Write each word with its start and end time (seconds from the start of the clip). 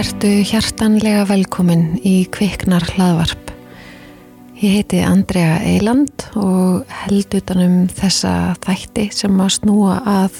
Vertu 0.00 0.30
hjartanlega 0.48 1.26
velkomin 1.28 1.98
í 2.08 2.22
Kviknar 2.32 2.86
hlaðvarp. 2.94 3.50
Ég 4.56 4.78
heiti 4.78 5.02
Andrea 5.04 5.58
Eiland 5.60 6.24
og 6.40 6.88
held 7.02 7.36
utanum 7.36 7.74
þessa 7.98 8.54
þætti 8.64 9.10
sem 9.12 9.42
að 9.44 9.50
snúa 9.58 9.98
að 10.08 10.38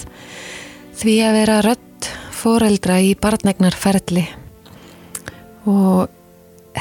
því 1.03 1.19
að 1.27 1.37
vera 1.37 1.59
rött 1.67 2.09
foreldra 2.41 2.97
í 3.05 3.13
barnegnarferðli 3.21 4.25
og 5.69 6.09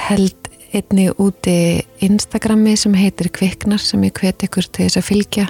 held 0.08 0.48
einni 0.72 1.09
úti 1.20 1.59
Instagrami 2.08 2.77
sem 2.80 2.95
heitir 2.95 3.27
Kviknar 3.36 3.84
sem 3.84 4.08
ég 4.08 4.16
hvet 4.23 4.48
ykkur 4.48 4.72
til 4.72 4.86
þess 4.86 5.02
að 5.02 5.09
fylgja 5.09 5.50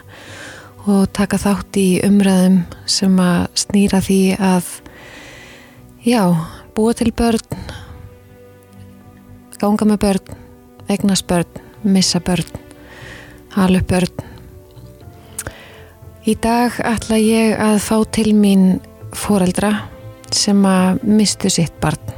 og 0.89 1.11
taka 1.13 1.37
þátt 1.45 1.77
í 1.77 1.89
umræðum 2.09 2.63
sem 2.89 3.21
að 3.21 3.43
snýra 3.67 4.01
því 4.01 4.23
að 4.39 4.79
já, 6.09 6.23
búa 6.75 6.93
til 6.97 7.11
börn 7.15 7.59
ganga 9.59 9.85
með 9.85 10.01
börn 10.05 10.35
eignast 10.89 11.27
börn, 11.29 11.61
missa 11.83 12.19
börn 12.19 12.47
hala 13.53 13.81
upp 13.81 13.89
börn. 13.89 14.25
Í 16.29 16.35
dag 16.41 16.75
ætla 16.85 17.17
ég 17.21 17.57
að 17.59 17.79
fá 17.83 17.97
til 18.13 18.33
mín 18.37 18.79
foreldra 19.17 19.71
sem 20.35 20.59
að 20.65 21.01
mistu 21.07 21.49
sitt 21.49 21.75
barn. 21.81 22.13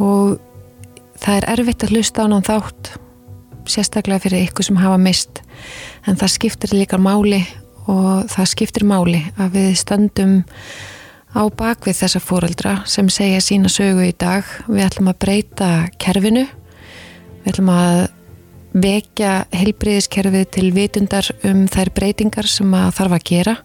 Og 0.00 0.38
það 1.20 1.36
er 1.36 1.48
erfitt 1.54 1.84
að 1.84 1.96
hlusta 1.96 2.24
á 2.24 2.26
hann 2.26 2.46
þátt 2.46 2.92
sérstaklega 3.70 4.24
fyrir 4.24 4.48
ykkur 4.48 4.66
sem 4.66 4.80
hafa 4.80 4.98
mist 5.00 5.42
en 6.08 6.16
það 6.18 6.32
skiptir 6.34 6.72
líka 6.74 6.98
máli 6.98 7.42
og 7.90 8.30
það 8.32 8.48
skiptir 8.54 8.86
máli 8.88 9.20
að 9.36 9.58
við 9.58 9.68
stöndum 9.78 10.40
á 11.34 11.42
bakvið 11.46 12.00
þessa 12.02 12.20
fóreldra 12.22 12.72
sem 12.90 13.08
segja 13.12 13.42
sína 13.44 13.70
sögu 13.70 14.08
í 14.08 14.14
dag. 14.18 14.46
Við 14.66 14.86
ætlum 14.86 15.10
að 15.12 15.20
breyta 15.24 15.68
kerfinu, 16.02 16.46
við 17.42 17.52
ætlum 17.52 17.70
að 17.74 18.00
vekja 18.70 19.32
heilbriðiskerfið 19.54 20.48
til 20.54 20.68
vitundar 20.74 21.30
um 21.46 21.64
þær 21.70 21.92
breytingar 21.94 22.48
sem 22.50 22.74
að 22.74 22.90
þarf 22.98 23.16
að 23.18 23.28
gera. 23.30 23.56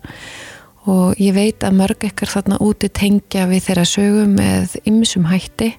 Og 0.86 1.18
ég 1.22 1.34
veit 1.34 1.66
að 1.66 1.78
mörg 1.80 2.06
ekkert 2.06 2.36
þarna 2.36 2.62
úti 2.62 2.92
tengja 2.94 3.48
við 3.50 3.68
þeirra 3.68 3.86
sögu 3.90 4.26
með 4.30 4.78
ymsum 4.86 5.26
hætti. 5.30 5.72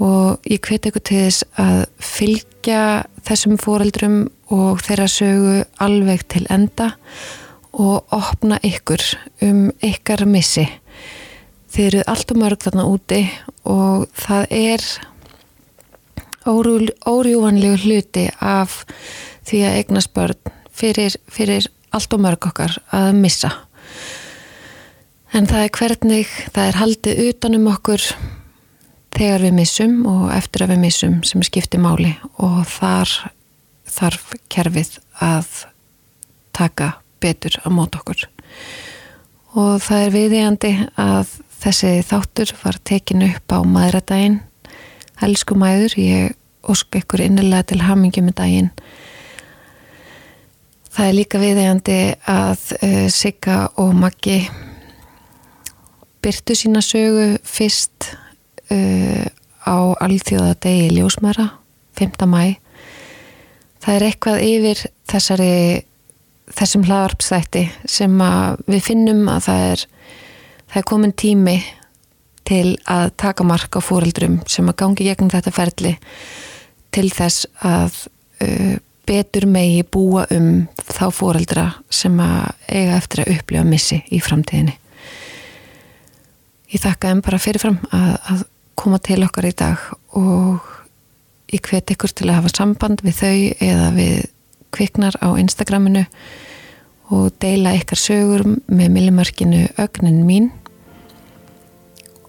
Og 0.00 0.44
ég 0.48 0.60
hveti 0.64 0.92
ykkur 0.92 1.04
til 1.08 1.22
þess 1.24 1.46
að 1.60 1.82
fylgja 2.04 2.80
þessum 3.24 3.56
fóreldrum 3.60 4.18
og 4.52 4.80
þeirra 4.84 5.08
sögu 5.08 5.58
alveg 5.82 6.24
til 6.32 6.44
enda 6.52 6.92
og 7.76 8.12
opna 8.14 8.56
ykkur 8.64 9.02
um 9.44 9.68
ykkar 9.84 10.24
missi 10.28 10.64
Þið 11.76 11.86
eru 11.90 12.02
alltaf 12.08 12.38
mörg 12.40 12.62
þarna 12.64 12.84
úti 12.88 13.16
og 13.68 14.06
það 14.16 14.46
er 14.56 14.84
órjúvanlegu 16.48 17.82
hluti 17.82 18.22
af 18.40 18.78
því 19.44 19.60
að 19.60 19.76
eignast 19.82 20.14
börn 20.16 20.54
fyrir, 20.72 21.18
fyrir 21.28 21.68
alltaf 21.92 22.24
mörg 22.24 22.48
okkar 22.48 22.78
að 22.96 23.10
missa. 23.20 23.52
En 25.36 25.44
það 25.44 25.66
er 25.66 25.76
hvernig 25.76 26.32
það 26.46 26.64
er 26.64 26.80
haldið 26.80 27.22
utanum 27.26 27.70
okkur 27.74 28.08
þegar 29.12 29.44
við 29.44 29.56
missum 29.60 30.02
og 30.08 30.26
eftir 30.32 30.64
að 30.64 30.78
við 30.78 30.84
missum 30.88 31.22
sem 31.28 31.44
skiptir 31.44 31.84
máli 31.84 32.16
og 32.40 32.62
þar 32.72 33.18
þarf 33.84 34.38
kerfið 34.48 34.96
að 35.20 35.66
taka 36.56 36.94
betur 37.20 37.60
á 37.60 37.68
mót 37.68 38.00
okkur. 38.00 38.30
Og 39.60 39.76
það 39.84 40.06
er 40.06 40.16
viðíjandi 40.22 40.78
að 40.96 41.42
Þessi 41.56 41.92
þáttur 42.06 42.52
var 42.62 42.78
tekin 42.84 43.24
upp 43.26 43.52
á 43.52 43.58
maðuradaginn. 43.64 44.40
Elsku 45.24 45.56
maður, 45.58 45.96
ég 45.96 46.36
ósk 46.66 46.98
ykkur 47.00 47.22
innilega 47.24 47.70
til 47.70 47.80
hamingi 47.86 48.22
með 48.24 48.36
daginn. 48.40 48.70
Það 50.96 51.08
er 51.08 51.16
líka 51.16 51.40
viðeigandi 51.40 51.98
að 52.32 52.70
uh, 52.80 53.06
Sigga 53.12 53.56
og 53.80 53.96
Maggi 53.96 54.38
byrtu 56.24 56.56
sína 56.56 56.80
sögu 56.84 57.34
fyrst 57.46 58.12
uh, 58.72 59.26
á 59.66 59.76
alþjóðadegi 60.06 60.94
Ljósmæra, 60.96 61.50
5. 61.98 62.24
mæ. 62.30 62.56
Það 63.82 63.92
er 63.94 64.06
eitthvað 64.06 64.44
yfir 64.46 64.80
þessari, 65.10 65.52
þessum 66.50 66.86
hlaðarpsþætti 66.88 67.66
sem 67.86 68.16
við 68.66 68.82
finnum 68.88 69.28
að 69.30 69.44
það 69.46 69.66
er 69.72 69.84
það 70.70 70.80
er 70.80 70.88
komin 70.90 71.14
tími 71.16 71.56
til 72.46 72.76
að 72.86 73.10
taka 73.18 73.46
mark 73.46 73.78
á 73.78 73.80
fóreldrum 73.82 74.40
sem 74.50 74.68
að 74.70 74.78
gangi 74.82 75.06
gegnum 75.08 75.32
þetta 75.32 75.54
ferli 75.54 75.96
til 76.94 77.08
þess 77.12 77.48
að 77.66 78.02
uh, 78.44 78.76
betur 79.06 79.46
megi 79.50 79.84
búa 79.86 80.26
um 80.34 80.66
þá 80.82 81.06
fóreldra 81.14 81.66
sem 81.90 82.14
að 82.22 82.50
eiga 82.70 82.96
eftir 82.98 83.22
að 83.22 83.32
upplifa 83.36 83.66
missi 83.66 84.00
í 84.10 84.18
framtíðinni. 84.22 84.74
Ég 86.72 86.82
þakka 86.82 87.12
þeim 87.12 87.22
bara 87.22 87.42
fyrirfram 87.42 87.76
að, 87.94 88.14
að 88.32 88.40
koma 88.76 88.98
til 89.02 89.20
okkar 89.24 89.46
í 89.46 89.54
dag 89.56 89.84
og 90.18 90.72
ég 91.54 91.62
hvet 91.62 91.94
ykkur 91.94 92.12
til 92.12 92.28
að 92.30 92.40
hafa 92.40 92.54
samband 92.56 93.04
við 93.06 93.20
þau 93.20 93.36
eða 93.68 93.92
við 93.94 94.16
kviknar 94.74 95.16
á 95.22 95.28
Instagraminu 95.38 96.04
og 97.14 97.34
deila 97.42 97.74
ykkar 97.76 98.00
sögur 98.00 98.44
með 98.66 98.88
millimörkinu 98.96 99.66
ögnin 99.78 100.22
mín 100.26 100.48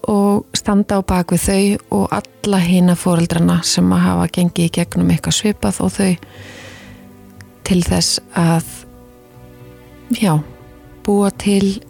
og 0.08 0.46
standa 0.56 1.00
á 1.00 1.02
bakvið 1.04 1.44
þau 1.44 1.98
og 1.98 2.12
alla 2.20 2.60
hýna 2.62 2.94
fóreldrana 2.96 3.60
sem 3.66 3.92
að 3.92 4.04
hafa 4.06 4.28
gengið 4.38 4.68
í 4.68 4.74
gegnum 4.78 5.10
eitthvað 5.12 5.38
svipað 5.40 5.80
og 5.84 5.92
þau 5.98 6.12
til 7.68 7.80
þess 7.84 8.22
að 8.38 8.70
já, 10.16 10.38
búa 11.04 11.30
til 11.36 11.82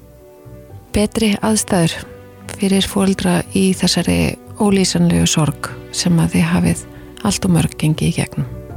betri 0.96 1.34
aðstæður 1.44 1.94
fyrir 2.58 2.88
fóreldra 2.90 3.40
í 3.54 3.68
þessari 3.78 4.34
ólýsanlegu 4.58 5.28
sorg 5.30 5.70
sem 5.94 6.18
að 6.18 6.38
þið 6.38 6.48
hafið 6.54 6.86
allt 7.28 7.46
og 7.46 7.54
mörg 7.54 7.78
gengið 7.78 8.10
í 8.10 8.16
gegnum 8.22 8.67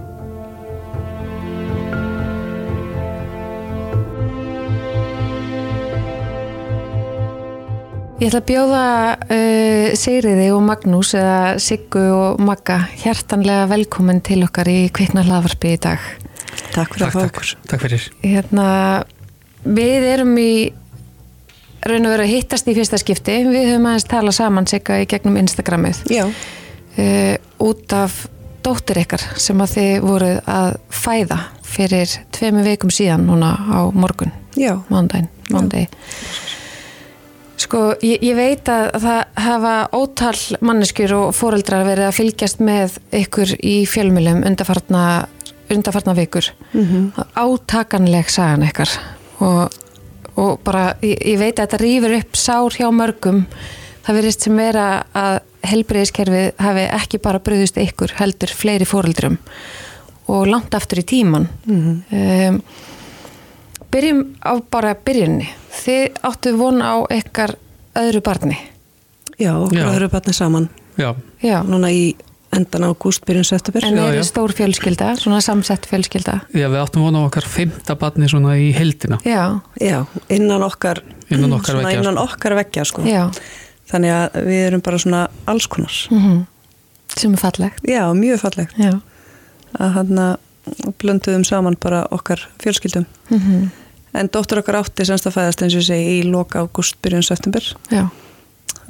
Ég 8.22 8.30
ætla 8.30 8.38
að 8.44 8.50
bjóða 8.52 8.82
uh, 9.18 9.94
Sigriði 9.98 10.52
og 10.54 10.60
Magnús 10.62 11.16
eða 11.18 11.56
Siggu 11.58 12.04
og 12.14 12.44
Magga 12.46 12.76
hjertanlega 13.02 13.64
velkomin 13.72 14.20
til 14.22 14.44
okkar 14.46 14.70
í 14.70 14.92
Kvikna 14.94 15.24
hlaðvarpi 15.26 15.72
í 15.74 15.80
dag. 15.82 16.04
Takk 16.76 16.94
fyrir 16.94 17.08
takk, 17.08 17.08
að 17.08 17.16
fá 17.16 17.24
okkur. 17.24 17.54
Takk 17.72 17.86
fyrir. 17.88 18.06
Hérna, 18.22 18.68
við 19.66 20.06
erum 20.12 20.38
í 20.38 20.54
raun 21.82 22.06
og 22.06 22.14
veru 22.14 22.28
að 22.28 22.36
hittast 22.36 22.70
í 22.70 22.78
fyrsta 22.78 23.02
skipti. 23.02 23.40
Við 23.50 23.72
höfum 23.72 23.90
aðeins 23.90 24.08
talað 24.14 24.38
saman 24.38 24.70
Sigga 24.70 25.02
í 25.02 25.10
gegnum 25.10 25.42
Instagramið. 25.42 26.06
Já. 26.14 26.28
Uh, 27.02 27.36
út 27.72 27.98
af 27.98 28.22
dóttir 28.62 29.02
ykkar 29.02 29.26
sem 29.42 29.66
að 29.66 29.78
þið 29.80 29.94
voruð 30.06 30.40
að 30.60 30.76
fæða 30.94 31.42
fyrir 31.66 32.20
tveimu 32.38 32.70
veikum 32.70 32.94
síðan 32.94 33.26
núna 33.34 33.56
á 33.66 33.90
morgun. 33.90 34.30
Já. 34.54 34.76
Mándaginn. 34.94 35.34
Mándagi. 35.50 35.90
Sko, 37.62 37.82
ég, 38.02 38.22
ég 38.26 38.38
veit 38.38 38.70
að 38.72 38.88
það 39.04 39.20
hafa 39.44 39.74
ótal 39.94 40.38
manneskjur 40.66 41.14
og 41.18 41.36
fóreldrar 41.36 41.86
verið 41.86 42.08
að 42.08 42.18
fylgjast 42.18 42.64
með 42.64 42.98
ykkur 43.20 43.54
í 43.60 43.76
fjölmjölum 43.90 44.42
undarfarna, 44.48 45.04
undarfarna 45.74 46.16
vikur. 46.18 46.50
Mm 46.74 46.88
-hmm. 46.88 47.28
Átakanleg 47.38 48.30
sagan 48.30 48.66
ykkar 48.66 48.90
og, 49.40 49.78
og 50.36 50.60
bara, 50.64 50.96
ég, 51.02 51.18
ég 51.34 51.40
veit 51.40 51.60
að 51.60 51.68
þetta 51.68 51.84
rýfur 51.84 52.18
upp 52.18 52.36
sár 52.36 52.80
hjá 52.80 52.90
mörgum. 52.92 53.46
Það 54.02 54.16
verist 54.16 54.42
sem 54.42 54.58
vera 54.58 55.04
að 55.14 55.40
helbreyðiskerfið 55.62 56.52
hafi 56.58 56.88
ekki 56.90 57.18
bara 57.22 57.40
bröðust 57.40 57.78
ykkur 57.78 58.18
heldur 58.18 58.50
fleiri 58.50 58.86
fóreldrum 58.86 59.38
og 60.28 60.48
langt 60.48 60.74
aftur 60.74 61.00
í 61.00 61.06
tíman. 61.06 61.48
Mm 61.66 61.82
-hmm. 62.10 62.50
um, 62.50 62.62
byrjum 63.92 64.36
á 64.42 64.54
bara 64.72 64.96
byrjunni 64.96 65.61
þið 65.72 66.20
áttu 66.28 66.56
von 66.60 66.82
á 66.84 66.94
ykkar 67.12 67.56
öðru 68.00 68.22
barni 68.26 68.58
Já, 69.40 69.56
okkur 69.58 69.88
öðru 69.88 70.12
barni 70.12 70.34
saman 70.36 70.70
Já. 71.00 71.16
Já. 71.42 71.62
Núna 71.66 71.90
í 71.94 72.12
endan 72.52 72.86
ágúst 72.90 73.24
byrjun 73.26 73.48
september 73.48 73.86
En 73.88 73.98
það 73.98 74.18
er 74.20 74.28
stór 74.28 74.54
fjölskylda, 74.56 75.14
svona 75.20 75.40
samsett 75.44 75.88
fjölskylda 75.90 76.42
Já, 76.52 76.68
við 76.68 76.80
áttum 76.82 77.06
von 77.06 77.18
á 77.18 77.22
okkar 77.24 77.48
femta 77.48 77.96
barni 78.00 78.30
svona 78.32 78.58
í 78.60 78.72
heldina 78.76 79.22
Já, 79.26 79.62
Já 79.80 80.04
innan 80.30 80.66
okkar 80.68 81.02
innan 81.32 81.56
okkar 81.58 81.80
vekja, 81.80 82.02
innan 82.02 82.20
sko. 82.20 82.28
okkar 82.28 82.58
vekja 82.60 82.88
sko. 82.88 83.06
Já. 83.08 83.24
Þannig 83.92 84.16
að 84.16 84.40
við 84.48 84.66
erum 84.68 84.84
bara 84.84 85.00
svona 85.00 85.22
allskonar 85.52 85.96
mm 86.12 86.20
-hmm. 86.20 86.46
Sem 87.16 87.34
er 87.34 87.40
fallegt 87.40 87.88
Já, 87.88 88.14
mjög 88.14 88.40
fallegt 88.40 88.78
Já. 88.78 89.00
að 89.80 89.94
hann 89.96 90.18
að 90.20 90.38
blönduðum 91.00 91.44
saman 91.44 91.78
bara 91.80 92.06
okkar 92.12 92.50
fjölskyldum 92.60 93.06
mm 93.30 93.40
-hmm. 93.40 93.70
En 94.14 94.30
dóttur 94.32 94.62
okkar 94.62 94.82
átti 94.82 95.06
semst 95.08 95.28
að 95.30 95.38
fæðast 95.38 95.64
eins 95.66 95.78
og 95.80 95.86
segi 95.88 96.18
í 96.20 96.26
loka 96.28 96.66
ágúst 96.66 97.00
byrjun 97.04 97.26
september. 97.26 97.64
Já, 97.92 98.08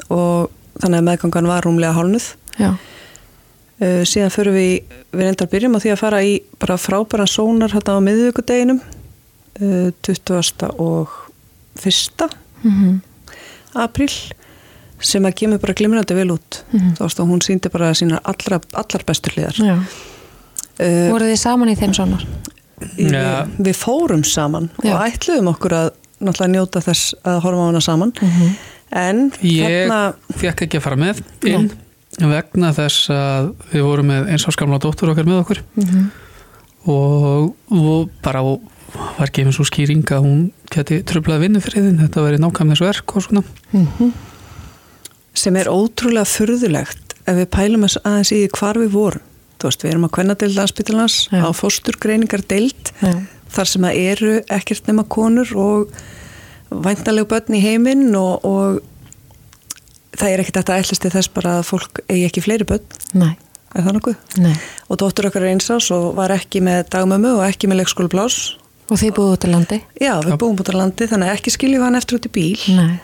og 0.10 0.50
þannig 0.82 1.02
að 1.02 1.08
meðgangan 1.10 1.52
var 1.52 1.68
rúmlega 1.68 1.96
hálnuð. 1.98 2.32
Já, 2.58 2.72
uh, 2.74 4.02
síðan 4.08 4.34
förum 4.34 4.58
við, 4.58 4.98
við 5.14 5.28
reyndar 5.28 5.52
byrjum 5.52 5.78
á 5.78 5.80
því 5.84 5.94
að 5.94 6.02
fara 6.02 6.24
í 6.26 6.36
bara 6.62 6.80
frábæran 6.82 7.30
sónar 7.30 7.74
hérna 7.76 7.98
á 7.98 8.06
miðvíkudeginum 8.08 8.82
uh, 8.82 9.90
20. 10.02 10.72
og 10.82 11.18
1. 11.82 12.30
mhm, 12.66 13.02
apríl 13.80 14.12
sem 15.02 15.26
að 15.26 15.38
kemur 15.40 15.62
bara 15.62 15.74
glimrandi 15.78 16.18
vel 16.18 16.34
út. 16.36 16.64
Mhm. 16.72 16.96
þá 16.98 17.04
varst 17.06 17.22
að 17.22 17.30
hún 17.30 17.46
síndi 17.46 17.72
bara 17.74 17.94
sína 17.98 18.22
allra, 18.24 18.62
allar 18.74 19.06
bestur 19.06 19.38
hliðar. 19.38 19.62
Uh, 20.82 21.10
voru 21.14 21.30
þið 21.30 21.40
saman 21.42 21.70
í 21.72 21.78
þeim 21.78 21.94
sonar 21.94 22.26
við, 22.26 22.61
Ja. 22.98 23.46
við 23.58 23.78
fórum 23.78 24.24
saman 24.28 24.70
Já. 24.84 24.96
og 24.96 25.06
ætluðum 25.08 25.52
okkur 25.54 25.76
að 25.78 25.90
náttúrulega 26.22 26.54
njóta 26.54 26.82
þess 26.86 27.16
að 27.26 27.40
horfa 27.46 27.62
á 27.62 27.68
hana 27.70 27.82
saman. 27.82 28.12
Mhm, 28.22 28.52
en 29.02 29.22
Ég 29.42 29.88
þarna 29.90 30.02
fekk 30.38 30.66
ekki 30.68 30.78
að 30.80 30.86
fara 30.86 31.00
með 31.02 31.22
inn 31.50 31.72
vegna 32.20 32.74
þess 32.76 33.10
að 33.16 33.54
við 33.72 33.86
vorum 33.88 34.12
með 34.12 34.28
eins 34.34 34.46
og 34.48 34.54
skamla 34.58 34.82
dóttur 34.84 35.14
okkar 35.14 35.26
með 35.30 35.40
okkur. 35.46 35.64
Mhm, 35.80 36.12
og, 36.92 37.56
og 37.72 38.10
bara 38.22 38.44
var 38.44 39.32
gefin 39.32 39.56
svo 39.56 39.64
skýring 39.68 40.04
að 40.12 40.26
hún 40.26 40.42
geti 40.74 41.00
tröflað 41.08 41.46
vinnufriðin, 41.46 42.00
þetta 42.04 42.26
væri 42.26 42.42
nákvæmnis 42.42 42.84
verk 42.84 43.16
og 43.16 43.24
svona. 43.24 43.44
mhm, 43.72 44.12
sem 45.34 45.56
er 45.56 45.72
ótrúlega 45.72 46.28
furðulegt 46.28 47.16
ef 47.26 47.38
við 47.38 47.48
pælum 47.54 47.86
aðeins 47.88 48.32
í 48.36 48.42
hvar 48.52 48.80
við 48.82 48.92
vorum 48.92 49.28
veist, 49.70 49.84
við 49.86 49.92
erum 49.94 50.08
á 50.08 50.14
kvennadeild 50.16 50.56
landsbyttilans 50.58 51.18
Já. 51.32 51.42
á 51.46 51.50
fósturgreiningar 51.56 52.44
deild 52.50 52.92
já, 53.02 53.14
þar 53.52 53.70
sem 53.74 53.88
að 53.90 54.00
eru 54.02 54.34
ekkert 54.58 54.88
nema 54.90 55.04
konur 55.12 55.52
og 55.60 55.92
væntalegu 56.72 57.28
börn 57.34 57.58
í 57.58 57.62
heiminn 57.64 58.10
og, 58.16 58.46
og 58.48 58.80
það 60.18 60.28
er 60.34 60.44
ekkert 60.44 60.58
að 60.60 60.64
þetta 60.64 60.80
ætlist 60.84 61.04
til 61.06 61.12
þess 61.14 61.32
bara 61.36 61.58
að 61.60 61.68
fólk 61.72 62.02
eigi 62.08 62.26
ekki 62.30 62.44
fleiri 62.46 62.68
börn, 62.70 62.98
nei, 63.18 63.34
er 63.76 63.86
það 63.86 63.98
nokkuð? 64.00 64.18
nei 64.44 64.56
Og 64.92 65.00
dóttur 65.00 65.30
okkar 65.30 65.46
er 65.48 65.54
einsás 65.54 65.88
og 65.96 66.10
var 66.18 66.34
ekki 66.36 66.60
með 66.64 66.82
dagmömmu 66.92 67.38
og 67.38 67.46
ekki 67.48 67.70
með 67.72 67.82
leikskólublás. 67.84 68.40
og 68.92 69.00
þið 69.00 69.14
búið 69.16 69.36
út 69.38 69.46
í 69.48 69.52
landi 69.54 69.78
Já, 70.04 70.14
við 70.26 70.36
búum 70.42 70.58
út 70.60 70.72
á 70.72 70.76
landi 70.76 71.08
þannig 71.08 71.30
að 71.32 71.38
ekki 71.40 71.54
skiljum 71.56 71.86
hann 71.86 71.96
eftir 72.00 72.18
út 72.20 72.28
í 72.28 72.34
bíl. 72.36 72.60
nei, 72.76 73.00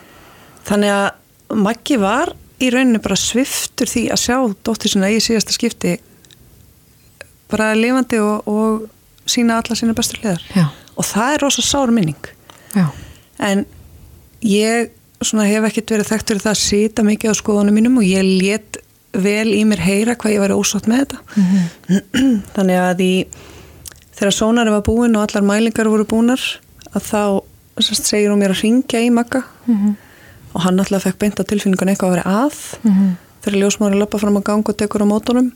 Þannig 0.68 0.92
að 0.92 1.56
Maggi 1.56 1.96
var 1.96 2.34
í 2.60 2.68
rauninni 2.74 3.00
bara 3.00 3.16
sviftur 3.16 3.88
því 3.88 4.02
að 4.12 4.20
sjá 4.20 4.36
dóttir 4.68 4.92
sinna 4.92 5.08
í 5.14 5.22
síðasta 5.24 5.54
skipti 5.56 5.94
bara 7.52 7.72
lifandi 7.78 8.20
og, 8.20 8.48
og 8.48 8.90
sína 9.28 9.60
alla 9.62 9.76
sína 9.78 9.96
bestur 9.98 10.20
hliðar. 10.24 10.44
já, 10.56 10.68
Og 10.98 11.06
það 11.06 11.34
er 11.36 11.44
rosa 11.46 11.62
sár 11.62 11.92
minning. 11.94 12.18
já. 12.76 12.88
En 13.40 13.66
ég 14.42 14.90
svona 15.22 15.46
hef 15.50 15.64
ekkert 15.70 15.92
verið 15.96 16.10
þekkt 16.12 16.32
fyrir 16.32 16.42
það 16.46 16.54
að 16.56 16.62
sita 16.62 17.04
mikið 17.06 17.32
á 17.34 17.36
skoðunum 17.40 17.74
mínum 17.78 17.98
og 18.02 18.06
ég 18.06 18.26
let 18.42 18.78
vel 19.18 19.50
í 19.54 19.64
mér 19.66 19.80
heyra 19.82 20.16
hvað 20.16 20.34
ég 20.36 20.42
væri 20.44 20.58
ósátt 20.58 20.88
með 20.90 21.04
þetta. 21.06 21.20
mhm, 21.36 22.42
Þannig 22.56 22.80
að 22.82 23.02
í, 23.06 23.12
þegar 24.18 24.36
sónari 24.36 24.74
var 24.74 24.84
búin 24.86 25.16
og 25.18 25.26
allar 25.28 25.46
mælingar 25.48 25.90
voru 25.90 26.06
búnar 26.06 26.42
að 26.94 27.06
þá 27.08 27.22
sest, 27.82 28.06
segir 28.10 28.30
hún 28.34 28.42
mér 28.42 28.54
að 28.56 28.62
ringja 28.66 29.02
í 29.06 29.10
Magga. 29.14 29.44
Mhm, 29.70 29.96
og 30.54 30.62
hann 30.66 30.80
alltaf 30.82 31.04
fekk 31.06 31.18
beint 31.22 31.40
á 31.42 31.46
tilfinningun 31.46 31.90
eitthvað 31.94 32.10
að 32.10 32.16
vera 32.18 32.36
að. 32.46 32.60
Mhm, 32.88 33.10
þegar 33.46 33.60
ljósmári 33.62 34.00
lappa 34.02 34.18
fram 34.22 34.38
að 34.40 34.46
ganga 34.50 34.74
og 34.74 34.78
tekur 34.82 35.06
á 35.06 35.08
mótunum 35.10 35.52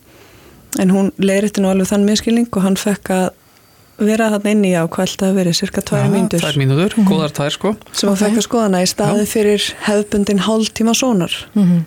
en 0.80 0.94
hún 0.94 1.12
leiðrætti 1.20 1.64
nú 1.64 1.72
alveg 1.72 1.90
þann 1.92 2.08
miskilning 2.08 2.50
og 2.52 2.66
hann 2.66 2.80
fekk 2.80 3.12
að 3.16 3.30
vera 4.02 4.32
þarna 4.34 4.54
inni 4.56 4.72
á 4.74 4.84
hvað 4.90 5.08
alltaf 5.08 5.36
verið, 5.36 5.58
cirka 5.58 5.84
tværi 5.86 6.08
Já, 6.08 6.12
mínútur. 6.14 6.42
Tvær 6.42 6.60
mínútur, 6.62 6.96
góðar 7.06 7.34
tvær 7.38 7.56
sko. 7.56 7.74
sem 7.92 8.10
hann 8.10 8.20
fekk 8.22 8.40
að 8.40 8.48
skoðana 8.48 8.82
í 8.82 8.90
staði 8.90 9.28
fyrir 9.30 9.68
hefðbundin 9.86 10.44
hálftíma 10.48 10.96
sónar. 10.98 11.36
Mhm, 11.54 11.84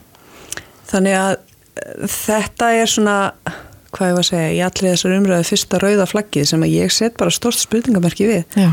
þannig 0.92 1.18
að 1.18 1.34
eh, 1.34 2.06
þetta 2.14 2.70
er 2.78 2.92
svona 2.92 3.18
hvað 3.94 4.10
ég 4.10 4.16
var 4.18 4.24
að 4.24 4.30
segja, 4.30 4.54
í 4.54 4.62
allir 4.66 4.94
þessar 4.94 5.16
umröðu 5.18 5.48
fyrsta 5.48 5.80
rauða 5.82 6.06
flaggið 6.10 6.48
sem 6.50 6.64
að 6.66 6.74
ég 6.74 6.94
set 6.94 7.18
bara 7.18 7.34
stórst 7.34 7.62
spurningamerki 7.66 8.26
við. 8.26 8.42
Já, 8.58 8.70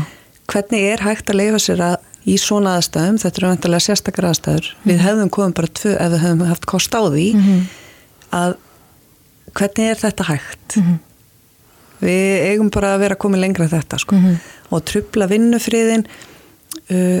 hvernig 0.50 0.88
er 0.92 1.04
hægt 1.06 1.30
að 1.30 1.38
leifa 1.38 1.62
sér 1.62 1.84
að 1.92 1.96
í 2.26 2.36
svona 2.38 2.76
aðstæðum, 2.78 3.18
þetta 3.18 3.40
eru 3.40 3.48
vantilega 3.50 3.82
sérstakar 3.82 4.28
aðstæður, 4.30 4.68
við 4.86 5.00
hefðum 5.02 5.30
komið 5.34 5.54
bara 5.58 5.70
tvö 5.78 5.94
ef 5.96 6.12
við 6.12 6.20
hefðum 6.22 6.44
haft 6.46 6.66
kost 6.70 6.94
á 6.94 7.02
því 7.02 7.28
mhm, 7.34 7.64
að 8.38 8.54
hvernig 9.58 9.90
er 9.92 10.00
þetta 10.00 10.28
hægt? 10.28 10.78
Mhm, 10.80 10.98
við 12.02 12.46
eigum 12.50 12.70
bara 12.74 12.94
að 12.96 13.04
vera 13.06 13.20
komið 13.24 13.44
lengra 13.44 13.66
en 13.68 13.74
þetta 13.76 14.00
sko. 14.02 14.16
mhm, 14.18 14.40
og 14.72 14.84
trubla 14.88 15.28
vinnufriðin 15.30 16.06
uh, 16.08 17.20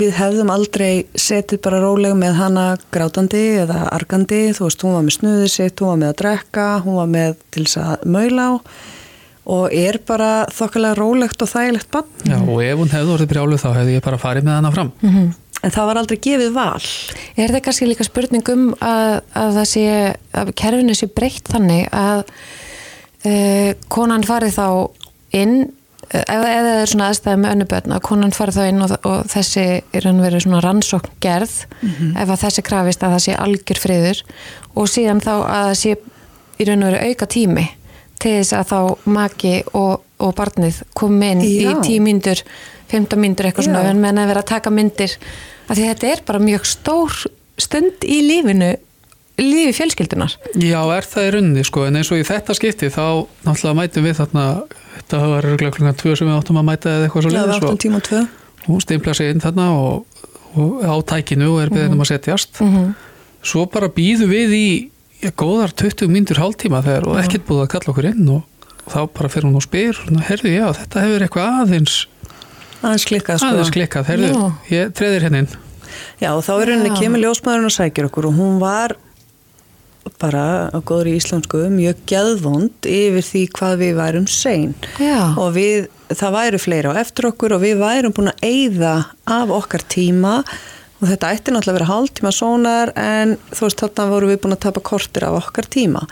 við 0.00 0.14
hefðum 0.14 0.52
aldrei 0.54 1.06
setið 1.18 1.62
bara 1.64 1.80
rólega 1.82 2.14
með 2.14 2.38
hana 2.38 2.64
grátandi 2.94 3.42
eða 3.64 3.88
argandi, 3.90 4.52
þú 4.54 4.68
veist, 4.68 4.84
hún 4.86 4.96
var 4.96 5.06
með 5.06 5.16
snuðið 5.18 5.50
sitt, 5.50 5.82
hún 5.82 5.92
var 5.92 6.00
með 6.04 6.12
að 6.12 6.18
drekka, 6.22 6.66
hún 6.84 6.98
var 7.00 7.10
með 7.10 7.36
til 7.50 7.66
þess 7.66 7.80
að 7.82 8.06
maula 8.06 8.46
á. 8.46 8.52
Og 9.50 9.72
er 9.74 9.96
bara 10.06 10.30
þokkalega 10.54 10.94
rólegt 10.94 11.42
og 11.42 11.48
þægilegt 11.50 11.88
bann. 11.90 12.06
Já, 12.28 12.36
og 12.38 12.60
ef 12.62 12.78
hún 12.78 12.92
hefði 12.92 13.14
orðið 13.16 13.30
brjáluð 13.32 13.62
þá 13.64 13.70
hefði 13.80 13.96
ég 13.96 14.04
bara 14.04 14.20
farið 14.20 14.46
með 14.46 14.58
hana 14.60 14.70
fram. 14.76 14.92
mhm 15.00 15.30
En 15.60 15.72
það 15.74 15.90
var 15.90 16.00
aldrei 16.00 16.18
gefið 16.24 16.54
val. 16.56 16.84
Er 17.36 17.52
það 17.52 17.64
kannski 17.66 17.88
líka 17.90 18.06
spurning 18.06 18.46
um 18.54 18.70
að, 18.80 19.18
að 19.36 19.58
það 19.58 19.66
sé, 19.72 19.84
að 20.40 20.54
kerfinu 20.60 20.96
sé 20.96 21.10
breytt 21.12 21.50
þannig 21.52 21.90
að 21.92 22.22
uh, 23.26 23.68
konan 23.92 24.24
farið 24.24 24.56
þá 24.56 24.68
inn, 25.36 25.56
eh, 26.10 26.22
ef, 26.24 26.40
ef 26.40 26.64
það 26.64 26.70
er 26.72 26.90
svona 26.90 27.10
aðstæði 27.10 27.42
með 27.42 27.56
önnubötn, 27.56 27.94
að 27.94 28.06
konan 28.08 28.34
farið 28.34 28.56
þá 28.56 28.62
inn 28.72 28.86
og, 28.86 28.94
og 29.06 29.18
þessi 29.30 29.66
er 29.94 30.08
hann 30.08 30.22
verið 30.24 30.46
svona 30.46 30.62
rannsókn 30.64 31.12
gerð, 31.22 31.52
ef 31.84 32.24
að 32.24 32.40
þessi 32.46 32.64
krafist 32.66 33.04
að 33.04 33.14
það 33.14 33.22
sé 33.26 33.36
algjör 33.44 33.82
friður 33.84 34.24
og 34.74 34.90
síðan 34.90 35.22
þá 35.22 35.34
að 35.36 35.68
það 35.68 35.76
sé 35.82 35.94
í 36.60 36.66
raun 36.68 36.82
og 36.84 36.90
veru 36.90 37.12
auka 37.12 37.28
tími 37.30 37.66
til 38.20 38.34
þess 38.36 38.56
að 38.58 38.66
þá 38.68 39.10
maki 39.16 39.54
og, 39.78 40.02
og 40.20 40.34
barnið 40.36 40.82
komi 40.98 41.30
inn 41.34 41.44
Já. 41.44 41.70
í 41.70 41.76
tíu 41.86 42.02
myndur, 42.04 42.42
15 42.90 43.20
myndur 43.22 43.48
eitthvað 43.48 43.66
Já. 43.66 43.70
svona, 43.70 43.90
en 43.90 44.02
meðan 44.02 44.22
að 44.24 44.30
vera 44.32 44.44
að 44.44 44.52
taka 44.52 44.74
myndir 44.74 45.16
af 45.68 45.76
því 45.76 45.88
þetta 45.88 46.12
er 46.12 46.22
bara 46.26 46.42
mjög 46.42 46.68
stór 46.68 47.18
stund 47.60 48.06
í 48.06 48.20
lífinu 48.26 48.74
lífi 49.40 49.72
fjölskyldunar 49.78 50.34
Já, 50.60 50.80
er 50.94 51.06
það 51.08 51.26
í 51.26 51.32
rauninni 51.36 51.64
sko, 51.66 51.86
en 51.88 52.00
eins 52.00 52.10
og 52.12 52.20
í 52.20 52.26
þetta 52.28 52.56
skipti 52.56 52.90
þá 52.92 53.04
náttúrulega 53.46 53.78
mætum 53.78 54.06
við 54.06 54.18
þarna, 54.20 54.44
þetta 54.98 55.22
var 55.24 55.48
örgulega 55.52 55.76
klukkan 55.76 55.98
tvö 56.02 56.14
sem 56.18 56.28
við 56.28 56.36
áttum 56.36 56.60
að 56.60 56.68
mæta 56.68 56.94
eða 56.94 57.08
eitthvað 57.08 57.26
svo 57.26 57.32
Það 57.34 57.40
var 57.40 57.52
leiðis 57.54 57.70
8 57.70 57.82
tíma 57.84 58.00
og 58.00 58.08
2. 58.10 58.22
hún 58.66 58.84
stimpla 58.84 59.16
sig 59.16 59.32
inn 59.32 59.44
þarna 59.44 59.68
og, 59.76 60.24
og 60.60 60.84
á 60.84 60.94
tækinu 61.14 61.50
og 61.54 61.62
er 61.64 61.72
beðin 61.72 61.96
um 61.96 62.04
að 62.04 62.12
setjast. 62.12 62.60
mm 62.60 62.72
-hmm. 62.74 62.94
Svo 63.40 63.64
bara 63.66 63.88
býðu 63.88 64.26
við 64.28 64.50
í 64.52 64.68
já, 65.22 65.30
góðar 65.32 65.72
20 65.72 66.08
myndur 66.08 66.40
hálftíma 66.40 66.82
þegar 66.84 67.08
og 67.08 67.20
ekkert 67.20 67.46
búið 67.48 67.62
að 67.64 67.72
kalla 67.74 67.92
okkur 67.92 68.08
inn 68.12 68.28
og, 68.28 68.42
og 68.84 68.92
þá 68.92 69.00
bara 69.18 69.28
fyrir 69.28 69.48
hún 69.48 69.56
og 69.56 69.62
spyr, 69.62 69.96
herðu 70.28 70.52
já, 70.52 70.66
þetta 70.76 71.00
hefur 71.00 71.22
eitthvað 71.22 71.60
aðeins, 71.62 72.06
Aðeins 72.80 73.06
klikkað 73.10 73.42
sko. 73.42 73.50
aðeins 73.52 73.74
klikkað, 73.74 74.08
herðu, 74.08 74.30
Já. 74.32 74.46
ég 74.72 74.96
treðir 74.96 75.26
henni 75.28 75.44
inn. 75.44 75.52
Já, 76.20 76.30
og 76.32 76.42
þá 76.46 76.52
er 76.56 76.72
henni 76.74 76.90
kemur 76.96 77.22
ljósmaðurinn 77.24 77.68
og 77.68 77.74
sækir 77.76 78.08
okkur 78.08 78.28
og 78.30 78.36
hún 78.38 78.58
var 78.62 78.96
bara 80.20 80.68
á 80.72 80.78
góður 80.84 81.10
í 81.12 81.14
íslensku 81.18 81.62
mjög 81.72 82.02
geðvond 82.08 82.88
yfir 82.88 83.24
því 83.24 83.42
hvað 83.56 83.78
við 83.82 83.94
værum 84.00 84.26
sein 84.30 84.74
Já. 85.00 85.32
og 85.36 85.54
við, 85.56 85.88
það 86.12 86.36
væru 86.36 86.60
fleiri 86.60 86.92
á 86.92 87.00
eftir 87.00 87.28
okkur 87.30 87.56
og 87.56 87.64
við 87.64 87.80
værum 87.80 88.14
búin 88.16 88.32
að 88.32 88.44
eyða 88.48 88.94
af 89.28 89.54
okkar 89.60 89.84
tíma 89.92 90.34
og 91.00 91.08
þetta 91.08 91.32
ætti 91.32 91.54
náttúrulega 91.54 91.72
að 91.72 91.78
vera 91.78 91.90
hálftíma 91.90 92.32
sónar 92.36 92.92
en 93.00 93.36
þú 93.52 93.66
veist 93.66 93.84
þarna 93.84 94.08
voru 94.12 94.30
við 94.32 94.40
búin 94.44 94.56
að 94.56 94.62
tapa 94.66 94.84
kortir 94.90 95.28
af 95.28 95.38
okkar 95.40 95.68
tíma 95.72 96.04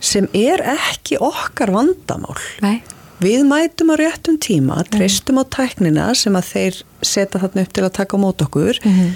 sem 0.00 0.30
er 0.36 0.62
ekki 0.76 1.18
okkar 1.22 1.74
vandamál 1.74 2.38
Nei, 2.64 2.78
Við 3.20 3.42
mætum 3.48 3.92
á 3.92 3.96
réttum 4.00 4.38
tíma, 4.40 4.78
treystum 4.88 5.40
á 5.40 5.44
tæknina 5.44 6.06
sem 6.16 6.36
að 6.38 6.46
þeir 6.54 6.78
setja 7.04 7.40
þarna 7.42 7.64
upp 7.66 7.74
til 7.76 7.84
að 7.84 7.92
taka 7.98 8.16
á 8.16 8.22
mót 8.22 8.44
okkur. 8.46 8.80
Mhm. 8.84 9.10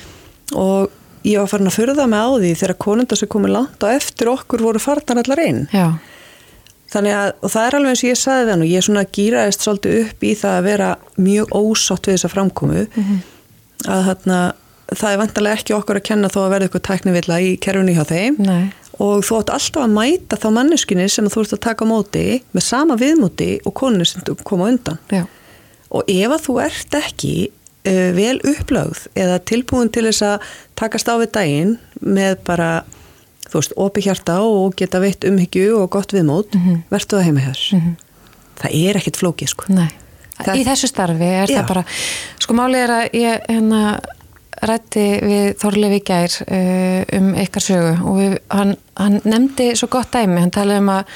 og 0.61 0.91
ég 1.25 1.39
var 1.41 1.49
farin 1.49 1.71
að 1.71 1.79
furða 1.79 2.05
mig 2.07 2.21
á 2.21 2.29
því 2.37 2.51
þegar 2.61 2.77
konundar 2.85 3.17
sem 3.17 3.29
komið 3.33 3.55
langt 3.55 3.81
á 3.81 3.89
eftir 3.97 4.29
okkur 4.29 4.61
voru 4.61 4.79
farnar 4.79 5.23
allar 5.25 5.41
inn. 5.41 5.69
já, 5.73 5.99
Þannig 6.95 7.15
að, 7.17 7.31
og 7.43 7.51
það 7.51 7.67
er 7.67 7.75
alveg 7.75 7.91
eins 7.91 8.03
og 8.05 8.11
ég 8.11 8.19
saði 8.21 8.45
það 8.51 8.59
nú, 8.61 8.67
ég 8.71 8.85
svona 8.85 9.05
gýraðist 9.17 9.65
svolítið 9.65 9.95
upp 10.05 10.21
í 10.23 10.35
það 10.37 10.59
að 10.59 10.67
vera 10.69 10.91
mjög 11.17 11.49
ósátt 11.51 12.07
við 12.07 12.15
þessa 12.15 12.31
framkomu, 12.31 12.85
að 13.89 14.05
þarna, 14.11 14.39
það 14.95 15.11
er 15.11 15.19
vantarlega 15.19 15.59
ekki 15.59 15.75
okkur 15.75 15.97
að 15.99 16.07
kenna 16.11 16.29
þó 16.29 16.39
að 16.45 16.53
verða 16.53 16.69
eitthvað 16.69 16.87
tæknivilla 16.91 17.41
í 17.41 17.57
kerfinu 17.59 17.97
hjá 17.97 18.05
þeim. 18.13 18.37
Nei 18.39 18.73
og 19.03 19.25
þú 19.27 19.39
átt 19.41 19.51
alltaf 19.55 19.83
að 19.83 19.95
mæta 19.97 20.37
þá 20.39 20.47
manneskinni 20.55 21.09
sem 21.11 21.27
þú 21.33 21.43
ert 21.45 21.55
að 21.57 21.63
taka 21.67 21.85
móti 21.89 22.25
með 22.55 22.63
sama 22.67 22.97
viðmóti 23.01 23.51
og 23.67 23.75
konunni 23.75 24.07
sem 24.07 24.23
þú 24.27 24.37
koma 24.47 24.69
undan 24.71 24.99
Já, 25.11 25.25
og 25.91 26.03
ef 26.11 26.31
að 26.37 26.45
þú 26.47 26.59
ert 26.65 26.95
ekki 27.01 27.35
uh, 27.51 28.11
vel 28.17 28.39
upplögð 28.53 29.07
eða 29.19 29.41
tilbúin 29.51 29.91
til 29.95 30.07
þess 30.09 30.23
að 30.23 30.47
takast 30.79 31.09
á 31.11 31.15
við 31.19 31.33
daginn 31.35 31.75
með 32.01 32.39
bara 32.47 32.71
þú 33.51 33.61
veist, 33.61 33.75
opi 33.77 34.01
hjarta 34.07 34.39
og 34.43 34.75
geta 34.79 34.99
veitt 35.03 35.25
umhyggju 35.29 35.75
og 35.83 35.91
gott 35.95 36.11
viðmót, 36.15 36.55
Mhm. 36.55 36.83
verður 36.91 37.19
það 37.19 37.27
heima 37.29 37.41
hér 37.45 37.61
Mhm. 37.75 37.97
það 38.63 38.71
er 38.89 38.97
ekkit 39.01 39.17
flókið 39.21 39.49
sko 39.49 39.65
nei 39.69 39.91
Það- 40.35 40.57
í 40.59 40.65
þessu 40.67 40.89
starfi 40.91 41.23
er 41.23 41.47
Já. 41.47 41.61
það 41.63 41.67
bara 41.69 41.85
sko 42.43 42.55
málið 42.55 42.83
er 42.85 42.91
að 42.91 43.11
ég 43.15 43.45
hérna 43.49 44.01
rætti 44.69 45.05
við 45.25 45.51
Þorleif 45.61 45.97
í 45.97 46.01
gær 46.07 46.39
uh, 46.45 47.01
um 47.19 47.33
ykkar 47.43 47.65
sögu 47.65 47.93
og 48.05 48.19
við, 48.21 48.39
hann, 48.55 48.75
hann 49.01 49.21
nefndi 49.27 49.73
svo 49.79 49.91
gott 49.93 50.13
dæmi, 50.15 50.41
hann 50.43 50.55
talaði 50.55 50.85
um 50.85 50.91
að 50.95 51.15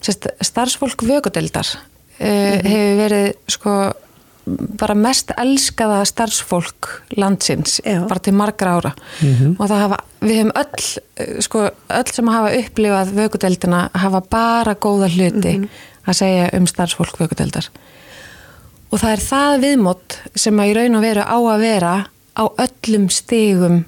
sérst, 0.00 0.30
starfsfólk 0.50 1.04
vökudeldar 1.08 1.74
uh, 1.76 2.20
hefur 2.20 2.96
verið 3.04 3.28
sko 3.50 3.74
bara 4.50 4.96
mest 4.98 5.30
elskaða 5.38 6.00
starfsfólk 6.08 6.88
landsins, 7.20 7.76
Já. 7.84 8.00
bara 8.08 8.22
til 8.24 8.32
margra 8.34 8.72
ára. 8.78 8.90
Og 9.52 9.60
það 9.60 9.82
hafa, 9.84 9.98
við 10.24 10.38
hefum 10.40 10.52
öll 10.58 10.86
eh, 11.20 11.34
sko, 11.44 11.62
öll 11.98 12.10
sem 12.10 12.30
hafa 12.32 12.54
upplifað 12.58 13.12
vökudeldina 13.18 13.82
hafa 13.94 14.22
bara 14.32 14.74
góða 14.74 15.10
hluti 15.12 15.54
að 16.08 16.18
segja 16.22 16.48
um 16.56 16.66
starfsfólk 16.66 17.20
vökudeldar 17.20 17.68
og 18.90 18.98
það 18.98 19.12
er 19.12 19.22
það 19.24 19.58
viðmót 19.64 20.16
sem 20.38 20.62
að 20.62 20.72
í 20.72 20.78
raun 20.78 20.98
og 20.98 21.04
veru 21.04 21.26
á 21.26 21.38
að 21.38 21.62
vera 21.62 21.92
á 22.40 22.44
öllum 22.64 23.06
stigum 23.12 23.72
mm 23.80 23.84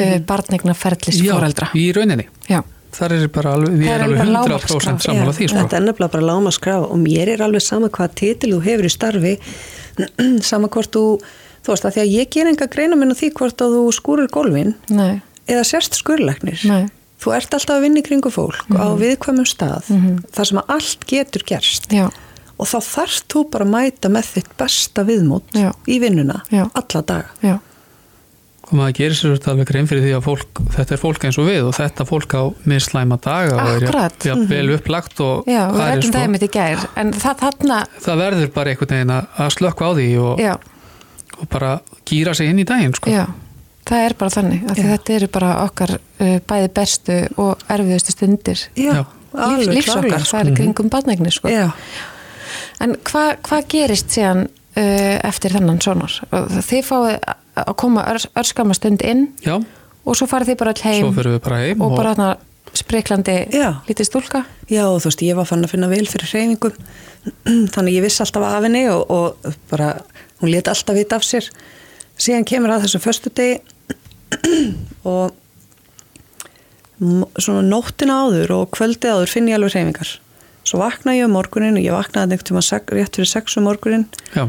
-hmm. 0.00 0.24
barnegnaferðlis 0.30 1.20
fóreldra 1.26 1.68
í 1.74 1.88
rauninni 1.96 2.26
Já, 2.48 2.62
þar 2.96 3.12
er 3.12 3.28
bara 3.28 3.52
alveg, 3.56 3.72
við 3.80 3.88
er 3.88 4.00
erum 4.00 4.20
alveg 4.20 4.20
alveg 4.20 4.34
bara 4.34 4.58
100% 4.58 4.70
lágmarkskrá. 4.70 4.98
sammála 5.06 5.32
því 5.32 5.48
sko. 5.48 5.56
Þetta 5.58 5.76
er 5.76 5.82
nefnilega 5.86 6.12
bara 6.12 6.26
láma 6.30 6.50
skrá 6.54 6.76
og 6.80 6.96
mér 7.02 7.28
er 7.34 7.42
alveg 7.42 7.62
sama 7.62 7.88
hvað 7.88 8.14
titil 8.14 8.52
þú 8.54 8.60
hefur 8.64 8.84
í 8.84 8.92
starfi 8.94 9.38
sama 10.50 10.68
hvort 10.68 10.90
þú, 10.96 11.04
þú 11.64 11.72
veist 11.72 11.84
að 11.88 11.94
því 11.96 12.00
að 12.04 12.12
ég 12.14 12.28
ger 12.30 12.46
enga 12.46 12.66
greina 12.66 12.96
minn 12.96 13.10
á 13.12 13.16
því 13.16 13.32
hvort 13.34 13.60
að 13.64 13.74
þú 13.76 13.82
skúrir 13.92 14.28
gólfin 14.32 14.74
nei, 14.88 15.20
eða 15.48 15.64
sérst 15.64 15.94
skurleiknir. 15.98 16.60
nei, 16.64 16.86
Þú 17.16 17.32
ert 17.32 17.54
alltaf 17.56 17.76
að 17.78 17.80
vinna 17.86 17.98
í 17.98 18.04
kringu 18.04 18.28
fólk 18.30 18.66
á 18.76 18.92
viðkvæmum 18.92 19.46
stað 19.48 19.86
þar 20.36 20.44
sem 20.46 20.58
að 20.60 20.64
allt 20.74 21.06
getur 21.08 21.42
gerst 21.48 21.86
já, 21.90 22.10
og 22.60 22.66
þá 22.68 22.78
þarft 22.84 23.24
þú 23.32 23.44
bara 23.50 23.64
að 23.64 23.70
mæta 23.72 24.08
með 24.12 24.24
þitt 24.34 24.50
besta 24.60 25.02
viðmót 25.08 25.42
Já. 25.56 25.70
í 25.88 25.96
vinnuna 25.98 26.42
Já. 26.52 26.68
alla 26.74 27.02
daga. 27.02 27.30
já, 27.42 27.56
og 28.66 28.74
maður 28.74 28.96
gerir 28.98 29.16
sér 29.18 29.34
þetta 29.36 29.52
alveg 29.52 29.68
grein 29.70 29.88
fyrir 29.90 30.04
því 30.04 30.12
að 30.16 30.24
fólk, 30.26 30.60
þetta 30.74 30.96
er 30.96 31.00
fólk 31.02 31.26
eins 31.28 31.38
og 31.38 31.48
við 31.48 31.68
og 31.68 31.74
þetta 31.76 32.06
fólk 32.08 32.34
á 32.34 32.42
mislæma 32.66 33.18
daga 33.22 33.56
og 33.56 33.72
er 33.76 33.86
Akkurat. 33.86 34.26
ja, 34.26 34.36
vel 34.50 34.74
upplagt 34.74 35.22
og 35.22 35.46
já, 35.46 35.62
við 35.70 35.78
það, 35.78 35.86
er 35.86 35.94
rættum 35.94 36.10
sko, 36.10 36.16
það 36.16 36.26
einmitt 36.26 36.46
í 36.46 36.50
gær 36.56 36.86
en 37.02 37.12
það 37.14 37.42
þarna, 37.44 37.80
það 38.06 38.22
verður 38.24 38.52
bara 38.58 38.72
einhvern 38.74 38.94
veginn 38.96 39.14
að 39.16 39.50
slökka 39.56 39.86
á 39.86 39.90
því 40.00 40.08
og, 40.24 40.42
já, 40.42 40.54
og 41.36 41.50
bara 41.52 41.72
gýra 42.10 42.34
sig 42.34 42.50
inn 42.50 42.62
í 42.62 42.66
daginn 42.66 42.96
sko. 42.98 43.14
já 43.14 43.26
það 43.86 44.04
er 44.08 44.16
bara 44.18 44.34
þannig, 44.34 44.66
af 44.66 44.76
því 44.76 44.84
Já. 44.84 44.90
þetta 44.96 45.16
eru 45.16 45.30
bara 45.36 45.52
okkar 45.62 45.94
uh, 45.96 46.36
bæði 46.50 46.70
bestu 46.74 47.16
og 47.42 47.64
erfiðustu 47.70 48.14
stundir 48.16 48.66
Já. 48.74 49.04
lífs, 49.30 49.70
lífs 49.70 49.94
okkar, 49.94 50.26
það 50.26 50.40
er 50.42 50.52
kringum 50.58 50.90
barnegni 50.92 51.32
sko. 51.34 51.52
Já, 51.52 51.70
En 52.82 52.92
hvað 53.06 53.30
hva 53.46 53.58
gerist 53.70 54.12
síðan 54.12 54.46
uh, 54.46 55.16
eftir 55.26 55.54
þennan 55.56 55.80
sonar? 55.84 56.12
Og 56.36 56.50
Þið 56.66 56.82
fáið 56.84 57.14
að 57.62 57.76
koma 57.80 58.04
örs, 58.12 58.28
örskama 58.36 58.76
stund 58.76 59.04
inn 59.06 59.28
já, 59.44 59.56
og 60.04 60.18
svo 60.18 60.28
farið 60.30 60.52
þið 60.52 60.60
bara 60.62 60.74
all 60.74 60.84
heim 60.86 61.06
svo 61.06 61.14
fyrir 61.16 61.36
við 61.36 61.42
bara 61.46 61.62
heim 61.62 61.84
og 61.84 61.96
bara 61.96 62.14
þarna 62.14 62.30
spriklandi 62.76 63.36
Já. 63.54 63.80
lítið 63.88 64.08
stúlka. 64.08 64.42
Já, 64.68 64.84
og 64.88 65.00
þú 65.00 65.10
veist, 65.10 65.24
ég 65.24 65.38
var 65.38 65.48
fann 65.48 65.64
að 65.64 65.72
finna 65.74 65.88
vel 65.90 66.04
fyrir 66.08 66.28
hreyfingum 66.32 66.74
þannig 67.74 67.96
ég 67.96 68.04
viss 68.04 68.22
alltaf 68.22 68.44
af 68.46 68.66
henni 68.66 68.84
og, 68.90 69.06
og 69.10 69.56
bara, 69.70 69.94
hún 70.42 70.52
lét 70.52 70.68
alltaf 70.70 70.96
vita 70.96 71.18
af 71.18 71.26
sér 71.26 71.48
síðan 72.20 72.46
kemur 72.48 72.74
að 72.74 72.86
þessu 72.86 73.02
förstu 73.02 73.32
degi 73.36 73.60
og 75.10 75.34
svona 77.36 77.64
nóttina 77.64 78.22
áður 78.24 78.54
og 78.60 78.70
kvöldið 78.76 79.18
áður 79.18 79.32
finn 79.32 79.50
ég 79.50 79.58
alveg 79.58 79.74
hreyfingar 79.74 80.14
svo 80.66 80.80
vakna 80.80 81.14
ég 81.14 81.28
um 81.28 81.34
morgunin 81.36 81.76
og 81.78 81.84
ég 81.84 81.94
vaknaði 81.94 82.36
einhvern 82.36 82.48
tíma 82.48 82.62
rétt 82.96 83.18
fyrir 83.18 83.30
sex 83.30 83.58
um 83.60 83.66
morgunin 83.68 84.06
já, 84.34 84.48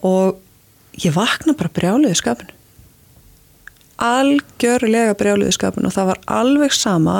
og 0.00 0.38
ég 0.98 1.14
vakna 1.14 1.54
bara 1.58 1.72
brjáliði 1.74 2.18
skapinu. 2.18 2.54
Algjörlega 4.02 5.16
brjáliði 5.18 5.54
skapinu 5.56 5.90
og 5.90 5.96
það 5.96 6.12
var 6.12 6.20
alveg 6.40 6.74
sama 6.74 7.18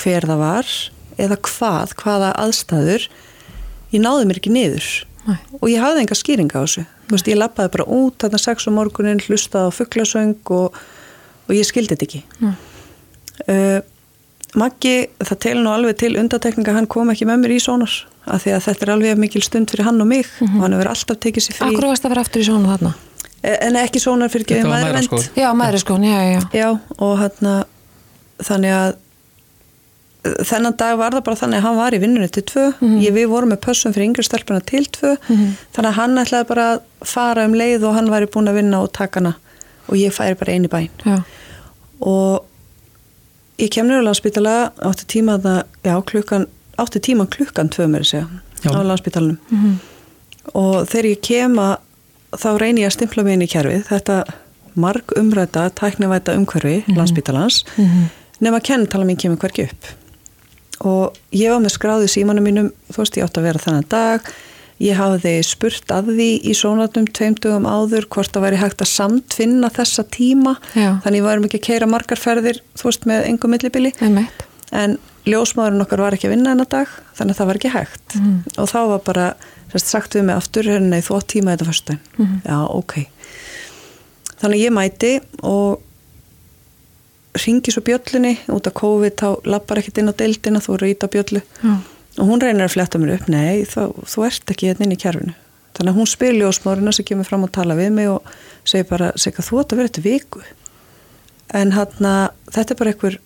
hver 0.00 0.26
það 0.28 0.42
var 0.42 0.74
eða 1.20 1.38
hvað, 1.46 1.94
hvaða 2.02 2.32
aðstæður. 2.42 3.08
Ég 3.94 4.02
náði 4.02 4.28
mér 4.28 4.40
ekki 4.40 4.52
niður 4.52 4.90
Nei. 5.24 5.38
og 5.60 5.70
ég 5.70 5.84
hafði 5.84 6.04
enga 6.04 6.18
skýringa 6.18 6.60
á 6.60 6.64
þessu. 6.64 6.84
Veist, 7.12 7.28
ég 7.28 7.38
lappaði 7.38 7.72
bara 7.76 7.88
út 7.94 8.18
þarna 8.24 8.40
sex 8.40 8.68
um 8.68 8.78
morgunin 8.78 9.22
hlustaði 9.22 9.70
á 9.70 9.76
fugglasöng 9.76 10.52
og, 10.56 10.76
og 11.46 11.52
ég 11.54 11.68
skildi 11.68 11.94
þetta 11.94 12.08
ekki. 12.08 12.22
Uh, 13.44 13.80
Maggi, 14.58 14.94
það 15.18 15.38
telur 15.42 15.64
nú 15.64 15.70
alveg 15.74 15.96
til 15.98 16.12
undatekninga 16.20 16.74
hann 16.76 16.86
kom 16.90 17.10
ekki 17.10 17.26
með 17.26 17.40
mér 17.42 17.54
í 17.56 17.60
sónar 17.62 17.94
af 18.24 18.44
því 18.44 18.54
að 18.54 18.66
þetta 18.68 18.86
er 18.86 18.92
alveg 18.94 19.20
mikil 19.20 19.42
stund 19.44 19.72
fyrir 19.72 19.88
hann 19.88 20.00
og 20.00 20.08
mig 20.08 20.28
og 20.46 20.60
hann 20.62 20.76
hefur 20.76 20.90
alltaf 20.92 21.20
tekið 21.24 21.46
sér 21.46 21.58
frí. 21.58 21.70
Akkur 21.72 21.88
varst 21.90 22.06
að 22.06 22.14
fara 22.14 22.24
aftur 22.24 22.44
í 22.44 22.46
svona 22.46 22.74
þarna? 22.76 22.92
Eh, 23.42 23.56
en 23.66 23.78
ekki 23.82 24.02
sónar 24.02 24.30
fyrir 24.32 24.62
var 24.62 24.70
mæðurvend 24.70 25.10
mæðraskóli. 25.10 25.32
Já, 25.42 25.48
maður 25.58 25.82
sko, 25.82 25.98
já, 26.00 26.14
já, 26.14 26.36
já. 26.36 26.44
já 26.54 26.68
og 26.96 27.16
hann 27.20 27.50
þannig 28.44 28.76
að 28.78 28.94
eh, 28.94 30.38
þennan 30.52 30.78
dag 30.84 30.96
var 31.02 31.18
það 31.18 31.26
bara 31.28 31.42
þannig 31.42 31.60
að 31.60 31.68
hann 31.68 31.82
var 31.82 31.98
í 31.98 32.02
vinnunni 32.06 32.30
til 32.38 32.46
tvö. 32.54 32.70
Ég, 33.02 33.12
við 33.18 33.28
vorum 33.34 33.52
með 33.56 33.62
pössum 33.66 33.96
fyrir 33.96 34.08
yngri 34.12 34.24
stelpuna 34.24 34.62
til 34.64 34.86
tvö. 34.86 35.16
Þannig 35.26 35.90
að 35.90 35.98
hann 35.98 36.24
ætlaði 36.24 36.50
bara 36.54 36.70
að 36.72 36.84
fara 37.10 37.44
um 37.50 37.58
leið 37.58 37.90
og 37.90 37.98
hann 37.98 38.14
væri 38.14 38.30
búin 38.30 38.54
að 38.54 38.62
vinna 38.62 38.86
og 38.86 38.92
taka 38.94 39.20
hana. 39.20 39.34
Og 39.90 39.98
ég 40.00 40.14
færi 40.14 40.38
bara 40.38 40.56
bæinn. 40.78 41.02
Já. 41.04 41.22
og 42.00 42.53
ég 43.58 43.70
kemur 43.74 44.00
á 44.02 44.06
landspítala 44.06 44.54
átti 44.82 45.06
tíma 45.14 45.38
það, 45.42 45.60
já 45.84 45.94
klukkan 46.10 46.46
átti 46.80 47.00
tíma 47.00 47.26
klukkan 47.30 47.68
tvö 47.70 47.86
mér 47.90 48.04
að 48.04 48.10
segja 48.10 48.28
Já. 48.64 48.70
á 48.74 48.80
landspítalanum. 48.82 49.38
Og 50.54 50.86
þegar 50.90 51.10
ég 51.10 51.20
kem 51.24 51.58
að 51.60 51.74
þá 52.34 52.48
reyni 52.58 52.82
ég 52.82 52.88
að 52.90 52.96
stimpla 52.96 53.24
mig 53.24 53.36
inn 53.36 53.44
í 53.46 53.50
kerfið. 53.52 53.84
Þetta 53.88 54.16
marg 54.74 55.12
umræta 55.20 55.68
tæknivæta 55.78 56.34
umhverfi 56.38 56.80
landspítalans. 56.96 57.62
Nema 58.40 58.58
að 58.58 58.66
kennitala 58.70 59.06
mín 59.06 59.20
kemur 59.20 59.38
hverki 59.38 59.68
upp. 59.68 59.92
Og 60.84 61.14
ég 61.30 61.52
var 61.52 61.62
með 61.62 61.76
skráði 61.76 62.08
símanum 62.10 62.44
mínum 62.44 62.72
þú 62.90 62.98
veist 63.04 63.16
ég 63.20 63.24
átti 63.28 63.40
að 63.40 63.46
vera 63.48 63.62
þennan 63.62 63.86
dag 63.88 64.32
ég 64.82 64.96
hafði 64.98 65.34
spurt 65.46 65.92
að 65.94 66.08
því 66.16 66.28
í 66.50 66.54
sónatnum 66.58 67.06
tveimtugum 67.14 67.66
áður 67.68 68.08
hvort 68.10 68.32
það 68.34 68.46
væri 68.48 68.60
hægt 68.62 68.82
að 68.82 68.90
samtvinna 68.90 69.70
þessa 69.70 70.04
tíma. 70.10 70.56
Já. 70.74 70.98
þannig 71.04 71.22
varum 71.22 71.44
ekki 71.46 71.60
að 71.60 71.66
keira 71.68 71.86
margar 71.90 72.18
ferðir 72.18 72.58
þú 72.74 72.88
veist 72.90 73.06
með 73.06 73.28
engum 73.30 73.54
millibili. 73.54 73.92
En 74.74 74.98
ljósmaðurinn 75.24 75.84
okkar 75.84 76.02
var 76.02 76.16
ekki 76.16 76.26
að 76.28 76.34
vinna 76.34 76.50
hennar 76.52 76.68
dag 76.68 76.90
þannig 77.14 77.34
að 77.34 77.38
það 77.38 77.46
var 77.50 77.60
ekki 77.60 77.74
hægt. 77.74 78.16
Og 78.58 78.68
þá 78.68 78.78
var 78.90 79.02
bara 79.06 79.26
sérst, 79.72 79.88
sagt 79.90 80.14
við 80.14 80.26
mig 80.28 80.36
aftur 80.36 80.66
hérna 80.68 80.98
í 80.98 81.04
þvó 81.06 81.20
tíma 81.26 81.54
þetta 81.54 81.68
fyrstu 81.70 81.98
já 82.44 82.58
ok. 82.68 82.94
Þannig 84.42 84.58
að 84.58 84.64
ég 84.64 84.74
mæti 84.74 85.12
og 85.42 85.80
ringi 87.34 87.72
svo 87.72 87.82
bjöllunni. 87.82 88.36
Út 88.54 88.66
af 88.68 88.74
COVID 88.78 89.16
þá 89.18 89.28
lappar 89.50 89.80
ekkert 89.80 89.98
inn 90.02 90.10
á 90.10 90.14
deildina 90.14 90.60
þú 90.62 90.76
eru 90.76 90.90
ít 90.92 91.02
á 91.02 91.08
bjöllu. 91.10 91.40
Já. 91.62 91.74
Og 92.18 92.28
hún 92.28 92.42
reynir 92.42 92.66
að 92.68 92.74
fletta 92.76 92.98
mér 93.02 93.16
upp 93.18 93.28
nei 93.32 93.64
þá, 93.68 93.80
þú 94.06 94.26
ert 94.28 94.50
ekki 94.54 94.68
hérna 94.70 94.86
inn 94.86 94.94
í 94.96 95.00
kjærfinu 95.02 95.34
þannig 95.74 95.90
að 95.90 95.98
hún 95.98 96.06
spyr 96.10 96.36
ljósmaðurinn 96.38 96.94
sem 96.94 97.04
kemur 97.08 97.26
fram 97.26 97.46
og 97.46 97.52
tala 97.56 97.74
við 97.78 97.90
mig 97.96 98.08
og 98.12 98.28
segir 98.64 98.86
bara 98.90 99.12
segir 99.18 99.42
þú 99.46 99.62
átt 99.62 99.72
að 99.74 99.80
vera 99.82 99.90
þetta 99.90 100.04
viku 100.04 100.42
en 101.54 101.72
hann 101.74 102.10
þetta 102.54 102.74
er 102.74 102.78
bara 102.80 102.92
einhver 102.94 103.16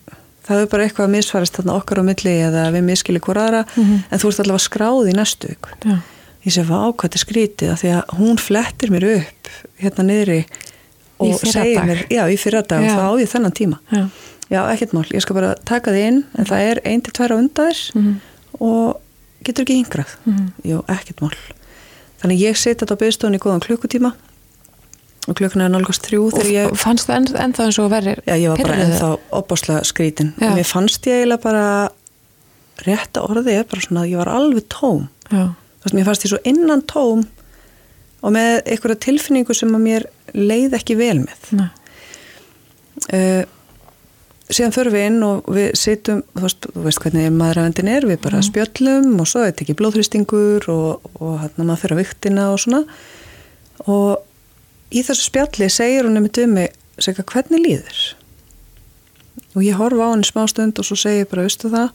það 0.49 0.63
er 0.63 0.69
bara 0.71 0.85
eitthvað 0.87 1.05
að 1.05 1.13
misfærast 1.13 1.59
þarna 1.59 1.75
okkar 1.77 2.01
á 2.01 2.03
milli 2.09 2.33
eða 2.47 2.63
við 2.73 2.87
miskili 2.87 3.21
hvora 3.21 3.43
aðra 3.49 3.61
en 3.77 4.17
þú 4.21 4.31
ert 4.31 4.41
allavega 4.43 4.65
skráð 4.65 5.11
í 5.11 5.13
næstu 5.17 5.51
viku 5.51 5.75
Já. 5.85 5.99
ég 6.49 6.65
vá 6.69 6.79
hvað 6.89 7.05
þetta 7.05 7.19
er 7.19 7.23
skrítið 7.25 7.71
af 7.75 7.83
því 7.83 7.91
að 7.99 8.15
hún 8.17 8.41
flettir 8.41 8.93
mér 8.95 9.05
upp 9.13 9.51
hérna 9.83 10.05
niðri 10.09 10.39
og 11.19 11.33
fyrradag. 11.35 11.53
segir 11.53 11.85
mér, 11.85 12.01
já 12.09 12.23
í 12.31 12.37
fyrra 12.39 12.61
dag 12.65 12.81
Já. 12.85 12.89
og 12.89 12.97
þá 12.97 13.05
á 13.05 13.13
ég 13.21 13.31
þennan 13.35 13.55
tíma 13.59 13.79
Já. 13.93 14.03
já 14.49 14.61
ekkert 14.73 14.93
mál, 14.97 15.05
ég 15.13 15.21
skal 15.21 15.35
bara 15.37 15.53
taka 15.69 15.91
þið 15.93 16.07
inn 16.09 16.19
en 16.39 16.47
það 16.49 16.65
er 16.71 16.81
ein 16.89 17.01
til 17.05 17.13
tværa 17.13 17.37
undaðir 17.43 17.81
Mhm. 17.93 18.15
Og 18.59 18.99
getur 19.45 19.65
ekki 19.65 19.79
yngrað 19.83 20.15
jú, 20.67 20.81
ekkert 20.91 21.23
mál 21.23 21.35
þannig 22.21 22.41
ég 22.43 22.59
seti 22.59 22.83
þetta 22.83 22.97
á 22.99 23.01
byggstofunni 23.03 23.39
í 23.39 23.43
góðan 23.43 23.63
klukkutíma 23.63 24.13
og 25.29 25.37
klukkuna 25.37 25.67
er 25.67 25.73
nálgast 25.73 26.05
þrjú 26.07 26.27
Og 26.33 26.49
ég 26.49 26.75
fannst 26.79 27.09
það 27.09 27.17
enn, 27.19 27.27
ennþá 27.45 27.65
eins 27.67 27.79
og 27.81 27.89
verið 27.91 28.21
Já, 28.25 28.35
ég 28.35 28.51
var 28.51 28.61
bara 28.63 28.77
ennþá 28.85 29.09
opbáslega 29.39 29.81
skrítin. 29.87 30.31
En 30.41 30.55
mér 30.57 30.67
fannst 30.67 31.05
ég 31.09 31.21
eiginlega 31.21 31.43
bara, 31.43 31.65
rétta 32.85 33.25
orðið 33.27 33.51
er 33.53 33.67
bara 33.69 33.85
svona 33.85 34.05
að 34.05 34.13
ég 34.13 34.21
var 34.21 34.31
alveg 34.33 34.69
tóm. 34.73 35.03
Já. 35.29 35.43
Þú 35.53 35.85
veist, 35.85 35.97
mér 35.97 36.07
fannst 36.07 36.25
ég 36.25 36.33
svo 36.33 36.41
innan 36.49 36.85
tóm 36.89 37.25
og 38.19 38.33
með 38.35 38.55
einhverja 38.65 39.01
tilfinningu 39.05 39.55
sem 39.55 39.75
að 39.75 39.85
mér 39.85 40.07
leið 40.35 40.75
ekki 40.79 40.97
vel 40.99 41.19
með. 41.21 41.53
Uh, 43.13 43.43
síðan 44.49 44.73
förum 44.73 44.95
við 44.95 45.05
inn 45.09 45.23
og 45.25 45.49
við 45.53 45.67
situm, 45.77 46.21
þú 46.33 46.43
veist, 46.45 46.67
þú 46.73 46.83
veist 46.85 47.01
hvernig 47.03 47.29
maðuravendin 47.35 47.91
er, 47.91 48.07
við 48.09 48.21
bara 48.23 48.41
spjöllum 48.45 49.19
og 49.21 49.29
svo 49.29 49.43
er 49.43 49.51
þetta 49.51 49.65
ekki 49.65 49.77
blóðhrýstingur 49.79 50.69
og, 50.73 51.09
og 51.21 51.35
hérna 51.43 51.67
maður 51.67 51.83
fyrir 51.83 51.95
að 51.95 52.01
viktina 52.03 52.47
og 52.53 52.61
svona. 52.63 52.81
Og 53.85 54.93
í 54.95 55.03
þessu 55.05 55.27
spjalli 55.29 55.69
segir 55.73 56.07
hún 56.07 56.17
nefnir 56.17 56.47
um 56.47 56.55
mig, 56.57 56.73
segja 56.97 57.25
hvernig 57.29 57.63
líður? 57.65 57.99
Og 59.55 59.65
ég 59.65 59.77
horfa 59.79 60.09
á 60.09 60.13
henni 60.13 60.29
smá 60.29 60.43
stund 60.49 60.81
og 60.81 60.87
svo 60.87 60.97
segir 60.99 61.25
ég 61.25 61.31
bara, 61.31 61.45
veistu 61.45 61.71
það? 61.73 61.93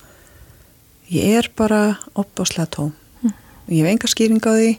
Ég 1.12 1.38
er 1.42 1.50
bara 1.58 1.80
opbáslega 2.14 2.70
tóm. 2.78 2.94
Ég 3.68 3.82
hef 3.82 3.90
enga 3.90 4.10
skýring 4.10 4.44
á 4.44 4.52
því. 4.54 4.70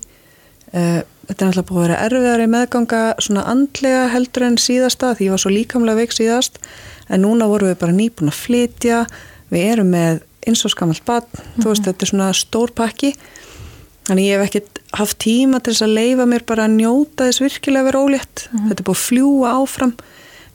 Uh, 0.76 1.02
þetta 1.26 1.42
er 1.42 1.50
náttúrulega 1.50 1.70
búið 1.70 1.80
að 1.80 1.86
vera 1.86 2.02
erfiðari 2.06 2.48
meðganga 2.52 3.02
svona 3.24 3.46
andlega 3.50 4.04
heldur 4.14 4.46
en 4.46 4.58
síðasta 4.62 5.14
því 5.16 5.28
ég 5.28 5.34
var 5.34 5.42
svo 5.42 5.52
líkamlega 5.54 6.02
veik 6.02 6.14
síðast. 6.14 6.60
En 7.10 7.24
núna 7.26 7.48
vorum 7.50 7.72
við 7.72 7.80
bara 7.82 7.96
nýbúin 7.96 8.32
að 8.32 8.42
flytja. 8.42 9.00
Við 9.54 9.66
erum 9.72 9.92
með 9.94 10.22
eins 10.46 10.62
og 10.66 10.74
skamalt 10.74 11.06
bann 11.06 11.26
mm 11.26 11.42
-hmm. 11.42 11.64
þú 11.64 11.70
veist 11.70 11.88
þetta 11.88 12.04
er 12.04 12.12
svona 12.12 12.34
stór 12.34 12.72
pakki. 12.72 13.16
Þannig 14.06 14.26
ég 14.26 14.38
hef 14.38 14.46
ekkert 14.48 14.80
haft 14.94 15.18
tíma 15.18 15.60
til 15.60 15.74
þess 15.74 15.82
að 15.82 15.98
leifa 15.98 16.26
mér 16.26 16.44
bara 16.46 16.66
að 16.66 16.76
njóta 16.78 17.26
þess 17.26 17.42
virkilega 17.42 17.86
vera 17.86 18.00
ólétt. 18.00 18.50
Mm 18.52 18.60
-hmm. 18.60 18.68
þetta 18.70 18.82
er 18.82 18.86
búið 18.86 18.98
að 18.98 19.08
fljúa 19.08 19.50
áfram. 19.62 19.94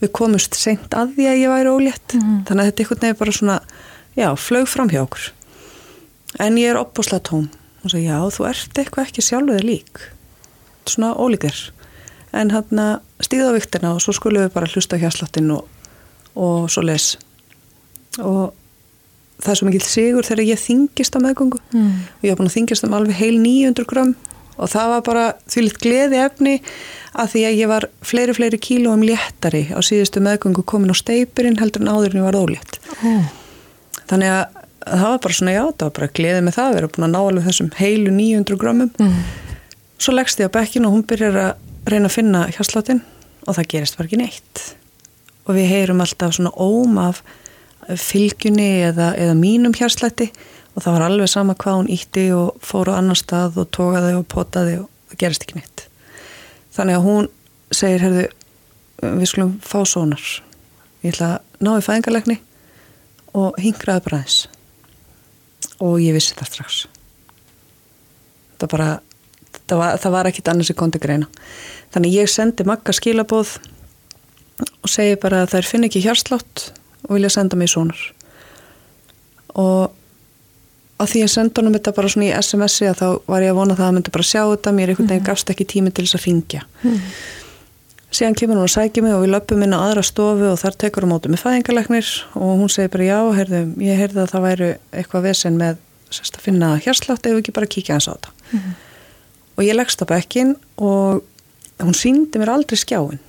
Við 0.00 0.12
komumst 0.12 0.54
seint 0.54 0.94
að 0.94 1.14
því 1.14 1.24
að 1.26 1.40
ég 1.42 1.50
væri 1.50 1.68
ólétt. 1.68 2.14
Mm 2.14 2.20
-hmm. 2.20 2.44
þannig 2.46 2.62
að 2.62 2.66
þetta 2.66 2.80
er 2.80 2.84
einhvern 2.84 3.00
veginn 3.00 3.18
bara 3.18 3.32
svona 3.32 3.60
já, 4.16 4.36
flög 4.36 4.66
fram 4.68 4.88
hjá 4.88 5.02
okkur. 5.02 5.32
En 6.38 6.56
ég 6.56 6.70
er 6.70 6.76
opbúslega 6.76 7.22
tóm. 7.22 7.50
Og 7.84 7.90
svo 7.90 7.98
já, 7.98 8.30
þú 8.30 8.48
ert 8.48 8.78
eitthvað 8.78 9.06
ekki 9.06 9.22
sjálfuðið 9.22 9.64
lík 9.64 10.19
svona 10.90 11.12
ólíkir 11.16 11.56
en 12.36 12.52
hann 12.54 12.80
að 12.82 13.26
stíða 13.26 13.50
á 13.50 13.56
viktina 13.56 13.92
og 13.96 14.02
svo 14.04 14.14
skulum 14.16 14.46
við 14.46 14.54
bara 14.54 14.70
hlusta 14.70 14.98
á 14.98 15.02
hjásláttinn 15.02 15.50
og, 15.54 15.66
og 16.38 16.70
svo 16.70 16.84
les 16.86 17.12
og 18.18 18.50
það 19.40 19.52
er 19.52 19.60
svo 19.60 19.68
mikil 19.68 19.84
sigur 19.86 20.26
þegar 20.26 20.52
ég 20.52 20.60
þingist 20.60 21.16
á 21.16 21.18
meðgöngu 21.22 21.60
mm. 21.72 21.92
og 22.18 22.26
ég 22.26 22.32
haf 22.32 22.40
búin 22.40 22.50
að 22.50 22.56
þingist 22.58 22.86
um 22.86 22.96
alveg 22.96 23.18
heil 23.20 23.36
900 23.40 23.88
gram 23.90 24.14
og 24.60 24.68
það 24.68 24.94
var 24.94 25.04
bara 25.06 25.26
því 25.48 25.66
litt 25.66 25.80
gleði 25.80 26.20
efni 26.20 26.54
að 27.10 27.34
því 27.34 27.44
að 27.48 27.58
ég 27.58 27.70
var 27.70 27.86
fleiri 28.06 28.36
fleiri 28.36 28.60
kílóum 28.62 29.04
léttari 29.06 29.66
á 29.72 29.80
síðustu 29.82 30.22
meðgöngu 30.24 30.64
komin 30.68 30.92
á 30.92 30.96
steipurinn 30.98 31.58
heldur 31.60 31.84
en 31.84 31.92
áður 31.92 32.14
en 32.14 32.20
ég 32.20 32.28
var 32.28 32.40
ólétt 32.40 32.80
mm. 33.00 33.22
þannig 34.10 34.34
að 34.34 34.58
það 34.80 35.06
var 35.06 35.22
bara 35.24 35.38
svona 35.38 35.54
já, 35.54 35.62
það 35.64 35.86
var 35.86 35.94
bara 35.98 36.12
gleðið 36.18 36.44
með 36.46 36.58
það 36.58 36.70
við 36.70 36.80
erum 36.80 36.92
búin 36.94 37.06
að 37.06 37.14
ná 37.14 37.20
alveg 37.20 37.48
þessum 37.48 37.70
heilu 37.80 38.12
900 38.16 38.60
grammum 38.60 38.92
mm. 39.00 39.16
Svo 40.00 40.14
leggst 40.16 40.40
ég 40.40 40.48
á 40.48 40.56
bekkin 40.56 40.86
og 40.88 40.96
hún 40.96 41.06
byrjar 41.08 41.36
að 41.36 41.90
reyna 41.90 42.08
að 42.08 42.16
finna 42.16 42.46
hjásláttinn 42.54 43.02
og 43.46 43.56
það 43.56 43.70
gerist 43.74 43.98
bara 43.98 44.08
ekki 44.08 44.20
neitt. 44.20 44.62
Og 45.48 45.56
við 45.56 45.70
heyrum 45.72 46.02
alltaf 46.04 46.36
svona 46.36 46.52
óm 46.56 46.98
af 47.00 47.22
fylgjunni 47.88 48.70
eða, 48.90 49.12
eða 49.18 49.36
mínum 49.38 49.74
hjáslætti 49.74 50.30
og 50.74 50.84
það 50.84 50.94
var 50.96 51.06
alveg 51.06 51.30
sama 51.32 51.56
hvað 51.58 51.80
hún 51.80 51.90
ítti 51.92 52.26
og 52.36 52.60
fór 52.64 52.92
á 52.92 52.98
annar 53.00 53.18
stað 53.18 53.58
og 53.62 53.70
tókaði 53.74 54.12
og 54.18 54.28
potaði 54.30 54.76
og 54.82 54.86
það 55.10 55.22
gerist 55.24 55.46
ekki 55.46 55.58
neitt. 55.58 55.86
Þannig 56.70 56.98
að 56.98 57.06
hún 57.08 57.28
segir, 57.74 58.04
herðu 58.04 58.28
við 59.18 59.30
skulum 59.32 59.52
fá 59.64 59.80
sónar. 59.88 60.24
Ég 61.02 61.14
ætla 61.14 61.34
að 61.34 61.66
ná 61.66 61.72
í 61.74 61.84
fæðingalegni 61.84 62.38
og 63.40 63.60
hingraði 63.62 64.06
bara 64.06 64.22
þess 64.24 64.48
og 65.80 66.00
ég 66.02 66.14
vissi 66.14 66.36
það 66.36 66.50
strax. 66.52 66.80
Það 68.60 68.72
bara 68.74 68.90
það 69.70 69.82
var, 69.82 70.00
það 70.02 70.16
var 70.16 70.30
ekkit 70.30 70.50
annars 70.52 70.72
í 70.72 70.78
konti 70.78 71.02
greina 71.02 71.28
þannig 71.94 72.18
ég 72.20 72.30
sendi 72.30 72.66
makka 72.68 72.94
skilabóð 72.96 73.56
og 74.68 74.90
segi 74.92 75.16
bara 75.20 75.44
að 75.44 75.54
þær 75.54 75.70
finn 75.70 75.86
ekki 75.88 76.02
hjarslátt 76.04 76.70
og 77.06 77.16
vilja 77.16 77.32
senda 77.32 77.58
mig 77.58 77.72
svonar 77.72 78.00
og 79.58 79.96
að 81.00 81.12
því 81.14 81.24
ég 81.24 81.32
senda 81.32 81.60
honum 81.60 81.76
þetta 81.76 81.96
bara 81.96 82.12
svona 82.12 82.28
í 82.28 82.32
SMS-i 82.36 82.88
að 82.90 82.98
þá 83.00 83.06
var 83.30 83.44
ég 83.44 83.52
að 83.54 83.60
vona 83.60 83.76
það 83.76 83.84
að 83.84 83.88
það 83.88 83.98
myndi 83.98 84.14
bara 84.16 84.30
sjá 84.30 84.40
þetta 84.42 84.72
mér 84.76 84.92
einhvern 84.92 85.10
veginn 85.10 85.22
mhm. 85.22 85.28
gafst 85.30 85.52
ekki 85.52 85.68
tími 85.72 85.92
til 85.94 86.06
þess 86.06 86.18
að 86.18 86.26
ringja 86.26 86.64
mm. 86.82 86.98
síðan 88.18 88.36
kemur 88.40 88.60
hún 88.60 88.66
að 88.66 88.74
sækja 88.74 89.04
mig 89.06 89.16
og 89.16 89.24
við 89.24 89.32
löpum 89.34 89.64
inn 89.64 89.76
á 89.76 89.80
aðra 89.80 90.04
stofu 90.06 90.50
og 90.50 90.60
þar 90.60 90.78
tekur 90.84 91.06
hún 91.06 91.14
mótið 91.14 91.34
með 91.34 91.44
fæðingarleiknir 91.46 92.12
og 92.36 92.52
hún 92.60 92.72
segir 92.72 92.92
bara 92.92 93.08
já, 93.08 93.18
heyrðu, 93.38 93.62
ég 93.86 94.02
heyrði 94.02 94.22
að 94.24 94.34
það 94.34 94.46
væri 94.48 94.70
eitthvað 95.00 95.26
vesen 95.30 95.58
með 95.60 95.80
sérst, 96.10 96.36
að 96.36 96.46
finna 96.48 96.74
hérslátt 96.84 97.26
ef 97.26 97.36
við 97.36 97.44
ekki 97.44 97.56
bara 97.56 97.70
kíkja 97.70 97.96
hans 97.96 98.10
á 98.10 98.12
þetta 98.12 98.36
mm. 98.50 98.70
Og 99.60 99.66
ég 99.66 99.76
leggst 99.76 100.00
á 100.00 100.08
bekkin 100.08 100.56
og 100.80 101.20
hún 101.80 101.96
síndi 101.96 102.40
mér 102.40 102.54
aldrei 102.56 102.80
skjáin 102.80 103.20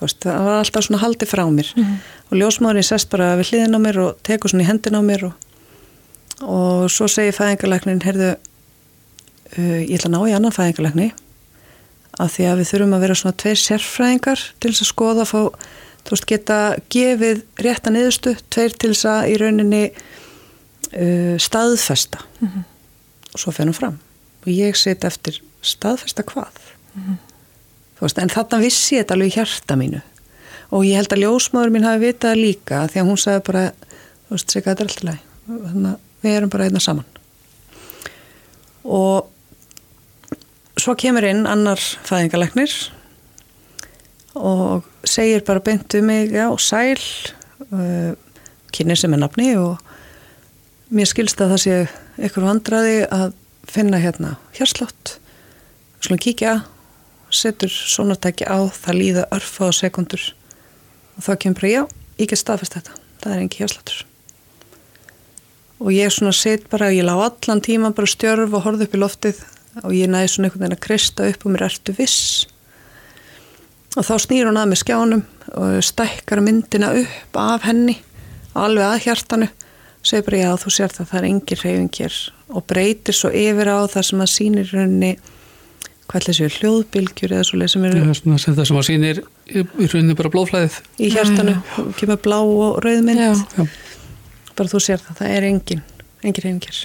veist, 0.00 0.22
það 0.24 0.46
var 0.46 0.58
alltaf 0.60 0.86
svona 0.86 1.02
haldið 1.02 1.30
frá 1.30 1.42
mér 1.52 1.70
mm. 1.76 1.96
og 2.30 2.38
ljósmáðurinn 2.38 2.86
sest 2.86 3.10
bara 3.12 3.34
við 3.40 3.52
hliðin 3.52 3.76
á 3.76 3.80
mér 3.82 3.98
og 4.04 4.20
tekur 4.26 4.52
svona 4.52 4.64
í 4.64 4.68
hendin 4.68 4.96
á 4.96 5.02
mér 5.04 5.26
og, 5.28 5.48
og 6.46 6.86
svo 6.92 7.08
segir 7.10 7.36
fæðingarleiknin 7.36 8.00
heyrðu, 8.04 8.30
uh, 9.58 9.80
ég 9.82 9.98
ætla 9.98 10.10
að 10.10 10.14
ná 10.14 10.20
í 10.30 10.36
annan 10.38 10.56
fæðingarleikni 10.56 11.10
að 12.20 12.32
því 12.36 12.48
að 12.48 12.62
við 12.62 12.70
þurfum 12.72 12.96
að 12.96 13.04
vera 13.04 13.18
svona 13.20 13.40
tveir 13.42 13.60
sérfræðingar 13.60 14.46
til 14.60 14.72
þess 14.72 14.84
að 14.86 14.90
skoða 14.90 15.26
að 15.26 15.30
fá, 15.30 15.40
þú 16.00 16.16
veist, 16.16 16.28
geta 16.32 16.58
gefið 16.92 17.44
rétta 17.66 17.92
niðurstu, 17.92 18.34
tveir 18.52 18.74
til 18.76 18.92
þess 18.94 19.10
að 19.12 19.30
í 19.30 19.36
rauninni 19.44 19.84
uh, 19.90 21.36
staðfesta 21.40 22.24
mm 22.40 22.48
-hmm. 22.48 22.66
og 23.34 23.44
svo 23.44 23.52
fennum 23.52 23.76
fram 23.76 24.00
og 24.40 24.48
ég 24.48 24.76
set 24.76 25.04
eftir 25.04 25.42
staðfesta 25.62 26.22
hvað? 26.22 26.60
Mm 26.94 27.02
-hmm. 27.02 27.16
veist, 28.00 28.18
en 28.18 28.28
þarna 28.28 28.58
vissi 28.58 28.96
ég 28.96 29.02
þetta 29.04 29.14
alveg 29.14 29.28
í 29.28 29.36
hjarta 29.36 29.76
mínu. 29.76 30.00
Og 30.70 30.84
ég 30.84 30.96
held 30.96 31.12
að 31.12 31.22
ljósmáður 31.24 31.70
mín 31.70 31.84
hafi 31.84 32.06
vitað 32.06 32.36
líka 32.36 32.86
því 32.88 33.00
að 33.00 33.06
hún 33.06 33.18
sagði 33.18 33.42
bara 33.46 33.72
þú 34.28 34.30
veist, 34.30 34.50
segja 34.50 34.74
þetta 34.74 34.82
er 34.84 34.88
alltaf 34.88 35.04
læg 35.04 35.20
þannig 35.46 35.90
að 35.90 35.98
við 36.22 36.36
erum 36.36 36.50
bara 36.50 36.64
einna 36.64 36.80
saman. 36.80 37.04
Og 38.84 39.26
svo 40.80 40.94
kemur 40.94 41.24
inn 41.24 41.46
annar 41.46 41.80
fæðingaleknir 42.06 42.72
og 44.38 44.86
segir 45.04 45.44
bara 45.46 45.60
beintu 45.60 46.02
mig 46.02 46.32
já, 46.32 46.46
sæl 46.58 47.00
uh, 47.72 48.14
kynir 48.72 48.96
sem 48.96 49.14
er 49.14 49.20
nafni 49.20 49.56
og 49.58 49.80
mér 50.94 51.10
skilst 51.10 51.40
að 51.42 51.54
það 51.54 51.64
sé 51.64 51.76
eitthvað 52.20 52.46
vandraði 52.46 52.96
að 53.10 53.34
finna 53.70 54.00
hérna 54.02 54.36
hérslátt 54.56 55.18
svona 56.00 56.20
kíkja 56.20 56.58
setur 57.30 57.70
svona 57.70 58.18
tæki 58.18 58.48
á 58.48 58.58
það 58.68 59.00
líða 59.00 59.26
örfa 59.30 59.70
á 59.70 59.72
sekundur 59.72 60.22
og 61.16 61.26
þá 61.26 61.32
kemur 61.36 61.60
bara 61.60 61.74
já, 61.74 61.82
ég 62.18 62.30
get 62.30 62.42
staðfest 62.42 62.78
þetta. 62.78 62.96
Það 63.20 63.34
er 63.34 63.44
engi 63.44 63.60
hérsláttur 63.60 64.06
og 65.80 65.92
ég 65.94 66.12
svona 66.12 66.32
set 66.36 66.68
bara 66.70 66.92
ég 66.92 67.06
lág 67.08 67.22
allan 67.24 67.62
tíma 67.64 67.90
bara 67.96 68.08
stjörf 68.08 68.52
og 68.52 68.64
horð 68.66 68.84
upp 68.84 68.94
í 68.94 69.00
loftið. 69.00 69.40
Og 69.86 69.94
ég 69.94 70.10
næði 70.10 70.32
svona 70.32 70.48
einhvern 70.48 70.64
veginn 70.64 70.76
að 70.76 70.84
kristja 70.84 71.28
upp 71.30 71.44
og 71.46 71.54
mér 71.54 71.66
ertu 71.68 71.94
viss? 71.96 72.46
Og 73.96 74.04
þá 74.06 74.14
snýr 74.22 74.50
hún 74.50 74.58
að 74.60 74.70
með 74.70 74.80
skjánum 74.82 75.22
og 75.56 75.78
stækkar 75.86 76.42
myndina 76.44 76.90
upp 77.00 77.38
af 77.40 77.64
henni 77.68 77.96
alveg 78.58 78.86
að 78.86 79.04
hjartanu. 79.06 79.48
Segir 80.02 80.26
bara 80.26 80.42
já 80.42 80.50
þú 80.60 80.74
sér 80.74 80.94
það 80.96 81.10
það 81.12 81.20
er 81.20 81.28
engin 81.30 81.62
reyfing 81.62 82.00
hér. 82.00 82.18
Og 82.50 82.66
breytir 82.66 83.16
svo 83.16 83.30
yfir 83.30 83.72
á 83.72 83.78
það 83.88 84.08
sem 84.10 84.24
að 84.24 84.32
sínir 84.34 84.74
rauninni 84.74 85.12
hvað 86.10 86.20
er 86.20 86.26
þessi 86.26 86.48
hljóðbylgjur 86.58 87.34
eða 87.36 87.46
svo 87.46 87.60
leið 87.60 87.72
sem 87.74 87.84
eru 87.86 88.14
sem 88.18 88.56
það 88.56 88.64
sem 88.68 88.78
að 88.80 88.86
sínir 88.88 89.20
í 89.50 89.64
rauninni 89.86 90.16
bara 90.18 90.32
blóðflæðið. 90.34 90.78
í 90.98 91.10
hjartanu, 91.14 91.54
já, 91.54 91.60
já. 91.76 91.90
kemur 92.00 92.22
blá 92.24 92.38
og 92.40 92.80
rauðmynd 92.84 93.22
já, 93.22 93.66
bara 94.58 94.72
þú 94.72 94.80
sér 94.82 95.04
það, 95.04 95.20
það 95.20 95.36
er 95.36 95.46
engin 95.50 95.84
engin 96.24 96.46
reyfing 96.46 96.66
hér 96.66 96.80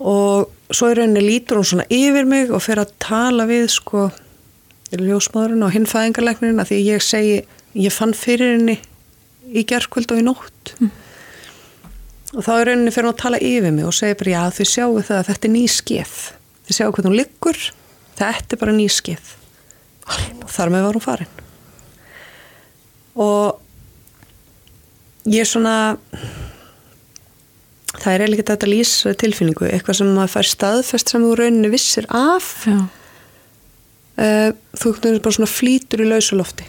og 0.00 0.74
svo 0.74 0.90
í 0.90 0.96
rauninni 0.98 1.22
lítur 1.22 1.60
hún 1.60 1.70
svona 1.70 1.86
yfir 1.92 2.26
mig 2.28 2.50
og 2.50 2.64
fer 2.64 2.82
að 2.82 2.94
tala 3.02 3.46
við 3.50 3.68
sko 3.76 4.08
ljósmaðurinn 4.98 5.62
og 5.62 5.74
hinnfæðingarleiknirinn 5.74 6.62
að 6.62 6.72
því 6.72 6.80
ég 6.88 7.04
segi, 7.04 7.36
ég 7.78 7.94
fann 7.94 8.14
fyrir 8.16 8.56
henni 8.56 8.80
í 9.50 9.62
gerðkvöld 9.66 10.10
og 10.14 10.18
í 10.18 10.24
nótt. 10.26 10.72
Mm. 10.80 10.90
Og 12.30 12.46
þá 12.46 12.50
er 12.56 12.68
rauninni 12.70 12.94
fyrir 12.94 13.10
að 13.10 13.20
tala 13.22 13.40
yfir 13.42 13.74
mig 13.74 13.86
og 13.86 13.94
segja 13.94 14.18
bara 14.18 14.34
já 14.34 14.58
þið 14.58 14.70
sjáu 14.72 14.90
það 14.98 15.16
að 15.20 15.28
þetta 15.30 15.48
er 15.48 15.54
ný 15.54 15.62
skeið 15.70 16.16
þið 16.70 16.78
sjáu 16.78 16.90
hvernig 16.94 17.10
hún 17.10 17.18
liggur? 17.18 17.60
Þetta 18.20 18.56
er 18.56 18.60
bara 18.60 18.76
ný 18.76 18.86
skeið 18.90 19.36
og 20.10 20.50
þar 20.50 20.72
með 20.72 20.86
var 20.86 20.96
hún 20.96 21.04
farin. 21.04 21.34
Og 23.20 23.60
ég 25.30 25.44
er 25.44 25.50
svona 25.50 25.74
það 28.00 28.12
er 28.12 28.24
eiginlega 28.24 28.48
þetta 28.52 28.70
lýs 28.70 28.94
tilfinningu, 29.20 29.68
eitthvað 29.68 30.00
sem 30.00 30.10
maður 30.14 30.34
fær 30.34 30.50
staðfest 30.50 31.12
sem 31.12 31.24
þú 31.24 31.36
rauninni 31.38 31.70
vissir 31.72 32.08
af. 32.14 32.52
Uh, 34.20 34.50
þú 34.76 34.96
bara 35.22 35.32
svona 35.32 35.48
flýtur 35.48 36.02
í 36.04 36.10
lausulofti 36.10 36.66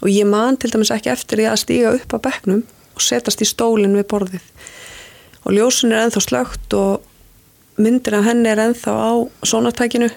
og 0.00 0.08
ég 0.08 0.24
man 0.24 0.56
til 0.56 0.70
dæmis 0.72 0.92
ekki 0.94 1.10
eftir 1.12 1.42
því 1.42 1.48
að 1.50 1.58
stíga 1.60 1.90
upp 1.92 2.14
á 2.16 2.18
begnum 2.24 2.62
og 2.96 3.02
setast 3.04 3.42
í 3.44 3.48
stólinn 3.48 3.98
við 3.98 4.06
borðið. 4.08 4.46
Og 5.44 5.56
ljósun 5.56 5.92
er 5.92 6.06
enþá 6.06 6.22
slögt 6.24 6.76
og 6.76 7.04
myndir 7.78 8.16
af 8.18 8.24
henni 8.24 8.50
er 8.50 8.60
enþá 8.64 8.92
á 8.96 9.10
sónartækinu 9.46 10.10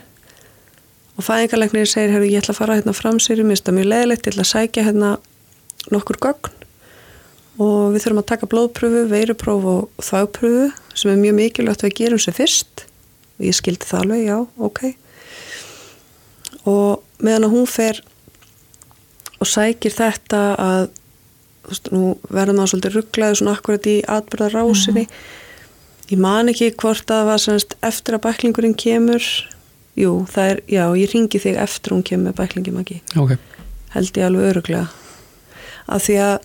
og 1.13 1.25
fæðingarleiknir 1.27 1.85
segir, 1.89 2.13
herru 2.13 2.25
ég 2.25 2.41
ætla 2.41 2.55
að 2.55 2.59
fara 2.59 2.77
hérna 2.79 2.95
fram 2.97 3.19
sér, 3.21 3.43
mér 3.43 3.53
finnst 3.53 3.67
það 3.67 3.77
mjög 3.77 3.89
leðilegt, 3.91 4.25
ég 4.25 4.33
ætla 4.33 4.45
að 4.45 4.51
sækja 4.53 4.85
hérna 4.87 5.11
nokkur 5.93 6.19
gögn. 6.23 6.55
Og 7.61 7.93
við 7.93 8.01
þurfum 8.01 8.21
að 8.23 8.29
taka 8.31 8.49
blóðpröfu, 8.49 9.03
veirupróf 9.11 9.67
og 9.69 10.01
þápröfu 10.01 10.71
sem 10.97 11.11
er 11.11 11.21
mjög 11.21 11.37
mikilvægt 11.37 11.83
að 11.83 11.91
við 11.91 11.99
gerum 11.99 12.23
sér 12.23 12.37
fyrst. 12.39 12.87
Og 13.37 13.45
ég 13.45 13.57
skildi 13.57 13.85
það 13.85 14.01
alveg, 14.07 14.23
já, 14.25 14.37
ok. 14.57 14.81
Og 16.65 17.21
meðan 17.21 17.47
að 17.49 17.55
hún 17.59 17.69
fer 17.69 18.01
og 19.37 19.49
sækir 19.49 19.93
þetta 19.93 20.41
að 20.57 20.89
þú 21.63 21.71
veist, 21.71 21.93
nú 21.93 22.03
verður 22.27 22.57
maður 22.57 22.73
svolítið 22.73 22.97
rugglaði 22.97 23.39
svona 23.39 23.55
akkurat 23.57 23.87
í 23.87 23.95
atbyrðarásinni 24.17 25.05
mm 25.05 25.09
-hmm. 25.09 25.42
Ég 26.13 26.21
man 26.21 26.51
ekki 26.51 26.71
hvort 26.77 27.05
að 27.09 27.21
það 27.21 27.29
var 27.31 27.43
semst 27.43 27.75
eftir 27.85 28.17
að 28.17 28.25
bæklingurinn 28.27 28.77
kemur 28.79 29.27
jú, 29.99 30.13
það 30.29 30.49
er, 30.53 30.63
já, 30.71 30.83
ég 30.99 31.13
ringi 31.13 31.41
þig 31.41 31.59
eftir 31.63 31.95
hún 31.95 32.05
kemur 32.05 32.31
með 32.31 32.39
bæklingi 32.41 32.73
magi 32.75 32.99
ok, 33.19 33.35
held 33.95 34.19
ég 34.19 34.27
alveg 34.27 34.49
öruglega 34.51 34.87
af 35.93 36.05
því 36.07 36.17
að 36.23 36.35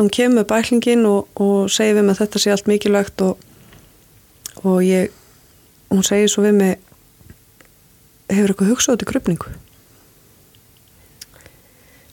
hún 0.00 0.12
kemur 0.12 0.40
með 0.40 0.48
bæklingin 0.52 1.08
og, 1.08 1.42
og 1.42 1.72
segir 1.72 1.98
við 1.98 2.06
mig 2.06 2.16
að 2.16 2.22
þetta 2.24 2.42
sé 2.42 2.54
allt 2.54 2.70
mikilvægt 2.70 3.26
og, 3.26 3.50
og 4.62 4.78
ég 4.86 5.12
hún 5.92 6.06
segir 6.06 6.32
svo 6.32 6.46
við 6.46 6.56
mig 6.60 6.78
hefur 8.32 8.54
eitthvað 8.54 8.72
hugsað 8.72 8.96
út 8.96 9.04
í 9.04 9.10
krupningu 9.10 9.52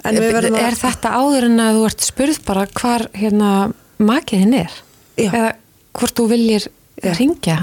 en 0.08 0.20
við 0.20 0.34
verðum 0.36 0.58
að 0.60 0.68
Er 0.68 0.80
þetta 0.80 1.14
áður 1.16 1.48
en 1.50 1.64
að 1.64 1.78
þú 1.78 1.88
ert 1.90 2.06
spurð 2.08 2.42
bara 2.48 2.66
hvar 2.80 3.06
hérna 3.16 3.52
makiðin 4.00 4.56
er? 4.62 4.76
Já. 5.20 5.30
Eða 5.30 5.50
hvort 6.00 6.16
þú 6.16 6.28
viljir. 6.32 6.68
Ringja 7.04 7.58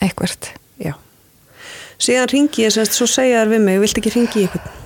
eitthvert? 0.00 0.52
Já. 0.80 0.94
Síðan 2.00 2.30
ringi 2.32 2.64
ég 2.64 2.74
semst, 2.74 2.96
svo 2.96 3.08
segja 3.10 3.42
þær 3.42 3.54
við 3.54 3.64
mig, 3.66 3.80
viltu 3.82 4.00
ekki 4.02 4.14
ringi 4.16 4.44
eitthvað? 4.46 4.76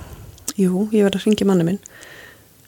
Jú, 0.59 0.85
ég 0.95 1.07
verð 1.07 1.19
að 1.19 1.27
ringi 1.29 1.47
manni 1.47 1.67
minn. 1.67 1.81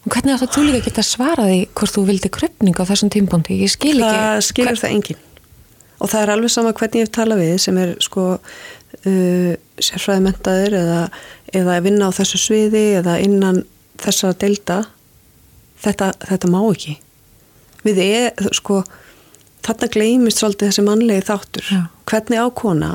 Og 0.08 0.14
hvernig 0.14 0.38
áttu 0.38 0.48
þú 0.56 0.66
líka 0.68 0.80
að 0.80 0.86
geta 0.88 1.04
svarað 1.04 1.50
því 1.52 1.62
hvort 1.76 1.96
þú 1.96 2.04
vildi 2.08 2.30
krupning 2.32 2.78
á 2.80 2.84
þessum 2.88 3.10
tímpúndi? 3.12 3.58
Ég 3.60 3.72
skil 3.74 3.98
ekki. 3.98 4.12
Það 4.14 4.44
skilur 4.48 4.80
það 4.80 4.94
enginn. 4.96 5.24
Og 5.98 6.12
það 6.12 6.22
er 6.22 6.32
alveg 6.32 6.54
sama 6.54 6.74
hvernig 6.78 7.02
ég 7.02 7.08
hef 7.08 7.14
talað 7.18 7.42
við 7.42 7.56
sem 7.64 7.80
er 7.82 7.92
sko 8.06 8.28
uh, 8.38 9.52
sérfræðimentaður 9.84 10.78
eða, 10.80 11.02
eða 11.60 11.76
að 11.76 11.90
vinna 11.90 12.08
á 12.08 12.18
þessu 12.20 12.40
sviði 12.40 12.86
eða 13.02 13.18
innan 13.26 13.64
þessara 14.00 14.38
delta. 14.46 14.80
Þetta, 15.84 16.14
þetta 16.24 16.54
má 16.54 16.62
ekki. 16.70 16.96
Við 17.84 18.02
er, 18.06 18.48
sko, 18.56 18.80
þarna 19.68 19.92
gleymist 19.94 20.42
svolítið 20.42 20.72
þessi 20.72 20.86
mannlegi 20.88 21.28
þáttur. 21.28 21.70
Já. 21.72 21.82
Hvernig 22.08 22.44
ákona 22.44 22.92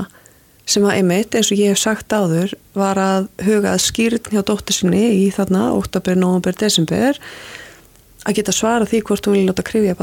sem 0.73 0.85
að 0.87 0.97
einmitt, 1.01 1.35
eins 1.37 1.51
og 1.53 1.59
ég 1.59 1.75
hef 1.75 1.81
sagt 1.83 2.15
áður, 2.15 2.55
var 2.79 3.01
að 3.01 3.29
huga 3.45 3.75
að 3.75 3.85
skýrn 3.85 4.31
hjá 4.31 4.41
dóttur 4.47 4.77
sinni 4.77 5.03
í 5.19 5.27
þarna, 5.35 5.73
óttabur, 5.75 6.17
nóvambur, 6.17 6.57
desember, 6.57 7.19
að 8.23 8.39
geta 8.39 8.55
svara 8.55 8.87
því 8.89 9.03
hvort 9.09 9.27
hún 9.27 9.37
vil 9.37 9.47
láta 9.51 9.67
krifja 9.67 9.97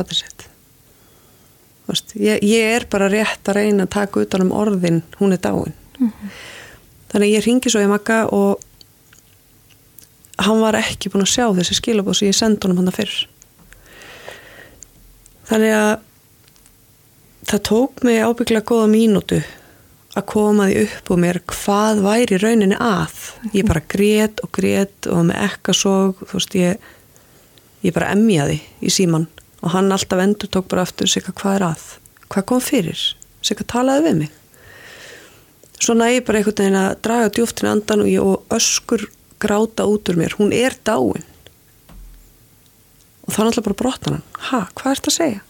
Veist, 1.90 2.12
ég, 2.22 2.44
ég 2.46 2.76
er 2.76 2.86
bara 2.86 3.10
rétt 3.10 3.50
að 3.50 3.64
reyna 3.64 3.88
að 3.88 3.94
taka 3.96 4.22
utan 4.22 4.44
um 4.46 4.52
orðin, 4.54 5.00
hún 5.18 5.34
er 5.34 5.42
dáin. 5.42 5.74
Þannig 7.10 7.24
að 7.26 7.32
ég 7.32 7.46
ringi 7.48 7.72
svo 7.74 7.82
í 7.82 7.88
makka 7.90 8.20
og 8.36 8.62
hann 10.40 10.62
var 10.62 10.78
ekki 10.78 11.10
búin 11.10 11.26
að 11.26 11.34
sjá 11.34 11.48
þessi 11.58 11.80
skilabóð 11.80 12.20
sem 12.20 12.30
ég 12.30 12.38
sendi 12.38 12.62
honum 12.68 12.84
hann 12.84 12.92
að 12.92 13.00
fyrr. 13.00 13.16
Þannig 15.50 15.74
að 15.80 15.90
það 17.48 17.64
tók 17.70 18.04
mig 18.04 18.20
ábygglega 18.24 18.68
góða 18.68 18.90
mínútu 18.92 19.40
að 20.18 20.26
koma 20.30 20.68
því 20.70 20.86
upp 20.86 21.12
og 21.14 21.22
mér 21.22 21.40
hvað 21.50 22.02
væri 22.04 22.40
rauninni 22.42 22.78
að. 22.82 23.20
Ég 23.54 23.68
bara 23.70 23.84
grét 23.94 24.42
og 24.44 24.52
grét 24.56 25.10
og 25.12 25.28
með 25.30 25.44
ekkasog, 25.48 26.24
þú 26.26 26.40
veist, 26.40 26.58
ég, 26.58 26.90
ég 27.86 27.96
bara 27.96 28.12
emjaði 28.16 28.60
í 28.82 28.92
síman 28.94 29.30
og 29.60 29.74
hann 29.74 29.92
alltaf 29.92 30.22
endur 30.24 30.52
tók 30.52 30.70
bara 30.72 30.86
aftur 30.88 31.10
sig 31.12 31.26
hvað 31.28 31.58
er 31.58 31.66
að, 31.70 31.88
hvað 32.32 32.46
kom 32.52 32.62
fyrir, 32.64 33.00
sig 33.44 33.64
talaði 33.68 34.06
við 34.08 34.22
mig. 34.24 34.36
Svo 35.80 35.96
næði 35.96 36.24
bara 36.28 36.40
einhvern 36.40 36.60
veginn 36.60 36.80
að 36.80 36.96
draga 37.06 37.34
djúftin 37.36 37.70
andan 37.72 38.04
og, 38.04 38.10
ég, 38.12 38.24
og 38.24 38.56
öskur 38.56 39.06
gráta 39.40 39.88
út 39.88 40.12
úr 40.12 40.20
mér, 40.20 40.36
hún 40.40 40.52
er 40.56 40.76
dáin. 40.84 41.28
Og 43.28 43.36
þá 43.36 43.44
náttúrulega 43.46 43.68
bara 43.68 43.80
brotna 43.84 44.16
hann, 44.16 44.26
ha, 44.50 44.66
hvað 44.76 44.96
ert 44.96 45.12
að 45.12 45.16
segja? 45.16 45.44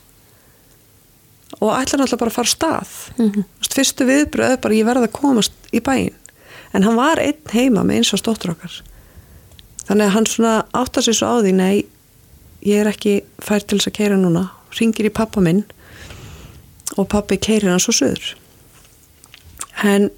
Og 1.59 1.73
ætlar 1.75 1.99
náttúrulega 1.99 2.21
bara 2.21 2.31
að 2.31 2.37
fara 2.37 2.53
stað 2.53 2.91
mm 3.17 3.31
-hmm. 3.31 3.43
fyrstu 3.75 4.05
viðbröð 4.07 4.57
bara 4.61 4.73
ég 4.73 4.85
verði 4.85 5.07
að 5.07 5.17
komast 5.19 5.51
í 5.73 5.79
bæin 5.79 6.13
en 6.73 6.83
hann 6.83 6.95
var 6.95 7.19
einn 7.19 7.41
heima 7.51 7.83
með 7.83 7.95
eins 7.95 8.13
og 8.13 8.19
stóttur 8.19 8.51
okkar 8.51 8.81
þannig 9.87 10.05
að 10.05 10.13
hann 10.15 10.25
svona 10.25 10.65
áttar 10.73 11.03
sér 11.03 11.17
svo 11.17 11.27
á 11.27 11.35
því 11.41 11.53
nei, 11.53 11.85
ég 12.61 12.79
er 12.79 12.87
ekki 12.87 13.23
fær 13.41 13.59
til 13.59 13.79
þess 13.79 13.87
að 13.87 13.97
keira 13.97 14.17
núna 14.17 14.49
ringir 14.79 15.05
í 15.05 15.09
pappa 15.09 15.41
minn 15.41 15.63
og 16.97 17.07
pappi 17.07 17.37
keirir 17.37 17.69
hann 17.69 17.79
svo 17.79 17.93
söður 17.93 18.35
en 19.83 20.09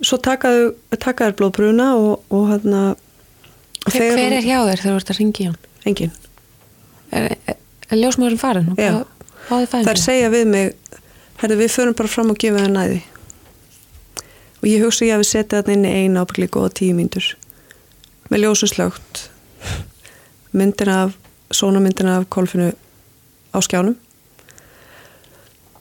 svo 0.00 0.16
takaðu 0.16 0.74
takaður 0.98 1.36
blóðbruna 1.36 1.94
og, 1.94 2.24
og 2.30 2.96
Hver, 3.90 4.12
hver 4.12 4.34
er 4.36 4.44
hjá 4.44 4.58
þér 4.60 4.80
þegar 4.82 4.92
þú 4.92 4.98
ert 5.00 5.10
að 5.10 5.18
ringi 5.18 5.44
hann? 5.48 5.56
engin 5.88 6.12
Er, 7.10 7.32
er, 7.48 7.56
er 7.90 7.98
ljósmaðurinn 7.98 8.38
farin? 8.38 8.68
Já. 8.78 9.02
Þær 9.50 9.98
segja 9.98 10.30
við 10.32 10.46
mig 10.50 10.98
herri 11.40 11.56
við 11.58 11.72
förum 11.74 11.96
bara 11.96 12.10
fram 12.12 12.30
og 12.32 12.38
gefa 12.40 12.62
það 12.62 12.74
næði. 12.76 13.00
Og 14.60 14.66
ég 14.68 14.84
hugsa 14.84 15.06
ég 15.08 15.16
að 15.16 15.22
við 15.22 15.30
setja 15.30 15.60
þetta 15.60 15.74
inn 15.74 15.88
í 15.88 15.94
eina 16.02 16.24
ábyggli 16.24 16.50
góða 16.52 16.72
tíu 16.80 16.96
mínútur. 16.96 17.26
Með 18.30 18.44
ljósuslögt 18.44 19.24
myndina 20.52 20.98
af 21.06 21.16
svona 21.50 21.80
myndina 21.82 22.18
af 22.20 22.28
kolfinu 22.30 22.70
á 23.50 23.58
skjánum. 23.64 23.96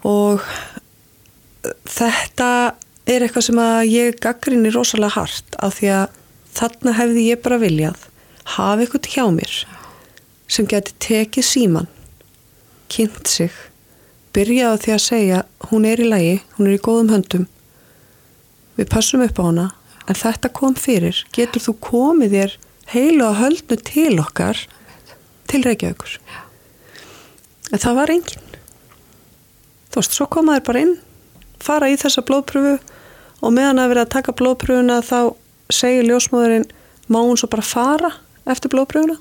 Og 0.08 0.42
þetta 1.90 2.50
er 3.10 3.26
eitthvað 3.26 3.48
sem 3.50 3.60
að 3.62 3.92
ég 3.92 4.20
gaggrinni 4.24 4.72
rosalega 4.74 5.18
hart 5.18 5.60
af 5.60 5.78
því 5.80 5.92
að 5.98 6.18
þarna 6.56 6.96
hefði 6.98 7.28
ég 7.28 7.44
bara 7.44 7.60
viljað 7.62 8.08
hafa 8.56 8.84
eitthvað 8.84 9.10
hjá 9.14 9.26
mér 9.34 9.56
sem 10.50 10.68
geti 10.70 10.96
tekið 11.04 11.46
síman 11.46 11.90
kynnt 12.92 13.30
sig. 13.30 13.54
Byrjaði 14.36 14.78
á 14.78 14.82
því 14.84 14.96
að 14.96 15.06
segja 15.06 15.44
hún 15.70 15.88
er 15.90 16.02
í 16.02 16.10
lægi, 16.10 16.36
hún 16.58 16.70
er 16.70 16.78
í 16.78 16.84
góðum 16.86 17.14
höndum. 17.14 17.48
Við 18.78 18.92
passum 18.92 19.24
upp 19.26 19.40
á 19.42 19.44
hana 19.44 19.70
en 20.10 20.18
þetta 20.18 20.54
kom 20.54 20.76
fyrir. 20.78 21.24
Getur 21.36 21.64
þú 21.64 21.78
komið 21.86 22.36
þér 22.38 22.60
heilu 22.94 23.26
að 23.30 23.40
höldnu 23.44 23.80
til 23.86 24.14
okkar 24.22 24.62
til 25.50 25.64
Reykjavíkur? 25.66 26.20
En 27.70 27.82
það 27.82 28.00
var 28.02 28.14
engin 28.14 28.50
þú 29.90 30.02
veist, 30.02 30.16
svo 30.16 30.28
komaður 30.30 30.66
bara 30.70 30.84
inn 30.86 30.96
fara 31.64 31.90
í 31.92 31.98
þessa 32.00 32.24
blóðpröfu 32.26 32.78
og 33.40 33.54
meðan 33.56 33.82
að 33.82 33.94
vera 33.94 34.06
að 34.06 34.14
taka 34.16 34.36
blóðpröfuna 34.38 35.00
þá 35.06 35.20
segir 35.74 36.08
ljósmóðurinn 36.08 36.68
má 37.10 37.20
hún 37.22 37.40
svo 37.40 37.50
bara 37.52 37.66
fara 37.66 38.12
eftir 38.50 38.72
blóðpröfuna 38.74 39.18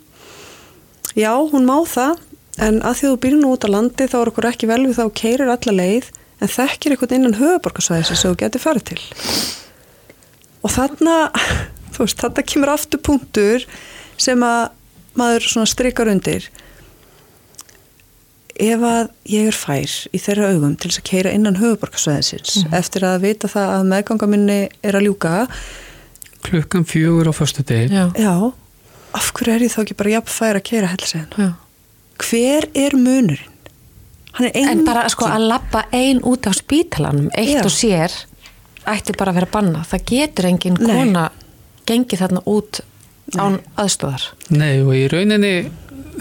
já, 1.17 1.33
hún 1.33 1.69
má 1.69 1.81
það 1.89 2.21
en 2.59 2.81
að 2.83 3.01
því 3.01 3.11
þú 3.11 3.18
býr 3.25 3.37
nú 3.38 3.53
út 3.55 3.66
á 3.66 3.68
landi 3.71 4.09
þá 4.11 4.16
er 4.21 4.31
okkur 4.33 4.49
ekki 4.51 4.71
vel 4.71 4.83
við 4.87 4.99
þá 4.99 5.07
keirir 5.21 5.53
alla 5.53 5.75
leið 5.75 6.11
en 6.38 6.53
þekkir 6.53 6.94
eitthvað 6.94 7.16
innan 7.18 7.38
höfuborgarsvæðis 7.38 8.12
sem 8.12 8.31
þú 8.31 8.38
getur 8.42 8.62
farið 8.62 8.88
til 8.92 9.01
og 10.62 10.75
þarna 10.75 11.16
þú 11.94 12.05
veist, 12.05 12.23
þarna 12.23 12.47
kemur 12.53 12.75
aftur 12.75 13.03
punktur 13.03 13.66
sem 14.18 14.42
að 14.42 14.71
maður 15.18 15.51
svona 15.51 15.71
strikar 15.71 16.11
undir 16.11 16.49
ef 18.59 18.83
að 18.83 19.11
ég 19.31 19.51
er 19.51 19.55
fær 19.57 19.92
í 20.11 20.18
þeirra 20.18 20.53
augum 20.55 20.75
til 20.75 20.90
þess 20.90 21.03
að 21.03 21.11
keira 21.12 21.35
innan 21.35 21.61
höfuborgarsvæðisins 21.61 22.57
mm 22.57 22.64
-hmm. 22.64 22.79
eftir 22.79 23.07
að 23.07 23.21
vita 23.27 23.51
það 23.51 23.75
að 23.77 23.90
meðgangaminni 23.92 24.61
er 24.83 24.99
að 24.99 25.07
ljúka 25.07 25.47
klukkan 26.42 26.85
fjögur 26.85 27.31
á 27.31 27.33
förstu 27.35 27.62
degi 27.62 27.94
Já. 27.94 28.11
já, 28.18 28.53
af 29.12 29.33
hverju 29.33 29.55
er 29.55 29.62
ég 29.62 29.73
þá 29.73 29.81
ekki 29.83 29.94
bara 29.94 30.11
jafn 30.11 30.33
fær 30.33 30.57
að 30.57 30.68
keira 30.71 30.87
helsegin 30.87 31.33
Já. 31.37 31.55
Hver 32.23 32.69
er 32.75 32.97
munurinn? 32.97 33.55
Er 34.39 34.53
En 34.55 34.85
bara 34.87 35.09
sko 35.11 35.27
að 35.27 35.49
lappa 35.51 35.85
ein 35.93 36.21
út 36.23 36.47
af 36.47 36.55
spítalanum, 36.55 37.27
eitt 37.35 37.57
Já. 37.57 37.65
og 37.65 37.73
sér 37.75 38.13
ætti 38.87 39.17
bara 39.19 39.33
að 39.33 39.41
vera 39.41 39.49
banna. 39.51 39.81
Það 39.89 40.05
getur 40.13 40.47
engin 40.47 40.77
Nei. 40.79 40.93
kona 40.95 41.25
gengið 41.89 42.23
þarna 42.23 42.43
út 42.47 42.81
án 43.37 43.59
aðstóðar. 43.77 44.29
Nei 44.55 44.79
og 44.85 44.95
í 44.95 45.09
rauninni 45.11 45.53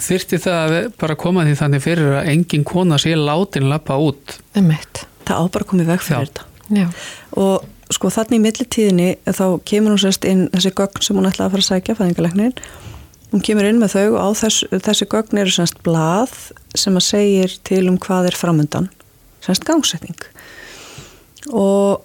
þyrfti 0.02 0.40
það 0.42 0.74
að 0.80 0.90
bara 1.00 1.16
koma 1.20 1.46
því 1.46 1.56
þannig 1.62 1.84
fyrir 1.86 2.18
að 2.20 2.28
engin 2.34 2.66
kona 2.68 2.98
sé 3.02 3.14
látin 3.18 3.70
lappa 3.70 3.98
út 4.02 4.38
eitt. 4.58 5.06
það 5.26 5.38
á 5.38 5.44
bara 5.54 5.64
að 5.64 5.70
koma 5.72 5.84
í 5.86 5.90
veg 5.92 6.04
fyrir 6.06 6.20
Já. 6.20 6.26
þetta 6.26 6.78
Já. 6.78 6.88
og 7.38 7.66
sko 7.94 8.10
þannig 8.12 8.38
í 8.38 8.44
millitíðinni 8.44 9.08
þá 9.26 9.46
kemur 9.64 9.96
hún 9.96 10.02
sérst 10.04 10.26
inn 10.28 10.48
þessi 10.54 10.74
gögn 10.76 11.02
sem 11.06 11.16
hún 11.18 11.30
ætlaði 11.30 11.48
að 11.48 11.54
fara 11.56 11.64
að 11.64 11.70
sækja 11.72 11.96
fæðingalegnin 12.02 12.54
hún 13.32 13.44
kemur 13.44 13.68
inn 13.68 13.82
með 13.82 13.96
þau 13.96 14.06
og 14.16 14.20
á 14.24 14.30
þess, 14.42 14.68
þessi 14.72 15.08
gögn 15.12 15.42
eru 15.42 15.54
sérst 15.54 15.82
blað 15.86 16.36
sem 16.78 16.96
að 16.96 17.08
segir 17.08 17.58
til 17.68 17.84
um 17.92 17.98
hvað 18.02 18.32
er 18.32 18.40
framöndan 18.40 18.90
sérst 19.44 19.66
gangsetning. 19.68 20.18
Og 21.52 22.04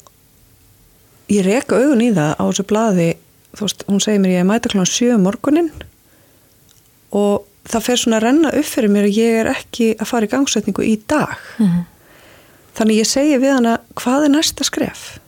ég 1.33 1.47
reka 1.47 1.79
augun 1.79 2.05
í 2.05 2.11
það 2.15 2.35
á 2.39 2.43
þessu 2.43 2.67
blaði 2.69 3.09
þú 3.53 3.67
veist, 3.67 3.87
hún 3.89 4.03
segir 4.03 4.23
mér 4.23 4.37
ég 4.37 4.45
er 4.45 4.49
mæta 4.49 4.73
kláðan 4.73 4.93
7 4.93 5.15
um 5.17 5.25
morgunin 5.27 5.73
og 7.13 7.49
það 7.69 7.87
fer 7.87 8.01
svona 8.01 8.19
að 8.19 8.27
renna 8.27 8.53
upp 8.59 8.69
fyrir 8.69 8.93
mér 8.93 9.09
að 9.09 9.19
ég 9.21 9.41
er 9.43 9.51
ekki 9.53 9.89
að 9.99 10.09
fara 10.11 10.29
í 10.29 10.33
gangsetningu 10.33 10.87
í 10.87 10.95
dag. 11.07 11.35
Mhm. 11.59 11.89
þannig 12.73 13.03
ég 13.03 13.07
segi 13.07 13.37
við 13.37 13.53
hana 13.53 13.73
hvað 14.01 14.25
er 14.25 14.31
næsta 14.33 14.65
skref? 14.65 15.19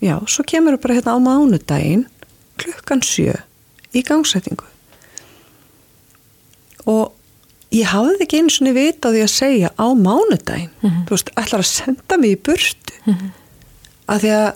Já, 0.00 0.20
svo 0.28 0.44
kemur 0.44 0.76
við 0.76 0.82
bara 0.82 0.94
hérna 0.96 1.16
á 1.16 1.18
mánudaginn 1.20 2.06
klukkan 2.56 3.02
sjö 3.04 3.34
í 3.92 4.02
gangsetningu 4.04 4.64
og 6.86 7.12
ég 7.74 7.88
hafði 7.90 8.22
ekki 8.24 8.38
einu 8.40 8.52
svona 8.54 8.72
vita 8.76 9.10
á 9.10 9.14
því 9.14 9.22
að 9.26 9.32
segja 9.34 9.70
á 9.74 9.86
mánudaginn. 9.98 10.70
Þú 11.08 11.10
veist, 11.16 11.32
ætlar 11.36 11.64
að 11.64 11.70
senda 11.72 12.18
mig 12.22 12.36
í 12.36 12.42
burtu? 12.46 12.94
Af 14.06 14.20
því 14.22 14.30
að 14.36 14.48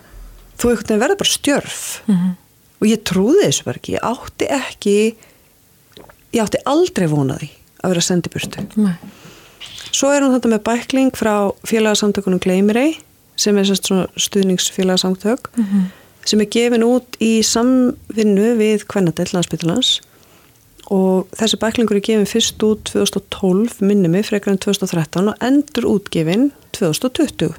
þú 0.60 0.70
einhvern 0.70 0.86
veginn 0.86 1.02
verður 1.02 1.20
bara 1.22 1.34
stjörf. 1.34 1.80
Og 2.80 2.86
ég 2.88 3.02
trúði 3.04 3.42
þessu 3.48 3.64
bara 3.66 3.80
ekki. 3.80 3.96
Ég 3.96 4.04
átti 4.06 4.46
ekki 4.56 4.96
ég 6.32 6.42
átti 6.44 6.60
aldrei 6.70 7.06
vonaði 7.10 7.50
að 7.82 7.90
vera 7.94 8.00
sendið 8.06 8.32
burtu. 8.36 8.62
Svo 9.90 10.12
er 10.14 10.22
hún 10.22 10.32
þetta 10.36 10.48
með 10.52 10.62
bækling 10.68 11.10
frá 11.18 11.50
félagsamtökunum 11.66 12.38
Gleimirei 12.40 12.92
sem 13.40 13.56
er 13.58 13.64
stuðningsfélagsamtök 13.66 15.50
sem 16.28 16.40
er 16.44 16.48
gefin 16.52 16.84
út 16.86 17.16
í 17.24 17.40
samvinnu 17.42 18.52
við 18.60 18.84
Kvennadell 18.86 19.32
landsbyttalans 19.34 20.00
og 20.90 21.28
þessi 21.38 21.58
bæklingur 21.62 21.98
er 22.00 22.04
gefin 22.06 22.28
fyrst 22.28 22.62
út 22.66 22.88
2012 22.90 23.82
minni 23.86 24.10
mig 24.10 24.26
frekar 24.28 24.54
en 24.54 24.62
2013 24.62 25.32
og 25.32 25.44
endur 25.44 25.86
útgefin 25.92 26.48
2020 26.76 27.52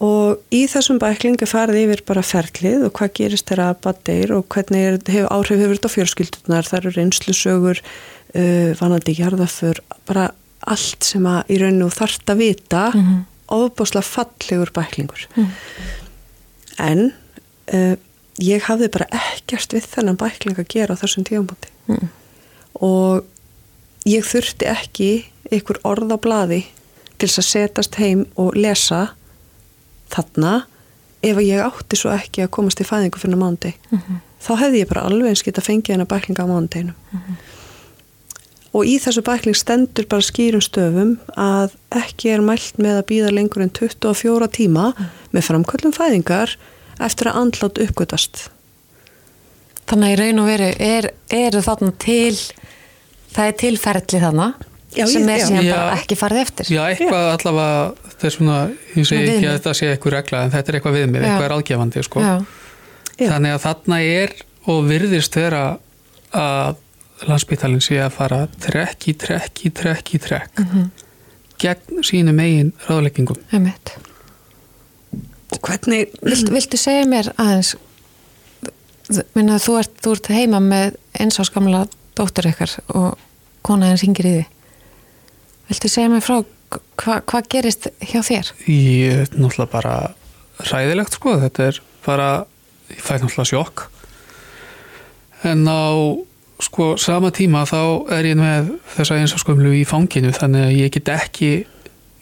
og 0.00 0.54
í 0.54 0.62
þessum 0.70 1.00
bækling 1.02 1.40
er 1.42 1.50
farið 1.50 1.82
yfir 1.82 2.04
bara 2.08 2.22
ferlið 2.24 2.86
og 2.86 2.94
hvað 2.96 3.16
gerist 3.18 3.50
þeirra 3.50 3.74
baddeir 3.84 4.32
og 4.32 4.46
hvernig 4.48 4.86
er, 4.86 5.00
hef, 5.12 5.26
áhrif 5.28 5.60
hefur 5.60 5.76
þetta 5.76 5.90
á 5.92 5.96
fjölskyldunar, 5.96 6.68
það 6.70 6.78
eru 6.78 6.94
reynslusögur 6.96 7.82
uh, 7.82 8.70
vanandi 8.80 9.16
jarðaför 9.18 9.82
bara 10.08 10.30
allt 10.60 11.04
sem 11.04 11.26
að 11.28 11.52
í 11.52 11.58
rauninu 11.60 11.90
þú 11.90 11.98
þarft 11.98 12.32
að 12.32 12.40
vita. 12.40 12.86
Mm 12.94 13.20
ofbáslega 13.50 14.06
fallegur 14.06 14.70
bæklingur. 14.74 15.26
En 16.78 17.10
uh, 17.74 17.96
ég 18.40 18.64
hafði 18.68 18.88
bara 18.94 19.08
ekkert 19.10 19.74
við 19.74 19.88
þennan 19.90 20.18
bækling 20.20 20.60
að 20.60 20.70
gera 20.70 20.96
á 20.96 21.00
þessum 21.02 21.26
tífambóti 21.28 21.76
Mm. 21.90 22.06
Og 22.78 23.24
ég 24.08 24.24
þurfti 24.26 24.68
ekki 24.70 25.10
ykkur 25.50 25.80
orð 25.86 26.14
á 26.14 26.18
blaði 26.22 26.60
til 27.20 27.28
þess 27.28 27.42
að 27.42 27.48
setast 27.50 27.98
heim 28.00 28.24
og 28.40 28.56
lesa 28.56 29.10
þarna 30.12 30.64
ef 31.26 31.40
ég 31.44 31.60
átti 31.60 31.98
svo 31.98 32.12
ekki 32.14 32.44
að 32.44 32.52
komast 32.56 32.80
í 32.80 32.86
fæðingu 32.88 33.20
fyrir 33.20 33.40
mándi 33.40 33.74
þá 34.40 34.52
hefði 34.62 34.84
ég 34.84 34.90
bara 34.90 35.06
alveg 35.08 35.32
eins 35.32 35.44
geta 35.44 35.64
fengið 35.64 35.96
hennar 35.96 36.08
bæklinga 36.10 36.46
á 36.46 36.50
mándeginu 36.50 36.94
og 38.70 38.86
í 38.86 38.96
þessu 39.02 39.24
bækling 39.26 39.58
stendur 39.58 40.06
bara 40.08 40.24
skýrum 40.24 40.62
stöfum 40.64 41.16
að 41.34 41.74
ekki 42.00 42.32
er 42.32 42.44
mælt 42.46 42.78
með 42.78 43.02
að 43.02 43.08
býða 43.10 43.34
lengur 43.34 43.66
en 43.66 43.74
24 43.74 44.48
tíma 44.56 44.92
með 45.34 45.46
framköllum 45.50 45.96
fæðingar 45.96 46.56
eftir 47.02 47.30
að 47.30 47.42
andlátt 47.42 47.82
uppgötast 47.84 48.48
Þannig 49.90 50.06
að 50.06 50.12
í 50.12 50.18
raun 50.20 50.38
og 50.38 50.46
veru 50.46 50.66
er, 50.86 51.06
eru 51.34 51.60
þarna 51.66 51.92
til 51.98 52.36
það 53.34 53.50
er 53.50 53.56
tilferðli 53.64 54.20
þarna 54.24 54.48
Já, 54.90 55.04
sem 55.06 55.28
er 55.30 55.38
já. 55.38 55.46
síðan 55.46 55.66
Já. 55.68 55.74
bara 55.76 55.98
ekki 56.00 56.16
farið 56.18 56.40
eftir 56.42 56.70
Já, 56.74 56.80
eitthvað 56.90 57.26
allavega, 57.36 57.82
þetta 58.10 58.26
er 58.26 58.34
svona, 58.34 58.56
ég 58.96 59.06
segi 59.06 59.28
ekki 59.36 59.46
að 59.46 59.56
þetta 59.58 59.74
sé 59.78 59.90
eitthvað 59.92 60.14
regla, 60.16 60.40
en 60.46 60.54
þetta 60.54 60.72
er 60.72 60.78
eitthvað 60.80 60.96
viðmið, 60.98 61.20
Já. 61.20 61.26
eitthvað 61.28 61.46
er 61.46 61.54
ráðgefandi, 61.54 62.02
sko. 62.08 62.24
Já. 62.24 62.32
Já. 63.20 63.26
Þannig 63.30 63.54
að 63.54 63.62
þarna 63.66 64.00
er 64.08 64.34
og 64.70 64.80
virðist 64.88 65.36
vera 65.38 65.62
að 66.40 66.80
landsbytalinn 67.28 67.84
sé 67.84 67.98
að 68.00 68.14
fara 68.16 68.40
trekk 68.64 69.08
í 69.12 69.14
trekk 69.20 69.64
í 69.68 69.70
trekk 69.76 70.14
í 70.16 70.20
trekk 70.24 70.62
gegn 71.60 72.00
sínum 72.06 72.38
eigin 72.40 72.70
ráðleggingum. 72.86 73.36
Einmitt. 73.52 73.92
og 75.52 75.58
hvernig 75.66 76.08
Vilt, 76.24 76.48
viltu 76.54 76.78
segja 76.80 77.04
mér 77.10 77.28
aðeins 77.36 77.74
minna, 79.34 79.58
þú, 79.58 79.80
ert, 79.82 79.92
þú 80.00 80.14
ert 80.16 80.30
heima 80.32 80.60
með 80.64 80.96
eins 81.20 81.40
og 81.42 81.48
skamla 81.50 81.84
dóttur 82.18 82.50
ykkar 82.50 82.78
og 82.94 83.20
kona 83.66 83.90
henn 83.90 84.00
ringir 84.00 84.28
í 84.28 84.34
því 84.38 84.48
Viltu 85.70 85.86
segja 85.86 86.10
mér 86.10 86.22
frá 86.24 86.40
hvað 86.98 87.20
hva 87.30 87.40
gerist 87.46 87.86
hjá 88.02 88.24
þér? 88.26 88.48
Ég 88.66 89.20
er 89.22 89.28
náttúrulega 89.36 89.70
bara 89.70 89.94
ræðilegt, 90.66 91.14
sko, 91.14 91.36
þetta 91.44 91.68
er 91.70 91.78
bara, 92.02 92.28
ég 92.90 92.98
fæ 92.98 93.12
náttúrulega 93.20 93.46
sjokk. 93.52 93.84
En 95.46 95.62
á, 95.70 95.94
sko, 96.66 96.94
sama 96.98 97.30
tíma 97.34 97.62
þá 97.70 98.10
er 98.18 98.32
ég 98.32 98.40
með 98.40 98.74
þessa 98.96 99.20
einsaskömmlu 99.22 99.76
í 99.78 99.84
fanginu, 99.86 100.34
þannig 100.34 100.66
að 100.66 100.76
ég 100.80 100.92
get 100.96 101.12
ekki, 101.14 101.52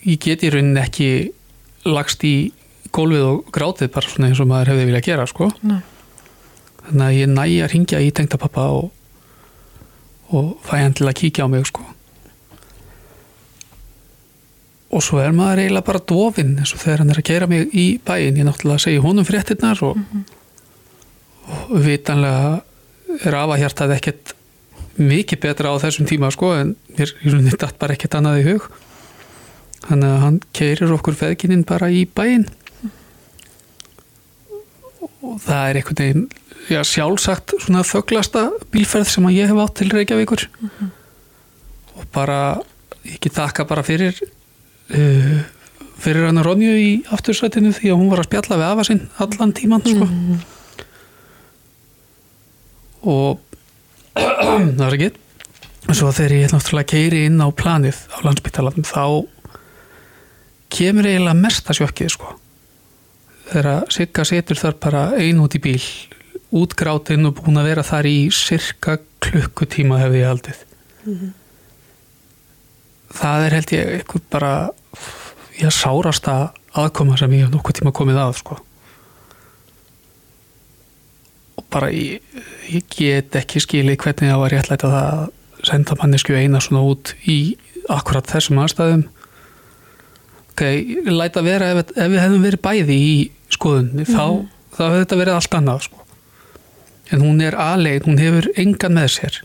ég 0.05 0.21
get 0.23 0.45
í 0.45 0.53
rauninni 0.53 0.85
ekki 0.85 1.11
lagst 1.89 2.25
í 2.29 2.53
gólfið 2.93 3.27
og 3.31 3.49
grátið 3.55 3.95
bara 3.97 4.13
svona 4.13 4.29
eins 4.29 4.45
og 4.45 4.53
maður 4.53 4.75
hefði 4.75 4.91
viljað 4.91 5.09
gera, 5.09 5.29
sko. 5.29 5.49
Nei. 5.65 5.81
Þannig 6.85 7.07
að 7.09 7.19
ég 7.19 7.33
næ 7.33 7.43
að 7.49 7.73
ringja 7.73 8.05
í 8.05 8.13
tengda 8.13 8.41
pappa 8.45 8.69
og, 8.77 8.93
og 10.29 10.57
fæ 10.65 10.83
hann 10.83 10.97
til 10.97 11.09
að 11.09 11.19
kíkja 11.23 11.47
á 11.47 11.53
mig, 11.53 11.67
sko. 11.69 11.85
Og 14.89 15.05
svo 15.05 15.21
er 15.21 15.35
maður 15.37 15.65
eiginlega 15.65 15.85
bara 15.85 16.05
dofinn 16.11 16.57
eins 16.57 16.73
og 16.73 16.81
þegar 16.81 17.03
hann 17.03 17.13
er 17.13 17.21
að 17.21 17.29
keira 17.29 17.49
mig 17.51 17.69
í 17.77 17.87
bæinn, 18.01 18.39
ég 18.41 18.49
náttúrulega 18.49 18.87
segi 18.87 19.03
honum 19.05 19.27
fréttinnar 19.29 19.83
og, 19.85 20.01
og 21.69 21.79
vitanlega 21.85 22.55
er 23.25 23.37
afahjartað 23.37 23.97
ekkert 23.99 24.35
mikið 24.99 25.43
betra 25.45 25.73
á 25.73 25.77
þessum 25.83 26.09
tíma 26.09 26.31
sko 26.35 26.55
en 26.57 26.75
mér 26.97 27.59
datt 27.61 27.79
bara 27.79 27.95
ekkert 27.95 28.17
annað 28.19 28.41
í 28.41 28.47
hug. 28.49 28.69
Þannig 29.85 30.09
að 30.09 30.25
hann 30.25 30.41
keirir 30.57 30.95
okkur 30.97 31.17
feðgininn 31.17 31.67
bara 31.69 31.91
í 31.93 32.03
bæinn. 32.09 32.49
Og 35.23 35.37
það 35.45 35.69
er 35.69 35.79
einhvern 35.81 36.01
veginn 36.01 36.27
já, 36.73 36.81
sjálfsagt 36.85 37.55
svona 37.63 37.85
þöglasta 37.87 38.49
bílferð 38.73 39.13
sem 39.13 39.29
að 39.29 39.39
ég 39.39 39.51
hef 39.51 39.61
átt 39.63 39.77
til 39.81 39.91
Reykjavíkur. 39.93 40.49
Og 41.99 42.09
bara 42.15 42.41
ég 43.09 43.21
get 43.25 43.39
þakka 43.39 43.67
bara 43.69 43.85
fyrir 43.87 44.17
uh, 44.19 45.39
fyrir 45.99 46.29
hann 46.29 46.41
að 46.41 46.49
Ronju 46.49 46.75
í 46.79 46.91
aftursætinu 47.15 47.73
því 47.77 47.93
að 47.93 48.01
hún 48.01 48.13
var 48.13 48.23
að 48.23 48.29
spjalla 48.31 48.59
við 48.61 48.69
afa 48.69 48.87
sinn 48.87 49.03
allan 49.25 49.55
tíman 49.57 49.87
sko. 49.87 50.09
og 53.09 53.41
það 54.79 54.85
er 54.89 54.99
ekki. 54.99 55.11
Svo 55.89 56.11
þegar 56.13 56.35
ég 56.37 56.53
náttúrulega 56.53 56.91
keiri 56.93 57.25
inn 57.29 57.41
á 57.41 57.49
planið 57.49 58.03
á 58.13 58.17
landsbytalanum 58.27 58.85
þá 58.85 59.05
kemur 60.75 61.09
eiginlega 61.09 61.39
mesta 61.39 61.75
sjokkið 61.77 62.13
sko. 62.13 62.35
Þegar 63.49 63.89
Sigga 63.95 64.27
setur 64.29 64.61
þar 64.61 64.77
bara 64.83 65.03
ein 65.17 65.41
út 65.41 65.57
í 65.57 65.63
bíl 65.65 65.81
útgrátinn 66.55 67.29
og 67.29 67.37
búin 67.41 67.61
að 67.61 67.69
vera 67.71 67.85
þar 67.87 68.09
í 68.09 68.17
cirka 68.35 68.97
klukkutíma 69.25 69.99
hefði 70.01 70.23
ég 70.23 70.31
haldið. 70.33 70.63
Það 73.19 73.45
er 73.45 73.57
held 73.57 73.75
ég 73.75 73.93
eitthvað 73.99 74.25
bara 74.33 74.53
ég 75.59 75.75
sárasta 75.75 76.39
aðkoma 76.79 77.19
sem 77.19 77.33
ég 77.37 77.47
hef 77.47 77.53
nokkuð 77.53 77.81
tíma 77.81 77.93
komið 77.97 78.21
að 78.23 78.35
sko. 78.41 78.59
Og 81.59 81.67
bara 81.73 81.91
ég, 81.93 82.25
ég 82.71 82.89
get 82.93 83.37
ekki 83.41 83.63
skilið 83.65 83.99
hvernig 84.05 84.33
það 84.33 84.43
var 84.45 84.55
réttlætt 84.55 84.87
að 84.87 84.97
það 84.99 85.25
senda 85.69 85.97
mannesku 85.99 86.37
eina 86.39 86.61
svona 86.63 86.85
út 86.87 87.15
í 87.27 87.39
akkurat 87.91 88.29
þessum 88.31 88.61
aðstæðum. 88.63 89.07
Ok, 90.53 90.63
ég 90.65 91.09
læt 91.13 91.39
að 91.39 91.49
vera 91.49 91.73
ef, 91.73 91.93
ef 91.95 92.13
við 92.13 92.23
hefðum 92.23 92.47
verið 92.47 92.65
bæði 92.65 92.99
í 92.99 93.17
skoðunni 93.55 94.07
þá, 94.09 94.45
þá 94.75 94.83
hefði 94.87 95.03
þetta 95.03 95.21
verið 95.23 95.39
allt 95.39 95.59
annað 95.59 95.85
sko. 95.89 95.98
En 97.13 97.23
hún 97.25 97.41
er 97.45 97.57
aðlegin, 97.57 98.05
hún 98.07 98.21
hefur 98.21 98.51
engan 98.61 98.97
með 98.99 99.09
sér. 99.15 99.39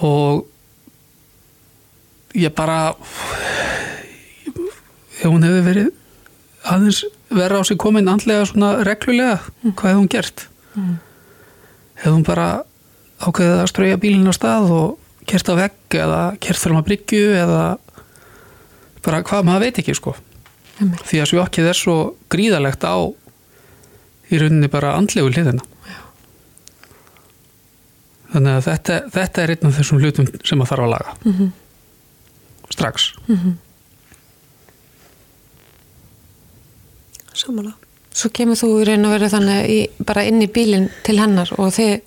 Og 0.00 0.46
ég 2.36 2.52
bara 2.56 2.94
hún 5.24 5.44
hefði 5.44 5.62
verið 5.66 5.90
aðeins 6.70 7.02
vera 7.30 7.60
á 7.60 7.62
sig 7.66 7.78
komin 7.80 8.08
andlega 8.10 8.46
svona 8.48 8.72
reglulega, 8.86 9.38
hvað 9.64 9.90
hefði 9.90 9.98
hún 9.98 10.10
gert? 10.10 10.46
Hefði 12.00 12.14
hún 12.14 12.26
bara 12.26 12.48
ákveðið 13.20 13.60
að 13.60 13.70
strauja 13.70 14.00
bílinn 14.00 14.30
á 14.30 14.34
stað 14.34 14.72
og 14.72 15.24
kert 15.28 15.50
á 15.52 15.54
vegg 15.58 16.00
eða 16.00 16.20
kert 16.42 16.62
fram 16.62 16.80
að 16.80 16.86
bryggju 16.88 17.34
eða 17.38 17.64
bara 19.04 19.22
hvað 19.26 19.46
maður 19.48 19.66
veit 19.66 19.80
ekki 19.82 19.96
sko. 19.96 20.16
Einmitt. 20.80 21.02
því 21.04 21.18
að 21.20 21.28
sjokkið 21.34 21.66
er 21.68 21.76
svo 21.76 21.96
gríðalegt 22.32 22.84
á 22.88 22.96
í 24.32 24.38
rauninni 24.40 24.70
bara 24.72 24.94
andlegu 24.96 25.28
hliðina 25.28 25.60
þannig 28.32 28.52
að 28.56 28.66
þetta, 28.68 28.98
þetta 29.16 29.42
er 29.44 29.52
einn 29.56 29.68
af 29.70 29.78
þessum 29.80 30.00
hlutum 30.04 30.30
sem 30.46 30.62
að 30.64 30.70
þarf 30.72 30.84
að 30.86 30.92
laga 30.94 31.16
Mhm. 31.24 31.50
strax 32.70 33.10
Samanlega. 37.34 37.76
Svo 38.12 38.28
kemur 38.34 38.58
þú 38.58 38.68
í 38.82 38.86
raun 38.88 39.04
og 39.06 39.12
veru 39.14 39.28
þannig 39.30 39.68
í, 39.70 39.76
bara 40.04 40.24
inn 40.26 40.42
í 40.42 40.48
bílinn 40.50 40.88
til 41.06 41.18
hennar 41.20 41.52
og 41.58 41.70
þið 41.76 42.00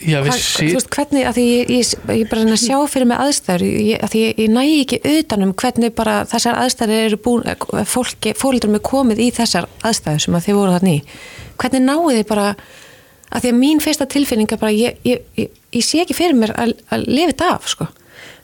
Já, 0.00 0.16
Hva, 0.24 0.32
sí, 0.32 0.70
þú 0.70 0.78
veist 0.78 0.88
hvernig, 0.96 1.26
að 1.28 1.34
því 1.36 1.42
ég, 1.44 1.70
ég, 1.76 1.88
ég 2.16 2.28
bara 2.30 2.40
reyna 2.40 2.54
að 2.56 2.62
sjá 2.62 2.76
fyrir 2.88 3.08
mig 3.10 3.18
aðstæður 3.20 3.64
ég, 3.68 3.98
að 4.00 4.12
því 4.14 4.20
ég, 4.22 4.38
ég 4.40 4.48
næ 4.54 4.60
ekki 4.80 4.98
utanum 5.10 5.50
hvernig 5.60 5.92
bara 5.98 6.14
þessar 6.30 6.56
aðstæður 6.62 7.02
eru 7.04 7.18
búin 7.20 7.42
eh, 7.52 7.84
fólki, 7.84 8.32
fólkdur 8.40 8.72
með 8.72 8.80
komið 8.88 9.20
í 9.20 9.26
þessar 9.36 9.68
aðstæður 9.84 10.22
sem 10.24 10.38
að 10.38 10.46
þið 10.46 10.56
voru 10.56 10.72
þarna 10.78 10.94
í 10.94 11.02
hvernig 11.60 11.84
náðu 11.84 12.14
þið 12.16 12.24
bara 12.32 12.46
að 13.30 13.44
því 13.44 13.52
að 13.52 13.58
mín 13.60 13.80
fyrsta 13.82 14.06
tilfinning 14.10 14.50
er 14.52 14.60
bara 14.60 14.74
ég, 14.74 14.98
ég, 15.06 15.22
ég, 15.38 15.50
ég 15.76 15.84
sé 15.86 16.02
ekki 16.02 16.16
fyrir 16.18 16.36
mér 16.38 16.52
að, 16.58 16.74
að 16.90 17.06
lifa 17.08 17.32
þetta 17.32 17.50
af 17.54 17.68
sko. 17.70 17.88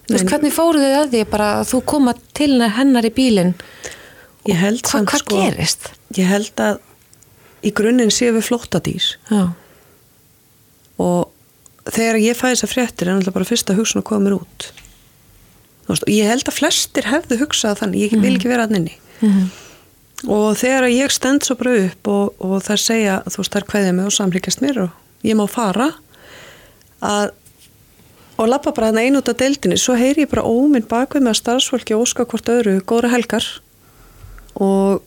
Nei. 0.06 0.20
hvernig 0.22 0.52
fóruð 0.54 0.84
þið 0.86 0.96
að 1.00 1.08
því 1.10 1.20
bara 1.32 1.46
að 1.58 1.68
þú 1.72 1.78
koma 1.90 2.12
til 2.38 2.52
hennar 2.76 3.08
í 3.08 3.10
bílinn? 3.16 3.54
Held 4.46 4.84
Hva, 4.86 5.00
hvað 5.02 5.22
sko- 5.24 5.40
gerist? 5.42 5.88
Ég 6.14 6.28
held 6.30 6.62
að 6.62 6.76
í 7.66 7.72
grunninn 7.74 8.12
séu 8.14 8.30
við 8.36 8.46
flóttadýr. 8.46 9.08
Já, 9.32 9.40
og 11.02 11.90
þegar 11.90 12.20
ég 12.22 12.38
fæði 12.38 12.54
þess 12.54 12.66
að 12.68 12.72
fréttir 12.76 13.08
er 13.10 13.16
náttúrulega 13.16 13.36
bara 13.40 13.48
fyrsta 13.50 13.74
hugsun 13.76 14.00
að 14.02 14.06
koma 14.12 14.24
mér 14.28 14.36
út. 14.38 14.68
Og 15.90 16.06
ég 16.10 16.30
held 16.30 16.46
að 16.46 16.56
flestir 16.60 17.06
hefðu 17.10 17.40
hugsað 17.42 17.80
þannig, 17.82 18.06
ég 18.06 18.22
vil 18.22 18.34
ekki 18.38 18.50
vera 18.50 18.64
hann 18.66 18.78
inni 18.80 18.94
og 20.24 20.56
þegar 20.56 20.88
ég 20.88 21.12
stend 21.12 21.44
svo 21.44 21.58
bara 21.60 21.76
upp 21.84 22.08
og, 22.08 22.36
og 22.40 22.60
þær 22.64 22.80
segja 22.80 23.16
þú 23.28 23.42
veist 23.42 23.56
þær 23.56 23.66
kveðja 23.72 23.96
mig 23.96 24.08
og 24.08 24.16
samlíkast 24.16 24.62
mér 24.64 24.86
og 24.86 25.26
ég 25.26 25.36
má 25.36 25.44
fara 25.50 25.90
að 27.04 27.34
og 28.36 28.48
lappa 28.50 28.72
bara 28.76 28.90
hann 28.90 29.00
einu 29.00 29.20
út 29.22 29.30
af 29.32 29.38
deildinni 29.40 29.78
svo 29.80 29.96
heyri 29.96 30.26
ég 30.26 30.32
bara 30.32 30.44
óminn 30.44 30.84
bakvið 30.88 31.24
með 31.24 31.32
að 31.32 31.38
starfsfólki 31.40 31.96
óska 31.96 32.26
hvort 32.28 32.50
öðru 32.52 32.74
góðra 32.84 33.12
helgar. 33.14 33.46
Og 34.60 35.00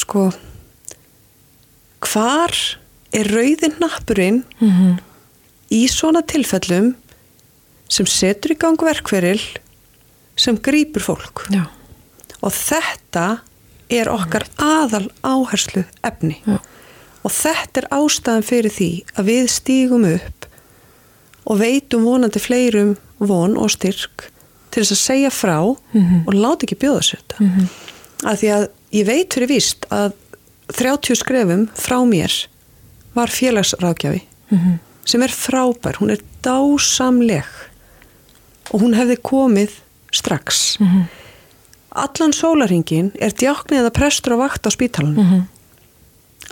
sko 0.00 0.30
hvar 2.02 2.56
er 3.12 3.28
rauðin 3.28 3.76
nappurinn 3.82 4.42
í 5.72 5.82
svona 5.92 6.24
tilfellum 6.24 6.94
sem 7.92 8.08
setur 8.08 8.56
í 8.56 8.58
gang 8.58 8.80
verkferil 8.80 9.40
sem 10.36 10.56
grýpur 10.56 11.04
fólk? 11.04 11.44
Já, 11.52 11.68
og 12.42 12.54
þetta 12.56 13.26
er 13.92 14.10
okkar 14.12 14.46
aðal 14.62 15.06
áherslu 15.22 15.84
efni 16.06 16.38
Já. 16.46 16.58
og 17.22 17.34
þetta 17.34 17.82
er 17.82 17.88
ástæðan 17.98 18.46
fyrir 18.48 18.72
því 18.72 18.90
að 19.16 19.30
við 19.30 19.48
stígum 19.52 20.08
upp 20.08 20.48
og 21.42 21.58
veitum 21.60 22.06
vonandi 22.06 22.40
fleirum 22.42 22.96
von 23.22 23.56
og 23.58 23.72
styrk 23.74 24.28
til 24.72 24.82
þess 24.82 24.94
að 24.94 25.02
segja 25.02 25.32
frá 25.34 25.56
og 25.62 26.32
láta 26.32 26.64
ekki 26.64 26.78
bjóða 26.80 27.02
sér 27.04 27.20
þetta. 27.20 27.44
Mm 27.44 27.72
að 28.26 28.42
því 28.42 28.50
að 28.56 28.66
ég 28.94 29.08
veit 29.08 29.36
fyrir 29.36 29.50
víst 29.50 29.86
að 29.92 30.14
30 30.72 31.18
skrefum 31.18 31.66
frá 31.76 31.98
mér 32.08 32.34
var 33.16 33.32
félagsrákjafi 33.32 34.22
sem 35.08 35.22
er 35.24 35.32
frábær, 35.34 35.98
hún 35.98 36.12
er 36.14 36.22
dásamleg 36.44 37.48
og 38.70 38.84
hún 38.84 38.94
hefði 38.96 39.18
komið 39.26 39.74
strax 40.14 40.78
allan 41.94 42.32
sólaringin 42.36 43.10
er 43.20 43.34
djáknið 43.36 43.82
eða 43.82 43.92
prestur 43.96 44.36
á 44.36 44.42
vakt 44.44 44.66
á 44.66 44.70
spítalanum. 44.72 45.42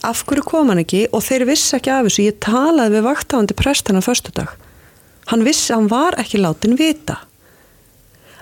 Af 0.07 0.22
hverju 0.29 0.44
kom 0.46 0.70
hann 0.72 0.81
ekki 0.81 1.07
og 1.12 1.22
þeir 1.26 1.44
vissi 1.48 1.74
ekki 1.76 1.92
af 1.92 2.07
þessu. 2.09 2.26
Ég 2.31 2.38
talaði 2.44 2.96
við 2.96 3.07
vaktáðandi 3.09 3.57
prestina 3.59 4.00
föstudag. 4.05 4.53
Hann 5.31 5.44
vissi 5.46 5.72
að 5.72 5.76
hann 5.83 5.90
var 5.92 6.16
ekki 6.22 6.40
látin 6.40 6.76
vita. 6.81 7.18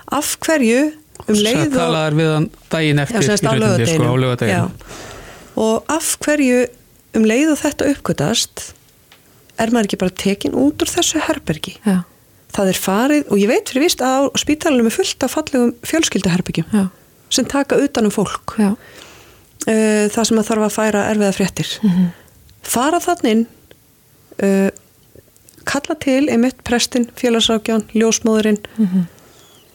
Af 0.09 0.37
hverju 0.45 0.91
um 1.27 1.35
leið 1.35 1.65
og 1.67 1.73
talaðar 1.75 2.15
við 2.17 2.29
hann 2.33 2.49
daginn 2.71 3.01
eftir 3.03 3.25
Já, 3.27 3.31
á 3.31 3.37
sko, 3.37 3.51
á 3.51 3.59
laugardeginum. 3.59 4.19
laugardeginum. 4.23 4.71
Já. 4.71 5.07
og 5.59 5.91
af 5.91 6.13
hverju 6.23 6.59
um 7.19 7.25
leið 7.27 7.51
og 7.53 7.59
þetta 7.59 7.89
uppgötast 7.93 8.63
er 9.59 9.73
maður 9.73 9.89
ekki 9.89 9.99
bara 9.99 10.15
tekin 10.23 10.55
út 10.55 10.79
úr 10.85 10.91
þessu 10.93 11.19
herbergi? 11.25 11.75
Já, 11.83 11.97
það 12.55 12.71
er 12.71 12.79
farið 12.81 13.29
og 13.29 13.41
ég 13.41 13.51
veit 13.51 13.69
fyrir 13.71 13.85
vist 13.85 14.01
að 14.05 14.29
spítalunum 14.41 14.89
er 14.89 14.95
fullt 14.95 15.25
af 15.25 15.35
fallegum 15.35 15.75
fjölskyldaherbergjum 15.87 16.73
já, 16.73 16.83
sem 17.33 17.47
taka 17.49 17.77
utanum 17.81 18.13
fólk. 18.13 18.55
Uh, 18.59 20.07
það 20.09 20.23
sem 20.29 20.41
að 20.41 20.49
þarf 20.49 20.65
að 20.65 20.75
færa 20.75 21.05
erfiða 21.11 21.35
fréttir. 21.35 21.73
Fara 22.65 22.99
þannig 23.03 23.45
uh, 24.43 24.69
kalla 25.69 25.95
til 26.01 26.23
einmitt 26.31 26.63
prestin, 26.65 27.09
félagsrákján, 27.19 27.87
ljósmóðurinn 27.93 28.61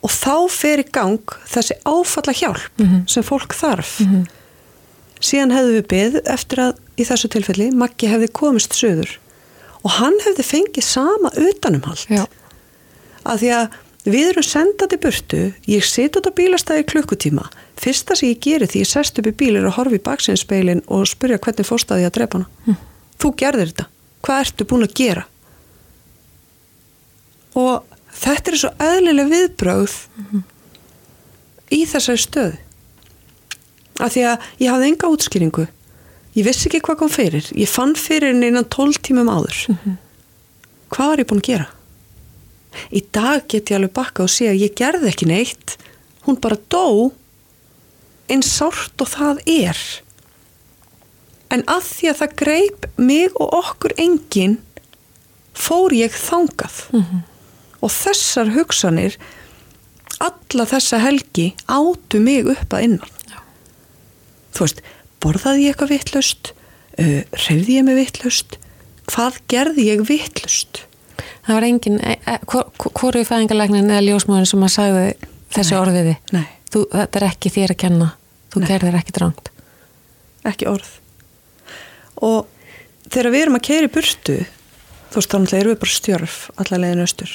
og 0.04 0.12
þá 0.12 0.36
fer 0.52 0.82
í 0.82 0.86
gang 0.92 1.36
þessi 1.48 1.76
áfalla 1.86 2.34
hjálp 2.34 2.82
sem 3.10 3.24
fólk 3.24 3.54
þarf. 3.56 4.00
Síðan 5.24 5.54
hefðu 5.54 5.76
við 5.78 5.86
byggð 5.92 6.32
eftir 6.34 6.60
að 6.66 6.80
í 7.00 7.06
þessu 7.08 7.30
tilfelli 7.32 7.70
Maggi 7.72 8.10
hefði 8.10 8.28
komist 8.36 8.74
söður 8.76 9.14
og 9.84 9.94
hann 9.98 10.16
hefði 10.24 10.44
fengið 10.48 10.86
sama 10.86 11.30
utanumhald. 11.36 12.04
Já, 12.08 12.24
að 13.24 13.42
því 13.42 13.50
að 13.58 13.76
við 14.04 14.30
erum 14.30 14.44
sendandi 14.44 14.98
burtu 15.00 15.42
ég 15.70 15.84
sit 15.88 16.16
út 16.18 16.28
á 16.28 16.32
bílastæði 16.36 16.84
klukkutíma. 16.92 17.46
Fyrsta 17.80 18.16
sem 18.18 18.32
ég 18.32 18.40
geri 18.44 18.68
því 18.68 18.82
ég 18.82 18.90
sest 18.90 19.18
upp 19.20 19.28
í 19.30 19.34
bíl 19.36 19.54
er 19.56 19.68
að 19.68 19.76
horfa 19.78 19.96
í 19.98 20.02
baksinnspeilin 20.04 20.82
og 20.92 21.06
spyrja 21.08 21.40
hvernig 21.40 21.68
fórstaði 21.68 22.04
ég 22.04 22.12
að 22.12 22.18
drepa 22.18 22.40
hana. 22.40 22.76
Þú 23.20 23.30
gerðir 23.40 23.70
þetta, 23.72 23.86
hvað 24.26 24.42
ertu 24.44 24.66
búin 24.68 24.84
að 24.84 24.96
gera? 25.00 25.24
Og 27.54 27.96
þetta 28.24 28.52
er 28.52 28.60
svo 28.60 28.72
eðlileg 28.82 29.30
viðbrögð 29.32 29.96
í 31.72 31.80
þessari 31.88 32.20
stöðu. 32.20 32.58
Af 34.02 34.10
því 34.10 34.24
að 34.26 34.48
ég 34.58 34.72
hafði 34.74 34.90
enga 34.90 35.12
útskýringu. 35.14 35.68
Ég 36.34 36.48
vissi 36.48 36.66
ekki 36.66 36.82
hvað 36.82 36.98
kom 36.98 37.12
fyrir. 37.14 37.46
Ég 37.54 37.70
fann 37.70 37.94
fyrir 37.94 38.32
henni 38.32 38.50
innan 38.50 38.66
12 38.66 38.98
tímum 39.06 39.30
áður. 39.30 39.60
Hvað 40.90 41.12
var 41.12 41.22
ég 41.22 41.28
búin 41.30 41.42
að 41.44 41.50
gera 41.52 41.68
í 42.94 43.04
dag 43.14 43.44
get 43.48 43.70
ég 43.70 43.78
alveg 43.78 43.94
bakka 43.96 44.24
og 44.26 44.32
sé 44.32 44.48
að 44.50 44.62
ég 44.64 44.76
gerði 44.78 45.10
ekki 45.10 45.28
neitt. 45.30 45.76
Hún 46.24 46.40
bara 46.40 46.60
dó 46.72 47.12
eins 48.32 48.50
sárt 48.56 49.00
og 49.04 49.10
það 49.12 49.42
er. 49.50 49.80
En 51.52 51.62
að 51.70 51.84
því 51.90 52.10
að 52.10 52.20
það 52.22 52.36
greip 52.40 52.86
mig 52.96 53.36
og 53.38 53.52
okkur 53.60 53.94
engin 54.00 54.58
fór 55.54 55.94
ég 55.94 56.14
þangað. 56.16 56.80
Og 57.84 57.92
þessar 57.92 58.54
hugsanir 58.54 59.18
alla 60.22 60.66
þessa 60.68 61.00
helgi 61.02 61.52
átu 61.68 62.20
mig 62.22 62.48
upp 62.48 62.74
að 62.74 62.86
innan. 62.88 63.14
Já. 63.28 63.40
þú 64.54 64.66
veist 64.66 64.82
borðaði 65.24 65.64
ég 65.64 65.74
eitthvað 65.74 65.94
vittlust 65.94 66.52
uh, 66.52 67.22
reyði 67.46 67.78
ég 67.78 67.86
mig 67.86 67.98
vittlust 67.98 68.58
hvað 69.10 69.40
gerði 69.52 69.88
ég 69.90 70.04
vittlust 70.08 70.84
það 71.46 71.58
var 71.58 71.68
engin 71.68 72.00
e, 72.00 72.16
e, 72.24 72.36
hvoru 72.44 73.22
í 73.22 73.28
fæðingalegnin 73.28 73.92
eða 73.92 74.04
ljósmáðin 74.08 74.50
sem 74.50 74.66
að 74.66 74.74
sagði 74.74 75.06
þessi 75.54 75.78
orðiði 75.78 76.16
nei, 76.34 76.46
þú, 76.72 76.84
þetta 76.92 77.20
er 77.20 77.26
ekki 77.28 77.54
þér 77.54 77.74
að 77.74 77.80
kenna. 77.84 78.10
Þú 78.54 78.62
Nei. 78.62 78.66
gerðir 78.70 78.98
ekki 78.98 79.14
drangt. 79.16 79.48
Ekki 80.46 80.68
orð. 80.70 80.90
Og 82.22 83.08
þegar 83.08 83.32
við 83.34 83.44
erum 83.44 83.58
að 83.58 83.66
keira 83.66 83.88
í 83.88 83.94
burtu 83.94 84.36
þú 85.14 85.20
veist 85.20 85.30
þá 85.30 85.56
erum 85.58 85.72
við 85.72 85.80
bara 85.82 85.94
stjörf 85.94 86.36
allar 86.58 86.82
leiðin 86.82 87.04
austur. 87.04 87.32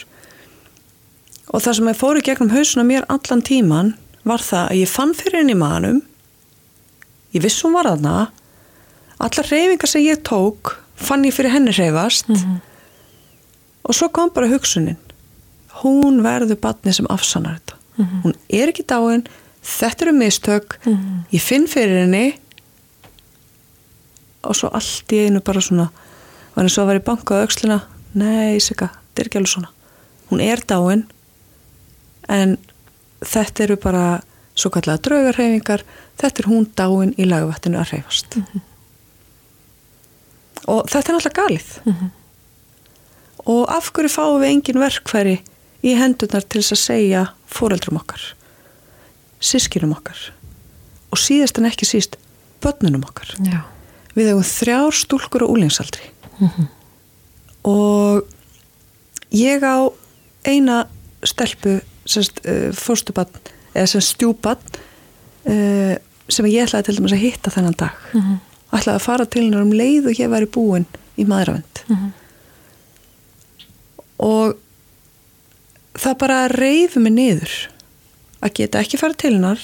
Og 1.50 1.64
það 1.64 1.78
sem 1.78 1.90
ég 1.90 2.00
fór 2.00 2.20
í 2.20 2.26
gegnum 2.26 2.54
hausuna 2.54 2.86
mér 2.88 3.08
allan 3.10 3.44
tíman 3.46 3.94
var 4.28 4.44
það 4.44 4.66
að 4.66 4.82
ég 4.82 4.92
fann 4.92 5.16
fyrir 5.18 5.42
henni 5.42 5.56
manum 5.58 6.02
ég 7.34 7.44
viss 7.46 7.64
hún 7.64 7.78
var 7.78 7.88
þarna. 7.88 8.30
Allar 9.20 9.52
reyfingar 9.52 9.92
sem 9.92 10.04
ég 10.06 10.24
tók 10.28 10.76
fann 11.00 11.24
ég 11.28 11.36
fyrir 11.36 11.56
henni 11.56 11.74
reyfast 11.76 12.28
og 13.90 13.98
svo 13.98 14.10
kom 14.14 14.30
bara 14.36 14.50
hugsunin. 14.52 15.00
Hún 15.82 16.22
verður 16.22 16.60
batni 16.62 16.94
sem 16.94 17.08
afsannar 17.10 17.58
þetta. 17.58 17.80
Hún 18.24 18.36
er 18.48 18.70
ekki 18.72 18.86
dáin. 18.88 19.26
Þetta 19.66 20.06
eru 20.06 20.14
mistök. 20.16 20.78
Ég 21.34 21.42
finn 21.44 21.66
fyrir 21.68 22.06
henni. 22.06 22.38
Og 24.48 24.56
svo 24.56 24.70
allt 24.72 25.12
í 25.12 25.26
einu 25.26 25.42
bara 25.44 25.64
svona 25.64 25.90
var 26.54 26.64
eins 26.64 26.78
og 26.78 26.86
að 26.86 26.92
vera 26.94 27.02
í 27.02 27.08
banka 27.10 27.36
á 27.36 27.44
aukslina 27.44 27.82
nei, 28.14 28.60
Sika, 28.64 28.88
þetta 29.12 29.22
er 29.22 29.28
ekki 29.28 29.40
alveg 29.42 29.52
svona. 29.52 29.70
Hún 30.30 30.42
er 30.44 30.64
dáin. 30.70 31.04
En 32.30 32.58
þetta 33.26 33.66
eru 33.66 33.78
bara 33.82 34.06
svo 34.60 34.72
kallega 34.74 35.02
draugarhefingar 35.06 35.84
þetta 36.20 36.44
er 36.44 36.50
hún 36.52 36.68
dáin 36.78 37.14
í 37.20 37.28
lagvattinu 37.28 37.80
að 37.80 37.94
reyfast 37.94 38.38
og 40.70 40.90
þetta 40.92 41.06
er 41.12 41.16
náttúrulega 41.16 41.40
galið 41.40 41.70
og 43.50 43.70
af 43.72 43.90
hverju 43.94 44.12
fáum 44.14 44.42
við 44.42 44.54
engin 44.54 44.82
verkfæri 44.82 45.40
í 45.86 45.96
hendurnar 45.98 46.46
til 46.46 46.62
þess 46.62 46.76
að 46.76 46.84
segja 46.84 47.24
foreldrum 47.50 48.00
okkar 48.02 48.24
sískinum 49.40 49.96
okkar 49.96 50.20
og 51.10 51.20
síðast 51.20 51.60
en 51.60 51.70
ekki 51.70 51.88
síst 51.88 52.18
börnunum 52.64 53.06
okkar? 53.08 53.32
Já, 53.48 53.64
við 54.18 54.34
hefum 54.34 54.48
þrjár 54.50 54.98
stúlkur 55.00 55.48
á 55.48 55.52
úlingsaldri 55.52 56.12
og 57.68 58.28
ég 59.36 59.64
á 59.64 59.88
eina 60.48 60.84
stelpu 61.24 61.80
uh, 61.80 62.70
fórstubann 62.76 63.42
eða 63.74 63.88
sem 63.94 64.04
stjúbann 64.04 64.62
uh, 65.48 65.96
sem 66.30 66.48
ég 66.52 66.68
ætlaði 66.68 66.90
til 66.90 67.00
dæmis 67.00 67.16
að 67.16 67.24
hitta 67.24 67.52
þennan 67.54 67.76
dag. 67.80 67.96
Ætlaði 68.70 68.96
að 69.00 69.02
fara 69.02 69.26
til 69.26 69.48
hennar 69.48 69.66
um 69.66 69.74
leið 69.74 70.12
og 70.12 70.20
ég 70.20 70.30
væri 70.30 70.46
búin 70.54 70.86
í 71.18 71.26
maðuravend 71.26 71.82
og 74.20 74.58
það 76.00 76.18
bara 76.22 76.40
reyfi 76.52 77.02
mig 77.04 77.16
niður 77.16 77.56
að 78.44 78.56
geta 78.60 78.84
ekki 78.84 79.00
fara 79.02 79.18
til 79.20 79.34
hennar 79.36 79.64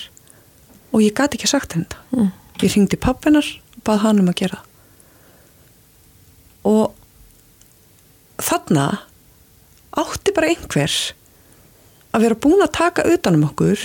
og 0.92 1.04
ég 1.04 1.16
gati 1.16 1.40
ekki 1.40 1.52
sagt 1.52 1.76
henni 1.76 1.88
þetta 1.88 2.66
ég 2.66 2.76
ringdi 2.76 3.00
pappinar 3.00 3.48
og 3.76 3.84
bað 3.88 4.04
hann 4.06 4.22
um 4.24 4.32
að 4.32 4.40
gera 4.44 4.62
og 6.66 6.96
þarna 8.42 8.88
átti 9.96 10.34
bara 10.36 10.52
einhver 10.52 10.96
að 12.16 12.26
vera 12.26 12.40
búin 12.40 12.64
að 12.64 12.74
taka 12.78 13.06
utanum 13.12 13.48
okkur 13.50 13.84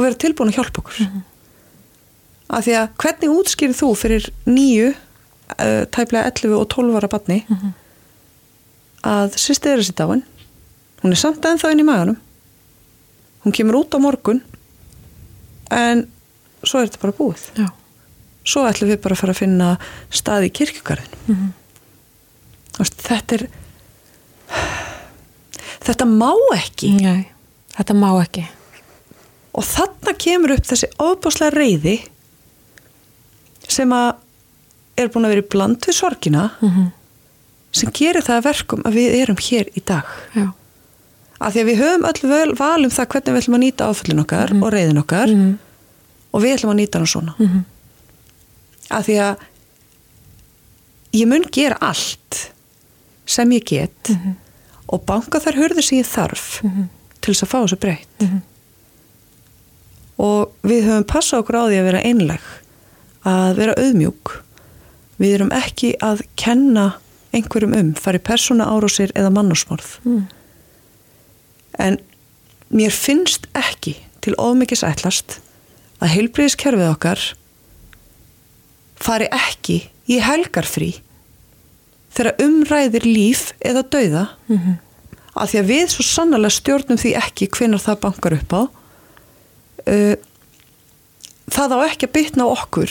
og 0.00 0.06
vera 0.06 0.16
tilbúin 0.16 0.50
að 0.52 0.60
hjálpa 0.60 0.82
okkur. 0.82 0.98
Mm 1.00 1.06
-hmm. 1.06 1.22
af 2.56 2.64
því 2.64 2.74
að 2.80 2.88
hvernig 3.02 3.34
útskýrið 3.38 3.80
þú 3.80 3.88
fyrir 3.94 4.24
nýju 4.46 4.88
uh, 4.94 5.84
tæplega 5.94 6.30
11 6.30 6.56
og 6.56 6.68
12 6.68 6.96
ára 6.96 7.08
batni 7.08 7.44
mm 7.48 7.56
-hmm. 7.56 7.72
Að 9.06 9.36
sýstið 9.40 9.72
er 9.72 9.82
þessi 9.82 9.96
dáin 9.98 10.22
hún 11.02 11.14
er 11.14 11.20
samt 11.20 11.46
ennþá 11.48 11.72
inn 11.72 11.82
í 11.82 11.86
maganum 11.88 12.18
hún 13.44 13.54
kemur 13.56 13.80
út 13.80 13.96
á 13.96 13.98
morgun 14.02 14.42
en 15.72 16.04
svo 16.64 16.80
er 16.82 16.90
þetta 16.90 17.02
bara 17.04 17.16
búið 17.16 17.46
Já. 17.56 17.68
svo 18.44 18.66
ætlum 18.68 18.90
við 18.92 19.00
bara 19.00 19.16
að 19.16 19.22
fara 19.22 19.34
að 19.36 19.40
finna 19.40 19.70
stað 20.12 20.48
í 20.48 20.54
kirkjugarðin 20.58 21.18
mm. 21.26 21.34
-hmm. 21.34 22.94
þetta 23.08 23.38
er 23.38 23.46
þetta 25.86 26.06
má 26.10 26.32
ekki 26.56 26.94
Nei, 27.00 27.28
þetta 27.76 27.96
má 27.96 28.10
ekki 28.20 28.46
og 29.56 29.64
þarna 29.66 30.14
kemur 30.18 30.54
upp 30.54 30.66
þessi 30.68 30.90
ofbáslega 31.00 31.56
reyði 31.56 31.96
sem 33.70 33.90
að 33.94 34.14
er 35.00 35.08
búin 35.08 35.24
að 35.26 35.32
vera 35.34 35.44
í 35.46 35.50
bland 35.54 35.86
við 35.86 35.96
sorgina 35.96 36.50
Mhm. 36.60 36.90
Sem 37.72 37.90
gerir 37.94 38.22
það 38.26 38.38
að 38.40 38.46
verkum 38.48 38.82
að 38.88 38.96
við 38.98 39.14
erum 39.22 39.36
hér 39.36 39.68
í 39.78 39.82
dag 39.86 40.04
Já, 40.34 40.46
af 41.40 41.52
því 41.54 41.60
að 41.62 41.68
við 41.70 41.78
höfum 41.82 42.06
öll 42.10 42.28
vel 42.30 42.54
val 42.58 42.84
um 42.84 42.90
það 42.90 43.06
hvernig 43.14 43.34
við 43.34 43.42
ætlum 43.42 43.58
að 43.58 43.64
nýta 43.64 43.88
áföllin 43.90 44.22
okkar 44.24 44.50
Mhm. 44.54 44.62
og 44.62 44.72
reyðin 44.72 45.02
okkar 45.04 45.28
Mhm. 45.34 45.58
og 46.34 46.42
við 46.42 46.54
ætlum 46.56 46.72
að 46.74 46.80
nýta 46.80 46.94
hann 46.98 47.06
svona 47.06 47.34
Mhm. 47.38 47.64
af 48.90 49.06
því 49.06 49.16
að 49.20 49.36
ég 51.12 51.26
mun 51.26 51.44
gera 51.52 51.78
allt 51.80 52.50
sem 53.26 53.50
ég 53.50 53.64
get 53.64 54.08
Mhm. 54.10 54.34
og 54.88 55.06
banka 55.06 55.38
þær 55.38 55.54
hörður 55.58 55.82
sem 55.82 55.98
ég 55.98 56.06
þarf 56.06 56.60
til 57.20 57.34
þess 57.34 57.42
að 57.44 57.48
fá 57.48 57.58
þessu 57.64 57.78
breytt 57.78 58.20
Mhm. 58.20 58.42
og 60.18 60.52
við 60.62 60.84
höfum 60.88 61.04
passað 61.08 61.42
okkur 61.44 61.56
á 61.56 61.62
því 61.70 61.78
að 61.80 61.84
vera 61.88 62.02
einleg 62.04 62.40
að 63.24 63.54
vera 63.56 63.74
auðmjúk 63.78 64.32
við 65.20 65.34
erum 65.36 65.50
ekki 65.52 65.94
að 66.00 66.22
kenna 66.36 66.94
einhverjum 67.32 67.74
um, 67.78 67.90
fari 67.94 68.18
persóna 68.18 68.66
árósir 68.66 69.12
eða 69.14 69.30
mannásmorð 69.34 69.98
Mm. 70.04 70.26
en 71.78 71.98
mér 72.70 72.90
finnst 72.94 73.46
ekki 73.54 73.96
til 74.20 74.34
ofmikis 74.38 74.82
ætlast 74.86 75.38
að 76.00 76.12
heilbriðiskerfið 76.16 76.90
okkar 76.90 77.22
fari 79.00 79.28
ekki 79.32 79.78
í 80.10 80.18
helgarfrí 80.20 80.90
þegar 82.10 82.40
umræðir 82.42 83.04
líf 83.06 83.52
eða 83.60 83.82
dauða. 83.86 84.28
Mhm. 84.48 84.78
af 85.40 85.50
því 85.52 85.58
að 85.60 85.68
við 85.70 85.86
svo 85.88 86.02
sannlega 86.04 86.50
stjórnum 86.50 86.98
því 86.98 87.10
ekki 87.16 87.46
hvenar 87.54 87.78
það 87.80 88.00
bankar 88.02 88.32
upp 88.34 88.50
á. 88.52 88.62
Uh, 89.86 90.16
það 91.50 91.74
á 91.74 91.78
ekki 91.86 92.06
að 92.08 92.12
bytna 92.12 92.44
okkur 92.50 92.90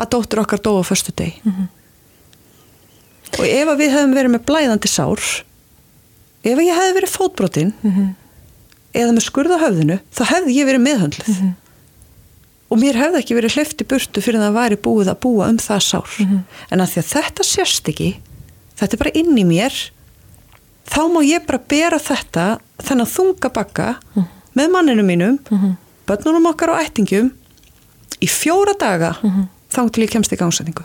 að 0.00 0.08
dóttur 0.10 0.40
okkar 0.42 0.58
dóa 0.64 0.80
á 0.82 0.84
föstu 0.88 1.12
deg 1.14 1.36
og 3.34 3.44
ef 3.46 3.68
að 3.72 3.80
við 3.82 3.90
hefum 3.96 4.14
verið 4.16 4.32
með 4.36 4.44
blæðandi 4.48 4.88
sár 4.90 5.22
ef 6.46 6.60
ég 6.62 6.76
hefði 6.78 6.94
verið 7.00 7.12
fótbrotinn 7.16 7.72
eða 8.96 9.12
með 9.12 9.24
skurða 9.26 9.58
höfðinu 9.64 9.98
þá 10.14 10.22
hefði 10.30 10.54
ég 10.56 10.68
verið 10.70 10.84
meðhöndluð. 10.86 11.40
Og 12.66 12.80
mér 12.82 12.96
hefði 12.98 13.18
ekki 13.20 13.34
verið 13.36 13.54
hleyft 13.58 13.82
í 13.82 13.86
burtu 13.86 14.22
fyrir 14.24 14.40
það 14.42 14.48
að 14.48 14.56
væri 14.58 14.76
búið 14.82 15.10
að 15.12 15.20
búa 15.22 15.48
um 15.52 15.58
það 15.62 15.82
sár. 15.86 16.14
En 16.70 16.80
að 16.82 16.90
því 16.94 17.02
að 17.02 17.10
þetta 17.12 17.44
sérst 17.46 17.90
ekki 17.92 18.08
þetta 18.76 18.94
er 18.96 19.02
bara 19.02 19.12
inn 19.20 19.36
í 19.38 19.44
mér 19.46 19.76
þá 20.86 21.00
má 21.12 21.20
ég 21.26 21.44
bara 21.46 21.58
bera 21.68 21.98
þetta 21.98 22.46
þennan 22.82 23.06
þunga 23.10 23.50
bakka 23.54 23.86
með 24.56 24.70
manninu 24.74 25.02
mínum 25.06 25.38
börnunum 26.06 26.46
okkar 26.52 26.70
og 26.74 26.80
ættingjum 26.82 27.30
í 28.22 28.28
fjóra 28.30 28.74
daga 28.78 29.14
þá 29.72 29.80
til 29.92 30.04
ég 30.06 30.10
kemst 30.12 30.32
í 30.32 30.38
gangsetningu 30.40 30.84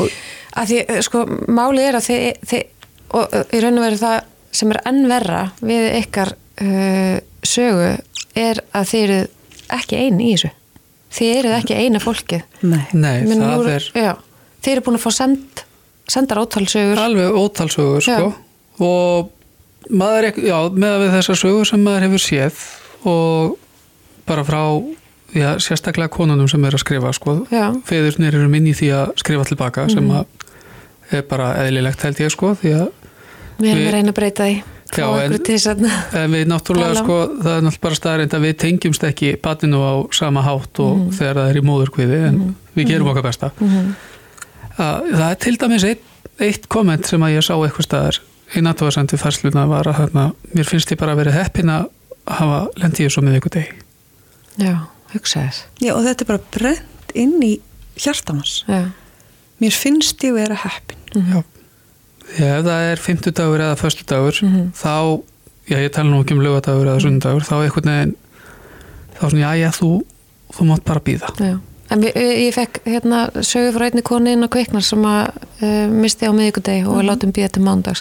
og 0.00 0.10
að 0.54 0.70
því, 0.70 0.78
eh, 0.88 1.00
sko, 1.06 1.24
málið 1.50 1.88
er 1.88 1.98
að 1.98 2.06
þið, 2.08 2.24
þið 2.50 2.64
og 3.14 3.36
eh, 3.38 3.44
í 3.54 3.62
raun 3.64 3.78
og 3.80 3.86
veru 3.86 4.00
það 4.02 4.18
sem 4.54 4.70
er 4.74 4.80
enn 4.90 5.00
verra 5.10 5.40
við 5.66 5.86
ykkar 5.98 6.30
uh, 6.62 7.16
sögu 7.42 7.88
er 8.38 8.60
að 8.74 8.84
þið 8.92 9.02
eru 9.08 9.16
ekki 9.74 9.98
eini 9.98 10.28
í 10.28 10.34
þessu. 10.36 10.50
Þið 11.14 11.32
eru 11.40 11.52
ekki 11.56 11.78
eina 11.78 12.00
fólkið. 12.02 12.44
Nei, 12.62 12.84
Nei, 12.94 13.24
það 13.26 13.40
nú- 13.40 13.68
er 13.70 13.88
já, 13.98 14.12
þið 14.62 14.72
eru 14.76 14.84
búin 14.86 14.98
að 14.98 15.04
fá 15.04 15.10
send, 15.18 15.64
sendar 16.10 16.40
ótalsögur. 16.42 17.02
Alveg 17.02 17.38
ótalsögur 17.38 18.06
sko. 18.06 18.30
og 18.78 19.30
maður 19.90 20.30
ekki, 20.30 20.46
já, 20.48 20.56
með 20.70 20.96
við 21.02 21.12
þessar 21.18 21.40
sögur 21.42 21.68
sem 21.68 21.82
maður 21.84 22.06
hefur 22.08 22.24
séð 22.24 22.62
og 23.10 23.58
bara 24.26 24.46
frá 24.46 24.62
já, 25.34 25.48
sérstaklega 25.58 26.08
konunum 26.14 26.48
sem 26.48 26.64
er 26.64 26.76
að 26.76 26.82
skrifa 26.84 27.12
sko. 27.12 27.34
Feðurnir 27.86 28.34
eru 28.38 28.48
minni 28.48 28.72
því 28.74 28.90
að 28.94 29.14
skrifa 29.20 29.44
tilbaka 29.50 29.88
sem 29.92 30.08
að 30.10 30.24
er 31.12 31.22
bara 31.28 31.52
eðlilegt 31.64 32.02
held 32.06 32.16
ég 32.22 32.30
sko 32.32 32.54
því 32.54 32.72
að 32.78 32.86
við 33.58 33.70
erum 33.74 33.88
að 33.88 33.92
reyna 33.98 34.12
að 34.14 34.18
breyta 34.20 34.44
því 34.48 34.62
Já, 34.94 35.08
en- 35.24 35.32
En 36.14 36.30
við 36.30 36.44
náttúrulega 36.46 36.94
sko, 37.00 37.14
það 37.42 37.56
er 37.56 37.62
náttúrulega 37.66 37.80
bara 37.82 37.94
staðarind 37.98 38.34
að 38.36 38.44
við 38.46 38.52
tengjumst 38.62 39.02
ekki 39.08 39.30
batinu 39.42 39.80
á 39.82 39.92
sama 40.14 40.42
hátt 40.42 40.78
og 40.78 40.98
Mhm. 40.98 41.10
þegar 41.18 41.34
það 41.34 41.50
er 41.50 41.56
í 41.56 41.64
móðurkviði 41.66 42.18
en 42.28 42.54
við 42.76 42.86
gerum 42.86 43.08
okkar 43.10 43.22
besta. 43.26 43.50
Mhm. 43.58 43.94
Að, 44.78 45.10
það 45.14 45.30
er 45.30 45.34
til 45.34 45.56
dæmis 45.56 45.84
eitt, 45.84 46.02
eitt 46.40 46.68
komment 46.68 47.06
sem 47.06 47.20
að 47.20 47.34
ég 47.34 47.42
sá 47.42 47.54
eitthvað 47.58 47.86
staðar 47.88 48.18
í 48.54 48.60
natúarsendi 48.62 49.18
færsluna 49.18 49.66
var 49.68 49.84
að 49.84 49.94
þarna, 49.98 50.32
mér 50.54 50.64
finnst 50.64 50.90
ég 50.92 50.98
bara 50.98 51.12
að 51.14 51.16
vera 51.24 51.32
heppin 51.32 51.70
að 51.70 51.88
hafa 52.28 52.68
lendið 52.76 53.10
svo 53.10 53.22
með 53.22 53.40
ykkur 53.40 53.50
deg. 53.50 53.74
já, 54.58 54.78
hugsa 55.14 55.44
þess 55.46 55.64
já, 55.80 55.92
og 55.94 56.02
þetta 56.06 56.24
er 56.24 56.30
bara 56.32 56.42
brent 56.58 57.14
inn 57.14 57.36
í 57.42 57.52
hjartamans 57.96 58.64
já, 58.68 58.80
mér 59.62 59.76
finnst 59.78 60.24
ég 60.26 60.34
vera 60.34 60.54
heppin 60.64 61.00
Já. 61.14 61.42
Því 62.24 62.42
að 62.42 62.58
ef 62.58 62.64
það 62.66 62.84
er 62.90 63.00
fimmtudagur 63.04 63.60
eða 63.62 63.76
föstudagur 63.78 64.38
Mhm. 64.42 64.70
þá, 64.74 65.22
já 65.70 65.76
ég 65.78 65.92
tala 65.94 66.10
nú 66.10 66.22
ekki 66.24 66.34
um 66.34 66.40
lögadagur 66.42 66.88
eða 66.90 67.00
sundagur, 67.04 67.44
þá 67.46 67.54
einhvern 67.62 67.90
veginn 67.92 68.14
þá 69.14 69.22
er 69.24 69.30
svona, 69.30 69.44
já 69.44 69.52
já, 69.62 69.70
þú 69.78 69.90
þú 70.54 70.66
mátt 70.70 70.84
bara 70.84 71.00
býða. 71.00 71.30
já 71.38 71.60
Við, 71.84 72.14
ég 72.16 72.54
fekk 72.56 72.78
hérna 72.88 73.18
sögu 73.44 73.74
frá 73.74 73.84
einni 73.86 74.02
konu 74.06 74.32
inn 74.32 74.46
á 74.46 74.48
kviknar 74.50 74.84
sem 74.84 75.02
að 75.04 75.26
uh, 75.36 75.90
misti 75.92 76.26
á 76.26 76.32
miðvikudegi 76.32 76.86
og 76.88 76.96
við 76.98 77.06
látum 77.10 77.34
býða 77.36 77.50
til 77.54 77.64
mándags. 77.66 78.00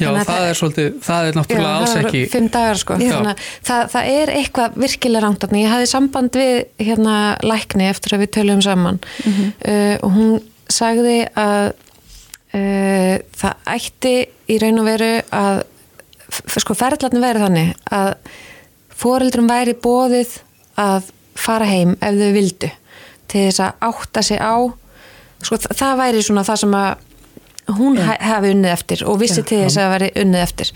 Já, 0.00 0.08
það, 0.24 0.46
er 0.46 0.58
svolítið, 0.58 0.88
það 1.04 1.28
er 1.28 1.38
náttúrulega 1.38 1.74
alls 1.76 1.92
það 1.92 2.08
ekki 2.08 2.22
Fimm 2.32 2.48
dagar 2.54 2.80
sko. 2.80 2.96
Já. 2.96 3.12
Þannig, 3.12 3.44
að 3.44 3.68
það, 3.68 3.84
það 3.94 4.10
er 4.14 4.32
eitthvað 4.38 4.80
virkilega 4.86 5.24
rangt. 5.26 5.46
Ég 5.60 5.74
hafði 5.74 5.90
samband 5.92 6.40
við 6.40 6.56
hérna 6.80 7.18
lækni 7.44 7.90
eftir 7.90 8.16
að 8.16 8.24
við 8.24 8.32
töluðum 8.38 8.64
saman 8.64 9.00
uh, 9.28 9.96
og 10.00 10.10
hún 10.16 10.34
sagði 10.70 11.18
að 11.38 11.70
uh, 12.56 13.14
það 13.42 13.72
ætti 13.76 14.16
í 14.50 14.60
raun 14.62 14.82
og 14.82 14.88
veru 14.88 15.12
að 15.36 15.64
sko 16.30 16.76
ferðlarni 16.78 17.22
verið 17.22 17.46
þannig 17.46 17.72
að 17.90 18.12
foreldrum 19.00 19.48
væri 19.50 19.74
bóðið 19.82 20.36
að 20.80 21.10
fara 21.40 21.66
heim 21.68 21.96
ef 22.00 22.18
þau 22.18 22.30
vildu 22.34 22.70
til 23.30 23.46
þess 23.48 23.62
að 23.66 23.86
átta 23.90 24.22
sig 24.26 24.38
á 24.42 24.54
sko 25.40 25.56
þa- 25.56 25.76
það 25.78 25.96
væri 26.02 26.24
svona 26.26 26.44
það 26.48 26.60
sem 26.64 26.74
að 26.80 27.06
hún 27.70 27.94
Já. 28.00 28.02
ha 28.08 28.14
hafi 28.34 28.50
unnið 28.50 28.72
eftir 28.74 29.02
og 29.06 29.18
vissi 29.20 29.40
Já. 29.42 29.46
til 29.46 29.58
þess 29.62 29.76
að 29.78 29.84
það 29.86 29.92
væri 29.94 30.10
unnið 30.24 30.42
eftir 30.42 30.70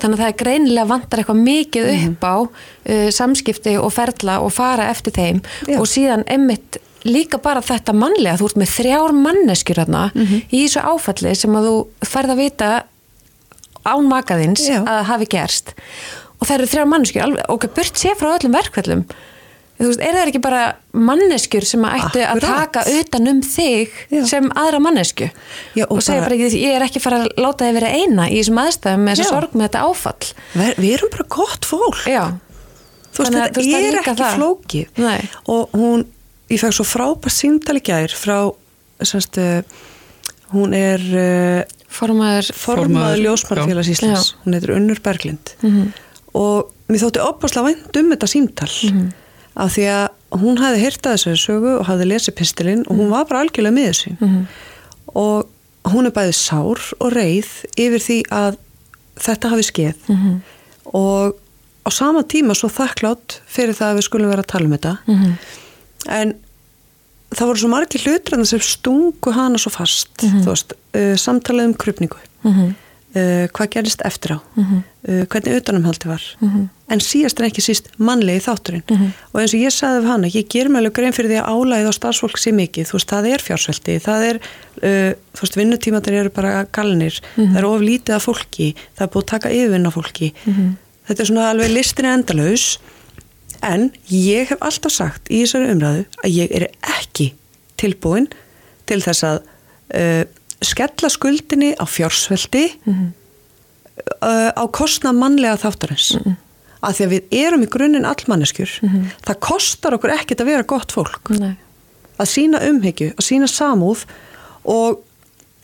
þannig 0.00 0.14
að 0.16 0.22
það 0.22 0.28
er 0.32 0.38
greinilega 0.42 0.88
vantar 0.88 1.18
eitthvað 1.20 1.42
mikið 1.44 1.88
Mhm. 1.92 2.10
upp 2.12 2.24
á 2.24 2.36
uh, 2.40 3.08
samskipti 3.12 3.74
og 3.78 3.92
ferla 3.92 4.38
og 4.40 4.52
fara 4.56 4.88
eftir 4.90 5.12
þeim 5.12 5.42
Já. 5.68 5.76
og 5.78 5.86
síðan 5.86 6.24
emmitt 6.26 6.78
líka 7.04 7.38
bara 7.40 7.60
þetta 7.62 7.92
mannlega, 7.94 8.38
þú 8.40 8.46
ert 8.48 8.56
með 8.58 8.72
þrjár 8.78 9.12
manneskjur 9.14 9.76
hérna 9.84 10.10
Mhm. 10.14 10.42
í 10.50 10.64
þessu 10.66 10.80
áfalli 10.82 11.34
sem 11.36 11.52
að 11.52 11.68
þú 11.68 11.76
færð 12.08 12.30
að 12.34 12.36
vita 12.42 12.70
án 13.86 14.08
makaðins 14.10 14.64
að 14.68 15.04
hafi 15.04 15.26
gerst 15.30 15.74
og 16.40 16.46
það 16.48 16.54
eru 16.58 16.66
þrjár 16.72 16.88
manneskjur 16.92 17.22
alveg, 17.22 17.44
ok, 17.48 17.66
burt 17.74 17.94
sé 17.98 18.14
frá 18.18 18.34
öllum 18.38 18.52
verkvöldum 18.56 19.04
þú 19.78 19.86
veist, 19.86 20.00
er 20.02 20.14
það 20.16 20.28
ekki 20.32 20.40
bara 20.42 20.62
manneskjur 20.92 21.64
sem 21.64 21.84
að 21.86 21.96
ættu 22.00 22.20
að 22.24 22.30
Akkurat. 22.32 22.58
taka 22.74 22.80
utan 23.00 23.28
um 23.28 23.40
þig 23.42 23.88
Já. 24.10 24.24
sem 24.26 24.48
aðra 24.58 24.80
mannesku 24.82 25.28
Já, 25.78 25.84
og 25.86 25.92
og, 25.98 26.02
segja 26.02 26.20
bara- 26.24 26.28
bara 26.34 26.48
ekki, 26.48 26.62
ég 26.64 26.74
er 26.76 26.82
ekki 26.88 27.00
fara 27.04 27.20
að 27.24 27.28
láta 27.38 27.64
þið 27.68 27.78
vera 27.78 27.92
eina 27.94 28.26
í 28.28 28.38
þessum 28.40 28.58
aðstæðum 28.64 29.04
með 29.06 29.12
þessa 29.14 29.26
Já. 29.28 29.30
sorg 29.34 29.50
með 29.54 29.68
þetta 29.68 29.84
áfall 29.86 30.32
Ver, 30.54 30.74
við 30.82 30.92
erum 30.98 31.10
bara 31.14 31.26
gott 31.28 31.64
fólk 31.70 32.00
já, 32.10 32.24
þú 33.14 33.18
veist, 33.22 33.34
að- 33.34 33.52
þetta 33.54 33.78
er 33.78 33.98
ekki 34.02 34.16
það. 34.18 34.34
flókið 34.38 34.86
Nei. 34.98 35.30
og 35.48 35.70
hún, 35.78 36.04
ég 36.50 36.60
fekk 36.60 36.74
svo 36.74 36.84
frábært 36.84 37.36
símtali 37.38 37.80
gær 37.84 38.08
frá 38.18 38.52
semst, 39.02 39.38
uh, 39.38 39.62
hún 40.52 40.74
er 40.74 40.98
uh, 40.98 41.62
formaður 41.88 42.50
formaður 42.56 43.22
ljósmannfélags 43.22 43.86
já. 43.86 43.94
Íslands 43.94 44.34
hún 44.44 44.54
heitir 44.58 44.74
Unnur 44.74 44.98
Berglind 45.00 45.54
Mhm. 45.62 45.92
og 46.34 46.72
mér 46.88 46.98
þótti 47.04 47.22
opaslega 47.22 47.66
vænt 47.70 47.96
um 47.96 48.10
þetta 48.10 48.26
símtal 48.26 48.74
Mhm. 48.90 49.12
Af 49.58 49.72
því 49.74 49.84
að 49.90 50.40
hún 50.42 50.58
hefði 50.62 50.80
heyrt 50.84 51.06
að 51.08 51.14
þessu 51.16 51.36
sögu 51.42 51.72
og 51.80 51.86
hafði 51.88 52.06
lesið 52.12 52.34
pistilinn 52.38 52.84
og 52.86 52.92
Mhm. 52.94 53.00
hún 53.00 53.10
var 53.10 53.24
bara 53.26 53.40
algjörlega 53.44 53.74
með 53.74 53.88
þessu 53.90 54.46
og 55.14 55.46
hún 55.92 56.06
er 56.06 56.12
bæði 56.14 56.34
sár 56.36 56.80
og 57.00 57.12
reið 57.12 57.48
yfir 57.76 58.02
því 58.06 58.18
að 58.30 58.56
þetta 59.18 59.48
hafi 59.50 59.62
skeið 59.70 60.08
Mhm. 60.08 60.40
og 60.94 61.34
á 61.86 61.90
sama 61.92 62.22
tíma 62.22 62.54
svo 62.54 62.68
þakklátt 62.68 63.40
fyrir 63.48 63.74
það 63.74 63.92
að 63.92 63.96
við 63.98 64.04
skulum 64.08 64.28
vera 64.30 64.42
að 64.42 64.46
tala 64.52 64.64
um 64.66 64.76
þetta 64.78 64.98
Mhm. 65.06 65.32
en 66.08 66.34
það 67.34 67.46
voru 67.48 67.58
svo 67.58 67.68
margir 67.68 68.00
hlutur 68.04 68.46
sem 68.46 68.58
stungu 68.60 69.32
hana 69.32 69.56
svo 69.58 69.70
fast 69.70 70.08
þú 70.18 70.44
veist, 70.44 70.72
uh, 70.94 71.16
samtalið 71.16 71.64
um 71.64 71.74
krupningu 71.74 72.16
Mhm. 72.44 72.74
Uh, 73.16 73.46
hvað 73.54 73.70
gerist 73.70 74.02
eftir 74.04 74.36
á 74.36 74.38
Mhm. 74.56 74.82
uh, 75.08 75.24
hvernig 75.26 75.56
utanumhaldi 75.62 76.06
var 76.08 76.22
Mhm. 76.40 76.68
en 76.90 76.98
síðast 77.00 77.40
en 77.40 77.46
ekki 77.50 77.62
síst 77.64 77.88
mannlegi 77.98 78.40
þátturinn 78.44 78.82
Mhm. 78.90 79.12
og 79.34 79.40
eins 79.40 79.54
og 79.54 79.60
ég 79.60 79.72
sagði 79.72 80.02
við 80.02 80.06
hana 80.08 80.26
ég 80.28 80.48
ger 80.48 80.66
alveg 80.68 80.92
grein 80.92 81.12
fyrir 81.12 81.30
því 81.30 81.42
að 81.42 81.48
álæðið 81.52 81.88
á 81.88 81.92
starfsfólk 81.98 82.36
sé 82.38 82.52
mikið, 82.52 82.84
þú 82.88 82.92
veist, 82.92 83.08
það 83.08 83.28
er 83.32 83.38
fjársvelti 83.46 84.00
það 84.00 84.22
er, 84.30 84.36
uh, 84.82 85.12
þú 85.34 85.40
veist, 85.42 85.56
vinnutímatir 85.56 86.12
eru 86.12 86.30
bara 86.30 86.64
galnir, 86.72 87.20
Mhm. 87.36 87.52
það 87.54 87.58
er 87.58 87.64
of 87.64 87.80
lítið 87.80 88.14
af 88.14 88.24
fólki, 88.26 88.74
það 88.96 89.02
er 89.02 89.08
búið 89.08 89.22
að 89.24 89.26
taka 89.26 89.48
yfirvinn 89.48 89.86
af 89.86 89.94
fólki 89.94 90.32
Mhm. 90.46 90.76
þetta 91.08 91.20
er 91.20 91.26
svona 91.26 91.50
alveg 91.52 91.72
listinni 91.72 92.08
endalaus 92.22 92.78
en 93.62 93.90
ég 94.10 94.46
hef 94.48 94.58
alltaf 94.60 94.92
sagt 94.92 95.28
í 95.30 95.42
þessari 95.42 95.70
umræðu 95.74 96.04
að 96.24 96.30
ég 96.36 96.50
er 96.54 96.68
ekki 96.82 97.32
tilbúin 97.78 98.28
til 98.86 99.00
þess 99.00 99.22
að 99.24 99.42
skella 100.64 101.08
skuldinni 101.10 101.74
á 101.78 101.84
fjársvelti 101.86 102.64
Mhm. 102.84 103.12
uh, 104.22 104.50
á 104.54 104.64
kostna 104.72 105.12
mannlega 105.12 105.56
þáttarins 105.58 106.14
mm 106.16 106.22
-hmm. 106.24 106.36
að 106.82 106.92
því 106.96 107.04
að 107.06 107.12
við 107.14 107.22
erum 107.46 107.62
í 107.62 107.68
grunninn 107.68 108.04
allmanneskjur 108.06 108.70
það 109.26 109.38
kostar 109.40 109.94
okkur 109.94 110.10
ekkert 110.14 110.40
að 110.40 110.46
vera 110.46 110.62
gott 110.62 110.92
fólk 110.92 111.30
Nei. 111.38 111.56
að 112.18 112.26
sína 112.26 112.58
umhyggju, 112.70 113.12
að 113.18 113.24
sína 113.24 113.46
samúð 113.48 114.04
og 114.64 114.98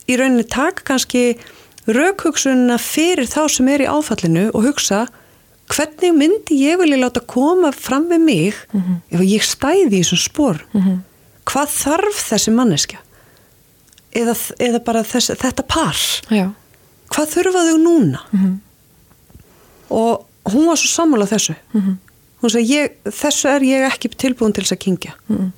í 0.09 0.17
rauninni 0.17 0.45
taka 0.49 0.83
kannski 0.85 1.39
raukhugsunna 1.87 2.79
fyrir 2.79 3.27
þá 3.29 3.49
sem 3.49 3.69
er 3.69 3.81
í 3.85 3.87
áfallinu 3.91 4.51
og 4.55 4.65
hugsa 4.65 5.07
hvernig 5.69 6.13
myndi 6.13 6.59
ég 6.61 6.79
vilja 6.79 6.97
láta 7.01 7.21
koma 7.27 7.73
fram 7.73 8.09
við 8.11 8.21
mig 8.21 8.55
ef 9.11 9.21
ég 9.21 9.43
stæði 9.43 9.91
í 10.01 10.03
þessum 10.03 10.21
spór 10.29 10.61
Mhm. 10.75 10.99
hvað 11.47 11.69
þarf 11.85 12.17
þessi 12.31 12.51
manneskja 12.53 12.99
eða, 14.15 14.35
eða 14.59 14.81
bara 14.85 15.03
þess, 15.03 15.35
þetta 15.41 15.67
par 15.69 15.97
Já. 16.31 16.51
hvað 17.11 17.33
þurfa 17.35 17.65
þau 17.69 17.79
núna 17.83 18.21
Mhm. 18.33 18.55
og 19.91 20.25
hún 20.53 20.67
var 20.67 20.77
svo 20.77 20.89
sammála 20.93 21.27
þessu 21.29 21.55
Mhm. 21.75 21.97
hún 22.43 22.51
sagði 22.51 22.69
ég, 22.71 22.91
þessu 23.05 23.49
er 23.49 23.61
ég 23.61 23.87
ekki 23.91 24.09
tilbúin 24.17 24.53
til 24.55 24.65
þess 24.65 24.73
að 24.77 24.85
kingja 24.87 25.13
Mhm. 25.29 25.53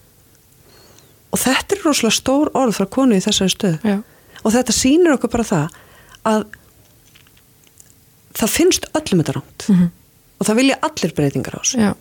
og 1.32 1.38
þetta 1.38 1.72
er 1.76 1.82
rosalega 1.84 2.20
stór 2.20 2.50
orð 2.54 2.74
frá 2.76 2.86
konu 2.90 3.14
í 3.14 3.22
þessari 3.22 3.50
stöð 3.56 3.80
Já. 3.82 4.02
og 4.44 4.52
þetta 4.52 4.72
sýnir 4.72 5.12
okkur 5.16 5.30
bara 5.30 5.44
það 5.44 5.68
að 6.24 6.44
það 8.36 8.52
finnst 8.52 8.86
öllum 8.94 9.22
þetta 9.22 9.34
rámt 9.38 9.68
Mhm. 9.68 9.90
og 10.40 10.46
það 10.46 10.56
vilja 10.56 10.78
allir 10.82 11.14
breytingar 11.14 11.54
á 11.56 11.60
þessu 11.62 11.78
Já. 11.80 11.94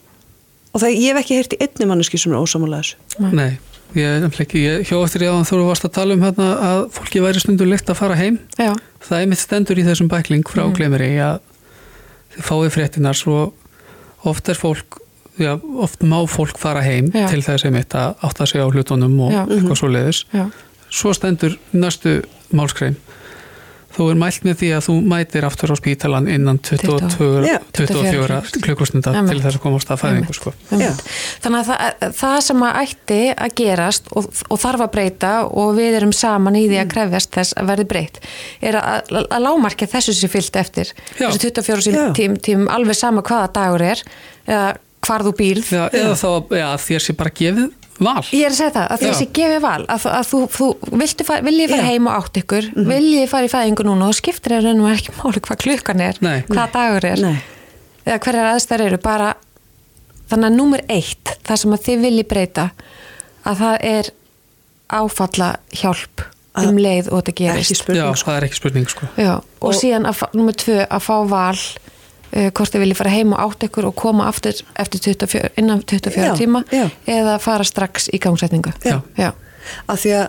og 0.73 0.81
það, 0.81 0.97
ég 0.99 1.13
hef 1.15 1.23
ekki 1.25 1.35
heyrt 1.39 1.53
í 1.55 1.61
einni 1.61 1.85
manneski 1.87 2.19
sem 2.19 2.31
er 2.33 2.37
ósamála 2.37 2.81
þessu 2.83 2.95
Nei, 3.33 3.57
ég, 3.93 4.25
ekki, 4.27 4.63
ég 4.63 4.89
hjó 4.89 5.01
eftir 5.05 5.25
ég 5.27 5.35
á 5.35 5.39
þú 5.45 5.61
varst 5.67 5.87
að 5.87 5.95
tala 5.99 6.15
um 6.15 6.23
hérna 6.25 6.49
að 6.69 6.81
fólki 6.95 7.21
væri 7.23 7.41
stundur 7.43 7.69
lykt 7.69 7.89
að 7.91 7.99
fara 8.01 8.17
heim 8.19 8.39
Já. 8.57 8.73
það 9.05 9.21
er 9.21 9.31
mitt 9.31 9.41
stendur 9.41 9.79
í 9.79 9.85
þessum 9.87 10.09
bækling 10.11 10.45
frá 10.47 10.65
mm. 10.65 10.75
glemiri 10.75 11.11
að 11.23 11.39
þið 12.35 12.47
fáið 12.49 12.73
fréttinar 12.75 13.19
svo 13.19 13.39
oft 14.25 14.49
er 14.49 14.59
fólk 14.59 14.99
já, 15.39 15.55
oft 15.79 16.03
má 16.03 16.17
fólk 16.29 16.59
fara 16.59 16.83
heim 16.85 17.11
Já. 17.13 17.27
til 17.31 17.43
þess 17.45 17.67
að 17.67 18.15
átta 18.25 18.47
sig 18.49 18.63
á 18.63 18.67
hlutunum 18.67 19.19
og 19.27 19.33
Já. 19.35 19.43
eitthvað 19.45 19.79
svo 19.81 19.91
leiðis 19.91 20.23
Já. 20.33 20.45
svo 20.89 21.13
stendur 21.15 21.57
næstu 21.75 22.21
málskreim 22.55 22.97
þú 23.95 24.07
er 24.11 24.17
mælt 24.19 24.45
með 24.45 24.57
því 24.59 24.69
að 24.75 24.83
þú 24.87 24.95
mætir 25.11 25.47
aftur 25.47 25.71
á 25.71 25.75
spítalan 25.79 26.27
innan 26.31 26.59
22, 26.59 27.27
Já, 27.47 27.57
24 27.77 28.39
klukkustunda 28.65 29.13
til 29.15 29.39
þess 29.39 29.59
að 29.59 29.63
komast 29.63 29.91
að 29.93 30.01
fæðingu 30.03 30.35
sko. 30.35 30.53
Þannig 30.69 31.59
að 31.61 31.69
það, 31.69 32.07
það 32.19 32.37
sem 32.47 32.65
að 32.67 32.79
ætti 32.83 33.19
að 33.33 33.55
gerast 33.61 34.11
og, 34.15 34.29
og 34.49 34.61
þarf 34.65 34.85
að 34.87 34.93
breyta 34.97 35.33
og 35.47 35.73
við 35.79 35.99
erum 36.01 36.15
saman 36.15 36.59
í 36.59 36.65
því 36.67 36.81
að 36.83 36.91
krefjast 36.95 37.33
þess 37.37 37.59
að 37.59 37.71
verði 37.71 37.87
breytt 37.93 38.21
er 38.59 38.79
að, 38.81 39.13
að, 39.13 39.29
að 39.37 39.45
lámarka 39.47 39.89
þessu 39.95 40.17
sér 40.17 40.33
fyllt 40.33 40.59
eftir. 40.59 40.91
Já. 41.15 41.29
þessu 41.29 41.53
24 41.55 42.09
tím, 42.17 42.35
tím, 42.43 42.67
alveg 42.71 42.99
sama 42.99 43.23
hvaða 43.25 43.51
dagur 43.55 43.87
er 43.93 44.03
eða 44.45 44.67
hvar 45.05 45.25
þú 45.25 45.33
býrð. 45.37 45.71
Já, 45.71 45.83
eða 45.93 46.15
þá 46.17 46.29
að 46.65 46.79
þér 46.87 47.03
sé 47.05 47.15
bara 47.17 47.33
gefið 47.37 47.73
val 47.99 48.23
Ég 48.31 48.43
er 48.45 48.51
að 48.51 48.57
segja 48.59 48.73
það, 48.75 48.87
að 48.91 49.01
Já. 49.01 49.07
þessi 49.07 49.27
gefi 49.37 49.59
val 49.63 49.85
að, 49.87 50.05
að 50.11 50.27
þú, 50.31 50.39
þú 50.55 50.67
viltu 50.99 51.25
fara, 51.27 51.45
viljið 51.45 51.69
fara 51.71 51.85
Já. 51.85 51.89
heim 51.93 52.07
og 52.11 52.17
átt 52.19 52.39
ykkur, 52.41 52.69
mm 52.75 52.89
viljið 52.91 53.29
fara 53.31 53.47
í 53.47 53.51
fæðingu 53.53 53.85
núna 53.87 54.09
og 54.11 54.17
skiptir 54.17 54.57
er 54.57 54.65
raun 54.67 54.81
og 54.83 54.91
ekki 54.91 55.15
máli 55.19 55.43
hvað 55.47 55.61
klukkan 55.63 56.01
er 56.09 56.19
Nei. 56.25 56.37
hvað 56.49 56.73
dagur 56.75 57.05
er 57.13 57.23
Nei. 57.23 57.37
eða 58.05 58.19
hverjar 58.25 58.51
aðstæður 58.55 58.85
eru 58.89 58.97
bara 59.05 59.33
þannig 60.29 60.49
að 60.51 60.57
númer 60.59 60.85
eitt 60.89 61.35
það 61.45 61.61
sem 61.63 61.75
að 61.77 61.83
þið 61.87 62.05
viljið 62.09 62.27
breyta 62.33 62.69
að 63.45 63.59
það 63.63 63.77
er 63.95 64.11
áfalla 64.95 65.49
hjálp 65.73 66.25
Að- 66.55 66.69
um 66.69 66.77
leið 66.79 67.09
og 67.11 67.19
þetta 67.19 67.31
ekki 67.33 67.45
gerist 67.49 67.71
Já, 67.75 67.79
spurning 67.81 68.15
sko. 68.15 68.29
það 68.31 68.37
er 68.37 68.43
ekki 68.47 68.55
spurning 68.59 68.85
sko. 68.87 69.07
Já, 69.19 69.31
og, 69.35 69.65
Og- 69.69 69.73
síðan 69.75 70.05
að, 70.07 70.21
númer 70.33 70.55
tvö 70.55 70.77
að 70.87 71.01
fá 71.03 71.15
val 71.27 71.57
hvort 72.35 72.73
þið 72.73 72.81
viljið 72.83 72.97
fara 72.99 73.09
heim 73.15 73.33
og 73.33 73.39
átt 73.45 73.63
ykkur 73.69 73.85
og 73.89 73.95
koma 73.95 74.25
aftur 74.27 74.57
eftir 74.81 74.99
24, 74.99 75.49
innan 75.61 75.81
24 75.87 76.25
Já, 76.25 76.33
tíma 76.35 76.63
já. 76.71 76.89
eða 77.07 77.37
fara 77.39 77.63
strax 77.63 78.09
í 78.11 78.19
gangsetningu 78.19 78.73
Já. 78.85 79.31
Að 79.87 80.01
því 80.03 80.11
að 80.19 80.25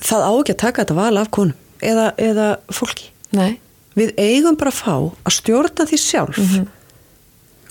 það 0.00 0.24
á 0.24 0.32
ekki 0.40 0.54
að 0.54 0.60
taka 0.64 0.82
þetta 0.84 0.96
val 0.96 1.18
af 1.20 1.30
konum 1.30 1.54
eða, 1.84 2.06
eða 2.18 2.46
fólki 2.72 3.10
Nei, 3.36 3.58
við 3.94 4.14
eigum 4.18 4.56
bara 4.56 4.72
að 4.72 4.80
fá 4.80 4.94
að 5.28 5.36
stjórna 5.36 5.86
því 5.90 5.98
sjálf 6.00 6.38
Mhm. 6.40 6.66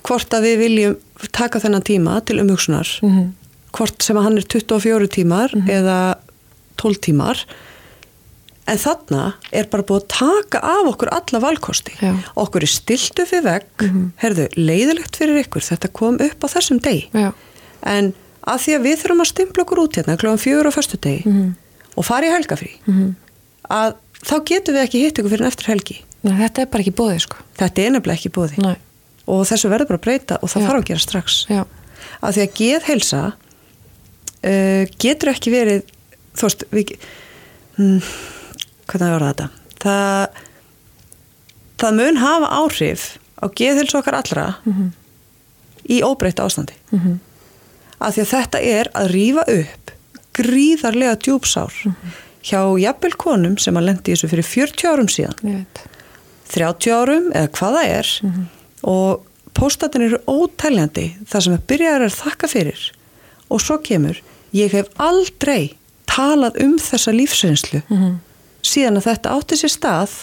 hvort 0.07 0.29
að 0.33 0.45
við 0.47 0.57
viljum 0.63 0.95
taka 1.35 1.59
þennan 1.59 1.83
tíma 1.83 2.19
til 2.25 2.39
umhugsunar 2.39 2.87
Mhm. 3.03 3.33
hvort 3.73 4.01
sem 4.03 4.15
að 4.15 4.23
hann 4.23 4.37
er 4.37 4.45
24 4.47 5.07
tímar 5.09 5.49
eða 5.67 6.15
12 6.77 7.01
tímar 7.01 7.43
en 8.69 8.77
þarna 8.81 9.23
er 9.51 9.67
bara 9.71 9.85
búið 9.89 10.03
að 10.03 10.07
taka 10.13 10.59
af 10.61 10.89
okkur 10.93 11.09
alla 11.15 11.39
valkosti. 11.43 11.93
Já. 12.01 12.11
okkur 12.37 12.65
er 12.67 12.71
stilt 12.71 13.19
upp 13.23 13.31
við 13.33 13.45
vegg. 13.47 13.85
Herðu, 14.21 14.45
leiðilegt 14.59 15.17
fyrir 15.19 15.39
ykkur. 15.43 15.65
Þetta 15.65 15.89
kom 15.99 16.19
upp 16.21 16.45
á 16.45 16.47
þessum 16.53 16.79
degi. 16.85 17.07
Já, 17.17 17.31
en 17.89 18.11
að 18.49 18.61
því 18.65 18.75
að 18.77 18.85
við 18.87 19.01
þurfum 19.03 19.23
að 19.25 19.29
stimpla 19.33 19.63
okkur 19.65 19.81
út 19.83 19.97
hérna 19.99 20.17
klóðan 20.21 20.41
fjögur 20.43 20.69
á 20.69 20.77
föstu 20.77 20.97
degi 21.01 21.25
Mhm. 21.25 21.49
og 21.97 22.05
fara 22.07 22.25
í 22.29 22.31
helgafrí 22.33 22.71
að 23.69 23.95
þá 24.23 24.35
getum 24.45 24.75
við 24.75 24.83
ekki 24.85 25.01
hitt 25.03 25.17
ykkur 25.19 25.29
fyrir 25.33 25.45
en 25.45 25.51
eftir 25.51 25.67
helgi. 25.73 25.97
Nei, 26.23 26.33
þetta 26.39 26.61
er 26.61 26.65
bara 26.71 26.83
ekki 26.83 26.95
bóðið 26.95 27.19
sko. 27.25 27.37
Þetta 27.59 27.83
er 27.85 27.91
nefnilega 27.95 28.17
ekki 28.19 28.31
búið 28.35 28.57
Nei, 28.63 28.75
og 29.27 29.45
þessu 29.47 29.69
verður 29.71 29.87
bara 29.91 29.99
að 29.99 30.05
breyta 30.07 30.37
og 30.41 30.49
það 30.49 30.61
Já. 30.61 30.67
þarf 30.67 30.79
að 30.81 30.87
gera 30.89 30.99
strax. 31.05 31.45
Já, 31.49 31.61
að 32.23 32.33
því 32.35 32.41
að 32.47 32.55
geðheilsa 32.59 33.21
uh, 34.43 34.83
getur 34.99 35.31
ekki 35.33 35.51
verið 35.53 35.83
þú 36.39 36.47
veist 36.47 36.65
við, 36.75 36.93
hm, 37.77 38.01
hvernig 38.89 39.13
var 39.15 39.25
þetta? 39.29 39.49
Það 39.79 40.39
það 41.79 41.97
mun 41.99 42.17
hafa 42.19 42.47
áhrif 42.59 43.03
á 43.39 43.45
geðheilsu 43.55 43.99
okkar 44.01 44.17
allra 44.19 44.47
í 45.89 46.01
óbreyta 46.03 46.43
ástandi. 46.45 46.73
Mhm. 46.91 47.19
að 47.99 48.13
því 48.15 48.21
að 48.21 48.31
þetta 48.33 48.59
er 48.63 48.87
að 48.95 49.07
rífa 49.11 49.43
upp 49.59 49.91
gríðarlega 50.33 51.15
djúpsár 51.19 51.73
hjá 52.43 52.61
jafnvel 52.79 53.15
konum 53.17 53.57
sem 53.57 53.75
að 53.75 53.85
lendi 53.89 54.13
þessu 54.13 54.29
fyrir 54.31 54.45
40 54.47 54.87
árum 54.87 55.09
síðan. 55.11 55.35
Ég 55.43 55.55
veit. 55.59 55.81
30 56.53 56.93
árum 56.95 57.25
eða 57.35 57.49
hvað 57.57 57.75
það 57.75 57.89
er. 57.97 58.07
Og 58.83 59.25
póstatin 59.53 60.05
eru 60.07 60.19
ótæljandi 60.27 61.07
það 61.27 61.43
sem 61.43 61.53
að 61.57 61.65
byrjaður 61.67 62.05
er 62.07 62.15
þakka 62.15 62.47
fyrir. 62.47 62.91
Og 63.51 63.59
svo 63.59 63.77
kemur 63.83 64.21
ég 64.55 64.71
hef 64.71 64.87
aldrei 64.97 65.75
talað 66.07 66.61
um 66.63 66.77
þessa 66.79 67.11
lífsreynslu 67.11 67.81
síðan 68.69 68.99
að 68.99 69.07
þetta 69.09 69.33
átti 69.37 69.57
sér 69.59 69.73
stað 69.73 70.13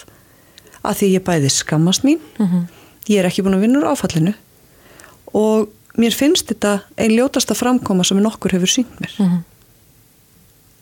að 0.86 0.98
því 1.00 1.08
ég 1.16 1.24
bæði 1.26 1.50
skammast 1.50 2.04
mín 2.06 2.20
ég 3.08 3.18
er 3.20 3.26
ekki 3.28 3.42
búin 3.46 3.56
að 3.58 3.64
vinna 3.66 3.80
úr 3.80 3.88
áfallinu 3.92 4.34
og 5.34 5.68
mér 5.98 6.14
finnst 6.14 6.48
þetta 6.50 6.80
ein 7.00 7.14
ljótasta 7.16 7.54
framkoma 7.56 8.04
sem 8.04 8.18
nokkur 8.22 8.52
hefur 8.56 8.68
sínt 8.70 9.00
mér 9.00 9.12
Mhm. 9.18 9.42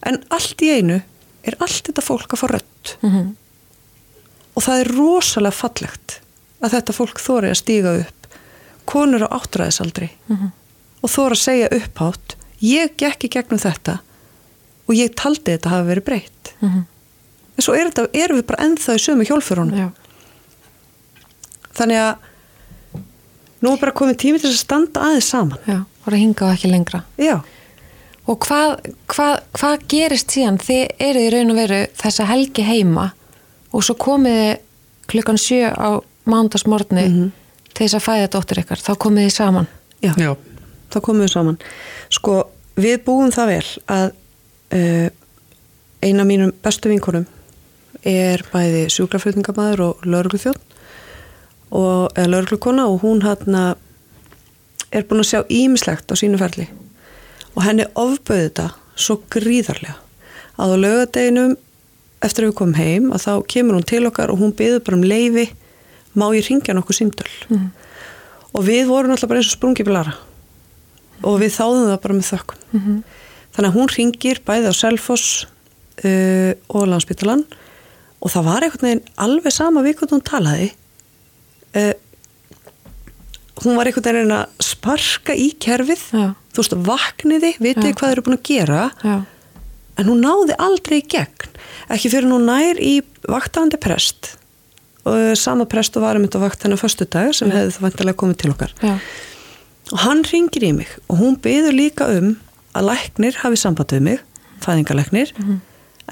en 0.06 0.18
allt 0.30 0.60
í 0.62 0.68
einu 0.76 1.00
er 1.44 1.56
allt 1.60 1.84
þetta 1.88 2.02
fólk 2.04 2.28
að 2.34 2.40
fá 2.42 2.46
rött 2.52 2.96
Mhm. 3.02 3.36
og 4.56 4.62
það 4.62 4.80
er 4.80 4.92
rosalega 4.96 5.52
fallegt 5.60 6.20
að 6.62 6.70
þetta 6.76 6.92
fólk 6.96 7.18
þóri 7.20 7.50
að 7.50 7.60
stíga 7.62 7.94
upp 8.00 8.26
konur 8.86 9.24
á 9.24 9.28
áttræðisaldri 9.38 10.10
Mhm. 10.28 10.50
og 11.02 11.10
þóri 11.10 11.32
að 11.36 11.44
segja 11.44 11.68
upphátt 11.72 12.34
ég 12.62 12.96
gekk 12.96 13.24
í 13.24 13.28
gegnum 13.30 13.58
þetta 13.60 14.00
og 14.88 14.94
ég 14.94 15.14
taldi 15.14 15.56
þetta 15.56 15.70
hafi 15.70 15.88
verið 15.94 16.04
breytt 16.04 16.52
Mhm. 16.60 16.84
En 17.54 17.66
svo 17.66 17.74
er 17.76 17.90
þetta, 17.90 18.06
erum 18.24 18.40
við 18.40 18.46
bara 18.50 18.66
ennþá 18.66 18.96
í 18.98 19.02
sömu 19.02 19.26
hjólfurunum 19.28 19.78
Já, 19.78 19.88
þannig 21.78 22.00
að 22.04 22.30
nú 23.64 23.72
er 23.72 23.82
bara 23.82 23.96
komið 23.96 24.20
tími 24.20 24.40
til 24.42 24.50
að 24.50 24.60
standa 24.60 25.04
aðeins 25.08 25.28
saman. 25.32 25.60
Já, 25.64 25.78
voru 26.04 26.18
að 26.18 26.24
hinga 26.24 26.46
og 26.46 26.56
ekki 26.56 26.70
lengra. 26.72 27.04
Já, 27.20 27.38
Og 28.24 28.38
hvað, 28.40 28.78
hvað, 29.12 29.34
hvað 29.52 29.82
gerist 29.92 30.32
síðan? 30.32 30.56
Þið 30.56 30.84
eru 31.04 31.24
í 31.26 31.32
raun 31.34 31.52
og 31.52 31.58
veru 31.58 31.80
þessa 32.00 32.24
helgi 32.30 32.64
heima 32.64 33.10
og 33.74 33.84
svo 33.84 33.96
komið 34.00 34.38
þið 34.38 34.62
klukkan 35.12 35.40
sjö 35.40 35.68
á 35.68 36.00
mándagsmorgni 36.32 37.04
til 37.74 37.82
þess 37.82 37.98
að 37.98 38.04
fæða 38.06 38.30
dóttir 38.32 38.62
ykkar, 38.62 38.80
þá 38.80 38.92
komið 39.04 39.26
þið 39.26 39.34
saman? 39.34 39.68
Já, 40.00 40.14
Já, 40.16 40.30
þá 40.88 40.98
komum 41.04 41.26
við 41.26 41.34
saman. 41.34 41.58
Sko, 42.16 42.38
við 42.80 42.96
búum 43.04 43.34
það 43.34 43.50
vel 43.52 43.68
að 43.92 44.06
uh, 44.78 45.08
eina 46.00 46.24
mínum 46.24 46.54
bestu 46.64 46.88
vinkonum 46.94 47.28
er 48.04 48.42
bæði 48.52 48.84
sjúkraflutningamæður 48.92 49.80
og 49.88 50.06
laurugluþjótt 50.06 50.78
og 51.74 52.12
eða 52.14 52.30
lauruglukona 52.30 52.84
og 52.90 53.00
hún 53.02 53.22
hann 53.24 53.56
er 54.94 55.06
búin 55.08 55.22
að 55.24 55.30
sjá 55.32 55.40
ímislegt 55.50 56.12
á 56.12 56.14
sínu 56.18 56.38
ferli 56.38 56.68
og 57.54 57.62
henni 57.66 57.86
ofbauði 57.98 58.44
þetta 58.48 58.68
svo 58.94 59.16
gríðarlega 59.32 59.96
að 60.60 60.74
á 60.74 60.76
laugadeginum 60.84 61.56
eftir 62.24 62.44
að 62.46 62.50
við 62.52 62.58
komum 62.60 62.78
heim 62.78 63.08
að 63.12 63.24
þá 63.26 63.32
kemur 63.50 63.78
hún 63.78 63.88
til 63.90 64.04
okkar 64.08 64.30
og 64.32 64.38
hún 64.42 64.54
byður 64.56 64.84
bara 64.86 64.98
um 65.00 65.08
leifi 65.10 65.46
má 66.14 66.28
ég 66.36 66.46
ringja 66.48 66.76
nokkuð 66.76 67.00
símdöl 67.00 67.32
Mhm. 67.50 67.66
og 68.54 68.62
við 68.68 68.86
vorum 68.86 69.10
alltaf 69.10 69.28
bara 69.28 69.40
eins 69.40 69.50
og 69.50 69.58
sprungið 69.58 69.88
bilara 69.88 70.14
og 71.24 71.40
við 71.40 71.56
þáðum 71.58 71.88
það 71.90 72.00
bara 72.04 72.14
með 72.14 72.30
þökkum 72.30 72.60
Mhm. 72.72 73.02
þannig 73.56 73.70
að 73.70 73.76
hún 73.78 73.88
ringir 73.96 74.38
bæði 74.46 74.70
á 74.70 74.74
Selfoss 74.74 75.46
uh, 76.04 76.52
og 76.68 76.86
Landspítalan 76.90 77.44
og 78.24 78.32
það 78.32 78.48
var 78.48 78.64
einhvern 78.66 78.88
veginn 78.88 79.04
alveg 79.26 79.54
sama 79.54 79.84
hvernig 79.84 80.14
hún 80.14 80.24
talaði. 80.24 80.70
Uh, 81.74 81.92
hún 83.64 83.76
var 83.78 83.90
einhvern 83.90 84.08
veginn 84.08 84.36
að 84.38 84.64
sparka 84.64 85.36
í 85.36 85.50
kerfið. 85.60 86.06
Já. 86.14 86.26
þú 86.54 86.62
veist, 86.62 86.78
vakniði, 86.88 87.52
vitið 87.58 87.90
Já. 87.90 87.96
hvað 87.98 88.08
þeir 88.08 88.16
eru 88.16 88.26
búin 88.28 88.38
að 88.38 88.46
gera. 88.48 88.86
Já, 89.02 89.16
en 90.00 90.08
hún 90.10 90.24
náði 90.24 90.56
aldrei 90.58 90.96
í 91.00 91.06
gegn. 91.06 91.52
Ekki 91.94 92.10
fyrir 92.10 92.32
hún 92.32 92.48
nær 92.48 92.80
í 92.82 92.96
vaktandi 93.30 93.78
prest. 93.82 94.34
Og 95.04 95.36
sama 95.36 95.66
prest 95.68 95.94
og 95.98 96.06
var 96.06 96.16
um 96.16 96.24
þetta 96.24 96.40
vakt 96.40 96.64
hennar 96.64 96.80
föstu 96.80 97.04
dag 97.04 97.34
sem 97.36 97.52
hefði 97.52 97.74
það 97.76 97.84
vantilega 97.84 98.20
komið 98.22 98.38
til 98.40 98.52
okkar. 98.54 98.72
Já, 98.80 98.96
og 99.92 100.00
hann 100.04 100.22
ringir 100.24 100.64
í 100.64 100.72
mig 100.72 100.88
og 101.12 101.18
hún 101.20 101.36
byður 101.44 101.76
líka 101.76 102.08
um 102.16 102.34
að 102.74 102.88
læknir 102.88 103.36
hafi 103.42 103.58
samband 103.60 103.92
við 103.92 104.06
mig 104.06 104.22
fæðingalæknir 104.64 105.34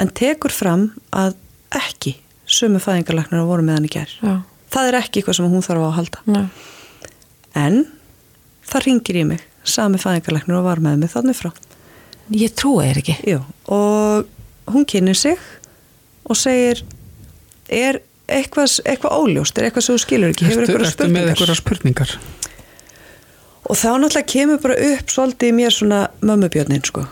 en 0.02 0.12
tekur 0.18 0.52
fram 0.52 0.90
að 1.10 1.38
ekki 1.78 2.16
sömu 2.52 2.80
fæðingalæknir 2.82 3.46
voru 3.48 3.64
með 3.66 3.78
hann 3.78 3.88
í 3.88 3.92
ger 3.92 4.12
já, 4.18 4.34
það 4.74 4.90
er 4.90 4.98
ekki 5.00 5.20
eitthvað 5.20 5.38
sem 5.38 5.50
hún 5.52 5.64
þarf 5.64 5.84
á 5.84 5.86
að 5.88 5.96
halda. 5.98 6.22
Já, 6.26 6.42
en 7.62 7.80
það 8.68 8.86
ringir 8.86 9.20
í 9.20 9.24
mig 9.32 9.46
sami 9.64 10.00
fæðingalæknir 10.02 10.58
og 10.58 10.66
var 10.66 10.82
með 10.82 11.02
mig 11.04 11.12
þannig 11.12 11.38
frá. 11.38 11.52
Ég 12.32 12.54
trúi 12.56 12.86
þér 12.86 13.02
ekki. 13.02 13.16
Jú, 13.28 13.40
og 13.74 14.72
hún 14.72 14.86
kynir 14.88 15.18
sig 15.18 15.40
og 16.22 16.38
segir 16.38 16.84
er 17.68 18.00
eitthvað, 18.30 18.78
eitthvað 18.88 19.18
óljóst? 19.18 19.58
Er 19.58 19.68
eitthvað 19.68 19.86
sem 19.86 19.98
þú 19.98 20.04
skilur 20.04 20.32
ekki, 20.32 20.48
eitthvað 20.48 20.86
ertu 20.88 21.10
með 21.12 21.32
eitthvað 21.32 21.58
spurningar? 21.58 22.16
og 23.72 23.78
þá 23.78 23.88
náttúrulega 23.96 24.28
kemur 24.28 24.60
bara 24.62 24.78
upp 24.90 25.12
svolítið 25.12 25.54
mér 25.56 25.74
svona 25.74 26.00
mömmubjörnin 26.20 26.84
sko. 26.84 27.04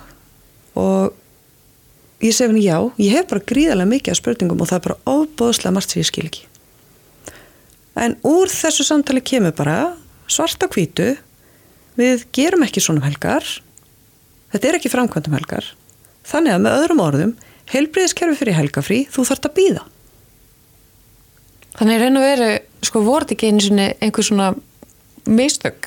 Og 0.81 1.15
ég 2.21 2.37
segi 2.37 2.51
henni 2.51 2.65
já, 2.65 2.77
ég 3.01 3.17
hef 3.17 3.29
bara 3.31 3.47
gríðarlega 3.53 3.93
mikið 3.95 4.15
af 4.15 4.21
spurningum 4.21 4.63
og 4.63 4.71
það 4.71 4.79
er 4.79 4.87
bara 4.89 5.17
ofbóðslega 5.17 5.75
margt 5.77 5.95
sem 5.95 6.03
ég 6.03 6.09
skil 6.11 6.27
ekki. 6.29 6.47
En 8.01 8.17
úr 8.27 8.53
þessu 8.53 8.87
samtali 8.87 9.23
kemur 9.25 9.55
bara 9.57 9.79
svart 10.31 10.63
á 10.63 10.69
hvítu 10.71 11.15
við 11.99 12.27
gerum 12.37 12.65
ekki 12.67 12.83
svona 12.83 13.03
um 13.03 13.09
helgar 13.09 13.47
þetta 14.53 14.69
er 14.69 14.79
ekki 14.79 14.93
framkvæmt 14.93 15.31
um 15.31 15.37
helgar 15.39 15.67
þannig 16.31 16.55
að 16.55 16.65
með 16.65 16.77
öðrum 16.79 17.03
orðum 17.05 17.33
heilbriðiskerfi 17.71 18.39
fyrir 18.39 18.59
helgafrí, 18.59 19.01
þú 19.11 19.27
þarft 19.29 19.51
að 19.51 19.57
býða 19.59 19.87
Þannig 21.81 21.97
í 21.97 22.01
raun 22.03 22.19
og 22.19 22.25
veru, 22.27 22.49
sko, 22.85 23.01
voru 23.07 23.25
þetta 23.25 23.35
ekki 23.37 23.49
einu 23.49 23.63
sinni 23.65 23.85
einhver 24.05 24.27
svona 24.27 24.49
mistök? 25.31 25.87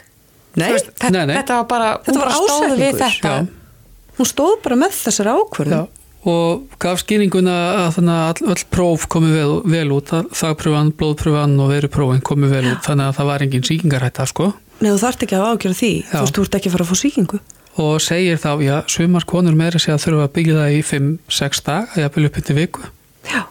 Nei, 0.55 0.69
veist, 0.71 0.87
þetta, 0.95 1.09
nei, 1.11 1.25
nei. 1.27 1.33
þetta 1.35 1.57
var 1.59 1.67
bara, 1.69 1.89
Þetta 2.05 2.21
var 2.21 2.29
bara 2.29 2.37
stóðu 2.39 2.77
við 2.79 3.01
þetta. 3.01 3.33
Já. 3.33 4.13
hún 4.17 4.29
stóð 4.29 4.53
bara 4.63 4.77
með 4.79 4.95
þessari 5.01 5.33
ákvörðum 5.37 5.83
og 6.29 6.77
gaf 6.79 7.01
skýringuna 7.03 7.55
að 7.83 7.97
all, 8.07 8.51
öll 8.53 8.65
próf 8.71 9.07
komi 9.11 9.31
vel, 9.33 9.57
vel 9.67 9.89
út, 9.95 10.13
þagpröfan, 10.31 10.93
blóðpröfan 10.99 11.57
og 11.59 11.73
veruprófin 11.73 12.23
komi 12.23 12.51
vel 12.51 12.63
út, 12.71 12.83
þannig 12.85 13.09
að 13.09 13.17
það 13.19 13.29
var 13.31 13.45
engin 13.47 13.67
sýkingarhætta, 13.67 14.27
sko, 14.31 14.53
Nei, 14.83 14.89
þú 14.89 14.99
þarft 14.99 15.21
ekki 15.23 15.35
að 15.37 15.43
ágjöra 15.47 15.77
því, 15.77 15.91
Já. 16.11 16.21
þú 16.27 16.43
ert 16.43 16.55
ekki 16.57 16.69
að 16.69 16.73
fara 16.73 16.85
að 16.85 16.89
fá 16.89 16.99
sýkingu 16.99 17.37
og 17.83 18.01
segir 18.03 18.37
þá, 18.37 18.51
já, 18.61 18.75
sumar 18.91 19.25
konur 19.25 19.55
meira 19.57 19.79
sig 19.81 19.93
að 19.93 20.03
þurfa 20.05 20.27
að 20.27 20.33
byggja 20.35 20.57
það 20.59 20.75
í 20.75 20.81
5-6 20.85 21.63
dag, 21.65 21.95
jafnvel 21.97 22.27
upp 22.27 22.37
til 22.45 22.57
viku. 22.57 22.83
Já. 23.25 23.41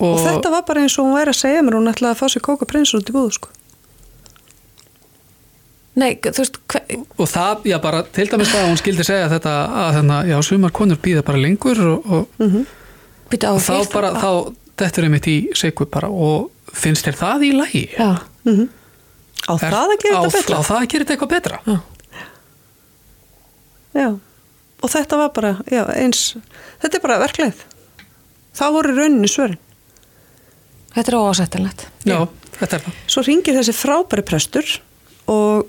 Og, 0.00 0.18
þetta 0.24 0.52
var 0.52 0.66
bara 0.68 0.84
eins 0.84 0.96
og 0.98 1.08
hún 1.08 1.16
væri 1.16 1.32
að 1.32 1.40
segja 1.40 1.64
mér 1.64 1.78
hún 1.78 1.92
ætlaði 1.92 2.12
að 2.12 2.20
fá 2.20 2.26
sér 2.32 2.44
kóka 2.44 2.68
prinsur 2.68 3.00
út 3.00 3.08
í 3.08 3.16
búðu 3.16 3.32
sko. 3.36 3.52
Nei, 5.98 6.12
þú 6.22 6.38
veist, 6.38 6.58
og 7.18 7.26
það, 7.26 7.64
já, 7.66 7.76
bara 7.82 8.04
til 8.14 8.28
dæmis 8.30 8.52
það 8.52 8.60
að 8.62 8.68
hún 8.70 8.78
skildi 8.78 9.06
segja 9.08 9.30
þetta 9.32 9.54
að 9.82 9.88
þannig, 9.96 10.28
já, 10.30 10.36
sumar 10.46 10.74
konur 10.76 11.00
býða 11.02 11.24
bara 11.26 11.40
lengur 11.42 11.80
og, 11.82 12.06
og 12.06 12.44
mm 12.44 12.68
á 13.30 13.50
og 13.50 13.60
þá 13.62 13.72
þér 13.72 13.90
bara, 13.94 14.10
þá, 14.18 14.30
þetta 14.82 15.00
er 15.00 15.06
einmitt 15.06 15.26
í 15.30 15.34
sigur 15.58 15.86
bara 15.90 16.08
og 16.10 16.48
finnst 16.74 17.06
þér 17.06 17.18
það 17.18 17.44
í 17.46 17.50
lægi? 17.58 17.82
Já, 17.98 18.10
Á 19.48 19.52
það 19.56 19.74
að 19.94 19.96
gera 20.02 20.20
þetta 20.20 20.36
betra? 20.36 20.58
Á 20.58 20.62
það 20.68 20.78
að 20.78 20.86
gera 20.92 21.04
þetta 21.04 21.14
eitthvað 21.14 21.32
betra? 21.34 21.60
já, 21.66 21.76
Já, 24.00 24.08
og 24.80 24.92
þetta 24.94 25.18
var 25.18 25.32
bara 25.34 25.52
já, 25.70 25.82
eins, 25.98 26.22
þetta 26.82 26.98
er 26.98 27.04
bara 27.04 27.18
verkleið 27.24 27.64
það 28.60 28.74
voru 28.76 28.92
í 28.94 28.98
rauninni 28.98 29.30
svörin. 29.30 29.58
Þetta 30.94 31.12
er 31.12 31.18
óásættilegt 31.18 31.84
Já, 32.06 32.16
þetta 32.58 32.76
er 32.78 32.84
það. 32.86 32.96
Svo 33.14 33.22
ringir 33.26 33.58
þessi 33.58 33.74
frábæri 33.78 34.24
prestur 34.26 34.72
og 35.30 35.68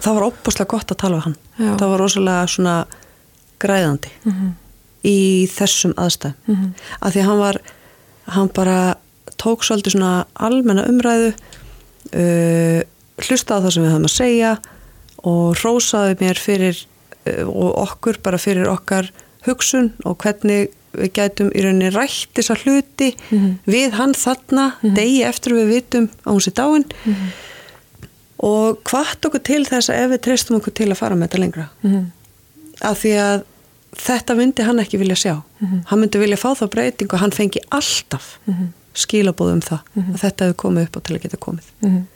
það 0.00 0.14
var 0.18 0.26
óbúslega 0.30 0.68
gott 0.70 0.92
að 0.94 1.00
tala 1.02 1.16
við 1.18 1.24
hann 1.28 1.36
Já. 1.58 1.72
það 1.80 1.88
var 1.92 1.98
rosalega 2.04 2.46
svona 2.54 2.76
græðandi 3.60 4.10
Mhm. 4.24 4.48
í 5.04 5.46
þessum 5.50 5.92
aðstæðum 5.94 6.34
Mhm. 6.46 6.72
af 7.02 7.12
því 7.14 7.20
að 7.20 7.28
hann 7.28 7.38
var 7.38 7.58
hann 8.28 8.48
bara 8.54 8.96
tók 9.38 9.62
svolítið 9.64 9.94
svona 9.96 10.26
almenna 10.36 10.84
umræðu 10.90 11.32
uh, 12.14 12.82
hlustaði 13.18 13.58
á 13.58 13.64
það 13.64 13.72
sem 13.74 13.84
við 13.84 13.92
höfum 13.92 14.08
að 14.08 14.16
segja 14.16 14.52
og 15.24 15.56
rósaði 15.64 16.18
mér 16.20 16.38
fyrir 16.38 16.76
uh, 17.26 17.44
og 17.48 17.78
okkur 17.84 18.18
bara 18.22 18.38
fyrir 18.38 18.68
okkar 18.70 19.10
hugsun 19.46 19.92
og 20.04 20.18
hvernig 20.22 20.68
við 20.98 21.10
gætum 21.14 21.50
í 21.54 21.62
rauninni 21.62 21.90
rætt 21.94 22.32
þessa 22.34 22.56
hluti 22.62 23.12
Mhm. 23.30 23.58
við 23.66 23.92
hann 23.98 24.14
þarna 24.14 24.72
degi 24.82 25.22
eftir 25.24 25.52
við 25.52 25.68
vitum 25.74 26.08
að 26.24 26.32
hún 26.32 26.40
sé 26.46 26.50
dáin 26.52 26.84
og 28.38 28.82
hvart 28.88 29.24
okkur 29.26 29.42
til 29.42 29.62
þess 29.66 29.90
að 29.90 30.02
ef 30.04 30.10
við 30.14 30.24
treystum 30.26 30.58
okkur 30.60 30.74
til 30.78 30.88
að 30.92 31.00
fara 31.00 31.16
með 31.18 31.28
þetta 31.28 31.44
lengra. 31.44 31.68
Mhm. 31.82 32.10
af 32.80 33.00
því 33.02 33.12
að 33.18 33.40
þetta 33.98 34.34
myndi 34.38 34.62
hann 34.62 34.78
ekki 34.78 34.98
vilja 35.00 35.16
sjá. 35.18 35.34
Hann 35.90 35.98
myndi 35.98 36.20
vilja 36.20 36.36
fá 36.38 36.54
það 36.54 36.70
breyting 36.70 37.12
og 37.12 37.18
hann 37.18 37.34
fengi 37.34 37.60
alltaf 37.74 38.36
skilabóð 38.94 39.52
um 39.56 39.60
það 39.60 39.80
að 39.96 40.20
þetta 40.22 40.44
hefur 40.44 40.60
komið 40.62 40.86
upp 40.86 40.96
á 40.96 41.00
til 41.00 41.16
að 41.16 41.22
geta 41.22 41.40
komið. 41.42 41.72
Mhm. 41.82 42.06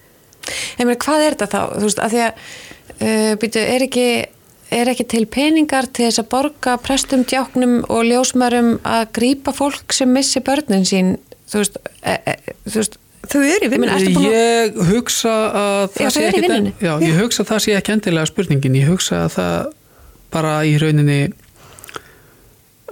Ég 0.79 0.87
meina, 0.87 0.99
hvað 0.99 1.25
er 1.25 1.37
þetta 1.37 1.49
þá? 1.51 1.61
Þú 1.79 1.89
veist, 1.89 2.01
að 2.03 2.14
því 2.14 2.23
að 2.23 2.33
uh, 3.03 3.35
byrju, 3.43 3.64
er, 3.75 3.85
ekki, 3.87 4.07
er 4.79 4.91
ekki 4.93 5.07
til 5.12 5.27
peningar 5.31 5.89
til 5.91 6.09
þess 6.09 6.23
að 6.23 6.31
borga 6.35 6.77
prestum, 6.83 7.25
djáknum 7.29 7.77
og 7.89 8.03
ljósmærum 8.09 8.73
að 8.83 9.05
grípa 9.18 9.55
fólk 9.55 9.95
sem 9.95 10.11
missi 10.12 10.43
börnin 10.45 10.87
sín? 10.89 11.16
Þú 11.51 11.62
veist, 11.62 11.79
e, 12.03 12.16
e, 12.33 12.57
þú 12.66 12.81
veist 12.81 12.99
þau 13.29 13.41
eru 13.43 13.66
í 13.66 13.70
Ég 13.70 13.79
meina, 13.79 13.95
vinnu 13.95 13.99
ertu 13.99 14.14
búin 14.16 14.27
að- 14.27 14.33
Ég 14.33 14.81
hugsa 14.93 15.33
að 15.53 15.83
Já, 15.83 15.93
það 15.93 16.07
þau 16.07 16.11
sé 16.16 16.23
eru 16.23 16.29
ekki 16.33 16.43
vinnunni. 16.47 16.73
já, 16.83 16.93
ég 17.07 17.20
hugsa 17.20 17.43
að 17.45 17.51
það 17.53 17.62
sé 17.66 17.77
ekki 17.79 17.93
endilega 17.97 18.27
spurningin 18.33 18.79
ég 18.81 18.89
hugsa 18.91 19.20
að 19.27 19.37
það 19.37 19.73
bara 20.33 20.55
í 20.66 20.75
rauninni 20.81 21.20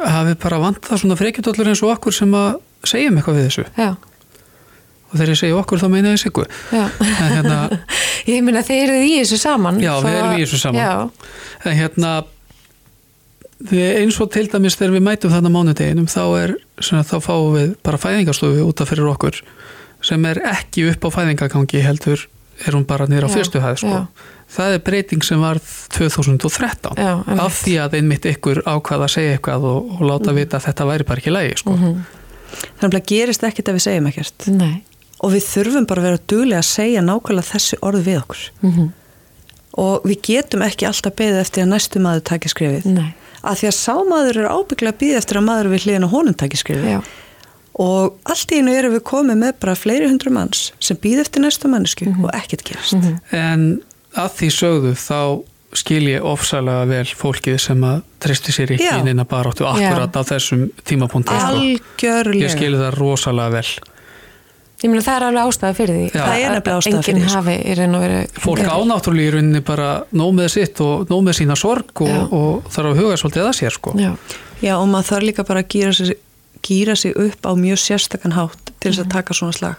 hafi 0.01 0.35
bara 0.41 0.59
vantað 0.63 1.01
svona 1.03 1.17
frekjutóllur 1.19 1.69
eins 1.73 1.83
og 1.85 1.93
okkur 1.97 2.15
sem 2.17 2.33
að 2.37 2.61
segjum 2.89 3.19
eitthvað 3.21 3.37
við 3.41 3.49
þessu. 3.51 3.65
Já, 3.77 3.91
og 5.11 5.15
þegar 5.19 5.33
ég 5.35 5.41
segja 5.41 5.57
okkur 5.61 5.81
þá 5.83 5.89
meina 5.93 6.13
ég 6.15 6.23
já. 6.73 6.85
en 7.01 7.33
hérna, 7.35 7.59
ég 8.31 8.43
meina 8.47 8.63
þeir 8.63 8.85
eru 8.89 9.01
í 9.05 9.17
þessu 9.21 9.39
saman 9.43 9.81
Já, 9.83 9.93
þó 10.01 10.07
við 10.07 10.19
erum 10.21 10.37
í 10.39 10.45
þessu 10.45 10.61
saman. 10.63 10.81
já, 10.81 11.11
en 11.67 11.77
hérna 11.81 12.13
við, 13.71 13.89
eins 14.01 14.21
og 14.23 14.31
til 14.33 14.47
dæmis 14.49 14.79
þegar 14.79 14.95
við 14.97 15.05
mætum 15.09 15.35
þarna 15.35 15.53
mánudeginum 15.53 16.07
þá 16.09 16.23
er 16.45 16.55
svona, 16.81 17.03
þá 17.05 17.17
fáum 17.27 17.57
við 17.59 17.75
bara 17.85 18.01
fæðingarstofu 18.01 18.65
út 18.65 18.81
af 18.81 18.89
fyrir 18.95 19.11
okkur 19.13 19.43
sem 20.11 20.29
er 20.31 20.43
ekki 20.51 20.85
upp 20.91 21.07
á 21.07 21.09
fæðingagangi 21.17 21.83
heldur 21.87 22.27
er 22.61 22.77
hún 22.77 22.85
bara 22.85 23.07
niður 23.09 23.31
á 23.31 23.31
fyrstu 23.33 23.63
hæð 23.63 23.79
sko. 23.81 24.01
það 24.51 24.75
er 24.77 24.83
breyting 24.85 25.25
sem 25.25 25.41
var 25.41 25.61
2013 25.97 26.99
Já, 27.01 27.13
af 27.41 27.59
því 27.63 27.77
að 27.85 27.97
einmitt 28.01 28.27
ykkur 28.29 28.63
ákvað 28.69 29.07
að 29.07 29.13
segja 29.15 29.37
eitthvað 29.39 29.67
og, 29.71 29.95
og 29.97 30.03
láta 30.11 30.35
vita 30.37 30.59
að 30.59 30.67
þetta 30.69 30.89
væri 30.91 31.07
bara 31.09 31.23
ekki 31.23 31.33
lægi 31.35 31.59
sko. 31.63 31.77
Mhm. 31.79 32.01
þannig 32.81 32.99
að 32.99 33.11
gerist 33.15 33.45
ekkit 33.47 33.69
ef 33.71 33.77
við 33.79 33.85
segjum 33.87 34.09
ekkert. 34.11 34.47
Nei. 34.51 34.83
Og 35.21 35.35
við 35.37 35.45
þurfum 35.47 35.87
bara 35.87 36.03
að 36.03 36.07
vera 36.09 36.21
duglega 36.33 36.61
að 36.61 36.69
segja 36.71 37.03
nákvæmlega 37.05 37.51
þessi 37.53 37.79
orð 37.87 38.05
við 38.09 38.19
okkur. 38.25 38.43
Mhm. 38.67 38.91
og 39.81 40.03
við 40.05 40.19
getum 40.27 40.63
ekki 40.67 40.87
alltaf 40.89 41.15
beðið 41.15 41.41
eftir 41.45 41.63
að 41.65 41.69
næstu 41.71 42.01
maður 42.03 42.25
taki 42.27 42.51
skrifið 42.51 42.89
nei, 42.91 43.13
að 43.47 43.61
því 43.61 43.69
að 43.71 43.77
sá 43.79 43.95
maður 44.11 44.41
er 44.43 44.49
ábygglega 44.51 44.93
að 44.93 44.99
býða 45.03 45.21
eftir 45.23 45.39
að 45.39 45.47
maður 45.47 45.69
við 45.71 45.85
hliðin 45.87 46.07
á 46.11 46.15
honum 46.15 46.35
taki 46.35 46.59
skrifið 46.59 46.89
já, 46.91 47.01
og 47.79 48.17
allt 48.25 48.53
í 48.53 48.59
einu 48.61 48.75
erum 48.75 48.97
við 48.97 49.05
komið 49.11 49.39
með 49.45 49.55
bara 49.63 49.77
fleiri 49.79 50.09
hundru 50.11 50.33
manns 50.35 50.71
sem 50.83 50.99
býð 51.01 51.23
eftir 51.27 51.45
næstu 51.45 51.71
mannesku 51.71 52.11
og 52.11 52.31
ekkert 52.35 52.67
gerast 52.67 52.97
En 53.37 53.83
að 54.19 54.35
því 54.41 54.51
sögðu 54.57 54.97
þá 54.99 55.21
skil 55.79 56.03
ég 56.11 56.25
ofsalega 56.27 56.89
vel 56.91 57.07
fólkið 57.15 57.61
sem 57.63 57.85
að 57.87 58.01
treysti 58.23 58.55
sér 58.55 58.73
ekki 58.75 58.89
Já. 58.89 58.97
inn 58.99 59.13
inn 59.13 59.23
að 59.23 59.29
baráttu 59.31 59.69
akkurat 59.71 60.17
á 60.19 60.23
þessum 60.27 60.67
tímapunkti 60.83 61.37
sko. 61.37 61.53
algjörlega 61.55 62.43
Ég 62.49 62.55
skil 62.57 62.75
það 62.75 62.97
rosalega 62.99 63.55
vel 63.61 63.71
Ég 64.81 64.89
meina 64.89 65.05
það 65.05 65.17
er 65.19 65.25
alveg 65.29 65.49
ástæða 65.51 65.77
fyrir 65.77 65.97
því 65.97 66.05
Já. 66.09 66.23
Það 66.25 66.41
er 66.41 66.55
að 66.57 66.69
ástæða 66.75 67.03
fyrir 67.05 67.21
því, 67.21 67.29
sko. 67.29 67.37
hafi 67.37 67.55
í 67.61 67.75
raun 67.79 67.97
og 67.99 68.05
veru 68.07 68.21
Fólk 68.47 68.63
ánáttúrulega 68.73 69.29
í 69.29 69.35
rauninni 69.37 69.63
bara 69.71 69.89
nóg 70.17 70.33
með 70.41 70.49
sitt 70.57 70.81
og 70.85 71.11
nóg 71.13 71.23
með 71.27 71.39
sína 71.39 71.57
sorg 71.61 72.03
Já. 72.03 72.17
og, 72.17 72.33
og 72.41 72.71
þarf 72.75 72.91
að 72.91 73.03
huga 73.05 73.19
svolítið 73.21 73.47
að 73.47 73.57
sér 73.61 73.77
sko. 73.77 73.95
Já, 74.01 74.11
Já 74.65 74.73
og 74.79 74.89
maður 74.91 75.11
þarf 75.13 75.29
líka 75.29 75.47
bara 75.47 75.63
að 75.63 75.71
gýra 75.75 75.93
sig, 76.01 76.17
gýra 76.63 76.97
sig 76.97 77.15
upp 77.17 77.47
á 77.47 77.53
mjög 77.57 77.79
sérstakann 77.79 78.33
hátt 78.37 78.73
til 78.81 78.91
þess 78.93 79.05
að 79.05 79.11
taka 79.15 79.35
svona 79.35 79.53
slag. 79.53 79.77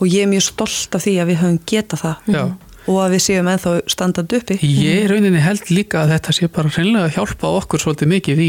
Og 0.00 0.06
ég 0.10 0.22
er 0.24 0.30
mjög 0.30 0.42
stolt 0.48 0.94
af 0.96 1.04
því 1.04 1.12
að 1.22 1.28
við 1.30 1.40
höfum 1.42 1.58
getað 1.66 2.00
það. 2.04 2.16
Já. 2.34 2.44
og 2.86 2.98
að 3.00 3.14
við 3.14 3.22
séum 3.24 3.46
ennþá 3.48 3.70
standandi 3.88 4.36
uppi. 4.36 4.54
Ég 4.60 5.04
í 5.04 5.08
rauninni 5.08 5.40
held 5.40 5.70
líka 5.72 6.02
að 6.02 6.10
þetta 6.12 6.32
sé 6.36 6.48
bara 6.52 6.68
hreinlega 6.68 7.06
að 7.08 7.14
hjálpa 7.16 7.52
okkur 7.62 7.80
svolítið 7.80 8.10
mikið 8.10 8.42
í, 8.44 8.48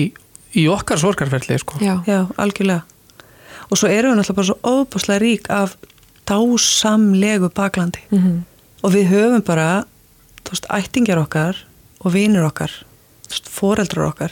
í 0.60 0.66
okkar 0.68 1.00
sorgarferðli 1.00 1.56
sko. 1.62 1.78
já, 1.80 2.04
Já, 2.04 2.26
algjörlega. 2.36 2.84
Og 3.72 3.78
svo 3.80 3.88
erum 3.88 4.12
við 4.12 4.20
náttúrulega 4.20 4.36
bara 4.36 4.50
svo 4.50 4.58
óbúslega 4.68 5.22
rík 5.24 5.48
af 5.50 5.78
dásamlegu 6.28 7.50
baklandi. 7.56 8.00
Mhm. 8.12 8.44
og 8.84 8.92
við 8.94 9.08
höfum 9.10 9.42
bara 9.46 9.86
veist, 10.46 10.66
ættingjar 10.70 11.18
okkar 11.24 11.56
og 12.04 12.12
vinir 12.14 12.44
okkar 12.46 12.72
veist, 13.30 13.48
foreldrar 13.50 14.12
okkar. 14.12 14.32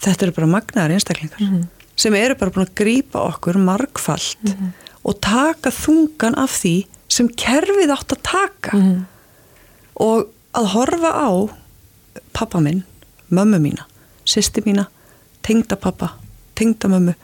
Þetta 0.00 0.22
eru 0.28 0.32
bara 0.36 0.46
magnaðar 0.46 0.92
einstaklingar. 0.94 1.40
Mhm. 1.40 1.64
Sem 1.96 2.14
eru 2.14 2.34
bara 2.34 2.50
búin 2.50 2.66
að 2.66 2.74
grípa 2.74 3.22
okkur 3.30 3.58
margfalt 3.58 4.54
og 5.04 5.20
taka 5.20 5.70
þungan 5.70 6.34
af 6.40 6.50
því 6.62 6.86
sem 7.08 7.28
kerfið 7.28 7.92
átt 7.94 8.12
að 8.16 8.22
taka. 8.22 8.76
Mhm. 8.76 9.04
og 10.00 10.28
að 10.54 10.66
horfa 10.74 11.10
á 11.14 11.30
pappa 12.32 12.60
minn, 12.60 12.82
mömmu 13.30 13.58
mína 13.62 13.84
sýsti 14.26 14.62
mína, 14.64 14.86
tengda 15.42 15.76
pappa 15.76 16.14
tengda 16.54 16.88
mömmu. 16.88 17.14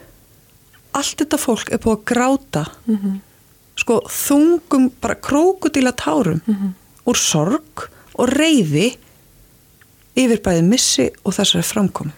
Allt 0.93 1.17
þetta 1.21 1.37
fólk 1.39 1.71
er 1.71 1.79
búið 1.79 1.97
að 1.97 2.05
gráta. 2.11 2.63
Sko 3.79 4.01
þungum 4.07 4.91
bara 5.01 5.15
krókudíla 5.15 5.93
tárum 5.95 6.41
úr 7.07 7.15
sorg 7.17 7.89
og 8.19 8.27
reyði 8.29 8.97
yfir 10.15 10.41
bæði 10.43 10.63
missi 10.67 11.09
og 11.25 11.33
þessari 11.33 11.63
framkomi 11.63 12.11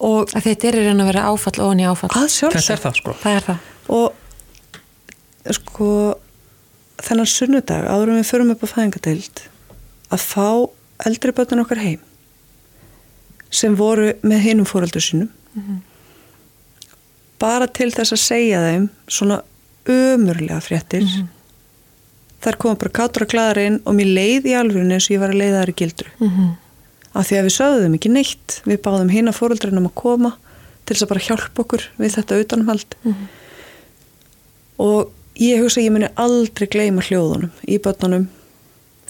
og 0.00 0.32
að 0.34 0.46
þetta 0.48 0.68
er 0.70 0.78
í 0.80 0.84
raun 0.86 1.02
og 1.04 1.10
veru 1.10 1.22
áfall 1.28 1.60
ofan 1.66 1.82
í 1.82 1.86
áfall. 1.88 2.10
Að 2.16 2.28
Þetta 2.56 2.74
er 2.74 2.82
það 2.84 2.98
sko. 3.00 3.14
Það 3.20 3.38
er 3.38 3.46
það. 3.48 3.58
Og 3.90 5.54
sko 5.56 5.90
þennan 7.00 7.30
sunnudag 7.32 7.88
áður 7.88 8.12
en 8.12 8.20
við 8.20 8.28
förum 8.30 8.52
upp 8.54 8.64
á 8.64 8.72
fæðingadeild 8.74 9.42
að 10.12 10.24
fá 10.24 10.48
eldri 11.08 11.32
börnun 11.36 11.62
okkar 11.64 11.80
heim 11.80 12.00
sem 13.50 13.74
voru 13.78 14.12
með 14.22 14.44
hinum 14.46 14.68
fóröldur 14.68 15.02
sínum 15.02 15.30
bara 17.40 17.66
til 17.72 17.88
þess 17.94 18.12
að 18.14 18.20
segja 18.22 18.60
þeim 18.66 18.88
svona 19.08 19.40
ömurlega 19.90 20.60
fréttir. 20.62 21.06
Þær 22.44 22.56
koma 22.60 22.78
bara 22.80 22.92
kátur 22.92 23.24
að 23.24 23.30
klæðar 23.32 23.60
inn 23.64 23.78
og 23.88 23.96
mér 23.96 24.10
leið 24.16 24.50
í 24.52 24.56
alvörinu 24.56 24.96
eins 24.96 25.08
og 25.08 25.14
ég 25.16 25.22
var 25.22 25.32
að 25.32 25.40
leiða 25.40 25.62
þær 25.62 25.72
í 25.72 25.76
gildru. 25.80 26.10
Mhm. 26.20 26.50
Af 27.14 27.26
því 27.26 27.38
að 27.38 27.46
við 27.46 27.54
sögðum 27.56 27.96
ekki 27.98 28.12
neitt. 28.12 28.56
Við 28.68 28.82
báðum 28.84 29.12
hina 29.12 29.34
fóröldrinum 29.34 29.88
að 29.90 29.96
koma 29.98 30.34
til 30.84 30.94
þess 30.94 31.06
að 31.06 31.12
bara 31.12 31.24
hjálpa 31.26 31.64
okkur 31.64 31.86
við 32.00 32.16
þetta 32.16 32.40
utanumhald. 32.44 32.98
Og 34.80 35.10
ég 35.40 35.62
hugsa 35.62 35.80
að 35.80 35.86
ég 35.86 35.94
muni 35.94 36.10
aldrei 36.20 36.68
gleyma 36.70 37.04
hljóðunum 37.06 37.52
í 37.68 37.78
börnunum 37.82 38.28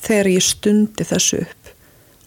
þegar 0.01 0.33
ég 0.33 0.45
stundi 0.45 1.07
þessu 1.07 1.43
upp. 1.45 1.75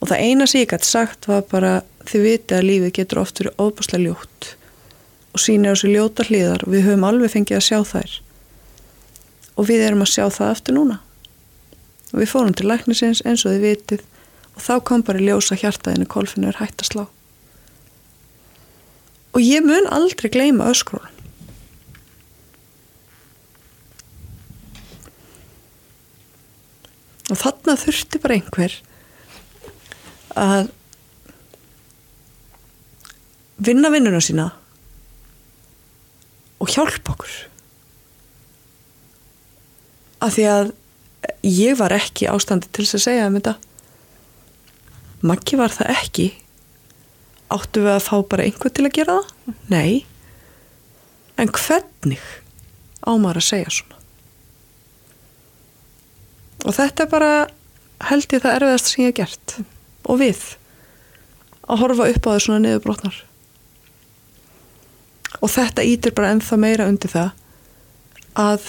Og 0.02 0.10
það 0.12 0.26
eina 0.28 0.48
sem 0.50 0.64
ég 0.64 0.74
gæti 0.74 0.90
sagt 0.90 1.30
var 1.30 1.46
bara 1.50 1.78
þið 2.10 2.28
viti 2.28 2.58
að 2.58 2.68
lífið 2.68 2.94
getur 2.98 3.22
oft 3.22 3.40
verið 3.40 3.62
óbúslega 3.62 4.04
ljótt 4.04 4.50
og 5.34 5.42
sýnir 5.42 5.74
þessu 5.74 5.90
ljóta 5.90 6.26
hlýðar 6.28 6.66
og 6.66 6.74
við 6.74 6.86
höfum 6.88 7.06
alveg 7.08 7.32
fengið 7.34 7.58
að 7.58 7.68
sjá 7.68 7.80
þær. 7.90 8.18
Og 9.58 9.70
við 9.70 9.86
erum 9.88 10.04
að 10.04 10.12
sjá 10.12 10.26
það 10.34 10.52
aftur 10.52 10.76
núna. 10.78 10.98
Og 12.14 12.20
við 12.22 12.30
fórum 12.30 12.54
til 12.58 12.68
læknisins 12.70 13.24
eins 13.26 13.46
og 13.46 13.56
þið 13.56 13.64
vitið 13.64 14.04
og 14.54 14.62
þá 14.62 14.74
kom 14.86 15.04
bara 15.06 15.22
ljósa 15.22 15.58
hjartaðinu 15.58 16.08
kolfinu 16.10 16.52
er 16.52 16.60
hægt 16.62 16.84
að 16.84 16.92
slá. 16.92 17.04
Og 19.34 19.42
ég 19.42 19.66
mun 19.66 19.90
aldrei 19.90 20.30
gleyma 20.34 20.70
öskrólan 20.70 21.14
og 27.34 27.40
þarna 27.40 27.78
þurfti 27.80 28.20
bara 28.22 28.38
einhver 28.38 28.76
að 30.38 30.70
vinna 33.64 33.90
vinnuna 33.94 34.22
sína 34.22 34.52
og 36.62 36.72
hjálpa 36.72 37.16
okkur. 37.16 37.34
Af 40.24 40.38
því 40.38 40.48
að 40.52 40.74
ég 41.44 41.78
var 41.80 41.96
ekki 41.96 42.30
ástandi 42.32 42.70
til 42.72 42.86
þess 42.86 43.00
að 43.00 43.06
segja 43.08 43.28
um 43.28 43.38
þetta 43.40 43.56
Maggi 45.24 45.56
var 45.56 45.72
það 45.72 45.92
ekki. 45.94 46.30
Áttu 47.54 47.84
við 47.86 47.94
að 47.94 48.06
fá 48.08 48.16
bara 48.28 48.46
einhver 48.48 48.74
til 48.74 48.88
að 48.88 48.96
gera 48.98 49.18
það? 49.20 49.60
Nei. 49.72 50.06
En 51.40 51.52
hvernig 51.54 52.24
á 53.04 53.12
maður 53.16 53.40
að 53.40 53.48
segja 53.48 53.74
svona? 53.78 54.00
Og 56.64 56.76
þetta 56.76 57.06
er 57.06 57.12
bara 57.12 57.32
held 58.10 58.36
ég 58.36 58.44
það 58.44 58.58
erfiðast 58.58 58.90
sem 58.90 59.04
ég 59.04 59.12
hef 59.12 59.20
gert. 59.22 59.56
Og 60.08 60.20
við 60.20 60.42
að 61.64 61.84
horfa 61.84 62.10
upp 62.12 62.28
á 62.28 62.32
það 62.34 62.42
svona 62.46 62.64
niðurbrotnar. 62.66 63.20
Og 65.40 65.52
þetta 65.52 65.86
ítir 65.88 66.16
bara 66.16 66.34
ennþá 66.36 66.60
meira 66.60 66.90
undir 66.92 67.12
það 67.12 67.32
að 68.40 68.68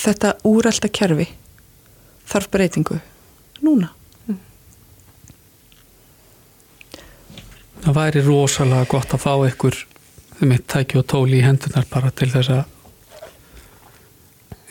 þetta 0.00 0.34
úrælta 0.48 0.90
kerfi 0.92 1.28
þarf 2.30 2.50
breytingu 2.52 2.98
núna 3.64 3.90
Það 7.80 7.96
væri 7.96 8.24
rosalega 8.26 8.88
gott 8.90 9.14
að 9.16 9.24
fá 9.24 9.32
ykkur 9.48 9.78
eitt 10.40 10.66
tæki 10.72 11.00
og 11.00 11.06
tóli 11.08 11.40
í 11.40 11.44
hendunar 11.44 11.86
bara 11.90 12.10
til 12.16 12.30
þess 12.32 12.52
að 12.54 12.62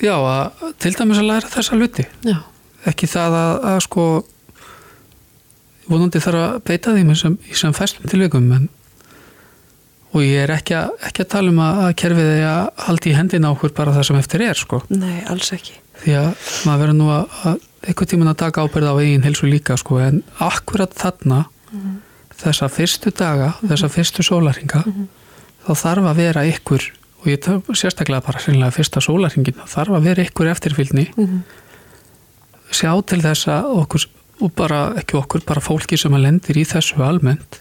já, 0.01 0.15
að, 0.15 0.65
til 0.81 0.93
dæmis 0.95 1.21
að 1.21 1.29
læra 1.29 1.51
þessa 1.51 1.77
hluti. 1.77 2.05
Já, 2.25 2.39
ekki 2.89 3.09
það 3.09 3.37
að, 3.37 3.53
að 3.71 3.79
sko 3.85 4.05
vonandi 5.89 6.21
þarf 6.23 6.43
að 6.45 6.59
beita 6.69 6.93
því 6.95 7.17
sem, 7.17 7.37
sem 7.61 7.75
festum 7.77 8.09
tilvikum 8.09 8.51
en 8.55 8.67
og 10.09 10.23
ég 10.25 10.41
er 10.41 10.53
ekki 10.55 10.73
að, 10.77 10.93
ekki 11.05 11.25
að 11.25 11.31
tala 11.35 11.53
um 11.53 11.61
að, 11.61 11.83
kerfið 12.01 12.31
er 12.31 12.45
að 12.49 12.85
haldi 12.87 13.11
í 13.11 13.17
hendina 13.17 13.53
okkur 13.53 13.73
bara 13.77 13.93
það 13.93 14.07
sem 14.09 14.17
eftir 14.17 14.43
er 14.47 14.57
sko. 14.57 14.81
Nei, 14.89 15.19
alls 15.29 15.51
ekki. 15.53 15.77
Því 16.01 16.15
að 16.17 16.29
maður 16.65 16.81
verður 16.81 16.97
nú 16.97 17.09
að, 17.13 17.35
að 17.51 17.65
eitthvað 17.85 18.11
tíman 18.13 18.31
að 18.31 18.39
taka 18.41 18.65
ábyrð 18.65 18.89
á 18.89 18.95
eigin 19.03 19.25
helsu 19.27 19.49
líka 19.49 19.77
sko 19.79 19.99
en 20.01 20.21
akkurat 20.41 20.95
þarna 20.97 21.43
þessa 22.39 22.69
fyrstu 22.71 23.11
daga, 23.15 23.53
þessa 23.63 23.89
fyrstu 23.91 24.25
sólaringa 24.25 24.83
þá 25.65 25.73
þarf 25.75 26.09
að 26.09 26.21
vera 26.23 26.45
ykkur 26.49 26.85
og 27.19 27.27
ég 27.27 27.41
tar 27.43 27.59
sérstaklega 27.75 28.23
bara 28.23 28.41
sérlega 28.41 28.71
fyrsta 28.73 29.01
sólaringin, 29.03 29.57
þá 29.59 29.65
þarf 29.73 29.97
að 29.97 30.05
vera 30.07 30.23
ykkur 30.23 30.51
eftirfylgni. 30.53 31.05
Sjá 32.71 32.93
til 33.03 33.19
þess 33.23 33.49
að 33.51 33.73
okkur 33.81 34.05
og 34.39 34.53
bara 34.55 34.83
ekki 35.01 35.17
okkur, 35.19 35.43
bara 35.43 35.63
fólki 35.63 35.97
sem 35.99 36.13
að 36.15 36.23
lendir 36.29 36.59
í 36.61 36.63
þessu 36.67 37.01
almennt 37.03 37.59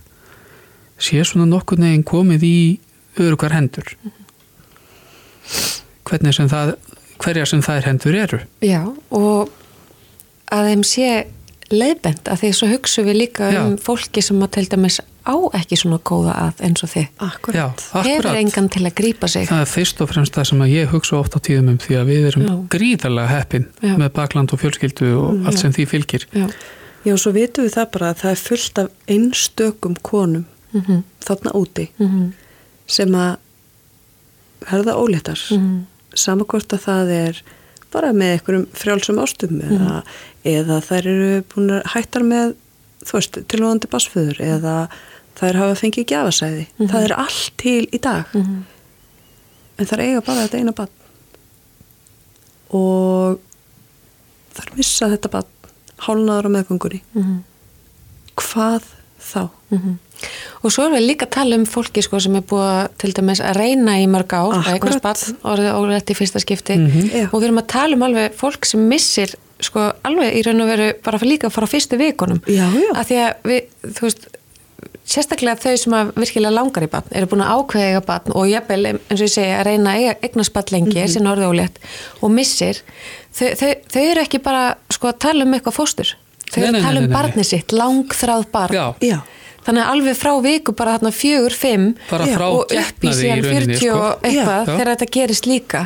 sé 0.99 1.23
svona 1.27 1.49
nokkur 1.49 1.81
neginn 1.83 2.07
komið 2.07 2.45
í 2.47 2.59
örugar 3.19 3.55
hendur. 3.55 3.97
Hvernig 6.07 6.37
sem 6.37 6.51
það 6.51 6.77
hverja 7.19 7.47
sem 7.51 7.63
þær 7.65 7.89
hendur 7.89 8.19
eru. 8.19 8.41
Já 8.63 8.83
og 9.11 9.51
að 10.55 10.71
þeim 10.71 10.85
sé 10.87 11.11
leiðbend 11.71 12.29
að 12.33 12.41
því 12.43 12.51
svo 12.57 12.67
hugsu 12.71 13.03
við 13.05 13.17
líka 13.23 13.51
Já. 13.53 13.61
um 13.67 13.77
fólki 13.77 14.23
sem 14.25 14.39
að 14.43 14.51
til 14.57 14.67
dæmis 14.73 15.01
á 15.29 15.37
ekki 15.59 15.77
svona 15.77 15.99
góða 16.01 16.33
að 16.47 16.63
eins 16.65 16.83
og 16.87 16.89
þið 16.95 17.07
Akkurat 17.27 17.83
Já, 17.93 18.03
hefur 18.07 18.37
engan 18.41 18.69
til 18.73 18.85
að 18.89 18.95
grípa 18.97 19.29
sig 19.29 19.49
Það 19.51 19.61
er 19.61 19.71
fyrst 19.73 20.01
og 20.01 20.09
fremst 20.09 20.33
það 20.39 20.45
sem 20.49 20.63
að 20.65 20.73
ég 20.73 20.89
hugsa 20.95 21.19
oft 21.19 21.37
á 21.37 21.41
tíðum 21.45 21.69
um 21.75 21.79
því 21.79 21.99
að 22.01 22.07
við 22.09 22.29
erum 22.31 22.47
Já. 22.49 22.55
gríðarlega 22.77 23.29
heppin 23.35 23.67
Já. 23.85 23.95
með 24.01 24.13
bakland 24.17 24.53
og 24.57 24.63
fjölskyldu 24.63 25.11
og 25.21 25.47
allt 25.47 25.59
sem 25.61 25.73
því 25.77 25.87
fylgir. 25.93 26.25
Já, 26.33 26.47
Já, 27.05 27.13
og 27.13 27.21
svo 27.21 27.33
vitum 27.37 27.65
við 27.69 27.77
það 27.77 27.91
bara 27.93 28.09
að 28.15 28.23
það 28.23 28.31
er 28.31 28.41
fullt 28.47 28.79
af 28.79 28.89
einstökum 29.09 29.97
konum 30.03 30.47
Mhm. 30.73 31.03
þarna 31.25 31.53
úti 31.57 31.89
Mhm. 31.99 32.33
sem 32.87 33.09
að 33.13 33.37
verða 34.65 34.97
óléttar 34.97 35.39
Mhm. 35.53 35.85
sama 36.15 36.45
hvort 36.45 36.69
að 36.73 36.81
það 36.89 37.11
er 37.29 37.43
bara 37.93 38.13
með 38.13 38.33
einhverjum 38.37 38.67
frjálsum 38.77 39.19
ástum 39.23 39.61
eða, 39.65 40.03
eða 40.45 40.81
þær 40.85 41.07
eru 41.13 41.43
búin 41.55 41.71
að 41.79 41.87
hættar 41.95 42.25
með 42.29 42.55
tilvægandi 43.49 43.89
basföður 43.93 44.41
eða 44.45 44.75
þær 45.39 45.57
hafa 45.63 45.75
fengið 45.81 46.09
gjafasæði. 46.13 46.65
Það 46.91 47.05
er 47.09 47.15
allt 47.17 47.53
til 47.63 47.85
í 47.95 47.99
dag. 48.03 48.25
En 49.79 49.87
það 49.87 49.93
er 49.99 50.05
eiga 50.09 50.21
bara 50.27 50.45
þetta 50.47 50.59
eina 50.59 50.73
bann 50.75 50.95
og 52.75 53.39
er 54.59 54.73
missa 54.77 55.09
þetta 55.09 55.31
bann 55.33 55.47
hálnaður 56.05 56.49
á 56.51 56.55
meðgöngunni. 56.57 57.01
Mhm. 57.15 57.39
hvað 58.39 58.83
þá? 59.19 59.49
Og 60.63 60.73
svo 60.75 60.85
erum 60.85 60.97
við 60.99 61.07
líka 61.07 61.27
að 61.29 61.35
tala 61.37 61.59
um 61.59 61.67
fólki 61.69 62.03
sko, 62.03 62.19
sem 62.21 62.35
er 62.39 62.43
búið 62.43 62.69
að, 62.69 62.89
til 62.99 63.13
dæmis 63.19 63.43
að 63.45 63.61
reyna 63.61 63.99
í 64.03 64.07
mörg 64.11 64.33
ár 64.35 64.55
að 64.57 64.59
Akkurat. 64.59 64.75
eignast 64.75 65.05
barn 65.05 65.53
orðið 65.53 65.77
órætt 65.79 66.11
í 66.11 66.17
fyrsta 66.19 66.43
skipti 66.43 66.79
Já. 66.79 67.29
og 67.31 67.37
við 67.39 67.47
erum 67.51 67.63
að 67.63 67.69
tala 67.75 67.95
um 67.99 68.03
alveg 68.09 68.35
fólk 68.35 68.67
sem 68.67 68.83
missir 68.91 69.35
sko, 69.61 69.93
alveg 70.07 70.35
í 70.39 70.43
raun 70.47 70.61
og 70.65 70.69
veru 70.73 70.89
bara 71.05 71.19
líka 71.23 71.47
að 71.49 71.55
fara 71.55 71.67
á 71.71 71.75
fyrstu 71.75 71.99
vikunum 71.99 72.43
Já, 72.47 72.67
já. 72.67 72.91
að 72.95 73.05
því 73.09 73.17
að 73.23 73.49
við, 73.53 73.63
þú 73.95 74.07
veist 74.09 74.29
sérstaklega 75.09 75.57
þau 75.63 75.77
sem 75.81 75.95
að 75.97 76.11
virkilega 76.21 76.53
langar 76.55 76.85
í 76.85 76.91
barn 76.93 77.15
eru 77.17 77.29
búin 77.31 77.43
að 77.45 77.53
ákveða 77.57 77.89
eiga 77.89 78.03
barn 78.11 78.35
og 78.37 78.49
jafnvel 78.51 78.83
eins 78.91 79.17
og 79.17 79.25
ég 79.25 79.33
segi 79.33 79.55
að 79.57 79.65
reyna 79.71 79.95
að 79.95 80.03
eiga- 80.03 80.17
eignast 80.29 80.53
barn 80.53 80.73
lengi 80.75 80.99
mm 81.01 81.07
-hmm. 81.09 81.31
orðið 81.33 81.51
ólétt 81.53 81.77
og 82.21 82.31
missir 82.31 82.83
þau, 83.33 83.49
þau, 83.61 83.71
þau 83.93 84.03
eru 84.03 84.21
ekki 84.21 84.39
bara 84.43 84.65
sko, 84.91 85.09
að 85.09 85.19
tala 85.19 85.45
um 85.45 85.55
eitthvað 85.55 85.79
fóstur 85.81 86.15
þau 86.53 86.63
eru 86.63 86.77
að 86.77 86.83
tala 86.83 87.01
um 87.01 87.09
barnið 87.13 87.47
sitt 87.47 87.73
langþráð 87.73 88.45
barn 88.53 88.75
Já. 88.75 88.95
Já, 89.01 89.19
Þannig 89.69 89.85
að 89.85 89.91
alveg 89.93 90.17
frá 90.17 90.31
viku 90.41 90.73
bara 90.73 90.95
þarna 90.97 91.11
fjögur, 91.13 91.53
fimm 91.61 91.91
Bara 92.09 92.25
Já, 92.31 92.37
frá 92.39 92.47
og 92.49 92.73
upp 92.73 93.05
í 93.05 93.13
síðan 93.13 93.43
rauninni 93.45 93.77
40 93.77 93.83
sko. 93.83 93.99
og 94.01 94.25
eitthvað 94.25 94.63
Já. 94.65 94.71
þegar 94.73 94.91
þetta 94.95 95.09
gerist 95.19 95.49
líka. 95.51 95.83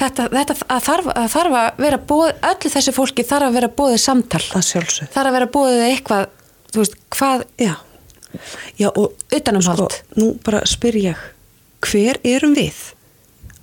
Þetta, 0.00 0.24
þetta 0.32 0.54
að 0.74 0.80
þarf, 0.88 1.10
að 1.14 1.26
þarf 1.36 1.56
að 1.60 1.82
vera 1.84 1.98
bóð, 2.10 2.30
öllu 2.50 2.70
þessu 2.72 2.94
fólki 2.96 3.26
þarf 3.28 3.46
að 3.50 3.58
vera 3.60 3.68
bóðið 3.78 4.00
samtal. 4.02 4.40
Þarf 4.48 5.20
að 5.28 5.36
vera 5.36 5.50
bóðið 5.54 5.84
eitthvað, 5.90 6.24
þú 6.72 6.80
veist, 6.82 6.96
hvað 7.14 7.44
Já, 7.62 7.74
já 8.80 8.88
og 8.90 9.12
utanumhald. 9.30 9.84
sko, 9.84 10.18
nú 10.18 10.32
bara 10.42 10.64
spyr 10.66 10.98
ég 10.98 11.20
hver 11.84 12.18
erum 12.24 12.56
við 12.56 12.80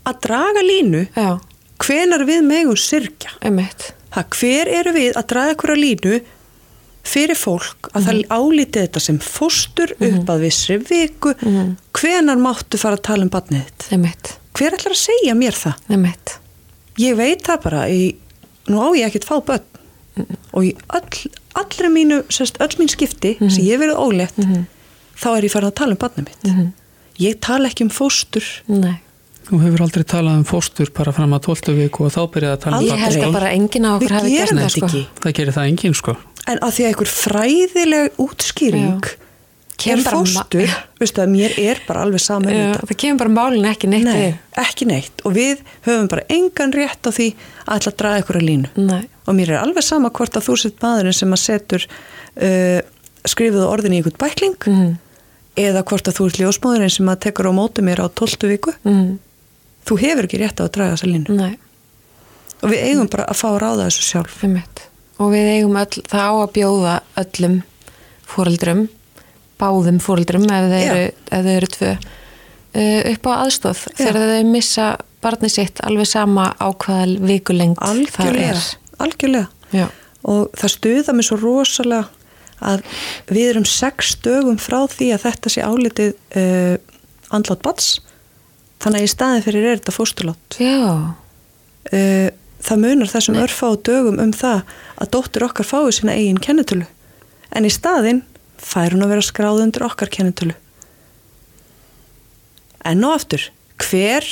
að 0.07 0.19
draga 0.23 0.61
línu 0.63 1.01
Já, 1.17 1.39
hvenar 1.81 2.23
við 2.29 2.45
megum 2.45 2.77
syrkja 2.79 3.33
einmitt. 3.41 3.91
það, 4.13 4.37
hver 4.37 4.71
eru 4.79 4.93
við 4.95 5.17
að 5.17 5.27
draga 5.33 5.55
ykkur 5.57 5.73
að 5.75 5.81
línu 5.81 6.21
fyrir 7.07 7.37
fólk 7.39 7.89
að 7.97 8.07
það 8.07 8.19
álítið 8.29 8.85
þetta 8.85 9.01
sem 9.03 9.17
fóstur 9.23 9.93
upp 9.97 10.29
að 10.29 10.43
vissri 10.45 10.77
viku. 10.85 11.33
Hvenar 11.97 12.39
máttu 12.41 12.79
fara 12.81 12.99
að 12.99 13.05
tala 13.09 13.25
um 13.27 13.31
barnið 13.33 13.67
þitt? 13.87 14.31
Hver 14.57 14.75
ætlar 14.77 14.93
að 14.95 15.01
segja 15.01 15.35
mér 15.37 15.55
það? 15.57 15.79
Einmitt. 15.95 16.35
ég 17.01 17.15
veit 17.17 17.41
það 17.47 17.61
bara 17.63 17.85
í, 17.89 18.01
nú 18.69 18.81
á 18.83 18.87
ég 18.99 19.07
ekkert 19.07 19.25
fá 19.29 19.37
börn. 19.47 19.67
Og 20.51 20.65
í 20.67 20.73
öll, 20.91 21.31
allri 21.57 21.89
mínu 21.89 22.17
sérst, 22.29 22.59
öll 22.61 22.75
mín 22.77 22.91
skipti 22.91 23.37
sem 23.47 23.63
ég 23.63 23.79
verið 23.81 23.95
ólétt 23.97 24.35
þá 25.21 25.29
er 25.37 25.45
ég 25.47 25.53
farin 25.53 25.71
að 25.71 25.77
tala 25.79 25.95
um 25.95 26.01
barnið 26.01 26.27
mitt. 26.27 26.75
Ég 27.21 27.39
tala 27.43 27.69
ekki 27.71 27.85
um 27.87 27.93
fóstur. 27.93 28.43
Nei. 28.67 28.99
Þú 29.51 29.57
hefur 29.65 29.81
aldrei 29.83 30.03
talað 30.07 30.37
um 30.39 30.43
fóstur 30.47 30.91
bara 30.95 31.11
fram 31.15 31.33
að 31.35 31.47
12 31.49 31.73
viku 31.79 32.05
og 32.05 32.11
þá 32.13 32.21
byrjaði 32.31 32.53
að 32.55 32.59
tala 32.63 32.77
um 32.77 32.85
Ég 32.85 32.91
Aldrei. 32.93 33.07
held 33.07 33.25
að 33.25 33.33
bara 33.35 33.49
enginn 33.55 33.87
á 33.87 33.91
okkur 33.97 34.13
hafi 34.15 34.35
gert 34.35 34.53
það, 34.53 34.69
sko. 34.75 34.85
ekki. 34.87 35.01
Það 35.23 35.33
gerir 35.39 35.55
það 35.57 35.69
enginn 35.71 35.95
sko. 35.97 36.13
En 36.49 36.57
að 36.61 36.71
því 36.77 36.83
að 36.85 36.89
einhver 36.91 37.11
fræðileg 37.11 38.21
útskýring 38.21 39.03
Já. 39.81 39.93
er 39.95 40.01
fóstur 40.05 40.69
veistu 41.01 41.21
að 41.23 41.31
mér 41.33 41.53
er 41.57 41.79
bara 41.87 42.03
alveg 42.05 42.21
saman 42.21 42.53
Já, 42.53 42.73
það 42.85 42.97
kemur 43.01 43.19
bara 43.23 43.33
málin 43.33 43.65
ekki 43.71 43.87
neitt 43.89 44.05
Nei, 44.05 44.33
ekki 44.61 44.85
neitt 44.89 45.23
og 45.25 45.33
við 45.37 45.61
höfum 45.87 46.09
bara 46.11 46.25
engan 46.29 46.73
rétt 46.75 47.01
á 47.01 47.09
því 47.09 47.27
að 47.65 47.87
ætla 47.89 48.11
að 48.11 48.19
ykkur 48.23 48.37
að 48.41 48.45
línu 48.49 48.69
Nei. 48.77 49.03
og 49.25 49.37
mér 49.37 49.53
er 49.55 49.61
alveg 49.63 49.83
sama 49.85 50.09
hvort 50.13 50.37
að 50.37 50.45
þú 50.49 50.57
sett 50.61 50.81
maðurinn 50.85 51.17
sem 51.17 51.33
að 51.33 51.41
setur 51.45 51.87
uh, 51.89 52.79
skrifuðu 53.25 53.65
orðin 53.69 53.97
í 53.97 54.01
ykkur 54.03 54.17
bækling 54.21 54.57
Mhm. 54.69 54.91
eða 55.57 55.81
hvort 55.83 56.07
að 56.07 56.15
þú 56.19 56.27
ert 56.29 56.39
ljósmóðurinn 56.41 56.93
sem 56.93 57.09
að 57.11 57.19
tekur 57.25 57.49
á 57.49 57.53
móti 57.53 57.81
mér 57.85 58.05
á 58.05 58.07
12 58.09 58.47
viku 58.53 58.73
Mm. 58.85 59.17
þú 59.85 59.97
hefur 59.99 60.25
ekki 60.29 60.39
rétt 60.45 60.61
á 60.61 60.65
að 60.69 60.71
draga 60.77 60.93
þessa 60.95 61.09
línu 61.09 61.29
Nei. 61.35 61.57
og 62.61 62.69
við 62.69 62.85
eigum 62.85 63.09
bara 63.09 63.25
að 63.25 63.41
fá 63.41 63.49
ráða 63.57 63.89
þessu 63.89 64.05
sjálf 64.13 64.43
Einmitt. 64.45 64.85
Og 65.21 65.29
við 65.33 65.51
eigum 65.57 65.77
öll, 65.81 66.01
það 66.09 66.25
á 66.25 66.33
að 66.33 66.51
bjóða 66.57 66.95
öllum 67.21 67.61
fóreldrum 68.31 68.87
báðum 69.61 70.01
fóreldrum 70.01 70.47
ef 70.49 70.67
þau 70.71 70.81
eru, 70.81 71.53
eru 71.55 71.71
tvö 71.75 71.91
uh, 71.93 73.01
upp 73.13 73.29
á 73.29 73.33
aðstóð 73.43 73.83
þegar 73.99 74.21
þau 74.33 74.49
missa 74.49 74.87
barnið 75.21 75.53
sitt 75.53 75.81
alveg 75.85 76.09
sama 76.09 76.49
á 76.57 76.67
hvaða 76.71 77.19
vikulengt 77.29 77.81
það 78.15 78.39
er. 78.41 78.63
algjörlega. 79.01 79.49
Já. 79.71 79.87
og 80.27 80.49
það 80.57 80.73
stuða 80.75 81.15
mér 81.15 81.27
svo 81.27 81.37
rosalega 81.41 82.09
að 82.61 82.83
við 83.31 83.51
erum 83.53 83.65
sex 83.65 84.15
dögum 84.21 84.59
frá 84.61 84.83
því 84.89 85.13
að 85.15 85.23
þetta 85.25 85.53
sé 85.53 85.65
álitið 85.65 86.11
uh, 86.37 86.75
andlátt 87.33 87.63
bats 87.65 87.93
þannig 88.81 89.01
að 89.01 89.07
í 89.07 89.13
staðin 89.13 89.45
fyrir 89.45 89.67
er 89.69 89.79
þetta 89.79 89.95
fósturlátt 89.95 90.57
uh, 90.61 92.29
það 92.61 92.81
munar 92.85 93.09
þessum 93.11 93.37
örfá 93.41 93.69
dögum 93.87 94.19
um 94.21 94.31
það 94.35 94.61
að 95.01 95.11
dóttir 95.15 95.45
okkar 95.47 95.65
fái 95.67 95.91
sína 95.97 96.15
eigin 96.17 96.37
kennitölu. 96.41 96.85
En 97.51 97.65
í 97.67 97.71
staðin 97.73 98.21
fær 98.61 98.93
hún 98.93 99.03
að 99.05 99.15
vera 99.15 99.25
skráð 99.25 99.63
undir 99.65 99.85
okkar 99.87 100.11
kennitölu. 100.13 100.53
Enn 102.85 103.03
og 103.05 103.15
aftur 103.19 103.47
hver 103.81 104.25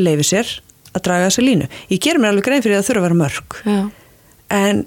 leifi 0.00 0.26
sér 0.32 0.48
að 0.94 1.04
draga 1.06 1.28
þessa 1.28 1.44
línu? 1.44 1.68
Ég 1.90 2.00
ger 2.02 2.18
mér 2.18 2.32
alveg 2.32 2.46
grein 2.48 2.64
fyrir 2.64 2.78
að 2.78 2.82
það 2.84 2.88
þurfa 2.90 3.00
að 3.02 3.06
vera 3.08 3.20
mörg. 3.20 3.60
Já. 3.66 3.80
en 4.50 4.80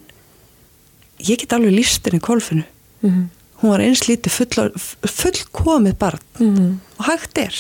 ég 1.24 1.40
get 1.40 1.54
alveg 1.56 1.72
lístin 1.78 2.20
í 2.20 2.24
kolfinu 2.24 2.66
Mm. 3.04 3.30
hún 3.60 3.70
var 3.74 3.82
eins 3.84 4.00
lítið 4.08 4.32
full, 4.32 4.70
fullkomið 5.04 5.98
barn. 6.00 6.20
Mm. 6.40 6.80
og 7.00 7.06
hægt 7.06 7.38
er. 7.38 7.56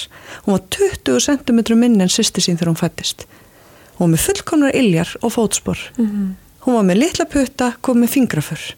Hún 0.45 0.54
var 0.56 0.62
20 0.72 1.20
cm 1.20 1.76
minni 1.80 1.99
en 2.01 2.08
sýsti 2.08 2.39
sín 2.39 2.56
þegar 2.56 2.72
hún 2.72 2.80
fættist 2.80 3.26
hún 3.97 4.05
var 4.05 4.13
með 4.13 4.23
fullkomnar 4.27 4.75
iljar 4.75 5.17
og 5.21 5.35
fótspor. 5.35 5.79
Mm. 5.97 6.33
hún 6.65 6.79
var 6.79 6.87
með 6.87 7.01
litla 7.03 7.25
putta 7.29 7.73
kom 7.81 8.01
með 8.01 8.15
fingrafur 8.17 8.73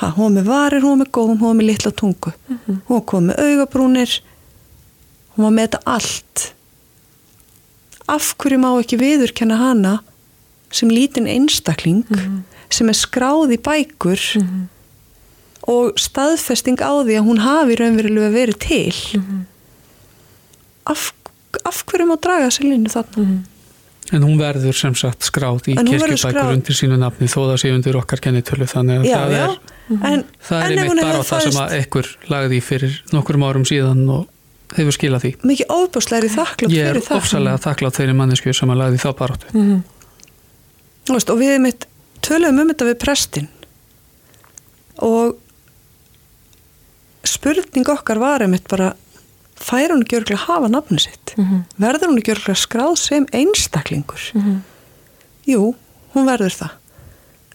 ha, 0.00 0.10
hún 0.16 0.30
var 0.30 0.36
með 0.38 0.48
varir, 0.48 0.84
hún 0.84 0.94
var 0.94 1.02
með 1.02 1.12
góðum, 1.16 1.40
hún 1.40 1.50
var 1.50 1.58
með 1.58 1.68
litla 1.70 1.92
tungu. 1.92 2.32
Hún 2.48 2.80
var 2.88 3.04
komið 3.12 3.30
með 3.30 3.42
augabrúnir. 3.46 4.16
Hún 5.34 5.46
var 5.46 5.54
með 5.56 5.68
þetta 5.68 5.80
allt. 5.94 6.46
Af 8.10 8.32
hverju 8.40 8.60
má 8.62 8.70
ekki 8.72 8.98
viðurkenna 9.00 9.60
hana 9.60 9.94
sem 10.74 10.90
lítinn 10.90 11.28
einstakling 11.30 12.04
sem 12.70 12.90
er 12.90 12.96
skráð 12.96 13.56
í 13.56 13.58
bækur 13.58 14.22
og 15.70 15.98
staðfesting 16.00 16.78
á 16.78 16.94
því 17.02 17.18
að 17.18 17.26
hún 17.26 17.42
hafi 17.42 17.78
raunverulega 17.78 18.32
verið 18.34 18.60
til? 18.62 19.22
Af, 20.90 21.10
af 21.66 21.82
hverju 21.86 22.08
má 22.08 22.16
draga 22.22 22.48
þessi 22.48 22.70
línu 22.70 22.92
þarna 22.94 23.40
En 24.10 24.24
hún 24.26 24.40
verður 24.40 24.74
sem 24.74 24.94
sagt 24.98 25.22
skráð 25.28 25.68
í 25.70 25.76
kirkjubækur 25.76 26.50
undir 26.56 26.76
sínu 26.76 26.98
nafni 26.98 27.28
þó 27.30 27.38
það 27.44 27.58
sé 27.62 27.70
undir 27.74 27.98
okkar 28.00 28.22
kennitölu 28.24 28.66
þannig 28.70 29.04
að 29.04 29.06
já, 29.06 29.14
það 29.14 29.34
er, 29.36 29.54
en, 30.10 30.24
það 30.48 30.64
er 30.64 30.74
einmitt 30.74 31.02
bara 31.04 31.22
það 31.28 31.44
sem 31.46 31.60
að 31.62 31.74
ekkur 31.78 32.10
lagði 32.32 32.60
fyrir 32.66 32.96
nokkurum 33.14 33.46
árum 33.46 33.66
síðan 33.70 34.02
og 34.10 34.26
hefur 34.74 34.96
skilað 34.96 35.24
því. 35.24 35.30
mikið 35.50 35.72
ofbúslegri 35.76 36.32
þakklátt 36.34 36.74
Ég 36.74 36.88
er 36.88 36.98
fyrir 36.98 37.06
það 37.06 37.20
ofsalega 37.20 37.62
þakklátt 37.66 38.00
þeirri 38.00 38.16
mannesku 38.18 38.54
sem 38.54 38.74
að 38.74 38.82
lagði 38.82 39.00
þá 39.02 39.08
baróttu. 39.20 39.54
Mm. 39.54 39.78
Veist, 41.10 41.32
og 41.32 41.40
við 41.40 41.56
mitt 41.62 41.86
töluðum 42.26 42.64
um 42.64 42.72
þetta 42.72 42.90
við 42.90 42.98
prestin 43.02 43.48
og 45.00 45.38
spurning 47.26 47.88
okkar 47.94 48.20
var 48.20 48.44
einmitt 48.44 48.68
bara 48.70 48.92
fær 49.60 49.92
hún 49.92 50.02
ekki 50.04 50.16
örgulega 50.20 50.46
hafa 50.46 50.68
nafni 50.72 50.98
sitt 51.02 51.34
Mhm. 51.36 51.64
verður 51.80 52.08
hún 52.10 52.18
ekki 52.22 52.32
örgulega 52.34 52.56
skráð 52.66 52.96
sem 52.98 53.26
einstaklingur 53.32 54.20
Mhm. 54.34 54.60
jú, 55.46 55.74
hún 56.14 56.26
verður 56.26 56.54
það 56.56 56.70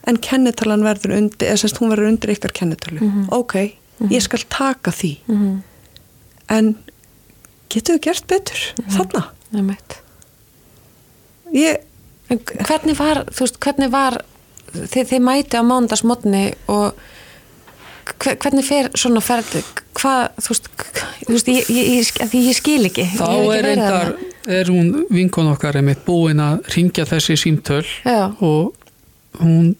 en 0.07 0.17
kennitalan 0.17 0.83
verður 0.83 1.17
undir 1.17 1.49
eða 1.49 1.57
semst 1.63 1.77
hún 1.81 1.89
verður 1.89 2.07
undir 2.11 2.29
ykkar 2.35 2.51
kennitölu 2.53 3.01
Mhm. 3.01 3.27
ok, 3.31 3.75
ég 4.09 4.21
skal 4.21 4.39
taka 4.49 4.91
því 4.91 5.17
Mhm. 5.27 5.63
en 6.49 6.75
getur 7.69 7.95
við 7.97 8.01
gert 8.01 8.27
betur 8.27 8.73
þarna 8.89 9.25
Einmitt. 9.53 10.01
ég, 11.53 11.77
hvernig 12.29 12.97
var, 12.97 13.25
þú 13.31 13.39
veist, 13.45 13.59
hvernig 13.59 13.91
var 13.91 14.21
þið, 14.73 15.05
þið 15.09 15.21
mæti 15.21 15.57
á 15.57 15.63
mándagsmotni 15.63 16.55
og 16.67 16.93
hvernig 18.19 18.65
fer 18.65 18.89
svona 18.97 19.21
ferð 19.23 19.63
hvað, 19.95 20.23
þú 20.43 20.51
veist, 20.53 20.69
þú 21.25 21.35
veist 21.35 21.51
ég, 21.51 21.69
ég, 21.71 21.91
ég, 21.99 22.33
ég 22.49 22.57
skil 22.57 22.81
ekki. 22.89 23.05
Þá 23.15 23.23
Ég 23.25 23.37
ekki 23.45 23.55
er 23.57 23.67
reyndar, 23.69 24.11
er 24.59 24.71
hún 24.73 24.89
vinkon 25.13 25.51
okkar 25.53 25.79
einmitt 25.79 26.03
búin 26.07 26.41
að 26.43 26.67
ringja 26.75 27.05
þessi 27.09 27.37
símtöl 27.39 27.85
Já. 28.05 28.33
og 28.39 28.75
hún, 29.39 29.71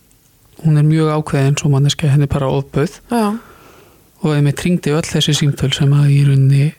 hún 0.63 0.79
er 0.79 0.87
mjög 0.87 1.11
ákveðin 1.19 1.59
svo 1.59 1.71
manneski 1.73 2.09
henni 2.11 2.29
bara 2.31 2.49
ofböð 2.53 2.97
Já, 3.11 3.25
og 4.23 4.31
einmitt 4.33 4.63
ringdi 4.65 4.95
öll 4.95 5.05
þessi 5.05 5.35
símtöl 5.37 5.71
sem 5.75 5.93
að 5.95 6.09
í 6.15 6.23
rauninni, 6.29 6.71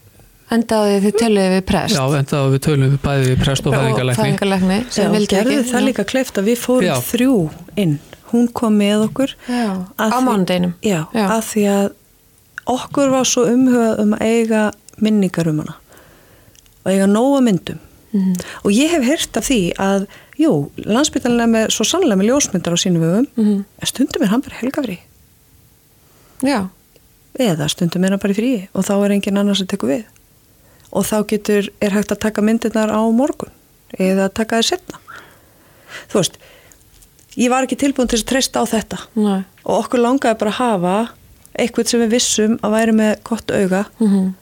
endaði 0.55 0.99
þið 1.05 1.17
töluði 1.21 1.55
við 1.57 1.65
prest. 1.67 1.97
Já, 1.99 2.05
enda 2.21 2.43
við 2.53 2.61
tölum 2.67 2.93
við 2.95 3.01
bæði 3.03 3.31
við 3.33 3.41
prest 3.43 3.67
og 3.67 3.75
fæðingalækni. 3.75 4.23
fæðingalækni 4.23 4.77
já, 4.79 4.91
sem 4.95 5.17
vildi 5.17 5.39
ekki 5.41 5.63
það 5.73 5.87
líka 5.89 6.05
kleift 6.07 6.39
að 6.39 6.53
við 6.53 6.61
fórum 6.63 6.87
Já. 6.87 6.97
þrjú 7.03 7.39
inn 7.83 7.97
hún 8.33 8.49
kom 8.53 8.77
með 8.79 9.05
okkur. 9.09 9.35
Á 9.99 10.18
mánudeginum 10.22 10.74
að 11.31 11.43
því 11.53 11.64
að 11.72 11.89
okkur 12.66 13.11
var 13.14 13.24
svo 13.24 13.45
umhugað 13.47 14.01
um 14.03 14.14
að 14.16 14.22
eiga 14.27 14.62
minningar 14.99 15.49
um 15.49 15.59
hana 15.62 15.74
og 16.85 16.93
eiga 16.93 17.07
nóga 17.07 17.41
myndum. 17.43 17.79
Og 18.64 18.70
ég 18.72 18.89
hef 18.95 19.03
heyrt 19.05 19.37
af 19.37 19.45
því 19.45 19.59
að 19.83 20.07
jú, 20.41 20.70
landsbytalinn 20.87 21.43
er 21.45 21.51
með 21.53 21.70
svo 21.74 21.85
sannlega 21.85 22.16
með 22.16 22.31
ljósmyndar 22.31 22.72
á 22.72 22.79
sínum 22.81 23.03
vöfum 23.05 23.27
Mhm. 23.37 23.64
en 23.83 23.87
stundum 23.87 24.22
er 24.22 24.29
hann 24.33 24.41
bara 24.41 24.57
helgafri 24.57 24.99
Já, 26.43 26.68
eða 27.39 27.68
stundum 27.68 28.05
er 28.05 28.11
hann 28.14 28.18
bara 28.22 28.33
í 28.33 28.37
fríi 28.37 28.68
og 28.74 28.85
þá 28.85 28.93
er 29.05 29.11
engin 29.16 29.39
annars 29.41 29.61
að 29.62 29.68
teku 29.72 29.87
við. 29.91 30.05
Og 30.93 31.05
þá 31.05 31.27
getur, 31.29 31.68
er 31.83 31.91
hægt 31.91 32.12
að 32.14 32.20
taka 32.20 32.41
myndirnar 32.43 32.89
á 32.93 33.01
morgun 33.12 33.51
eða 33.99 34.29
taka 34.33 34.61
þér 34.61 34.68
setna 34.70 34.99
þú 36.09 36.20
veist 36.20 36.39
ég 37.37 37.51
var 37.53 37.66
ekki 37.66 37.76
tilbúin 37.80 38.09
til 38.09 38.18
að 38.20 38.26
treysta 38.30 38.62
á 38.62 38.64
þetta 38.66 38.99
næ 39.16 39.45
og 39.66 39.84
okkur 39.84 40.01
langaði 40.03 40.39
bara 40.39 40.51
að 40.51 40.61
hafa 40.61 40.97
eitthvað 41.59 41.87
sem 41.91 42.01
við 42.05 42.11
vissum 42.16 42.59
að 42.62 42.74
væri 42.76 42.93
með 42.97 43.12
gott 43.24 43.51
auga 43.51 43.84
Mhm. 44.01 44.34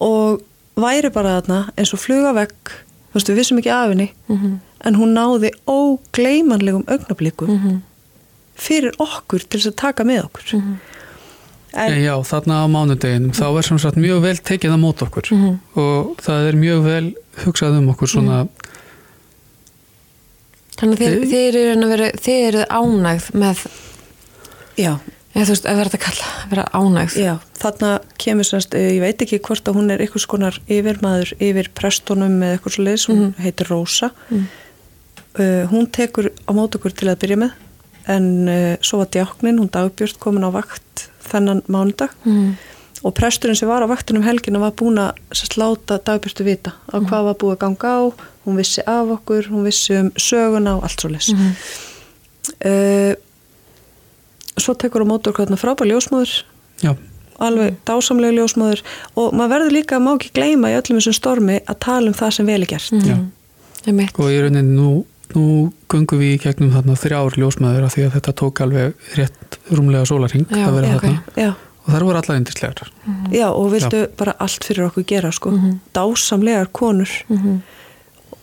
og 0.00 0.42
væri 0.76 1.10
bara 1.12 1.40
þarna 1.40 1.70
eins 1.78 1.92
og 1.94 2.00
fluga 2.00 2.32
vekk 2.34 2.72
þú 3.12 3.14
veist 3.18 3.28
við 3.30 3.36
vissum 3.40 3.58
ekki 3.60 3.70
af 3.70 3.88
henni 3.92 4.10
Mhm. 4.28 4.60
en 4.84 4.94
hún 4.96 5.14
náði 5.14 5.50
ógleymanlegum 5.66 6.84
augnablikum 6.88 7.48
Mhm. 7.48 7.82
fyrir 8.56 8.92
okkur 8.98 9.48
til 9.48 9.60
þess 9.60 9.66
að 9.72 9.76
taka 9.76 10.04
með 10.04 10.24
okkur 10.24 10.54
Mhm. 10.54 10.76
en, 11.74 11.92
En 11.92 11.98
já, 12.02 12.14
þarna 12.22 12.64
á 12.64 12.66
mánudeginum 12.70 13.32
þá 13.32 13.58
er 13.58 13.62
sem 13.62 13.78
sagt 13.78 13.96
mjög 13.96 14.20
vel 14.22 14.36
tekið 14.36 14.70
á 14.74 14.78
mót 14.78 14.98
okkur 15.02 15.30
Mhm. 15.32 15.58
og 15.76 16.16
það 16.18 16.48
er 16.48 16.52
mjög 16.52 16.82
vel 16.84 17.14
hugsað 17.44 17.78
um 17.78 17.88
okkur 17.94 18.08
svona 18.08 18.48
Þannig 20.74 20.98
að 20.98 21.02
þið, 21.04 21.26
þið 21.30 21.42
eru 21.48 21.60
eru 22.48 22.62
ánægð 22.74 23.26
með, 23.44 23.60
já, 24.80 24.90
eða 25.34 25.44
þú 25.46 25.52
veist, 25.54 25.68
að 25.70 25.78
vera 25.80 25.92
þetta 25.92 26.02
kalla, 26.04 26.30
að 26.42 26.50
vera 26.54 26.64
ánægð. 26.74 27.16
já, 27.22 27.34
þarna 27.62 27.90
kemur 28.24 28.48
eh, 28.78 28.88
ég 28.96 29.00
veit 29.04 29.22
ekki 29.26 29.38
hvort 29.46 29.70
að 29.70 29.78
hún 29.78 29.90
er 29.94 30.02
einhvers 30.04 30.26
konar 30.30 30.58
yfirmaður 30.66 31.32
yfir 31.38 31.70
prestunum 31.78 32.38
með 32.42 32.56
eitthvað 32.56 32.74
svo 32.76 32.86
leiðis, 32.88 33.06
hún 33.10 33.24
heitir 33.38 33.70
Rósa 33.70 34.10
Mhm. 34.30 34.44
uh, 35.38 35.64
hún 35.70 35.86
tekur 35.90 36.30
á 36.46 36.50
mót 36.54 36.74
okkur 36.78 36.92
til 36.94 37.08
að 37.10 37.20
byrja 37.22 37.38
með 37.44 37.52
en 38.06 38.28
uh, 38.48 38.76
svo 38.82 38.98
var 39.00 39.08
djáknin, 39.14 39.58
hún 39.62 39.70
dagbjörn 39.70 40.18
komin 40.20 40.44
á 40.46 40.50
vakt 40.54 41.08
þennan 41.30 41.62
mánudag 41.70 42.10
Mhm. 42.24 42.56
Og 43.04 43.12
presturinn 43.14 43.56
sem 43.58 43.68
var 43.68 43.84
á 43.84 43.88
vaktinum 43.90 44.22
helgina 44.24 44.58
var 44.62 44.72
búin 44.72 44.96
að 44.98 45.18
sérst, 45.36 45.58
láta 45.60 45.98
dagbjörstu 46.00 46.44
vita 46.46 46.72
á 46.88 46.96
hvað 47.04 47.24
var 47.28 47.34
búið 47.42 47.56
að 47.56 47.62
ganga 47.66 47.90
á. 48.00 48.02
Hún 48.44 48.56
vissi 48.60 48.82
af 48.86 49.08
okkur, 49.18 49.46
hún 49.52 49.64
vissi 49.64 49.94
um 50.00 50.10
söguna 50.20 50.76
og 50.78 50.82
allt 50.88 51.00
svo 51.00 51.10
leys 51.12 51.30
Mhm. 51.32 51.52
uh, 52.64 53.14
svo 54.60 54.74
tekur 54.78 55.02
á 55.02 55.06
mótur 55.08 55.32
hvernig 55.34 55.58
frábær 55.58 55.88
ljósmóður 55.90 56.44
já, 56.82 56.92
alveg 57.42 57.74
dásamlega 57.88 58.36
ljósmóður 58.38 58.82
og 59.18 59.32
maður 59.34 59.50
verður 59.54 59.72
líka 59.74 59.96
að 59.98 60.04
má 60.06 60.12
ekki 60.14 60.30
gleyma 60.36 60.70
í 60.70 60.76
öllum 60.78 61.00
þessum 61.00 61.16
stormi 61.18 61.56
að 61.66 61.80
tala 61.80 62.12
um 62.12 62.14
það 62.14 62.30
sem 62.36 62.46
vel 62.46 62.60
er 62.62 62.70
gert. 62.70 62.92
Já. 63.04 63.16
Einmitt. 63.86 64.14
og 64.16 64.30
í 64.32 64.38
rauninni 64.40 64.76
nú, 64.78 65.04
nú 65.34 65.72
gungum 65.92 66.20
við 66.22 66.36
í 66.36 66.42
gegnum 66.46 66.70
þarna 66.72 66.94
þrjár 66.96 67.34
ljósmaður 67.36 67.84
af 67.88 67.96
því 67.96 68.06
að 68.06 68.14
þetta 68.16 68.32
tók 68.40 68.62
alveg 68.64 68.94
rétt 69.18 69.58
rúmlega 69.74 70.06
sólarhing 70.08 70.46
að 70.48 70.72
vera 70.78 70.86
já, 70.88 70.94
þarna. 71.00 71.22
Já, 71.36 71.50
og 71.84 71.92
þar 71.92 72.06
voru 72.08 72.20
allar 72.20 72.38
yndislegar. 72.40 72.90
Já 73.34 73.46
og 73.50 73.70
vildu 73.74 74.04
bara 74.18 74.34
allt 74.40 74.64
fyrir 74.64 74.88
okkur 74.88 75.04
gera 75.08 75.32
sko, 75.32 75.52
dásamlegar 75.96 76.72
konur. 76.72 77.10
Mhm. 77.28 77.62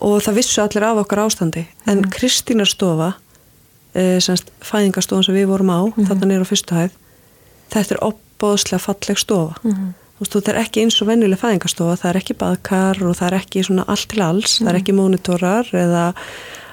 og 0.01 0.21
það 0.25 0.33
vissu 0.33 0.61
allir 0.61 0.83
af 0.83 0.97
okkar 0.97 1.19
ástandi. 1.27 1.65
En 1.85 2.01
Kristínar 2.09 2.65
stofa 2.65 3.13
e, 3.93 4.19
semst 4.19 4.49
fæðingastofan 4.65 5.23
sem 5.23 5.35
við 5.35 5.45
vorum 5.51 5.69
á 5.69 5.79
þarna 5.93 6.25
niður 6.25 6.45
á 6.45 6.51
fyrstu 6.51 6.73
hæð 6.73 6.95
þetta 7.71 7.95
er 7.95 8.01
opbóðslega 8.07 8.81
falleg 8.81 9.19
stofa. 9.21 9.59
Mhm. 9.63 9.93
þú 10.17 10.25
veist, 10.25 10.33
þetta 10.33 10.53
er 10.53 10.61
ekki 10.61 10.81
eins 10.81 11.01
og 11.01 11.07
venjuleg 11.07 11.39
fæðingastofa 11.41 11.99
það 12.01 12.09
er 12.09 12.19
ekki 12.21 12.37
baðkar 12.37 13.03
og 13.05 13.15
það 13.17 13.27
er 13.27 13.37
ekki 13.39 13.63
svona 13.67 13.85
allt 13.87 14.07
til 14.09 14.21
alls, 14.21 14.59
það 14.59 14.69
er 14.73 14.79
ekki 14.81 14.93
monitorar 14.97 15.69
eða 15.73 16.13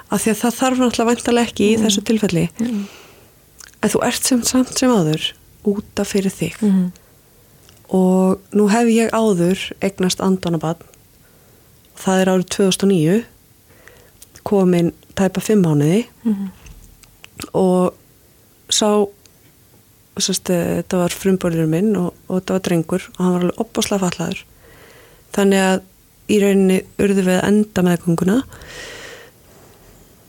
að 0.09 0.23
því 0.23 0.31
að 0.33 0.41
það 0.43 0.59
þarf 0.61 0.79
náttúrulega 0.83 1.11
væntalega 1.11 1.49
ekki 1.49 1.69
í 1.69 1.79
þessu 1.83 2.05
tilfelli. 2.09 2.49
En 3.79 3.91
þú 3.93 4.01
ert 4.09 4.25
sem 4.25 4.43
samt 4.43 4.73
sem 4.79 4.91
áður 4.91 5.33
úta 5.67 6.05
fyrir 6.05 6.33
þig. 6.33 6.57
Mhm. 6.63 6.93
og 7.89 8.41
nú 8.53 8.69
hef 8.69 8.87
ég 8.93 9.11
áður 9.17 9.73
eignast 9.81 10.21
andanabann 10.21 10.83
það 11.97 12.21
er 12.21 12.31
árið 12.33 12.49
2009 12.53 13.25
komin 14.45 14.93
tæpa 15.17 15.41
fimm 15.41 15.65
mánuði. 15.65 16.07
Mhm. 16.25 16.51
og 17.55 17.95
sá 18.69 19.09
sérst, 20.19 20.51
eh, 20.51 20.83
þetta 20.83 20.99
var 20.99 21.15
frumborðurinn 21.15 21.71
minn 21.71 21.97
og, 21.97 22.15
og 22.29 22.41
þetta 22.41 22.53
var 22.53 22.61
drengur 22.61 23.03
og 23.09 23.19
hann 23.25 23.33
var 23.33 23.45
alveg 23.47 23.61
opbáslega 23.63 24.03
fallaður 24.03 24.45
þannig 25.33 25.63
að 25.63 25.83
í 26.29 26.41
rauninni 26.43 26.79
urðu 27.01 27.25
við 27.25 27.39
enda 27.47 27.85
meðgönguna. 27.87 28.43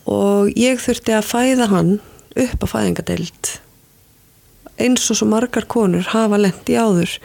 Og 0.10 0.54
ég 0.58 0.80
þurfti 0.82 1.16
að 1.16 1.28
fæða 1.28 1.68
hann 1.74 1.92
upp 2.40 2.64
á 2.64 2.68
fæðingadeild 2.72 3.52
eins 4.80 5.10
og 5.12 5.20
svo 5.20 5.28
margar 5.30 5.66
konur 5.70 6.06
hafa 6.14 6.38
lent 6.38 6.70
í 6.70 6.78
áður 6.80 7.18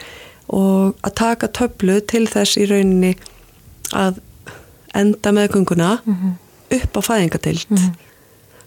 og 0.47 0.95
að 1.01 1.15
taka 1.15 1.47
töflu 1.47 1.99
til 2.05 2.25
þess 2.29 2.57
í 2.61 2.67
rauninni 2.69 3.15
að 3.93 4.19
enda 4.95 5.31
meðgönguna 5.35 5.99
upp 6.75 6.97
á 6.97 7.01
fæðingadeild 7.07 7.67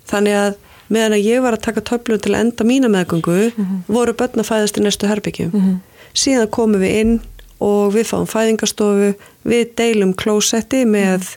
þannig 0.09 0.35
að 0.35 0.57
meðan 0.89 1.13
að 1.19 1.27
ég 1.29 1.43
var 1.45 1.53
að 1.57 1.65
taka 1.69 1.81
töflu 1.85 2.19
til 2.19 2.35
að 2.35 2.41
enda 2.41 2.65
mína 2.65 2.89
meðgöngu 2.89 3.53
voru 3.89 4.15
börn 4.17 4.41
að 4.41 4.49
fæðast 4.51 4.79
í 4.79 4.85
næstu 4.85 5.07
herbyggjum 5.11 5.81
síðan 6.15 6.51
komum 6.51 6.81
við 6.81 6.95
inn 7.03 7.21
og 7.61 7.93
við 7.95 8.07
fáum 8.07 8.27
fæðingastofu 8.31 9.15
við 9.45 9.65
deilum 9.77 10.15
klósetti 10.15 10.85
með 10.87 11.37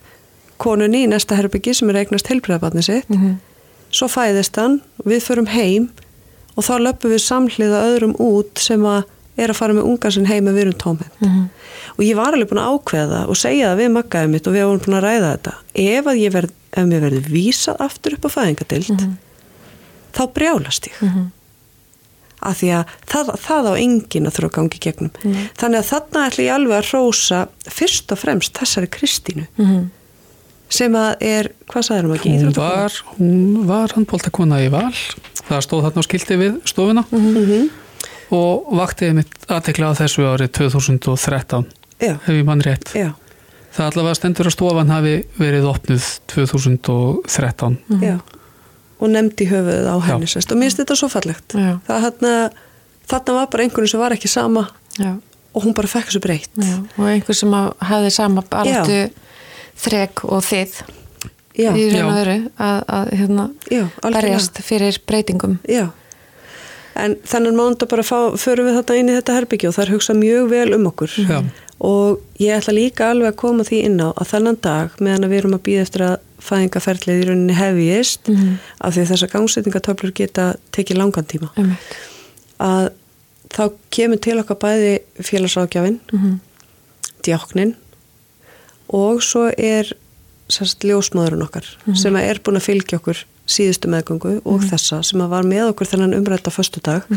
konunni 0.62 1.04
í 1.06 1.10
næsta 1.10 1.36
herbyggi 1.36 1.74
sem 1.74 1.89
er 1.89 2.04
eignast 2.04 2.28
heilbreiðabatni 2.30 2.84
sitt. 2.86 3.10
Mhm. 3.10 3.39
svo 3.91 4.08
fæðist 4.08 4.56
hann, 4.56 4.82
við 5.04 5.20
förum 5.26 5.47
heim 5.47 5.89
og 6.56 6.64
þá 6.68 6.74
löpum 6.86 7.12
við 7.14 7.24
samhliða 7.26 7.82
öðrum 7.89 8.16
út 8.20 8.60
sem 8.60 8.82
að 8.84 9.04
er 9.38 9.49
að 9.54 9.56
fara 9.62 9.74
með 9.74 9.88
unga 9.88 10.12
sinn 10.12 10.26
heim 10.28 10.45
með 10.45 10.54
við 10.58 10.62
erum 10.66 10.80
tómið 10.84 11.12
Mhm. 11.22 11.43
og 11.97 12.02
ég 12.06 12.16
var 12.16 12.34
alveg 12.36 12.49
búin 12.52 12.62
að 12.62 12.72
ákveða 12.76 13.22
og 13.30 13.36
segja 13.39 13.70
það 13.72 13.80
við 13.82 13.91
maggaðið 13.95 14.30
mitt 14.34 14.47
og 14.47 14.54
við 14.54 14.66
vorum 14.68 14.82
búin 14.86 14.97
að 14.99 15.06
ræða 15.08 15.30
þetta. 15.32 15.54
Ef 15.76 16.06
að 16.06 16.20
ég 16.22 16.32
verð, 16.36 16.52
ef 16.74 16.86
mér 16.91 17.02
verði 17.06 17.22
vísað 17.32 17.78
aftur 17.88 18.14
upp 18.18 18.26
á 18.28 18.30
fæðingadild 18.36 19.08
þá 20.14 20.22
brjálast 20.34 20.88
ég. 20.91 20.97
Mhm. 21.02 21.32
af 22.43 22.58
því 22.58 22.70
að 22.74 22.86
það, 23.06 23.28
það 23.38 23.68
á 23.70 23.74
enginn 23.78 24.26
að 24.26 24.34
þurfa 24.34 24.49
að 24.49 24.56
gangi 24.58 24.80
gegnum. 24.82 25.12
Þannig 25.62 25.78
að 25.78 25.89
þarna 25.91 26.22
ætla 26.26 26.43
ég 26.47 26.54
alveg 26.56 26.78
að 26.80 26.88
hrósa 26.89 27.41
fyrst 27.70 28.12
og 28.12 28.18
fremst 28.18 28.54
þessari 28.58 28.89
Kristínu. 28.89 29.47
Mhm. 29.58 29.91
Sem 30.72 30.95
að 30.95 31.26
er, 31.28 31.49
hvað 31.72 31.86
sagður 31.88 32.07
hún 32.09 32.17
ekki? 32.17 32.34
hún 32.39 32.55
var, 32.55 32.97
hún 33.17 33.67
var 33.69 33.93
handbóltakona 33.97 34.61
í 34.63 34.69
val. 34.72 34.91
Það 35.47 35.63
stóð 35.67 35.86
þarna 35.88 36.03
á 36.03 36.07
skilti 36.07 36.38
við 36.39 36.59
stofuna. 36.69 37.05
Mhm. 37.11 37.69
og 38.32 38.69
vaktiði 38.80 39.15
mitt 39.17 39.34
aðtekla 39.51 39.91
á 39.91 39.99
þessu 39.99 40.24
árið 40.24 40.53
2013 40.55 41.65
Já, 41.99 42.13
ef 42.15 42.30
ég 42.32 42.45
mann 42.47 42.61
rétt. 42.63 42.93
Já, 42.95 43.09
það 43.76 43.89
allavega 43.89 44.15
stendur 44.15 44.47
að 44.47 44.55
stofan 44.55 44.93
hafi 44.93 45.15
verið 45.36 45.67
opnuð 45.67 46.05
2013 46.32 47.76
já. 48.01 48.15
Og 49.01 49.09
nefndi 49.09 49.47
höfuðið 49.49 49.89
á 49.89 49.95
henni 50.05 50.30
og 50.30 50.55
mér 50.55 50.69
finnst 50.69 50.80
þetta 50.80 50.95
svo 50.95 51.09
fallegt. 51.09 51.55
Þarna, 51.88 52.32
þarna 53.09 53.36
var 53.39 53.47
bara 53.51 53.63
einhvern 53.65 53.89
sem 53.89 53.99
var 53.99 54.13
ekki 54.15 54.30
sama 54.30 54.67
Já. 54.99 55.15
og 55.51 55.63
hún 55.65 55.74
bara 55.76 55.89
fekk 55.89 56.11
þessu 56.11 56.22
breytt. 56.22 56.51
Og 56.95 57.07
einhver 57.09 57.36
sem 57.36 57.51
hafði 57.82 58.11
sama 58.13 58.43
baráttu 58.45 58.99
þrek 59.82 60.24
og 60.30 60.44
þið 60.46 60.76
já, 61.58 61.72
í 61.76 61.88
raun 61.92 62.06
og 62.12 62.14
veru 62.20 62.38
að, 62.58 62.84
að 63.00 63.10
hérna, 63.22 63.48
já, 63.72 63.84
berjast 64.06 64.62
fyrir 64.64 65.00
breytingum. 65.10 65.58
Já, 65.70 65.88
en 67.02 67.16
þannig 67.28 67.56
mánda 67.58 67.88
bara 67.90 68.04
fá, 68.06 68.18
förum 68.38 68.68
við 68.70 68.78
þetta 68.82 68.98
inn 69.00 69.10
í 69.12 69.18
þetta 69.18 69.36
herbyggju 69.40 69.70
og 69.72 69.76
það 69.78 69.86
er 69.88 69.94
hugsað 69.96 70.20
mjög 70.22 70.50
vel 70.52 70.74
um 70.76 70.88
okkur 70.92 71.14
Já. 71.30 71.40
og 71.82 72.20
ég 72.40 72.58
ætla 72.60 72.74
líka 72.76 73.10
alveg 73.12 73.32
að 73.34 73.40
koma 73.42 73.64
því 73.68 73.80
inn 73.88 74.00
á 74.04 74.10
að 74.12 74.28
þennan 74.34 74.60
dag 74.62 74.98
meðan 75.00 75.26
að 75.26 75.32
við 75.34 75.40
erum 75.42 75.56
að 75.58 75.64
býða 75.68 75.86
eftir 75.88 76.04
að 76.10 76.18
fæðingaferlið 76.42 77.22
í 77.22 77.26
rauninni 77.30 77.54
hefjist 77.58 78.28
Mhm. 78.32 78.56
af 78.82 78.94
því 78.96 79.02
að 79.06 79.12
þessar 79.12 79.32
gangsetningatöflur 79.36 80.14
geta 80.14 80.46
tekið 80.74 80.98
langan 80.98 81.26
tíma 81.30 81.50
Einmitt. 81.56 81.96
að 82.60 82.92
þá 83.52 83.64
kemur 83.92 84.20
til 84.22 84.38
okkar 84.42 84.58
bæði 84.58 85.00
félagságjafinn, 85.22 86.00
Mhm. 86.12 86.40
djáknin 87.24 87.76
og 88.92 89.22
svo 89.24 89.48
er 89.58 89.89
sérst 90.52 90.84
ljósmaðurinn 90.84 91.46
okkar 91.46 91.68
sem 91.96 92.16
er 92.20 92.39
búin 92.44 92.60
að 92.60 92.66
fylgja 92.68 93.00
okkur 93.00 93.22
síðustu 93.52 93.88
meðgöngu 93.92 94.42
og 94.46 94.64
þessa 94.68 95.02
sem 95.04 95.20
var 95.32 95.44
með 95.48 95.70
okkur 95.72 95.88
þennan 95.88 96.14
umrætta 96.18 96.52
föstudag. 96.52 97.08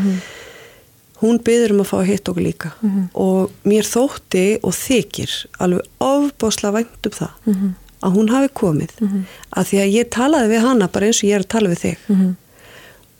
Hún 1.21 1.37
byður 1.43 1.71
um 1.75 1.81
að 1.83 1.89
fá 1.91 1.95
að 2.01 2.09
hitta 2.09 2.31
okkur 2.31 2.43
líka. 2.43 2.71
Og 3.13 3.51
mér 3.63 3.83
þótti 3.87 4.45
og 4.63 4.73
þykir 4.75 5.31
alveg 5.63 5.85
ofbásla 6.03 6.71
vænt 6.75 7.07
um 7.07 7.15
það 7.15 7.51
að 8.05 8.15
hún 8.17 8.29
hafi 8.29 8.49
komið. 8.53 8.91
Að 9.55 9.67
því 9.69 9.77
að 9.83 9.93
ég 9.95 10.09
talaði 10.11 10.49
við 10.51 10.61
hana 10.67 10.87
bara 10.91 11.05
eins 11.07 11.21
og 11.23 11.29
ég 11.29 11.35
er 11.39 11.45
að 11.45 11.53
tala 11.55 11.69
við 11.69 11.79
þig. 11.85 11.97
Mhm. 12.09 12.35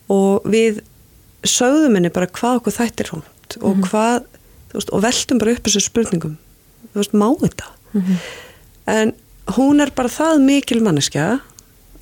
og 0.10 0.43
við 0.45 0.82
sögðum 1.45 1.95
henni 1.97 2.10
bara 2.14 2.28
hvað 2.28 2.60
okkur 2.60 2.74
þættir 2.76 3.08
hónt 3.10 3.56
og 3.62 3.80
hvað, 3.89 4.26
veist, 4.74 4.89
og 4.93 5.01
veltum 5.01 5.39
bara 5.41 5.51
upp 5.56 5.64
þessu 5.66 5.82
spurningum, 5.82 6.38
veist, 6.93 7.14
má 7.14 7.26
þetta 7.41 7.66
en 8.88 9.13
hún 9.57 9.81
er 9.81 9.91
bara 9.95 10.09
það 10.09 10.41
mikil 10.45 10.81
manneskja 10.81 11.39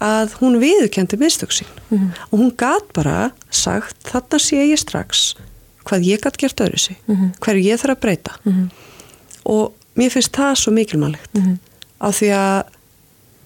að 0.04 0.34
hún 0.42 0.58
viðurkendi 0.60 1.18
mistök 1.22 1.52
sín 1.56 1.68
Mhm. 1.90 2.10
og 2.32 2.40
hún 2.40 2.56
gat 2.58 2.94
bara 2.94 3.32
sagt 3.52 3.96
þarna 4.04 4.40
sé 4.40 4.58
ég 4.72 4.78
strax 4.80 5.36
hvað 5.86 6.04
ég 6.08 6.22
gat 6.22 6.38
gert 6.38 6.56
öðru 6.60 6.80
sig 6.80 6.98
Mhm. 7.08 7.34
hverju 7.40 7.64
ég 7.64 7.80
þarf 7.80 7.96
að 7.96 8.02
breyta 8.02 8.32
og 9.46 9.74
mér 9.96 10.10
finnst 10.12 10.32
það 10.32 10.56
svo 10.56 10.72
mikilmannlegt 10.74 11.34
Mhm. 11.34 11.58
af 12.02 12.20
því 12.20 12.30
að 12.34 12.64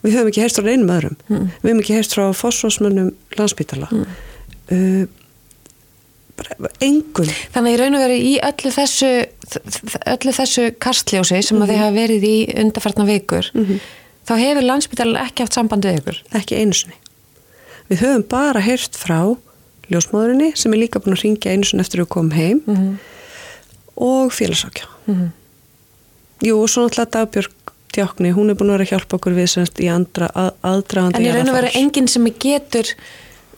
við 0.03 0.13
höfum 0.15 0.27
ekki 0.31 0.41
heyrst 0.41 0.57
frá 0.59 0.63
reynum 0.65 0.89
öðrum 0.89 1.15
Mhm. 1.29 1.49
við 1.63 1.69
höfum 1.71 1.81
ekki 1.81 1.95
heyrst 1.95 2.13
frá 2.15 2.33
fósfósmönnum 2.33 3.13
landsbítala 3.37 3.87
uh, 4.71 5.05
bara 6.37 6.69
engum 6.81 7.25
Þannig 7.53 7.71
að 7.71 7.73
í 7.73 7.77
raun 7.81 7.95
og 7.95 8.01
veru 8.01 8.17
í 8.17 8.33
öllu 8.41 8.71
þessu, 8.73 9.25
öllu 10.13 10.33
þessu 10.35 10.67
kastljósi 10.83 11.41
sem 11.45 11.61
að 11.63 11.71
þið 11.71 11.81
hafa 11.81 11.95
verið 11.95 12.23
í 12.27 12.35
undarfartna 12.63 13.05
vikur, 13.07 13.49
þá 14.27 14.33
hefur 14.41 14.65
landsbytalan 14.67 15.21
ekki 15.25 15.45
haft 15.45 15.53
samband 15.57 15.85
við 15.87 15.99
ykkur. 16.01 16.21
ekki 16.41 16.59
einu 16.61 16.73
sinni. 16.73 16.97
Við 17.89 18.01
höfum 18.03 18.23
bara 18.27 18.59
heyrt 18.59 18.97
frá 18.99 19.37
ljósmóðurinni 19.91 20.51
sem 20.59 20.73
er 20.75 20.81
líka 20.83 20.99
búin 20.99 21.15
að 21.15 21.23
ringja 21.23 21.51
einu 21.55 21.63
sinni 21.63 21.81
eftir 21.85 22.01
að 22.01 22.05
við 22.07 22.13
komum 22.17 22.31
heim 22.35 22.61
Mhm. 22.67 22.97
og 23.97 24.31
félagsákja. 24.35 24.85
Jú, 26.43 26.57
og 26.61 26.67
svo 26.69 26.83
náttúrulega 26.85 27.11
Dagbjörg 27.15 27.53
Djákni, 27.95 28.29
hún 28.35 28.49
er 28.51 28.55
búin 28.59 28.69
að 28.69 28.77
vera 28.77 28.83
að 28.85 28.91
hjálpa 28.91 29.15
okkur 29.17 29.33
við 29.33 29.47
semst 29.49 29.79
í 29.81 29.87
andra, 29.89 30.27
að, 30.35 30.51
aðdragandi 30.61 31.15
En 31.15 31.23
í 31.23 31.31
raun 31.31 31.45
veru 31.47 31.65
jarðarfars. 31.71 31.75
enginn 31.79 32.07
sem 32.07 32.25
getur, 32.37 32.91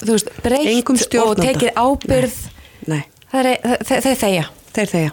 veist, 0.05 0.29
breytt 0.45 1.17
og 1.19 1.35
tekið 1.41 1.73
ábyrð, 1.75 2.37
Nei, 2.87 3.01
það 3.33 3.45
er, 3.45 3.57
það, 3.83 3.83
það 3.89 4.05
er 4.11 4.15
þeia. 4.21 4.45
þeir 4.77 4.87
þeia. 4.93 5.11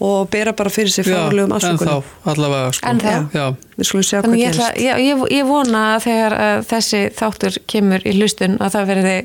Og 0.00 0.30
bera 0.32 0.54
bara 0.56 0.70
fyrir 0.72 0.88
sig 0.94 1.04
fárlegum 1.04 1.50
en 1.50 1.56
afsökunum. 1.58 2.02
þá 2.24 2.30
allavega 2.32 2.72
sko. 2.72 2.88
En 2.88 3.00
þá. 3.02 3.10
Já, 3.36 3.44
Við 3.76 3.88
skulum 3.90 4.04
sjá 4.08 4.14
hvað 4.16 4.26
Þannig 4.30 4.40
ég, 4.40 4.54
ætla, 4.54 4.68
gerist. 4.72 4.84
ég, 4.86 5.00
ég, 5.10 5.24
ég 5.36 5.48
vona 5.50 5.82
að 5.96 6.04
þegar 6.06 6.36
að 6.40 6.62
þessi 6.70 7.00
þáttur 7.18 7.58
kemur 7.68 8.06
í 8.08 8.14
hlustun 8.16 8.56
að 8.64 8.70
það 8.78 8.88
verði, 8.94 9.16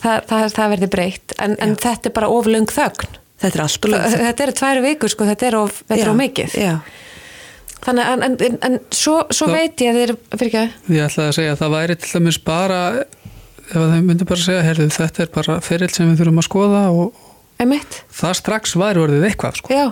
það, 0.00 0.16
það, 0.30 0.46
það 0.56 0.72
verði 0.74 0.88
breytt. 0.96 1.34
En, 1.44 1.56
en 1.60 1.76
þetta 1.84 2.08
er 2.10 2.16
bara 2.16 2.30
oflöng 2.32 2.70
þögn. 2.72 3.18
Þetta 3.40 3.56
er 3.58 3.62
allt 3.66 3.84
og 3.88 3.92
lög. 3.94 4.08
Þetta 4.20 4.44
eru 4.46 4.56
tvær 4.62 4.80
vikur, 4.84 5.12
sko, 5.12 5.28
þetta 5.28 5.46
er 5.50 5.58
of, 5.60 5.78
þetta 5.88 6.02
er 6.06 6.10
of 6.14 6.18
mikið. 6.24 6.56
Já, 6.60 6.74
Þannig 7.80 8.04
að, 8.10 8.22
en, 8.26 8.34
en, 8.44 8.56
en 8.66 8.74
svo, 8.92 9.14
svo 9.32 9.46
Þá- 9.48 9.54
veit 9.56 9.80
ég 9.80 9.88
að 9.88 9.96
þið 9.96 10.02
eru, 10.04 10.14
fyrir 10.36 10.48
ekki 10.50 10.96
ég 10.98 11.06
ætlaði 11.06 11.28
að 11.30 11.36
segja 11.38 11.52
að 11.54 11.60
það 11.62 11.70
væri 11.76 11.94
til 12.02 12.10
dæmis 12.12 12.38
bara 12.44 12.80
ef 13.00 13.76
að 13.80 13.92
þeim 13.94 14.10
myndi 14.10 14.26
bara 14.28 14.42
segja 14.44 14.64
herðu, 14.66 14.88
þetta 14.92 15.22
er 15.24 15.30
bara 15.32 15.56
ferill 15.64 15.88
sem 15.94 16.10
við 16.10 16.20
þurfum 16.20 16.42
að 16.42 16.46
skoða 16.50 16.82
og 16.92 17.22
Einmitt, 17.60 18.02
það 18.14 18.34
strax 18.40 18.74
væri 18.80 19.02
orðið 19.04 19.26
eitthvað 19.30 19.58
sko. 19.60 19.74
já, 19.74 19.86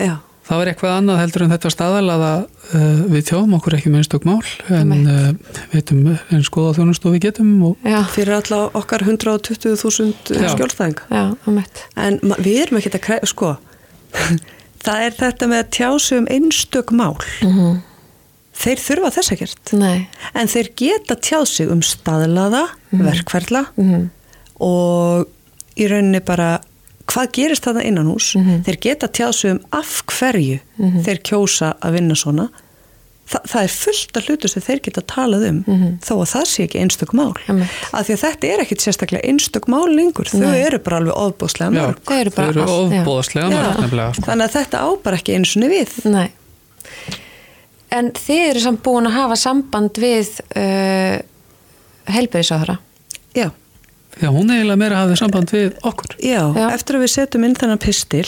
já. 0.00 0.14
það 0.48 0.60
var 0.62 0.70
eitthvað 0.72 0.94
annað 0.96 1.18
heldur 1.20 1.42
en 1.44 1.52
þetta 1.52 1.70
staðalaða 1.74 2.30
uh, 2.46 3.02
við 3.12 3.26
tjóðum 3.28 3.56
okkur 3.58 3.76
ekki 3.76 3.92
minnstök 3.92 4.24
mál 4.26 4.40
en 4.72 4.94
uh, 5.04 5.26
veitum 5.74 6.00
en 6.16 6.46
skoða 6.46 6.72
þjónust 6.78 7.04
og 7.06 7.14
við 7.16 7.26
getum 7.28 7.50
og 7.68 7.84
já, 7.86 7.98
Fyrir 8.14 8.38
alla 8.40 8.62
okkar 8.80 9.04
120.000 9.04 10.40
Já. 10.40 10.48
skjólstæðinga. 10.54 11.04
já, 11.12 11.22
einmitt. 11.46 11.84
En 12.00 12.18
við 12.40 12.62
erum 12.64 12.80
ekki 12.80 12.94
að 12.96 13.04
kræða, 13.04 13.28
sko, 13.34 13.52
það 14.86 15.04
er 15.10 15.18
þetta 15.20 15.50
með 15.52 15.62
að 15.64 15.70
tjá 15.76 15.88
sig 16.00 16.18
um 16.22 16.30
einstök 16.38 16.90
mál. 16.96 17.14
Mhm. 17.44 17.78
Þeir 18.60 18.80
þurfa 18.82 19.10
þess 19.14 19.32
ekkert. 19.32 19.70
Nei, 19.80 20.08
En 20.36 20.48
þeir 20.50 20.66
geta 20.76 21.14
tjáð 21.16 21.46
sig 21.48 21.70
um 21.72 21.80
staðlaða, 21.84 22.66
verkferla 22.92 23.62
Mhm. 23.78 24.08
og 24.60 25.28
í 25.80 25.86
rauninni 25.88 26.20
bara 26.24 26.58
hvað 27.10 27.30
gerist 27.36 27.66
það 27.66 27.84
innan 27.84 28.10
hús. 28.10 28.32
Mhm. 28.38 28.64
Þeir 28.66 28.80
geta 28.86 29.08
tjáð 29.08 29.32
sig 29.34 29.54
um 29.56 29.62
af 29.76 30.02
hverju 30.06 30.58
þeir 31.06 31.22
kjósa 31.26 31.74
að 31.82 31.96
vinna 31.98 32.14
svona. 32.18 32.48
Þa, 33.30 33.38
það 33.46 33.62
er 33.62 33.70
fullt 33.70 34.16
af 34.18 34.26
hlutu 34.26 34.48
sem 34.50 34.62
þeir 34.62 34.80
geta 34.82 35.02
talað 35.06 35.44
um 35.48 35.58
þó 36.02 36.12
að 36.16 36.30
það 36.32 36.46
sé 36.50 36.64
ekki 36.66 36.80
einstök 36.82 37.12
mál. 37.14 37.30
Af 37.94 38.08
því 38.08 38.16
að 38.16 38.22
þetta 38.24 38.48
er 38.50 38.62
ekkit 38.64 38.82
sérstaklega 38.82 39.28
einstök 39.30 39.68
mál 39.70 39.86
lengur. 39.94 40.26
Þau 40.26 40.40
Nei. 40.42 40.58
eru 40.64 40.80
bara 40.82 40.98
alveg 40.98 41.14
ofbúslega 41.14 41.70
já, 41.70 41.78
mörg. 41.78 42.00
Þau 42.10 42.16
eru 42.18 42.32
bara 42.34 42.66
ofbóðslega 42.74 43.52
mörg 43.52 43.78
nefnilega 43.84 44.16
sko. 44.18 44.26
Þannig 44.26 44.48
að 44.48 44.56
þetta 44.58 44.82
á 44.82 44.88
bara 45.04 45.20
ekki 45.20 45.36
eins 45.38 45.54
og 45.56 45.70
við. 45.70 45.94
nei. 46.10 46.28
En 47.90 48.10
þið 48.14 48.42
eru 48.50 48.60
samt 48.62 48.82
búin 48.86 49.06
að 49.06 49.16
hafa 49.18 49.36
samband 49.38 49.98
við 49.98 50.28
uh, 50.58 51.16
helbæðisáðara. 52.10 52.76
Já. 53.34 53.50
Já, 54.20 54.28
hún 54.32 54.50
eiginlega 54.50 54.76
meira 54.80 54.96
hafði 55.04 55.16
samband 55.20 55.50
við 55.54 55.76
okkur 55.86 56.16
Já, 56.18 56.42
Já. 56.56 56.66
eftir 56.74 56.96
að 56.98 57.04
við 57.06 57.12
setjum 57.14 57.44
inn 57.46 57.54
þennan 57.54 57.78
pistil 57.82 58.26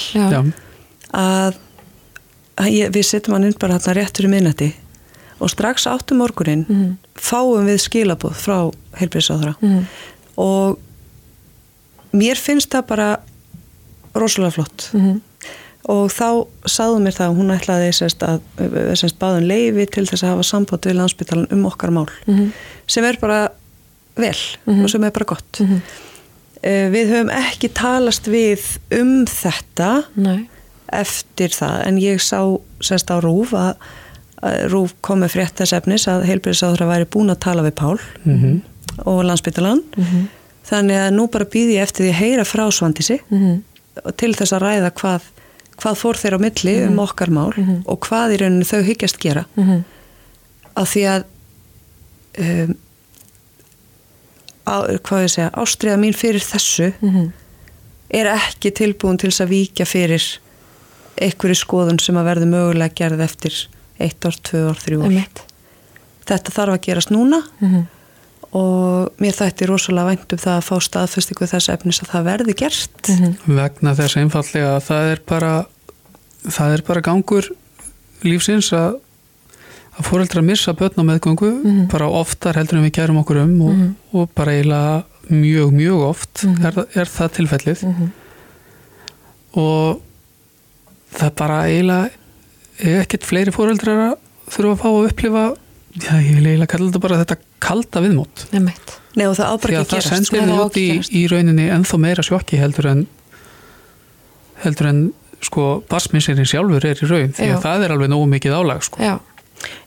að, 1.12 1.58
að 2.56 2.68
ég, 2.72 2.92
við 2.94 3.04
setjum 3.08 3.34
hann 3.36 3.44
inn 3.50 3.58
bara 3.60 3.78
hérna 3.78 3.96
rétt 3.98 4.16
fyrir 4.20 4.30
minnati 4.32 4.70
og 5.42 5.50
strax 5.50 5.86
áttum 5.90 6.20
morgunin 6.22 6.64
Mhm. 6.68 6.96
fáum 7.18 7.66
við 7.66 7.80
skilabóð 7.82 8.34
frá 8.38 8.56
heilbríðsáðara 9.00 9.54
Mhm. 9.60 9.84
og 10.38 10.78
mér 12.14 12.36
finnst 12.38 12.70
það 12.70 12.86
bara 12.86 13.08
rosalega 14.14 14.52
flott 14.52 14.90
Mhm. 14.94 15.20
og 15.88 16.10
þá 16.12 16.46
sagði 16.68 17.00
mér 17.02 17.16
það 17.16 17.28
að 17.28 17.36
hún 17.36 17.58
ætlaði 17.58 17.88
sérst 17.92 18.22
að 18.22 18.40
sérst 18.94 19.18
báðum 19.18 19.46
leifi 19.48 19.86
til 19.90 20.04
þess 20.06 20.22
að 20.22 20.28
hafa 20.36 20.42
samband 20.42 20.82
við 20.86 20.94
landsbytalan 21.00 21.52
um 21.52 21.64
okkar 21.66 21.90
mál 21.90 22.08
Mhm. 22.26 22.52
sem 22.86 23.04
er 23.04 23.16
bara 23.20 23.48
vel 24.16 24.36
og 24.66 24.88
sem 24.90 25.04
er 25.04 25.10
bara 25.10 25.24
gott 25.24 25.60
Mhm. 25.60 25.82
Eh, 26.64 26.86
við 26.94 27.08
höfum 27.10 27.30
ekki 27.34 27.68
talast 27.74 28.28
við 28.30 28.60
um 28.94 29.24
þetta 29.26 30.04
Nei. 30.14 30.48
eftir 30.92 31.48
það 31.50 31.86
en 31.88 31.96
ég 31.98 32.20
sá 32.22 32.38
sérst 32.80 33.10
á 33.10 33.18
Rúf 33.20 33.50
að, 33.52 33.74
að 34.42 34.68
Rúf 34.70 34.94
kom 35.02 35.20
með 35.24 35.32
frétt 35.34 35.56
þess 35.58 35.72
efnis 35.72 36.06
að 36.06 36.22
heilbyrðisáðra 36.28 36.86
væri 36.86 37.04
búin 37.10 37.30
að 37.34 37.40
tala 37.40 37.62
við 37.66 37.74
Pál 37.74 37.98
Mhm. 38.24 38.62
og 39.06 39.24
landsbytalan 39.24 39.82
Mhm. 39.96 40.28
þannig 40.70 40.96
að 41.02 41.10
nú 41.16 41.26
bara 41.30 41.44
býði 41.44 41.74
ég 41.74 41.82
eftir 41.82 42.06
því 42.06 42.10
að 42.12 42.20
heyra 42.22 42.44
frá 42.44 42.70
Svandísi 42.70 43.18
Mhm. 43.30 43.62
og 44.04 44.16
til 44.16 44.32
þess 44.34 44.52
að 44.52 44.62
ræða 44.62 44.90
hvað, 44.92 45.20
hvað 45.82 45.96
fór 45.98 46.14
þeir 46.14 46.34
á 46.36 46.38
milli 46.38 46.86
um 46.86 46.96
okkar 47.00 47.28
mál 47.28 47.82
og 47.86 48.00
hvað 48.06 48.36
í 48.36 48.38
rauninu 48.38 48.64
þau 48.64 48.82
hyggjast 48.86 49.18
gera 49.18 49.46
Mhm. 49.56 49.84
af 50.76 50.88
því 50.94 51.02
að 51.10 51.24
um, 52.38 52.76
hvað 54.66 55.22
ég 55.26 55.30
segja, 55.34 55.50
ástriða 55.58 55.98
mín 55.98 56.14
fyrir 56.14 56.40
þessu 56.44 56.92
Mhm. 57.00 57.32
er 58.10 58.26
ekki 58.36 58.70
tilbúin 58.70 59.18
til 59.18 59.30
þess 59.30 59.40
að 59.46 59.48
víkja 59.54 59.86
fyrir 59.86 60.38
einhverju 61.20 61.56
skoðun 61.56 62.00
sem 62.00 62.14
að 62.16 62.24
verði 62.30 62.46
mögulega 62.50 62.94
gerð 62.94 63.20
eftir 63.20 63.52
eitt 64.00 64.24
ár, 64.24 64.36
tvö 64.42 64.68
ár, 64.70 64.78
þrjú 64.80 65.00
ár. 65.02 65.08
Einmitt. 65.10 65.42
Þetta 66.26 66.50
þarf 66.52 66.74
að 66.76 66.80
gerast 66.86 67.10
núna 67.10 67.42
Mhm. 67.60 67.86
og 68.52 69.12
mér 69.18 69.32
þætti 69.32 69.66
rosalega 69.66 70.06
vænt 70.10 70.32
um 70.32 70.38
það 70.38 70.58
að 70.58 70.66
fá 70.68 70.76
staðfestingu 70.80 71.46
þess 71.48 71.68
efnis 71.72 72.00
að 72.02 72.10
það 72.12 72.24
verði 72.24 72.54
gert. 72.56 73.08
Mhm. 73.08 73.36
vegna 73.46 73.94
þess 73.94 74.16
einfallega 74.16 74.76
að 74.76 74.82
það 74.88 75.12
er 75.12 75.20
bara 75.26 75.66
það 76.48 76.74
er 76.74 76.82
bara 76.82 77.00
gangur 77.00 77.48
lífsins 78.24 78.72
að 78.72 79.00
að 79.98 80.06
fóreldra 80.08 80.42
missa 80.44 80.72
börn 80.72 80.96
á 80.96 81.04
meðgöngu 81.04 81.50
Mhm. 81.64 81.88
bara 81.92 82.06
oftar 82.08 82.54
heldur 82.56 82.78
en 82.78 82.84
við 82.88 82.92
gerum 82.96 83.18
okkur 83.22 83.42
um 83.42 83.60
og, 83.62 83.94
og 84.14 84.30
bara 84.34 84.52
eiginlega 84.52 85.04
mjög, 85.30 85.72
mjög 85.72 86.00
oft 86.08 86.44
Mhm. 86.44 86.64
er, 86.66 86.86
er 86.94 87.04
það 87.06 87.32
tilfellið 87.36 87.82
Mhm. 87.84 88.10
og 89.54 90.00
það 91.12 91.26
er 91.26 91.34
bara 91.36 91.58
eiginlega 91.68 92.10
er 92.82 93.02
ekkert 93.04 93.26
fleiri 93.28 93.52
fóreldrar 93.52 94.00
að 94.12 94.16
þurfa 94.50 94.72
að 94.72 94.80
fá 94.80 94.88
að 94.88 95.08
upplifa 95.10 95.44
já, 96.00 96.12
ég 96.24 96.34
vil 96.38 96.46
eiginlega 96.46 96.68
kalla 96.72 96.90
þetta 96.90 97.00
bara 97.04 97.18
þetta 97.24 97.36
kalda 97.60 98.00
viðmót 98.00 98.46
Einmitt. 98.52 98.98
Nei 99.14 99.26
og 99.28 99.36
það 99.36 99.44
á 99.44 99.54
bara 99.60 99.72
því 99.72 99.76
að 99.76 99.82
ekki 99.82 99.82
að 99.82 99.90
það 99.92 99.98
gerast. 100.00 100.12
sendir 100.32 100.46
það 100.48 100.64
út 100.64 100.76
ekki 100.80 100.86
í, 100.88 101.20
í 101.20 101.28
rauninni 101.28 101.66
ennþá 101.68 101.98
meira 102.00 102.22
sjokki 102.24 102.56
heldur 102.58 102.86
en 102.90 103.06
heldur 104.64 104.86
en 104.88 105.02
sko 105.42 105.82
basminsirinn 105.90 106.46
sjálfur 106.48 106.84
er 106.86 106.96
í 107.02 107.08
raun 107.10 107.32
því 107.36 107.44
Já. 107.50 107.56
að 107.58 107.62
það 107.66 107.84
er 107.84 107.90
alveg 107.96 108.08
nógu 108.12 108.28
mikið 108.30 108.52
álag 108.56 108.82
sko. 108.86 109.02
Já. 109.02 109.18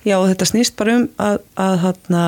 Já 0.06 0.16
og 0.20 0.28
þetta 0.30 0.46
snýst 0.52 0.76
bara 0.78 0.96
um 0.98 1.08
að, 1.20 1.38
að 1.58 1.78
hana, 1.86 2.26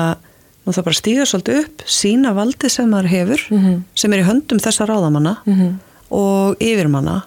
nú 0.66 0.72
það 0.76 0.84
bara 0.84 0.98
stíga 1.00 1.26
svolítið 1.26 1.60
upp, 1.64 1.82
sína 1.86 2.34
valdi 2.36 2.68
sem 2.70 2.88
maður 2.90 3.08
hefur, 3.08 3.44
Mhm. 3.50 3.82
sem 3.94 4.12
er 4.12 4.18
í 4.22 4.26
höndum 4.28 4.58
þessa 4.60 4.86
ráðamanna 4.86 5.36
Mhm. 5.46 5.74
og 6.10 6.56
yfirmanna, 6.60 7.22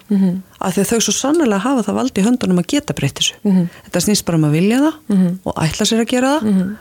að 0.60 0.72
því 0.74 0.80
að 0.82 0.90
þau 0.90 1.00
svo 1.00 1.12
sannlega 1.14 1.58
hafa 1.60 1.82
það 1.86 1.94
valdi 2.00 2.20
í 2.20 2.26
höndunum 2.26 2.58
að 2.62 2.66
geta 2.66 2.92
breytt 2.94 3.14
þessu. 3.20 3.34
Mhm. 3.44 3.68
Þetta 3.86 4.00
snýst 4.06 4.24
bara 4.24 4.36
um 4.38 4.44
að 4.44 4.52
vilja 4.58 4.78
það 4.78 4.94
Mhm. 5.08 5.38
og 5.46 5.54
ætla 5.54 5.86
sér 5.86 6.00
að 6.04 6.08
gera 6.08 6.28
það 6.38 6.42
Mhm. 6.42 6.76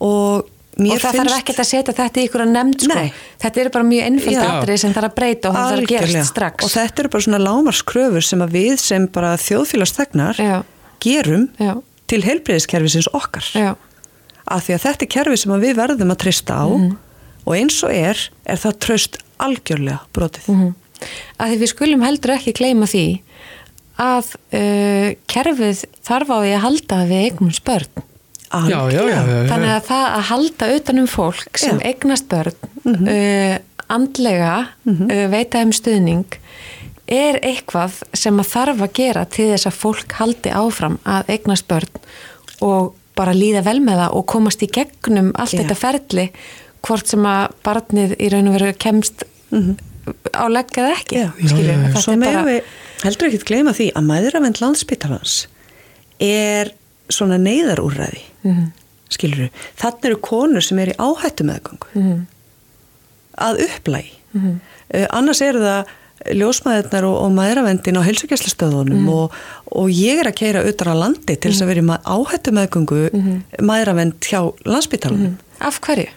og 0.00 0.46
mér 0.76 0.92
og 0.92 0.98
það 1.00 1.12
finnst... 1.12 1.30
þarf 1.30 1.38
ekkert 1.40 1.60
að 1.62 1.68
setja 1.70 1.94
þetta 1.94 2.20
í 2.20 2.24
ykkur 2.28 2.42
að 2.42 2.50
nefnd 2.50 2.80
sko. 2.80 3.10
Þetta 3.44 3.60
eru 3.60 3.70
bara 3.70 3.84
mjög 3.84 4.04
einföld 4.08 4.34
Já. 4.34 4.62
atrið 4.62 4.78
sem 4.78 4.92
þarf 4.94 5.04
að 5.10 5.14
breyta 5.14 5.48
og 5.48 5.54
það 5.54 5.70
þarf 5.70 5.82
að 5.84 5.86
gerast 5.94 6.32
strax 6.34 6.64
Og 6.64 6.70
þetta 6.70 6.98
eru 7.04 7.08
bara 7.08 7.22
svona 7.22 7.40
lámarskröfur 7.46 8.22
sem 8.24 8.40
að 8.40 8.50
við 8.50 8.78
sem 8.78 9.06
bara 9.06 9.36
þjóðfélagstegnar 9.36 10.64
gerum 11.00 11.48
já, 11.60 11.82
til 12.10 12.22
heilbreyðiskerfisins 12.22 13.08
okkar. 13.12 13.44
já, 13.54 13.74
Af 14.46 14.66
því 14.66 14.74
að 14.76 14.82
þetta 14.84 15.02
er 15.06 15.12
kerfi 15.14 15.36
sem 15.40 15.52
við 15.62 15.74
verðum 15.78 16.10
að 16.12 16.18
treysta 16.20 16.52
á 16.60 16.66
Mhm. 16.68 16.96
og 17.46 17.54
eins 17.56 17.78
og 17.84 17.90
er, 17.96 18.18
er 18.46 18.56
það 18.56 18.78
tröst 18.84 19.16
algjörlega 19.40 20.00
brotið. 20.12 20.48
mm 20.48 20.74
að 21.40 21.50
því 21.50 21.56
við 21.60 21.68
skulum 21.68 22.02
heldur 22.04 22.30
ekki 22.36 22.52
gleyma 22.56 22.86
því 22.86 23.20
að 24.00 24.28
uh, 24.54 25.08
kerfið 25.28 25.84
þarf 26.06 26.30
á 26.32 26.36
því 26.40 26.52
að 26.54 26.62
halda 26.64 26.98
við 27.10 27.24
eignum 27.28 27.52
spörn 27.52 28.04
Já, 28.54 28.78
já, 28.88 29.02
já, 29.02 29.02
já, 29.10 29.22
já. 29.26 29.48
Þannig 29.50 29.72
að 29.74 29.86
það 29.88 30.04
að 30.14 30.24
halda 30.30 30.66
utanum 30.76 31.06
fólk 31.10 31.58
sem 31.58 31.78
Já. 31.80 31.86
eignast 31.90 32.28
börn 32.30 32.54
uh, 32.86 33.58
andlega 33.90 34.52
uh, 34.86 35.26
veita 35.32 35.58
þeim 35.64 35.72
stuðning 35.74 36.24
er 37.06 37.38
eitthvað 37.44 37.98
sem 38.16 38.38
að 38.40 38.50
þarf 38.54 38.84
að 38.86 38.92
gera 38.96 39.24
til 39.28 39.48
þess 39.52 39.68
að 39.68 39.78
fólk 39.80 40.12
haldi 40.20 40.52
áfram 40.56 40.98
að 41.04 41.32
eignast 41.34 41.66
börn 41.68 41.90
og 42.64 42.94
bara 43.18 43.34
líða 43.36 43.62
vel 43.66 43.80
með 43.84 44.00
það 44.02 44.14
og 44.18 44.26
komast 44.32 44.62
í 44.64 44.68
gegnum 44.72 45.32
allt 45.38 45.54
Já. 45.54 45.60
þetta 45.62 45.76
ferli 45.78 46.28
hvort 46.84 47.08
sem 47.10 47.26
að 47.28 47.52
barnið 47.64 48.14
í 48.20 48.30
raun 48.32 48.48
og 48.50 48.56
veru 48.58 48.72
kemst 48.80 49.24
á 50.34 50.44
legg 50.52 50.72
eða 50.80 50.94
ekki 50.98 51.20
Já. 51.20 51.28
já. 51.38 51.50
þetta 51.54 52.02
Svo 52.02 52.16
meðum 52.16 52.40
bara 52.40 52.46
við 52.48 52.72
heldur 53.04 53.28
ekki 53.28 53.40
að 53.42 53.48
gleyma 53.50 53.74
því 53.76 53.86
að 53.96 54.08
mæðuravend 54.10 54.60
landsbytarans 54.62 55.36
er 56.24 56.72
svona 57.12 57.36
neyðarúrræði 57.40 58.22
mm. 58.48 58.64
skilur 59.12 59.44
við, 59.44 59.64
þannig 59.80 60.08
eru 60.10 60.20
konur 60.24 60.64
sem 60.64 60.80
er 60.80 60.94
í 60.94 60.96
áhættu 60.98 61.44
meðgöngu 61.48 61.90
Mhm. 61.94 62.22
að 63.44 63.60
upplægi 63.68 64.12
mm. 64.32 64.56
annars 65.10 65.40
eru 65.44 65.60
það 65.64 65.92
ljósmaðurnar 66.32 67.04
og, 67.08 67.16
og 67.26 67.32
mæðuravendin 67.36 67.98
á 68.00 68.06
heilsugjæslastöðunum 68.06 69.08
og, 69.12 69.34
og 69.76 69.90
ég 69.92 70.22
er 70.22 70.30
að 70.30 70.38
keira 70.40 70.64
utan 70.64 70.92
á 70.92 71.02
landi 71.04 71.36
til 71.36 71.52
þess 71.52 71.64
að 71.64 71.72
vera 71.72 71.82
í 71.82 71.86
ma- 71.90 72.00
áhættu 72.04 72.54
meðgöngu 72.56 73.00
mm. 73.12 73.40
mæðuravend 73.60 74.20
hjá 74.24 74.40
landsbytarunum 74.64 75.34
af 75.60 75.80
hverju? 75.84 76.08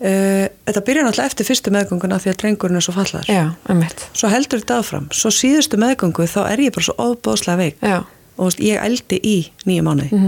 Uh, 0.00 0.46
þetta 0.64 0.80
byrja 0.86 1.02
náttúrulega 1.04 1.28
eftir 1.28 1.44
fyrstu 1.44 1.72
meðgönguna 1.74 2.16
því 2.22 2.30
að 2.32 2.38
drengurinn 2.40 2.78
er 2.80 2.84
svo 2.86 2.94
fallar 2.96 3.26
Já, 3.28 3.42
um 3.68 3.82
mitt 3.82 4.06
svo 4.16 4.30
heldur 4.32 4.62
þetta 4.62 4.78
áfram, 4.80 5.10
svo 5.12 5.28
síðustu 5.34 5.76
meðgöngu 5.82 6.24
þá 6.24 6.38
er 6.46 6.62
ég 6.64 6.72
bara 6.72 6.86
svo 6.86 6.94
ofbóðslega 7.04 7.58
veik. 7.60 7.82
Já, 7.84 7.98
og 8.40 8.56
ég 8.64 8.80
eldi 8.80 9.18
í 9.20 9.34
nýju 9.68 9.84
mánuði. 9.84 10.22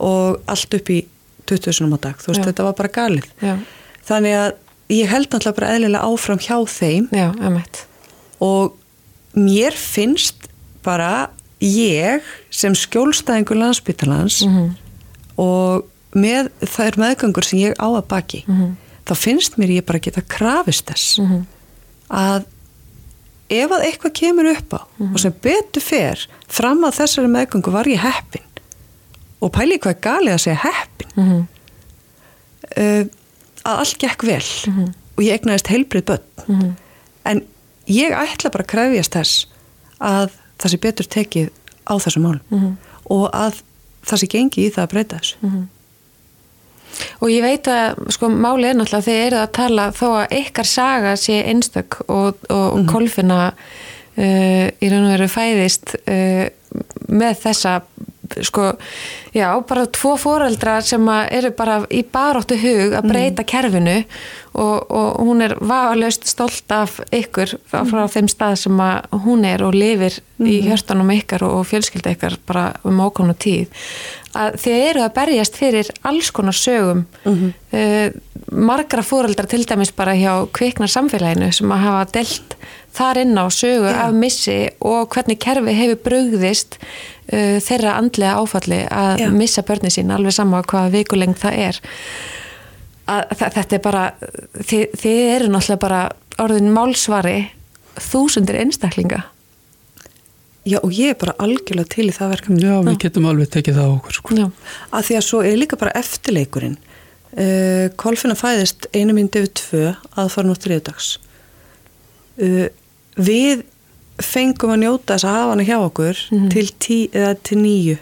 Og 0.00 0.38
allt 0.48 0.76
upp 0.78 0.88
í 0.94 1.02
20 1.50 1.76
sinum 1.76 1.92
á 1.96 2.08
dag, 2.08 2.16
þú 2.22 2.30
veist, 2.32 2.40
Já. 2.40 2.46
þetta 2.48 2.64
var 2.70 2.78
bara 2.78 2.92
galið. 2.94 3.28
Þannig 4.08 4.36
að 4.38 4.48
ég 4.96 5.12
held 5.12 5.28
náttúrulega 5.28 5.58
bara 5.60 5.70
eðlilega 5.76 6.08
áfram 6.08 6.40
hjá 6.40 6.56
þeim. 6.78 7.08
Já, 7.12 7.28
og 8.40 8.74
mér 9.34 9.72
finnst 9.76 10.48
bara 10.84 11.30
ég 11.60 12.22
sem 12.50 12.74
skjólstæðingur 12.74 13.58
landsbytalans 13.58 14.42
og 15.38 15.84
með 16.14 16.50
þær 16.64 16.98
meðgöngur 17.02 17.44
sem 17.44 17.58
ég 17.58 17.74
á 17.78 17.88
að 17.88 18.06
baki 18.08 18.44
þá 19.08 19.14
finnst 19.16 19.58
mér 19.58 19.70
ég 19.78 19.86
bara 19.86 19.98
geta 19.98 20.22
krafist 20.22 20.86
þess 20.90 21.18
að 22.08 22.46
ef 23.48 23.70
að 23.72 23.84
eitthvað 23.88 24.12
kemur 24.12 24.50
upp 24.52 24.74
á 24.76 24.80
og 25.12 25.18
sem 25.20 25.32
betur 25.42 25.82
fer 25.82 26.26
fram 26.48 26.84
að 26.84 26.98
þessari 27.00 27.28
meðgöngu 27.32 27.72
var 27.72 27.88
ég 27.88 28.00
heppin 28.04 28.44
og 29.40 29.52
pæli 29.54 29.78
hvað 29.78 29.94
er 29.94 30.02
galið 30.02 30.34
að 30.34 30.42
segja 30.42 30.62
heppin. 30.64 31.12
Mhm. 31.14 31.46
uh, 32.76 33.04
að 33.68 33.78
allt 33.82 33.98
gekk 33.98 34.22
vel 34.24 34.44
og 35.16 35.22
ég 35.24 35.34
egnaðist 35.34 35.68
heilbrið 35.68 36.04
börn. 36.04 36.26
Mhm. 36.46 36.76
en 37.24 37.42
ég 37.88 38.12
ætla 38.14 38.50
bara 38.54 38.64
að 38.64 38.70
krefjast 38.74 39.16
þess 39.16 39.46
að 40.00 40.30
það 40.58 40.72
sé 40.74 40.78
betur 40.84 41.06
tekið 41.14 41.50
á 41.88 41.94
þessu 42.04 42.20
mál 42.22 42.38
Mhm. 42.50 42.76
og 43.10 43.26
að 43.32 43.60
það 44.08 44.20
sé 44.22 44.26
gengi 44.32 44.66
í 44.66 44.70
það 44.74 44.84
að 44.86 44.90
breyta 44.92 45.18
þessu. 45.18 45.36
Og 47.20 47.28
ég 47.30 47.42
veit 47.44 47.68
að 47.70 47.98
sko 48.14 48.28
máli 48.32 48.70
er 48.70 48.74
náttúrulega 48.78 49.04
þegar 49.06 49.26
eru 49.26 49.38
að 49.42 49.52
tala 49.58 49.84
þó 49.92 50.06
að 50.22 50.32
ykkar 50.40 50.66
saga 50.66 51.12
sé 51.20 51.36
einstök 51.44 51.98
og, 52.08 52.38
og 52.48 52.78
mm 52.80 52.86
kolfina 52.88 53.40
uh, 53.52 54.66
í 54.82 54.88
raun 54.90 55.04
og 55.06 55.12
veru 55.12 55.28
fæðist 55.30 55.94
uh, 56.08 56.46
með 57.08 57.36
þessa 57.44 57.74
sko, 58.46 58.72
já, 59.34 59.48
bara 59.68 59.86
tvo 59.86 60.16
foreldrar 60.20 60.84
sem 60.86 61.08
eru 61.30 61.52
bara 61.56 61.80
í 61.90 62.04
baróttu 62.04 62.58
hug 62.60 62.96
að 62.98 63.08
breyta 63.12 63.44
kerfinu 63.48 64.02
og, 64.58 64.90
og 64.90 65.20
hún 65.26 65.44
er 65.46 65.56
vafalaust 65.60 66.26
stolt 66.28 66.72
af 66.74 66.98
ykkur 67.14 67.56
frá, 67.68 67.82
frá 67.88 68.04
þeim 68.10 68.30
stað 68.30 68.56
sem 68.64 68.80
hún 69.24 69.44
er 69.48 69.64
og 69.66 69.76
lifir 69.76 70.20
í 70.38 70.60
hjörtanum 70.66 71.10
ykkar 71.14 71.44
og, 71.46 71.66
fjölskylda 71.68 72.14
ykkar 72.16 72.38
bara 72.46 72.70
um 72.86 73.00
ákvæmna 73.02 73.34
tíð. 73.38 73.68
Að 74.38 74.58
þið 74.62 74.82
eru 74.90 75.04
að 75.04 75.14
berjast 75.16 75.56
fyrir 75.58 75.90
alls 76.06 76.30
konar 76.34 76.56
sögum. 76.56 77.06
Uh, 77.72 78.10
margra 78.52 79.02
fóreldrar 79.04 79.48
til 79.50 79.64
dæmis 79.66 79.92
bara 79.92 80.14
hjá 80.16 80.46
kviknar 80.54 80.90
samfélaginu 80.92 81.50
sem 81.52 81.72
að 81.74 81.84
hafa 81.84 82.04
delt 82.18 82.56
þar 82.96 83.20
inn 83.22 83.38
á 83.38 83.46
sögu 83.52 83.90
Já. 83.90 84.00
af 84.06 84.16
missi 84.16 84.58
og 84.80 85.12
hvernig 85.14 85.38
kerfi 85.42 85.74
hefur 85.76 86.02
brugðist 86.08 86.78
uh, 86.80 87.58
þeirra 87.64 87.96
andlega 88.00 88.40
áfalli 88.40 88.82
að 88.86 89.24
Já. 89.24 89.28
missa 89.34 89.64
börni 89.66 89.92
sín 89.92 90.12
alveg 90.14 90.36
sama 90.36 90.62
hvaða 90.62 90.92
vikulengt 90.96 91.40
það 91.42 91.62
er. 91.68 91.80
Að, 93.08 93.22
þetta 93.40 93.78
er 93.78 93.82
bara 93.84 94.04
þið, 94.20 94.82
þið 95.00 95.20
eru 95.34 95.52
náttúrulega 95.52 95.82
bara 95.86 96.00
orðin 96.44 96.72
málsvari 96.74 97.38
þúsundir 97.98 98.60
einstaklinga. 98.60 99.24
Já 100.68 100.76
og 100.82 100.92
ég 100.92 101.14
er 101.14 101.16
bara 101.16 101.36
algjörlega 101.40 101.88
til 101.94 102.10
í 102.10 102.12
það 102.12 102.34
verkefni. 102.34 102.60
Já, 102.60 102.74
við 102.84 102.98
getum 103.06 103.28
alveg 103.30 103.48
tekið 103.54 103.78
það 103.78 103.88
á 103.88 103.92
okkur 103.94 104.18
sko. 104.18 104.36
Já, 104.36 104.46
að 104.92 105.06
því 105.08 105.16
að 105.16 105.24
svo 105.24 105.40
er 105.46 105.56
líka 105.56 105.78
bara 105.80 105.94
eftirleikurinn. 105.96 106.76
Uh, 107.28 107.88
Kolfina 108.00 108.36
fæðist 108.36 108.88
einu 108.96 109.16
myndi 109.16 109.44
við 109.44 109.54
tvö 109.60 109.82
aðfara 110.16 110.48
nú 110.48 110.54
þriðdags 110.56 111.16
uh, 112.42 112.68
við 113.18 113.66
fengum 114.22 114.74
að 114.74 114.80
njóta 114.82 115.14
þess 115.14 115.26
að 115.28 115.36
hafa 115.36 115.50
hana 115.52 115.66
hjá 115.68 115.76
okkur 115.78 116.22
til, 116.52 116.64
tí, 116.82 116.96
til 117.46 117.58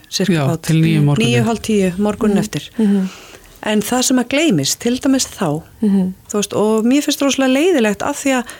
cirka 0.08 0.32
Já, 0.32 0.44
til 0.64 0.78
níu 0.80 1.02
morguninn. 1.04 1.32
níu, 1.34 1.42
hálf 1.44 1.64
tíu 1.66 1.90
morgunin 2.00 2.40
eftir. 2.40 2.70
En 3.66 3.82
það 3.82 4.06
sem 4.08 4.22
að 4.22 4.30
gleymist 4.32 4.80
til 4.80 4.94
dæmis 5.02 5.26
þá 5.28 5.60
þú 5.82 6.38
veist, 6.38 6.56
og 6.56 6.88
mér 6.88 7.04
finnst 7.04 7.24
rosalega 7.24 7.52
leiðilegt 7.58 8.06
af 8.06 8.22
því 8.22 8.32
að 8.38 8.54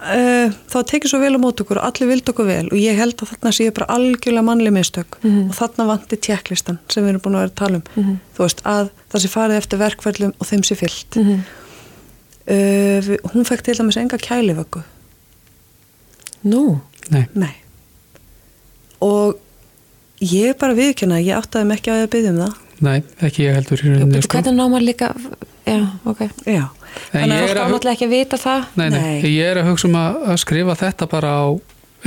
uh, 0.00 0.58
þá 0.72 0.78
tekið 0.92 1.12
svo 1.12 1.22
vel 1.22 1.32
á 1.36 1.40
mót 1.40 1.62
okkur 1.64 1.80
og 1.80 1.88
allir 1.88 2.10
vild 2.10 2.32
okkur 2.32 2.48
vel 2.50 2.66
og 2.68 2.76
ég 2.80 3.00
held 3.00 3.16
að 3.16 3.32
þarna 3.32 3.54
séu 3.56 3.72
bara 3.78 3.90
algjörlega 3.96 4.48
mannleg 4.50 4.76
mistök. 4.76 5.20
Og 5.24 5.56
þarna 5.56 5.88
vanti 5.94 6.20
tjekklistan 6.20 6.80
sem 6.92 7.04
við 7.04 7.14
erum 7.14 7.24
búin 7.24 7.40
að 7.40 7.46
vera 7.46 7.54
að 7.54 7.60
tala 7.62 7.80
um. 7.80 8.14
Þú 8.36 8.44
veist, 8.44 8.62
að 8.66 8.92
það 9.08 9.24
sé 9.24 9.32
farið 9.38 9.60
eftir 9.62 9.84
verkverðlum 9.86 10.36
og 10.36 10.52
þeim 10.52 10.68
sé 10.68 10.76
fyllt. 10.76 11.20
Uh, 12.50 13.12
hún 13.32 13.46
fekk 13.46 13.62
til 13.64 13.78
dæmis 13.78 13.96
enga 14.00 14.18
kælivöggu 14.18 14.82
nú? 16.46 16.80
Nei, 17.10 17.24
nei. 17.34 17.52
Og 19.04 19.38
ég 20.20 20.50
er 20.52 20.58
bara 20.60 20.76
viðkjöna 20.76 21.20
ég 21.24 21.38
áttaði 21.38 21.68
mig 21.70 21.80
ekki 21.80 21.92
á 21.92 21.94
að 22.00 22.10
byggja 22.12 22.34
um 22.34 22.42
það. 22.44 22.58
Nei, 22.80 22.98
ekki 23.26 23.44
ég 23.46 23.56
heldur 23.58 23.80
í 23.84 23.88
rauninni 23.92 24.20
sko. 24.24 24.36
hvernig 24.38 24.56
ná 24.56 24.62
maður 24.72 24.86
líka 24.88 25.08
já, 25.68 25.80
ok. 26.08 26.22
Já, 26.48 26.62
En 27.14 27.20
Þannig 27.22 27.36
ég 27.36 27.42
að 27.42 27.50
er 27.50 27.50
fólk 27.50 27.60
á 27.60 27.64
að, 27.64 27.72
náttúrulega 27.74 27.94
ekki 27.96 28.06
að 28.08 28.14
vita 28.16 28.38
það. 28.40 28.62
Nei, 28.80 28.86
nei, 28.90 29.00
Nei. 29.00 29.30
ég 29.30 29.50
er 29.50 29.60
að 29.60 29.68
hugsa 29.70 29.86
um 29.88 29.98
að, 30.00 30.16
að 30.32 30.38
skrifa 30.42 30.74
þetta 30.80 31.06
bara 31.12 31.30
á 31.30 31.46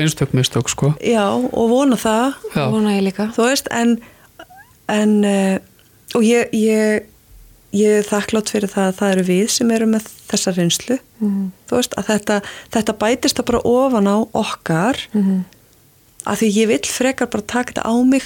einstök 0.04 0.34
mistök 0.36 0.70
sko. 0.74 0.90
já, 1.00 1.24
og 1.32 1.70
vona 1.72 1.96
það. 2.02 2.34
Já, 2.56 2.64
vona 2.74 2.96
ég 2.98 3.06
líka. 3.06 3.30
Þú 3.38 3.46
veist, 3.48 3.70
en, 3.72 3.94
en 4.92 5.14
uh, 5.24 5.58
og 6.18 6.26
ég, 6.28 6.50
ég 6.58 7.06
ég 7.74 7.98
er 8.00 8.04
þakklátt 8.08 8.52
fyrir 8.54 8.70
það 8.70 8.88
að 8.92 8.98
það 9.00 9.12
eru 9.16 9.24
við 9.30 9.48
sem 9.50 9.72
eru 9.72 9.86
með 9.90 10.08
þessa 10.30 10.54
reynslu. 10.58 11.00
Mhm. 11.20 11.52
þú 11.70 11.76
veist, 11.80 11.94
að 11.98 12.06
þetta, 12.12 12.42
þetta 12.72 12.94
bætist 13.02 13.38
það 13.40 13.46
bara 13.50 13.62
ofan 13.66 14.08
á 14.08 14.18
okkar. 14.34 14.98
Mhm. 15.14 15.44
að 16.26 16.38
því 16.40 16.48
ég 16.56 16.68
vill 16.68 16.88
frekar 16.88 17.28
bara 17.28 17.44
taka 17.44 17.74
þetta 17.74 17.84
á 17.84 17.94
mig. 18.08 18.24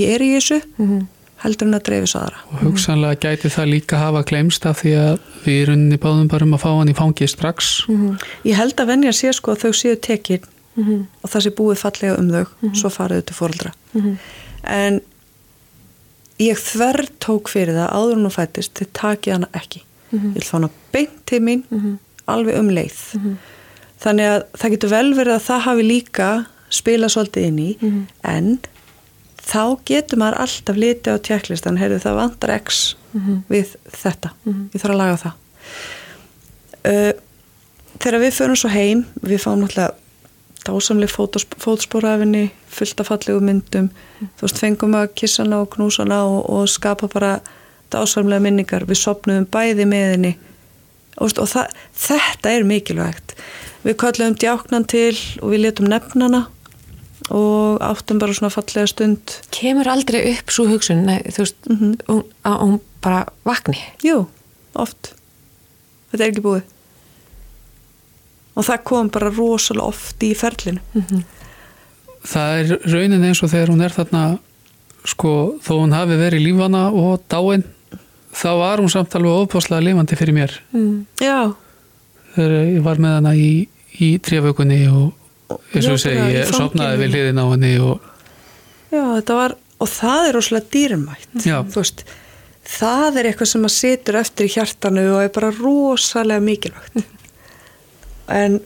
Ég 0.00 0.14
er 0.14 0.20
í 0.24 0.30
þessu 0.38 0.62
Mhm. 0.78 1.06
heldur 1.44 1.66
en 1.68 1.74
að 1.74 1.82
dreifi 1.84 2.06
svo 2.08 2.20
aðra. 2.22 2.38
Og 2.52 2.58
hugsanlega 2.64 3.20
gæti 3.20 3.50
það 3.52 3.68
líka 3.74 3.98
hafa 4.00 4.22
glemst 4.24 4.64
af 4.66 4.80
því 4.82 4.92
að 4.96 5.18
við 5.44 5.52
í 5.60 5.66
rauninni 5.68 5.98
báðum 5.98 6.28
bara 6.28 6.44
um 6.44 6.54
að 6.54 6.60
fá 6.64 6.70
hann 6.78 6.88
í 6.88 6.94
fangið 6.94 7.28
strax. 7.36 7.84
Mhm. 7.88 8.18
ég 8.46 8.54
held 8.54 8.76
að 8.76 8.86
venja 8.86 9.12
sé 9.12 9.32
sko 9.34 9.52
að 9.52 9.60
þau 9.64 9.72
séu 9.76 9.96
tekin 10.00 10.40
og 11.22 11.30
það 11.30 11.42
sé 11.42 11.50
búið 11.50 11.78
fallega 11.78 12.18
um 12.18 12.30
þau 12.30 12.46
svo 12.74 12.88
farið 12.90 13.20
þau 13.22 13.26
til 13.26 13.36
fóreldra 13.36 13.72
en 14.64 15.00
ég 16.42 16.58
þverr 16.58 17.06
tók 17.22 17.48
fyrir 17.52 17.74
það 17.76 17.92
áður 17.94 18.16
hún 18.18 18.34
fættist 18.34 18.74
þið 18.78 18.88
takið 18.92 19.32
hana 19.36 19.48
ekki. 19.52 19.82
Ég 20.14 20.34
vil 20.34 20.46
fá 20.46 20.56
hana 20.58 20.70
beint 20.92 21.20
til 21.26 21.40
mín 21.42 21.64
alveg 22.26 22.58
um 22.58 22.70
leið. 22.70 23.00
Þannig 24.04 24.30
að 24.30 24.44
það 24.58 24.70
getur 24.74 24.92
vel 24.92 25.14
verið 25.14 25.34
að 25.34 25.46
það 25.48 25.60
hafi 25.68 25.82
líka 25.88 26.28
spilað 26.74 27.12
svolítið 27.14 27.46
inn 27.48 27.58
í 27.58 27.70
en 28.22 28.58
þá 29.44 29.78
getur 29.84 30.18
maður 30.18 30.40
alltaf 30.44 30.76
litið 30.76 31.14
á 31.14 31.24
tjekklistan 31.28 31.78
heyrðu 31.78 32.00
það 32.02 32.16
vantar 32.20 32.54
x 32.58 32.96
við 33.48 33.76
þetta. 33.92 34.32
Ég 34.72 34.80
þarf 34.80 34.94
að 34.94 35.00
laga 35.00 35.16
það. 35.16 35.34
Uh, 36.84 37.12
þegar 38.00 38.20
við 38.20 38.34
förum 38.36 38.56
svo 38.56 38.68
heim 38.68 39.04
við 39.22 39.40
fáum 39.40 39.62
náttúrulega 39.62 39.94
dásamlega 40.64 41.12
fótspórafinni 41.60 42.50
fullt 42.72 43.00
af 43.00 43.10
fallegu 43.10 43.40
myndum. 43.44 43.90
Þú 44.38 44.46
veist, 44.46 44.58
fengum 44.62 44.96
að 44.98 45.12
kissa 45.20 45.42
hana 45.44 45.60
og 45.64 45.70
knúsa 45.74 46.04
hana 46.04 46.22
og, 46.24 46.40
og 46.50 46.68
skapa 46.72 47.08
bara 47.12 47.34
dásamlega 47.92 48.40
minningar. 48.44 48.86
Við 48.88 49.00
sopnum 49.02 49.46
bæði 49.46 49.86
með 49.90 50.10
henni. 50.14 50.32
Og, 51.18 51.28
veist, 51.28 51.38
og 51.42 51.50
það, 51.52 51.76
þetta 52.06 52.54
er 52.56 52.66
mikilvægt. 52.68 53.36
Við 53.84 53.98
kallum 54.00 54.34
djáknan 54.40 54.86
til 54.88 55.14
og 55.42 55.52
við 55.52 55.66
letum 55.66 55.90
nefnana 55.92 56.46
og 57.32 57.80
áttum 57.84 58.18
bara 58.20 58.34
svona 58.36 58.52
fallega 58.52 58.88
stund. 58.90 59.38
Kemur 59.54 59.88
aldrei 59.88 60.22
upp 60.34 60.50
svo 60.52 60.66
hugsun, 60.68 61.04
nei, 61.06 61.20
þú 61.28 61.44
veist, 61.44 61.56
Mhm. 61.70 61.94
hún, 62.08 62.24
að 62.44 62.58
hún 62.60 62.80
bara 63.00 63.26
vakni. 63.44 63.78
Jú, 64.02 64.26
oft. 64.74 65.14
Þetta 66.12 66.24
er 66.24 66.30
ekki 66.32 66.42
búið 66.44 66.62
og 68.54 68.66
það 68.66 68.84
kom 68.90 69.10
bara 69.14 69.32
rosalega 69.34 69.90
oft 69.90 70.24
í 70.24 70.32
ferlinu. 70.38 70.80
Það 72.24 72.60
er 72.60 72.74
raunin 72.94 73.26
eins 73.28 73.42
og 73.44 73.52
þegar 73.52 73.74
hún 73.74 73.84
er 73.84 73.94
þarna 73.94 74.24
sko, 75.04 75.34
þó 75.60 75.72
hún 75.82 75.96
hafi 75.96 76.16
verið 76.16 76.46
lífana 76.46 76.86
og 76.94 77.26
dáin 77.28 77.66
þá 78.34 78.48
var 78.58 78.80
hún 78.82 78.90
samt 78.90 79.14
alveg 79.18 79.44
ofpáslega 79.44 79.84
lifandi 79.84 80.16
fyrir 80.18 80.36
mér. 80.36 80.54
Mm. 80.72 81.04
Já, 81.20 81.52
þegar 82.34 82.56
ég 82.72 82.80
var 82.86 83.02
með 83.02 83.18
hana 83.18 83.34
í, 83.36 83.52
í 84.00 84.14
tréfökunni 84.24 84.80
og 84.90 85.12
eins 85.74 85.88
og 85.90 86.00
segi, 86.02 86.24
ég 86.34 86.50
sopnaði 86.54 87.00
við 87.02 87.14
hliðin 87.14 87.42
á 87.42 87.46
henni 87.52 87.72
og 87.84 88.10
já, 88.90 89.02
þetta 89.18 89.38
var 89.38 89.56
og 89.82 89.90
það 89.90 90.28
er 90.28 90.36
rosalega 90.38 90.70
dýrmætt 90.74 91.44
Já. 91.44 91.56
Þú 91.68 91.82
veist, 91.82 92.04
það 92.74 93.18
er 93.20 93.28
eitthvað 93.30 93.50
sem 93.50 93.66
að 93.68 93.74
situr 93.74 94.20
eftir 94.20 94.48
í 94.48 94.54
hjartanu 94.54 95.04
og 95.12 95.20
er 95.24 95.34
bara 95.34 95.52
rosalega 95.56 96.44
mikilvægt 96.44 97.02
en 98.32 98.60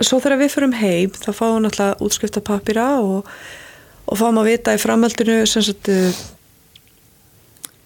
svo 0.00 0.20
þegar 0.22 0.40
við 0.42 0.54
förum 0.54 0.76
heim 0.78 1.14
þá 1.14 1.30
fáum 1.32 1.56
við 1.56 1.64
náttúrulega 1.66 2.06
útskrifta 2.06 2.42
pappira 2.44 2.88
og, 3.02 3.28
og 4.06 4.20
fáum 4.20 4.40
að 4.42 4.50
vita 4.50 4.74
í 4.74 4.82
framhaldinu 4.82 5.40
sem 5.48 5.64
sagt 5.66 5.90
uh, 5.92 6.20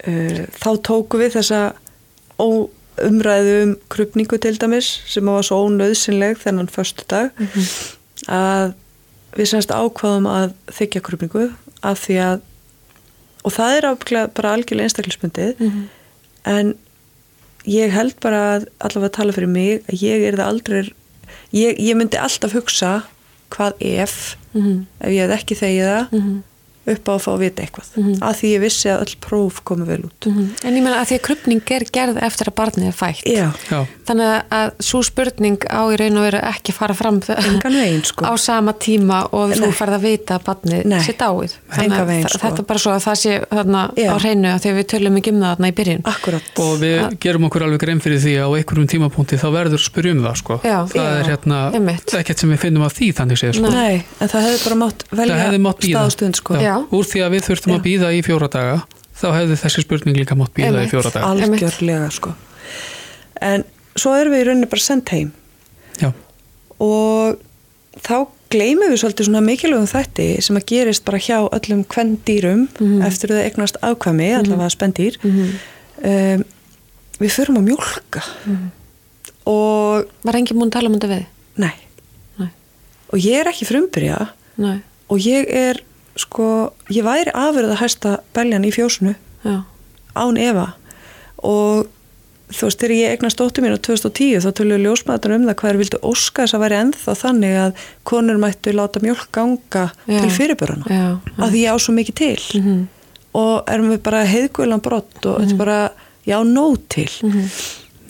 uh, 0.09 0.43
þá 0.59 0.71
tóku 0.89 1.21
við 1.21 1.39
þessa 1.39 1.63
umræðu 2.39 3.55
um 3.63 3.73
krupningu 3.93 4.39
til 4.43 4.57
dæmis 4.59 4.91
sem 5.11 5.27
var 5.27 5.47
svo 5.47 5.61
ónöðsynleg 5.67 6.39
þennan 6.43 6.71
förstu 6.73 7.07
dag 7.11 7.35
að 8.27 8.75
við 9.37 9.51
semst 9.53 9.75
ákvaðum 9.75 10.27
að 10.31 10.55
þykja 10.75 11.03
krupningu 11.07 11.49
af 11.87 12.03
því 12.07 12.19
að 12.25 12.45
og 13.47 13.55
það 13.55 13.77
er 13.77 13.89
ábygglega 13.93 14.31
bara 14.35 14.53
algjörlega 14.57 14.89
einstaklisbundið 14.89 15.63
en 16.49 16.75
ég 17.69 17.93
held 17.93 18.15
bara 18.25 18.41
að 18.57 18.67
allavega 18.87 19.13
tala 19.19 19.35
fyrir 19.37 19.51
mig 19.53 19.83
að 19.93 20.03
ég 20.03 20.27
er 20.29 20.37
það 20.41 20.51
aldrei 20.53 20.83
ég, 21.53 21.79
ég 21.79 21.97
myndi 21.99 22.19
alltaf 22.21 22.53
hugsa 22.57 22.93
hvað 23.55 23.73
ef 23.81 24.37
Mhm. 24.55 24.87
ef 25.01 25.11
ég 25.13 25.29
hef 25.29 25.35
ekki 25.43 25.57
þegið 25.61 25.89
það 25.89 26.13
Mhm. 26.13 26.37
Upp 26.95 27.05
á 27.09 27.13
að 27.17 27.23
fá 27.25 27.31
að 27.35 27.39
vita 27.45 27.63
eitthvað 27.63 27.89
Mhm. 27.97 28.15
að 28.23 28.35
því 28.39 28.49
ég 28.55 28.61
vissi 28.65 28.89
að 28.93 29.01
öll 29.05 29.15
próf 29.21 29.63
komu 29.65 29.85
vel 29.87 30.03
út 30.09 30.27
Mhm. 30.29 30.45
En 30.65 30.75
ég 30.75 30.83
meina 30.83 31.01
að 31.03 31.07
því 31.13 31.19
að 31.19 31.23
krupning 31.29 31.63
er 31.71 31.85
gerð 31.93 32.17
eftir 32.23 32.47
að 32.49 32.55
barnið 32.55 32.89
er 32.89 32.97
fætt. 32.97 33.23
Já, 33.27 33.53
já, 33.71 33.87
Þannig 34.09 34.43
að 34.51 34.71
svo 34.81 35.03
spurning 35.05 35.59
á 35.69 35.83
í 35.93 35.97
raun 36.01 36.17
og 36.17 36.25
veru 36.33 36.41
ekki 36.43 36.73
fara 36.73 36.95
fram 36.95 37.21
veginn 37.21 38.05
sko 38.05 38.25
á 38.25 38.35
sama 38.39 38.73
tíma 38.73 39.29
og 39.33 39.53
þú 39.53 39.69
færð 39.73 39.95
að 39.99 40.01
vita 40.01 40.39
að 40.39 40.45
barnið 40.49 40.85
dáið. 41.19 41.53
Engan 41.69 41.77
Þannig 41.77 41.99
að 41.99 42.07
veginn, 42.09 42.29
sko. 42.29 42.39
þetta 42.39 42.59
er 42.59 42.69
bara 42.69 42.79
svo 42.79 42.93
að 42.93 43.03
það 43.05 43.17
sé 43.19 43.33
á 44.09 44.17
hreinu 44.19 44.49
að 44.55 44.61
því 44.63 44.69
að 44.73 44.77
við 44.79 44.87
tölum 44.93 45.17
ekki 45.19 45.33
um 45.35 45.41
það 45.41 45.57
þarna 45.57 45.69
í 45.69 45.75
byrjun. 45.79 46.03
Akkurat 46.09 46.43
og 46.59 46.79
við 46.81 47.19
gerum 47.21 47.45
okkur 47.49 47.63
alveg 47.67 47.79
grein 47.83 48.01
fyrir 48.01 48.19
því 48.23 48.33
að 48.39 48.47
á 48.49 48.51
einhverjum 48.59 48.89
tímapunkti 48.89 49.37
þá 49.39 49.49
verður 49.53 49.83
spyrjum 49.83 50.23
það 50.25 50.37
sko. 50.43 50.61
Já. 50.65 50.79
það 50.89 50.95
Já. 50.95 51.09
er 51.19 51.25
hérna 51.29 51.59
ekkert 52.19 52.39
sem 52.39 52.51
við 52.51 52.59
finnum 52.59 52.83
af 52.85 52.95
því 52.99 53.09
þannig 53.15 53.39
séð 53.43 53.55
sko. 53.59 53.71
Nei, 53.71 54.05
en 54.21 54.29
það 54.29 54.47
hefði 54.47 54.65
bara 54.65 54.79
mátt 54.79 55.05
staðstund 55.89 56.37
sko. 56.37 56.55
Úr 56.93 57.05
því 57.11 57.25
að 57.27 57.35
við 57.37 57.43
þurftum 57.49 57.73
Já. 57.73 57.77
að 57.79 57.85
býða 57.89 58.13
í 58.15 58.23
fjóra 58.27 58.49
daga 58.53 58.79
þá 59.19 59.27
hefði 59.35 59.57
þessi 59.65 59.83
spurning 59.85 60.17
líka 60.21 60.37
mátt 60.39 60.55
býða 60.55 60.85
í 60.85 60.91
fjóra 60.93 61.11
daga 61.15 61.33
algjörlega 61.35 62.11
sko 62.15 62.35
en 63.43 63.65
svo 63.99 64.15
erum 64.15 64.33
við 64.35 64.43
í 64.45 64.49
rauninni 64.49 64.71
bara 64.71 64.85
sendt 64.85 65.09
heim 65.15 65.33
já, 66.01 66.13
og 66.79 67.39
þá 68.05 68.27
gleymum 68.49 68.89
við 68.93 69.01
svolítið 69.03 69.27
svona 69.29 69.43
mikilvægum 69.45 69.89
þætti 69.91 70.29
sem 70.47 70.57
að 70.57 70.67
gerist 70.71 71.05
bara 71.05 71.19
hjá 71.21 71.39
öllum 71.53 71.83
kvendýrum 71.85 72.69
Mhm. 72.81 73.03
eftir 73.05 73.29
þau 73.35 73.43
eignast 73.45 73.77
afkvæmi, 73.83 74.29
allavega 74.39 74.71
spendýr 74.73 75.19
Mhm. 75.23 75.51
um, 76.05 76.45
við 77.19 77.35
förum 77.35 77.59
að 77.59 77.67
mjólka 77.69 78.23
og 79.49 80.07
Var 80.25 80.37
enginn 80.39 80.59
múin 80.59 80.71
að 80.71 80.77
tala 80.79 80.89
um 80.91 80.95
þetta 80.99 81.11
við? 81.13 81.27
nei 81.59 81.75
Nei. 82.39 82.51
og 83.13 83.19
ég 83.19 83.41
er 83.41 83.51
ekki 83.53 83.67
frumbyrja 83.69 84.29
Nei. 84.57 84.81
og 85.11 85.19
ég 85.19 85.49
er 85.51 85.81
sko, 86.19 86.73
ég 86.91 87.05
væri 87.07 87.31
afurð 87.35 87.73
að 87.75 87.81
hæsta 87.83 88.17
beljan 88.35 88.65
í 88.69 88.73
fjósunu 88.75 89.15
Já. 89.45 89.63
án 90.19 90.39
Eva 90.43 90.73
og 91.47 91.87
þú 92.49 92.65
veist, 92.65 92.81
þegar 92.81 92.95
ég 92.97 93.11
eignast 93.15 93.39
dóttir 93.39 93.63
mín 93.65 93.75
á 93.77 93.79
2010 93.79 94.41
þá 94.41 94.51
tölur 94.57 94.81
ljósmaður 94.81 95.35
um 95.37 95.43
það 95.51 95.57
hvað 95.61 95.71
er 95.75 95.81
vildu 95.83 95.99
óska 96.09 96.45
þess 96.47 96.57
að 96.57 96.63
væri 96.65 96.79
ennþá 96.83 97.15
þannig 97.23 97.57
að 97.63 97.83
konur 98.09 98.39
mættu 98.41 98.73
láta 98.73 99.03
mjölk 99.05 99.27
ganga 99.37 99.85
Já. 100.09 100.21
til 100.23 100.31
fyrirbörana 100.33 100.87
Já. 100.89 101.19
að 101.39 101.51
því 101.53 101.61
ég 101.67 101.75
á 101.75 101.77
svo 101.79 101.93
mikið 101.99 102.15
til 102.15 102.61
Mhm. 102.63 102.87
og 103.35 103.69
erum 103.69 103.91
við 103.93 104.03
bara 104.03 104.25
heiðgölan 104.25 104.81
brott 104.83 105.27
og 105.27 105.43
þetta 105.43 105.53
er 105.53 105.57
bara, 105.61 105.91
já, 106.27 106.39
nóg 106.43 106.79
til 106.89 107.11
Mhm. 107.23 107.45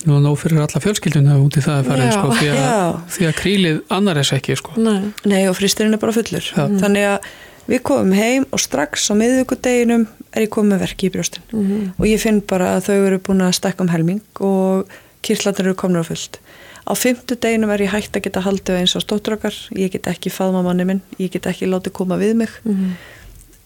og 0.09 0.23
nóg 0.23 0.39
fyrir 0.39 0.61
alla 0.63 0.81
fjölskylduna 0.81 1.35
út 1.43 1.57
í 1.59 1.61
það 1.61 1.83
að 1.83 1.85
fara 1.91 2.13
sko, 2.13 2.31
því, 2.39 2.49
að, 2.55 3.01
því 3.11 3.27
að 3.29 3.35
krílið 3.43 3.83
annar 3.91 4.15
þess 4.17 4.33
ekki 4.39 4.57
sko. 4.57 4.71
Nei. 4.81 5.13
Nei, 5.27 5.49
og 5.49 5.57
fristirinn 5.59 5.93
er 5.93 5.99
bara 5.99 6.13
fullur 6.13 6.41
Já. 6.55 6.69
þannig 6.79 7.05
að 7.05 7.19
við 7.69 7.83
komum 7.85 8.13
heim 8.17 8.47
og 8.53 8.61
strax 8.63 9.11
á 9.11 9.15
miðvíkudeginum 9.19 10.07
er 10.33 10.43
ég 10.47 10.53
komið 10.55 10.81
verki 10.81 11.09
í 11.09 11.13
brjóstin 11.13 11.43
Mhm. 11.53 11.93
og 11.99 12.07
ég 12.07 12.21
finn 12.21 12.41
bara 12.41 12.77
að 12.79 12.89
þau 12.89 13.07
eru 13.07 13.19
búin 13.19 13.43
að 13.45 13.55
stekka 13.59 13.81
um 13.85 13.89
helming 13.89 14.21
og 14.41 14.89
kirtlarnir 15.23 15.67
eru 15.67 15.75
komnir 15.75 16.01
á 16.01 16.09
fullt. 16.09 16.39
Á 16.89 16.93
fymtu 16.97 17.37
deginum 17.37 17.71
er 17.71 17.79
ég 17.85 17.91
hægt 17.93 18.17
að 18.17 18.23
geta 18.25 18.41
haldið 18.41 18.79
eins 18.81 18.97
og 18.97 19.03
stóttrakar, 19.05 19.53
ég 19.77 19.91
get 19.93 20.07
ekki 20.09 20.31
faðma 20.33 20.63
manni 20.65 20.85
minn, 20.87 21.03
ég 21.19 21.31
get 21.31 21.43
ekki 21.47 21.67
látið 21.69 21.93
koma 21.93 22.17
við 22.17 22.35
mig. 22.37 22.49
Mhm. 22.65 22.93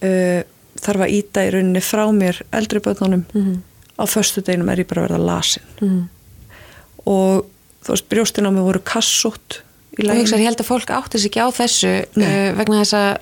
uh, 0.03 0.43
þarf 0.83 1.01
að 1.05 1.13
íta 1.13 1.45
í 1.47 1.51
rauninni 1.53 1.79
frá 1.79 2.03
mér 2.11 2.41
eldri 2.51 2.79
börnunum. 2.79 3.23
Mhm. 3.33 3.61
á 3.99 4.03
föstu 4.09 4.41
deginum 4.43 4.69
er 4.69 4.77
ég 4.83 4.87
bara 4.87 5.05
að 5.05 5.09
verða 5.11 5.25
lasin. 5.25 5.63
Mhm. 5.81 6.09
og 7.05 7.45
þú 7.83 7.87
veist, 7.93 8.07
brjóstin 8.09 8.47
á 8.47 8.51
mig 8.51 8.63
voru 8.63 8.79
kassótt 8.83 9.61
í 9.97 10.03
Og 10.03 10.05
læginu 10.07 10.23
hugsa, 10.23 10.37
ég 10.39 10.47
held 10.47 10.57
að 10.57 10.65
fólk 10.71 10.89
átti 10.89 11.19
sig 11.19 11.31
ekki 11.31 11.43
á 11.43 11.49
þessu 11.51 11.91
uh, 12.17 12.53
vegna 12.57 12.81
þess 12.81 12.93
að 12.93 13.17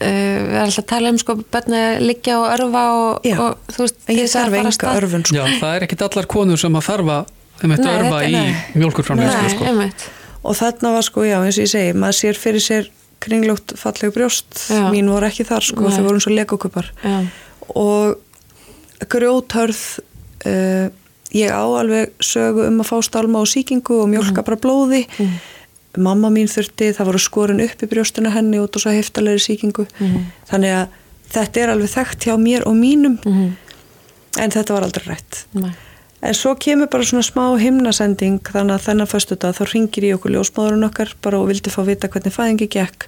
við 0.00 0.54
erum 0.54 0.64
alltaf 0.64 0.82
að 0.84 0.88
tala 0.90 1.08
um 1.14 1.18
sko 1.18 1.36
bönni 1.54 1.78
að 1.80 2.00
liggja 2.08 2.38
og 2.40 2.46
örfa 2.54 2.82
og, 2.98 3.28
og 3.38 3.72
þú 3.74 3.78
veist 3.84 3.96
en 4.08 4.16
ég 4.18 4.28
þarf 4.32 4.56
enga 4.58 4.94
örfun 4.98 5.24
sko. 5.24 5.36
já, 5.36 5.44
það 5.60 5.76
er 5.76 5.86
ekkit 5.86 6.02
allar 6.08 6.26
konur 6.26 6.58
sem 6.60 6.74
að 6.80 6.86
þarfa 6.88 7.18
eitt 7.24 7.64
Nei, 7.64 7.94
örfa 7.94 8.18
þetta- 8.18 8.28
í 8.28 8.32
Nei, 8.34 9.48
sko. 9.54 10.10
og 10.44 10.56
þarna 10.58 10.92
var 10.92 11.02
sko, 11.06 11.20
já, 11.24 11.38
eins 11.44 11.58
og 11.58 11.64
ég 11.64 11.70
segi 11.72 11.92
maður 11.94 12.18
sér 12.20 12.36
fyrir 12.42 12.60
sér 12.60 12.90
kringljótt 13.24 13.72
fallegu 13.80 14.12
brjóst 14.12 14.58
Já. 14.68 14.90
mín 14.92 15.08
voru 15.08 15.26
ekki 15.30 15.46
þar 15.48 15.62
sko, 15.64 15.88
þau 15.88 16.02
voru 16.04 16.18
eins 16.18 16.26
og 16.28 16.34
legokupar 16.36 16.90
Já. 17.04 17.14
og 17.74 18.18
grjóthörð 19.08 19.80
uh, 20.46 20.90
ég 21.34 21.50
á 21.50 21.64
alveg 21.64 22.12
sögu 22.22 22.66
um 22.68 22.82
að 22.82 22.90
fá 22.90 22.98
stálma 23.02 23.40
og 23.42 23.48
síkingu 23.50 24.02
og 24.02 24.08
mjölka 24.12 24.42
Mhm. 24.42 24.44
bara 24.44 24.56
blóði 24.60 25.06
mamma 26.02 26.28
mín 26.30 26.48
þurfti, 26.50 26.92
það 26.96 27.06
voru 27.06 27.18
skorin 27.18 27.60
upp 27.64 27.82
í 27.82 27.86
brjóstinu 27.90 28.30
henni 28.34 28.58
út 28.58 28.74
og 28.76 28.82
svo 28.82 28.90
heftalegri 28.90 29.38
síkingu 29.40 29.86
Mhm. 30.00 30.20
þannig 30.50 30.72
að 30.74 30.88
þetta 31.32 31.60
er 31.62 31.68
alveg 31.68 31.90
þekkt 31.94 32.24
hjá 32.26 32.36
mér 32.38 32.66
og 32.66 32.74
mínum 32.74 33.18
Mhm. 33.24 33.56
en 34.38 34.50
þetta 34.50 34.72
var 34.74 34.82
aldrei 34.82 35.06
rætt 35.14 35.44
Nei. 35.54 35.70
En 36.22 36.32
svo 36.32 36.54
kemur 36.56 36.88
bara 36.88 37.02
svona 37.04 37.22
smá 37.22 37.58
himnasending 37.60 38.40
þannig 38.40 38.78
að 38.80 38.84
þennan 38.86 39.06
föstu 39.06 39.36
dag 39.38 39.54
þá 39.54 39.64
ringir 39.74 40.04
í 40.04 40.14
okkur 40.16 40.30
ljósmáðurinn 40.32 40.88
okkar 40.88 41.12
bara 41.20 41.38
og 41.38 41.48
vildi 41.48 41.70
fá 41.70 41.84
vita 41.84 42.08
hvernig 42.08 42.32
fæðingi 42.32 42.68
gekk, 42.68 43.06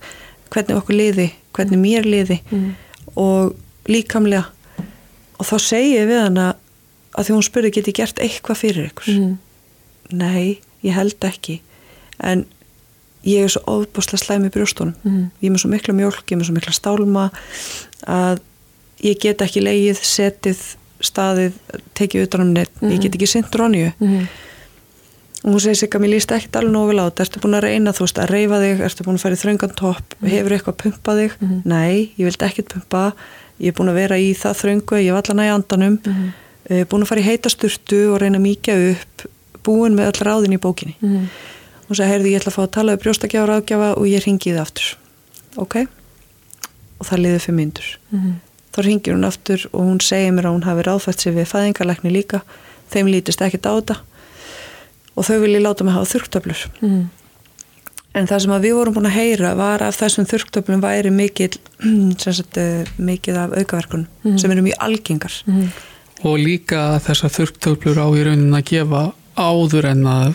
hvernig 0.50 0.76
okkur 0.76 0.94
liði, 0.96 1.30
hvernig 1.54 1.78
mér 1.80 2.04
liði 2.04 2.40
Mhm. 2.50 2.74
og 3.16 3.56
líkamlega 3.86 4.44
og 5.40 5.46
þá 5.46 5.56
segi 5.58 5.94
ég 5.96 6.06
við 6.08 6.22
hana 6.22 6.54
að 7.16 7.24
því 7.24 7.34
hún 7.34 7.42
spurði 7.50 7.70
geti 7.72 7.90
ég 7.92 7.94
gert 7.94 8.16
eitthvað 8.20 8.56
fyrir 8.60 8.90
ykkur. 8.92 9.18
Mhm. 9.18 9.38
Nei, 10.12 10.60
ég 10.84 10.92
held 10.92 11.18
ekki 11.20 11.60
en 12.20 12.44
ég 13.26 13.44
er 13.46 13.52
svo 13.52 13.62
ofbúslega 13.66 14.22
slæm 14.22 14.46
í 14.46 14.52
brjóstunum. 14.54 14.94
Mhm. 15.02 15.22
Ég 15.42 15.48
er 15.50 15.54
með 15.56 15.62
svo 15.64 15.70
mikla 15.72 15.94
mjólk, 15.98 16.22
ég 16.26 16.32
er 16.36 16.40
með 16.40 16.48
svo 16.50 16.56
mikla 16.56 16.72
stálma 16.76 17.24
að 18.06 18.40
ég 19.02 19.18
get 19.20 19.42
ekki 19.44 19.62
leið, 19.64 20.00
setið, 20.00 20.60
staðið, 21.04 21.52
tekið 21.98 22.26
utan 22.28 22.40
um 22.46 22.52
neitt, 22.54 22.70
ég 22.82 23.00
get 23.02 23.14
ekki 23.18 23.28
sint 23.28 23.50
Ronju. 23.58 23.92
Mhm. 24.00 24.28
Og 25.44 25.52
hún 25.52 25.60
segir 25.60 25.76
sig 25.76 25.90
að 25.94 26.00
mér 26.02 26.10
líst 26.16 26.32
ekkert 26.32 26.56
alveg 26.58 26.72
nógu 26.72 26.88
vel 26.90 26.98
á 26.98 27.06
þetta, 27.06 27.22
ertu 27.26 27.40
búin 27.44 27.54
að 27.54 27.66
reyna 27.68 27.92
þú 27.92 28.02
veist 28.06 28.18
að 28.18 28.30
reyfa 28.32 28.56
þig, 28.62 28.80
ertu 28.80 29.04
búin 29.04 29.14
að 29.18 29.20
fara 29.22 29.34
í 29.36 29.42
þröngan 29.42 29.74
topp, 29.76 30.14
hefur 30.24 30.54
eitthvað 30.56 30.74
að 30.74 30.80
pumpa 30.82 31.12
þig? 31.20 31.32
Mhm. 31.40 31.60
Nei, 31.64 32.10
ég 32.18 32.24
vildi 32.26 32.46
ekkert 32.48 32.68
pumpa, 32.72 33.12
ég 33.60 33.68
er 33.68 33.72
búin 33.72 33.90
að 33.92 33.94
vera 34.00 34.16
í 34.16 34.32
það 34.34 34.54
þröngu, 34.62 34.96
ég 35.04 35.12
var 35.12 35.22
allan 35.22 35.42
að 35.44 35.46
í 35.46 35.54
andanum, 35.54 35.98
Mhm. 36.02 36.32
uh, 36.70 36.84
búin 36.84 37.02
að 37.02 37.06
fara 37.06 37.20
í 37.20 37.24
heita 37.30 37.48
sturtu 37.52 38.14
og 38.14 38.20
reyna 38.20 38.38
að 38.38 38.46
mýkja 38.48 38.96
Mhm. 41.86 41.88
Hún 41.88 41.96
sagði, 41.96 42.10
heyrðu, 42.12 42.30
ég 42.32 42.40
ætla 42.40 42.50
að 42.52 42.56
fá 42.56 42.62
að 42.66 42.70
tala 42.74 42.92
um 42.92 42.98
brjóstakjára 42.98 43.60
ágjafa 43.60 43.90
og 43.96 44.06
ég 44.10 44.24
ringi 44.26 44.52
það 44.52 44.60
aftur. 44.64 44.96
Ok? 45.56 45.76
Og 46.98 47.06
það 47.06 47.18
liði 47.22 47.40
fyrir 47.44 47.56
myndur. 47.60 47.88
Mhm. 48.12 48.32
Þá 48.74 48.82
ringir 48.84 49.14
hún 49.14 49.24
aftur 49.24 49.66
og 49.72 49.80
hún 49.80 50.00
segir 50.02 50.32
mér 50.32 50.44
að 50.50 50.54
hún 50.56 50.64
hafi 50.64 50.82
ráðfætt 50.84 51.20
sér 51.22 51.34
við 51.34 51.46
fæðingarlækni 51.48 52.10
líka. 52.12 52.42
Þeim 52.90 53.06
lítist 53.08 53.40
ekkert 53.40 53.64
á 53.66 53.72
þetta 53.80 53.96
og 55.16 55.24
þau 55.24 55.40
vilji 55.40 55.60
láta 55.62 55.84
mig 55.84 55.94
hafa 55.94 56.10
þurftöflur. 56.18 56.66
Mhm. 56.82 57.06
En 58.16 58.26
það 58.26 58.40
sem 58.40 58.50
að 58.50 58.62
við 58.64 58.74
vorum 58.74 58.94
búin 58.94 59.06
að 59.06 59.16
heyra 59.16 59.54
var 59.56 59.78
að 59.80 59.96
þessum 59.96 60.24
þurrktöflum 60.26 60.80
væri 60.80 61.10
mikil, 61.12 61.50
sem 62.18 62.32
sagt, 62.32 62.56
eh, 62.56 62.84
mikið 62.98 63.36
af 63.36 63.50
aukaverkunum 63.52 64.06
Mhm. 64.24 64.38
sem 64.38 64.50
eru 64.50 64.62
mjög 64.62 64.78
algengar. 64.80 65.32
og 66.24 66.38
líka 66.38 66.98
þessar 66.98 67.28
þurrktöflur 67.30 67.96
á 68.00 68.06
í 68.16 68.24
raunin 68.24 68.56
að 68.56 68.64
gefa 68.64 69.12
áður 69.36 69.84
en 69.84 70.02
að 70.04 70.34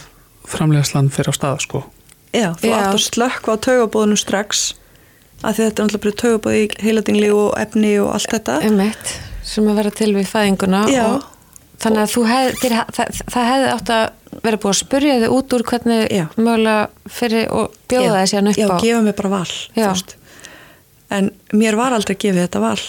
framlegslan 0.54 1.10
fyrir 1.14 1.32
á 1.32 1.34
stað 1.38 1.66
sko. 1.66 1.84
Já, 2.32 2.52
þú 2.60 2.70
Já. 2.70 2.76
átt 2.78 2.94
að 2.96 3.04
slökka 3.08 3.56
á 3.56 3.64
taugabóðunum 3.66 4.20
strax 4.20 4.62
af 5.42 5.58
því 5.58 5.66
þetta 5.66 5.82
er 5.82 5.88
náttúrulega 5.88 6.06
bara 6.06 6.22
taugabóði 6.22 6.62
í 6.62 6.70
heiladingli 6.86 7.30
og 7.34 7.52
efni 7.60 7.92
og 8.00 8.14
allt 8.16 8.32
þetta. 8.36 8.58
Emmett, 8.70 9.14
sem 9.44 9.68
að 9.68 9.80
vera 9.82 9.92
til 10.00 10.12
við 10.16 10.30
fæðinguna 10.32 10.82
Já. 10.92 11.04
og 11.10 11.28
þannig 11.82 12.04
að 12.06 12.14
þú 12.14 12.24
hef, 12.30 12.58
þér, 12.62 12.76
það, 12.96 13.22
það 13.34 13.50
hefði 13.52 13.70
átt 13.76 13.94
að 13.98 14.42
vera 14.46 14.62
búið 14.64 14.72
að 14.72 14.80
spurja 14.80 15.20
þig 15.22 15.36
út 15.36 15.54
úr 15.58 15.64
hvernig 15.68 16.02
Já. 16.14 16.26
mögulega 16.38 17.12
fyrir 17.20 17.48
og 17.52 17.78
bjóða 17.92 18.08
Já, 18.08 18.18
þessi 18.22 18.40
hann 18.40 18.52
upp 18.52 18.62
Já, 18.62 18.68
á 18.70 18.76
gefa 18.86 19.06
mér 19.08 19.18
bara 19.18 19.34
val. 19.36 19.54
Já. 19.76 19.88
veist. 19.90 20.16
En 21.12 21.32
mér 21.52 21.76
var 21.76 21.96
aldrei 21.98 22.16
gefið 22.16 22.46
þetta 22.46 22.62
val. 22.64 22.84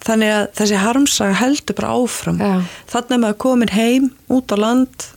Þannig 0.00 0.30
að 0.32 0.44
þessi 0.56 0.78
harmsaga 0.80 1.36
heldur 1.42 1.76
bara 1.76 1.90
áfram. 1.92 2.38
Já. 2.40 2.54
Þannig 2.88 3.16
að 3.18 3.24
maður 3.26 3.40
komin 3.44 3.74
heim, 3.74 4.06
út 4.32 4.54
á 4.54 4.56
land, 4.56 5.10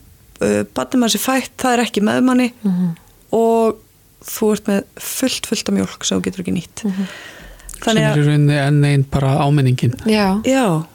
uh, 0.44 0.64
batnum 0.76 1.04
maður 1.06 1.16
sér 1.18 1.24
fætt, 1.26 1.54
það 1.64 1.78
er 1.78 1.84
ekki 1.88 2.04
með 2.06 2.22
manni 2.28 2.50
Mhm. 2.64 2.90
og 3.34 3.80
þú 4.24 4.52
ert 4.54 4.68
með 4.72 4.84
fullt, 5.04 5.46
fullt 5.50 5.70
af 5.70 5.76
mjólk 5.76 6.06
sem 6.08 6.20
þú 6.20 6.24
getur 6.30 6.44
ekki 6.46 6.54
nýtt. 6.60 6.84
Mhm. 6.88 7.08
sem 7.84 7.98
er 7.98 8.16
í 8.16 8.24
rauninni 8.24 8.56
enn 8.68 8.84
einn 8.88 9.04
bara 9.12 9.34
áminningin 9.44 9.96
Já, 10.08 10.40
Já, 10.48 10.86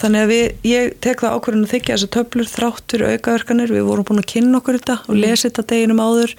þannig 0.00 0.22
að 0.24 0.30
við, 0.32 0.54
ég 0.64 0.94
tek 1.04 1.20
það 1.20 1.34
ákvörðin 1.36 1.66
að 1.66 1.72
þykja 1.74 1.96
þessar 1.98 2.10
töflur 2.16 2.48
þráttur 2.48 3.04
aukaverkanir, 3.12 3.68
við 3.74 3.84
vorum 3.84 4.04
búin 4.08 4.22
að 4.22 4.30
kynna 4.32 4.60
okkur 4.62 4.78
þetta 4.80 4.96
og 5.08 5.14
lesa 5.20 5.50
þetta 5.50 5.66
deginum 5.74 6.00
áður 6.00 6.32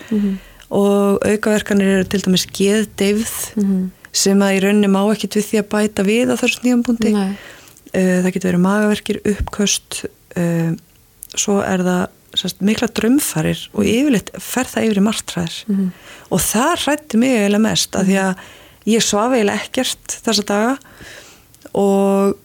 og 0.74 1.20
aukaverkanir 1.30 1.92
eru 2.00 2.08
til 2.10 2.22
dæmis 2.26 2.48
geðdeifð 2.50 3.36
sem 4.14 4.42
að 4.42 4.56
í 4.58 4.64
rauninni 4.64 4.90
má 4.90 5.04
ekkit 5.14 5.38
við 5.38 5.46
því 5.52 5.60
að 5.62 5.70
bæta 5.76 6.04
við 6.08 6.34
á 6.34 6.36
þessum 6.42 6.66
nýjambúndi. 6.66 7.12
Nei. 7.14 7.38
Það 7.94 8.32
getur 8.34 8.50
verið 8.52 8.62
magaverkir, 8.66 9.20
uppköst, 9.30 10.06
uh, 10.38 10.74
svo 11.38 11.60
er 11.62 11.82
það 11.86 12.08
sérst, 12.40 12.62
mikla 12.66 12.90
drömfarir 12.90 13.66
og 13.74 13.88
yfirleitt 13.88 14.32
fer 14.42 14.70
það 14.70 14.88
yfir 14.90 15.02
í 15.02 15.06
martræðir 15.08 15.58
og 16.30 16.40
það 16.44 16.74
hrætti 16.86 17.20
mig 17.22 17.36
eiginlega 17.38 17.66
mest 17.68 17.98
að 18.00 18.10
því 18.10 18.22
að 18.24 18.48
ég 18.94 19.06
svaf 19.06 19.36
eiginlega 19.36 19.68
ekkert 19.68 20.18
þessa 20.26 20.48
daga 20.50 20.78
og 21.74 22.40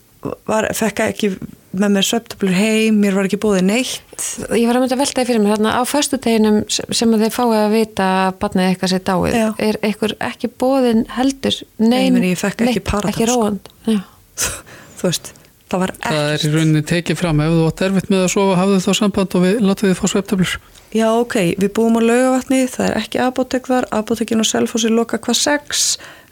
var, 0.49 0.69
fekk 0.75 1.05
ekki 1.09 1.33
með 1.79 1.93
mér 1.95 2.07
sveftöflur 2.09 2.55
heim, 2.57 2.97
mér 3.03 3.17
var 3.19 3.29
ekki 3.29 3.39
búið 3.43 3.65
neitt 3.69 4.25
ég 4.57 4.67
var 4.67 4.79
að 4.79 4.85
mynda 4.85 4.97
að 4.97 5.03
velta 5.03 5.21
því 5.21 5.29
fyrir 5.29 5.43
mér 5.45 5.55
þarna 5.55 5.75
á 5.77 5.83
föstudeginum 5.89 6.61
sem 6.73 6.95
sem 6.97 7.13
að 7.15 7.25
þið 7.27 7.35
fáið 7.37 7.57
að 7.59 7.75
vita 7.77 8.07
að 8.25 8.39
barnið 8.43 8.69
eitthvað 8.71 8.93
sér 8.95 9.05
dáið 9.09 9.37
Já. 9.37 9.49
er 9.69 9.81
eitthvað 9.85 10.15
ekki 10.31 10.51
bóðin 10.63 11.05
heldur 11.13 11.59
nein, 11.77 12.17
meni, 12.17 12.33
ég 12.33 12.41
fékk 12.41 12.65
ekki 12.67 12.83
ekki 12.83 13.29
sko. 13.29 13.35
róand 13.35 13.69
Já. 13.85 14.01
þú 14.99 15.11
veist, 15.11 15.33
það 15.69 15.85
var 15.85 15.95
það 16.03 16.19
er 16.19 16.35
ekkert 16.35 16.49
í 16.49 16.53
rauninni 16.57 16.83
tekið 16.89 17.21
fram 17.21 17.45
ef 17.45 17.55
þú 17.55 17.69
átt 17.69 17.85
erfitt 17.89 18.11
með 18.13 18.25
að 18.25 18.35
sofa 18.35 18.59
hafðu 18.59 18.83
þá 18.85 18.91
samband 18.99 19.39
og 19.39 19.45
við 19.45 19.63
látum 19.65 19.91
þið 19.91 19.99
fá 20.01 20.07
sveftöflur 20.15 20.59
Já, 20.97 21.09
ok, 21.13 21.35
við 21.61 21.73
búum 21.77 21.99
á 21.99 22.03
laugavatni, 22.03 22.63
það 22.73 22.87
er 22.87 22.95
ekki 23.03 23.21
apotek 23.21 23.67
þar, 23.69 23.87
apotekin 23.93 24.41
og 24.41 24.49
selfossi 24.49 24.89
loka 24.89 25.19
hvað 25.21 25.37
sex, 25.37 25.83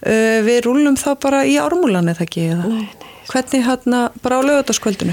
uh, 0.00 0.38
við 0.46 0.62
rúlum 0.64 0.96
þá 0.96 1.10
bara 1.20 1.42
í 1.44 1.58
ármúlan 1.60 2.08
eða 2.08 2.24
ekki 2.24 2.46
eða? 2.54 2.70
Nei, 2.72 2.86
nei. 2.88 3.10
Hvernig 3.28 3.66
hérna, 3.66 4.00
bara 4.24 4.38
á 4.40 4.46
laugataskvöldinu? 4.46 5.12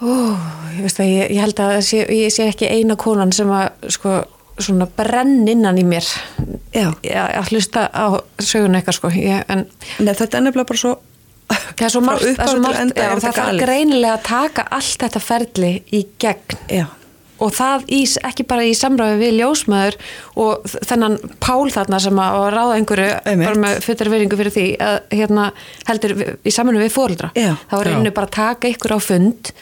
Ó, 0.00 0.08
ég, 0.76 0.80
veist 0.86 1.00
að 1.02 1.10
ég, 1.10 1.32
ég 1.34 1.42
held 1.42 1.60
að 1.60 1.76
sé, 1.84 2.02
ég 2.14 2.32
sé 2.32 2.46
ekki 2.48 2.70
eina 2.70 2.96
konan 2.96 3.34
sem 3.34 3.50
að 3.52 3.90
sko, 3.92 4.14
svona 4.62 4.86
brenn 4.96 5.42
innan 5.50 5.78
í 5.78 5.84
mér 5.86 6.06
Já. 6.72 6.92
Að 6.94 7.52
hlusta 7.52 7.88
á 7.90 8.22
sögun 8.38 8.78
eitthvað 8.78 8.96
sko 8.96 9.10
ég, 9.14 9.42
en 9.50 9.66
Nei, 9.98 10.14
þetta 10.14 10.38
er 10.38 10.46
nefnilega 10.46 10.70
bara 10.70 10.80
svo, 10.80 10.94
það 11.48 11.86
er 11.88 11.92
svo 11.94 12.00
margt, 12.04 12.22
það 12.28 12.44
er 12.44 12.52
svo 12.52 12.60
margt 12.64 12.80
enda 12.82 13.02
já, 13.02 13.08
er 13.12 13.22
það 13.24 13.36
þarf 13.40 13.58
greinilega 13.64 14.14
að 14.18 14.22
taka 14.28 14.66
allt 14.78 15.02
þetta 15.04 15.20
ferli 15.24 15.72
í 15.94 16.02
gegn. 16.20 16.58
Já, 16.74 16.84
og 17.38 17.52
það 17.54 17.84
í, 17.94 18.00
ekki 18.28 18.44
bara 18.50 18.64
í 18.66 18.72
samræði 18.74 19.18
við 19.22 19.34
ljósmaður 19.38 19.96
og 20.42 20.64
þennan 20.90 21.18
pál 21.38 21.68
þarna 21.70 22.00
sem 22.02 22.18
að, 22.18 22.38
ráða 22.56 22.78
einhverju 22.80 23.10
Einmitt. 23.24 23.46
bara 23.48 23.62
með 23.62 23.82
fyrir 23.86 24.10
veringu 24.10 24.38
fyrir 24.40 24.54
því 24.56 24.64
að 24.82 24.96
hérna 25.20 25.50
heldur 25.86 26.16
við- 26.18 26.32
í 26.42 26.50
saminu 26.50 26.82
við 26.82 26.90
fóreldra 26.96 27.30
Já. 27.38 27.52
þá 27.70 27.76
er 27.80 27.92
einu 27.94 28.10
bara 28.10 28.26
að 28.26 28.34
taka 28.40 28.72
ykkur 28.74 28.96
á 28.96 28.98
fund 28.98 29.52
og 29.52 29.54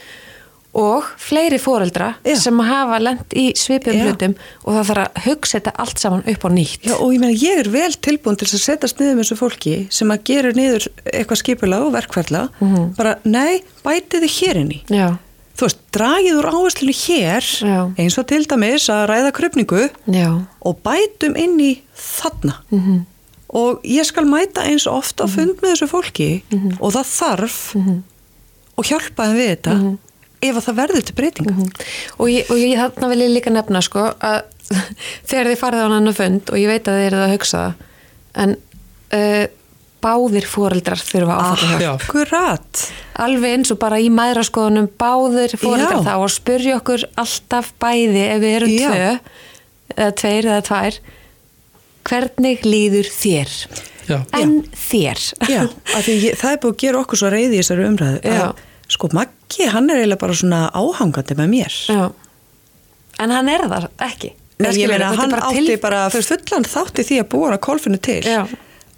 fleiri 1.23 1.59
fóreldra 1.63 2.09
Já. 2.27 2.35
sem 2.43 2.59
hafa 2.67 2.99
lent 3.01 3.33
í 3.39 3.47
svipum 3.57 3.97
Já. 3.97 4.05
hlutum 4.07 4.35
og 4.65 4.75
það 4.77 4.89
þarf 4.91 5.03
að 5.07 5.21
hugsa 5.27 5.59
þetta 5.59 5.75
allt 5.85 6.03
saman 6.03 6.25
upp 6.33 6.45
á 6.45 6.49
nýtt. 6.53 6.87
Já 6.89 6.95
og 6.99 7.13
ég 7.15 7.23
meina 7.23 7.37
ég 7.41 7.61
er 7.65 7.71
vel 7.73 7.93
tilbúin 8.05 8.37
til 8.41 8.49
að 8.51 8.65
setjast 8.65 9.01
niður 9.01 9.15
með 9.19 9.25
þessu 9.25 9.39
fólki 9.41 9.77
sem 9.91 10.13
að 10.13 10.25
gera 10.29 10.53
niður 10.57 10.89
eitthvað 11.13 11.41
skipulega 11.43 11.87
og 11.89 11.95
verkferðla, 11.97 12.43
bara 12.99 13.17
nei, 13.25 13.63
bætið 13.87 14.27
þið 14.27 14.35
hér 14.41 14.63
inn 14.65 14.75
í. 14.77 14.81
Já, 14.93 15.09
Þú 15.57 15.65
veist, 15.65 15.79
dragið 15.97 16.35
úr 16.37 16.47
áherslinu 16.53 16.93
hér, 16.93 17.47
Já. 17.65 17.79
eins 17.97 18.19
og 18.21 18.27
til 18.29 18.43
dæmis 18.45 18.91
að 18.93 19.07
ræða 19.09 19.31
krupningu 19.39 19.87
já, 20.13 20.29
og 20.61 20.83
bætum 20.85 21.33
inn 21.41 21.57
í 21.65 21.71
þarna. 21.97 22.59
Mhm. 22.71 23.05
og 23.57 23.81
ég 23.87 24.05
skal 24.05 24.27
mæta 24.29 24.67
eins 24.67 24.85
og 24.91 24.99
ofta 25.01 25.25
á 25.25 25.29
fund 25.31 25.55
með 25.63 25.71
þessu 25.73 25.87
fólki 25.89 26.43
og 26.83 26.93
það 26.93 27.07
þarf 27.15 27.57
og 28.77 28.85
hjálpa 28.85 29.29
þeim 29.31 29.37
við 29.39 29.49
þetta 29.55 29.75
ef 30.45 30.59
að 30.59 30.65
það 30.69 30.79
verður 30.81 31.07
til 31.07 31.17
breytinga. 31.17 31.67
Og 32.21 32.31
ég, 32.33 32.51
og 32.53 32.61
ég 32.61 32.81
þarna 32.81 33.11
vil 33.13 33.23
ég 33.25 33.35
líka 33.35 33.53
nefna 33.55 33.83
sko 33.85 34.09
að 34.15 34.41
þegar 35.29 35.53
þið 35.53 35.61
farið 35.61 35.85
á 35.85 35.89
hann 35.95 36.17
fund 36.17 36.51
og 36.53 36.59
ég 36.61 36.71
veit 36.71 36.89
að 36.91 36.99
þið 36.99 37.09
eruð 37.11 37.27
að 37.27 37.35
hugsa 37.37 37.63
það 37.63 37.85
en 38.37 38.57
uh, 39.17 39.45
báðir 40.07 40.47
fóreldrar 40.47 41.01
þurfa 41.01 41.37
hjálp. 41.41 41.83
Já. 41.83 41.91
Akkurat. 41.95 42.85
Alveg 43.25 43.57
eins 43.57 43.73
og 43.75 43.81
bara 43.83 43.99
í 44.03 44.11
mæðraskoðunum 44.13 44.91
báðir 45.01 45.57
fóreldrar 45.59 46.05
þá 46.05 46.15
og 46.19 46.33
spurja 46.35 46.79
okkur 46.81 47.07
alltaf 47.19 47.73
bæði 47.83 48.25
ef 48.29 48.41
við 48.43 48.57
erum 48.61 48.75
Já. 48.75 48.87
tvö 48.87 49.11
eða 49.97 50.15
tveir 50.21 50.51
eða 50.51 50.65
tvær 50.67 50.99
hvernig 52.07 52.67
líður 52.67 53.11
þér? 53.11 53.55
Já. 54.07 54.21
en 54.39 54.61
þér. 54.71 55.23
Já, 55.51 55.63
því 55.91 56.15
ég, 56.23 56.37
það 56.39 56.53
er 56.53 56.61
búið 56.63 56.75
að 56.75 56.83
gera 56.85 57.01
okkur 57.03 57.21
svo 57.23 57.31
reyði 57.33 57.57
í 57.57 57.63
þessari 57.63 57.87
umræðu 57.89 58.35
að 58.37 58.61
sko 58.95 59.11
Maggi, 59.47 59.67
hann 59.71 59.91
er 59.91 60.01
eiginlega 60.03 60.19
bara 60.21 60.35
svona 60.35 60.61
áhangandi 60.75 61.37
með 61.39 61.49
mér 61.53 61.75
Já. 61.87 62.13
en 63.23 63.31
hann 63.31 63.49
er 63.49 63.61
það 63.71 63.89
ekki 63.99 64.33
Nei, 64.59 64.71
ég 64.73 64.89
meina, 64.89 65.11
hann 65.15 65.31
bara 65.31 65.43
átti 65.51 65.67
til- 65.67 65.81
bara 65.81 66.09
fullan 66.11 66.65
þátti 66.65 67.05
því 67.05 67.19
að 67.21 67.29
búa 67.29 67.45
hann 67.51 67.59
að 67.59 67.61
kolfinu 67.67 68.01
til 68.01 68.23
Já. 68.25 68.47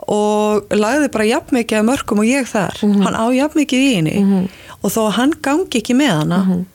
og 0.08 0.68
lagði 0.70 1.10
bara 1.12 1.24
jafn 1.26 1.56
mikið 1.58 1.78
að 1.80 1.86
mörgum 1.90 2.18
og 2.22 2.24
ég 2.26 2.46
þar 2.48 2.78
Mhm. 2.82 3.02
hann 3.02 3.14
á 3.14 3.24
jafn 3.34 3.58
mikið 3.58 3.78
í 3.78 3.94
henni 3.96 4.48
og 4.82 4.90
þó 4.90 5.00
að 5.08 5.12
hann 5.12 5.32
gangi 5.42 5.78
ekki 5.82 5.94
með 5.94 6.12
hana 6.18 6.38
Mhm. 6.44 6.66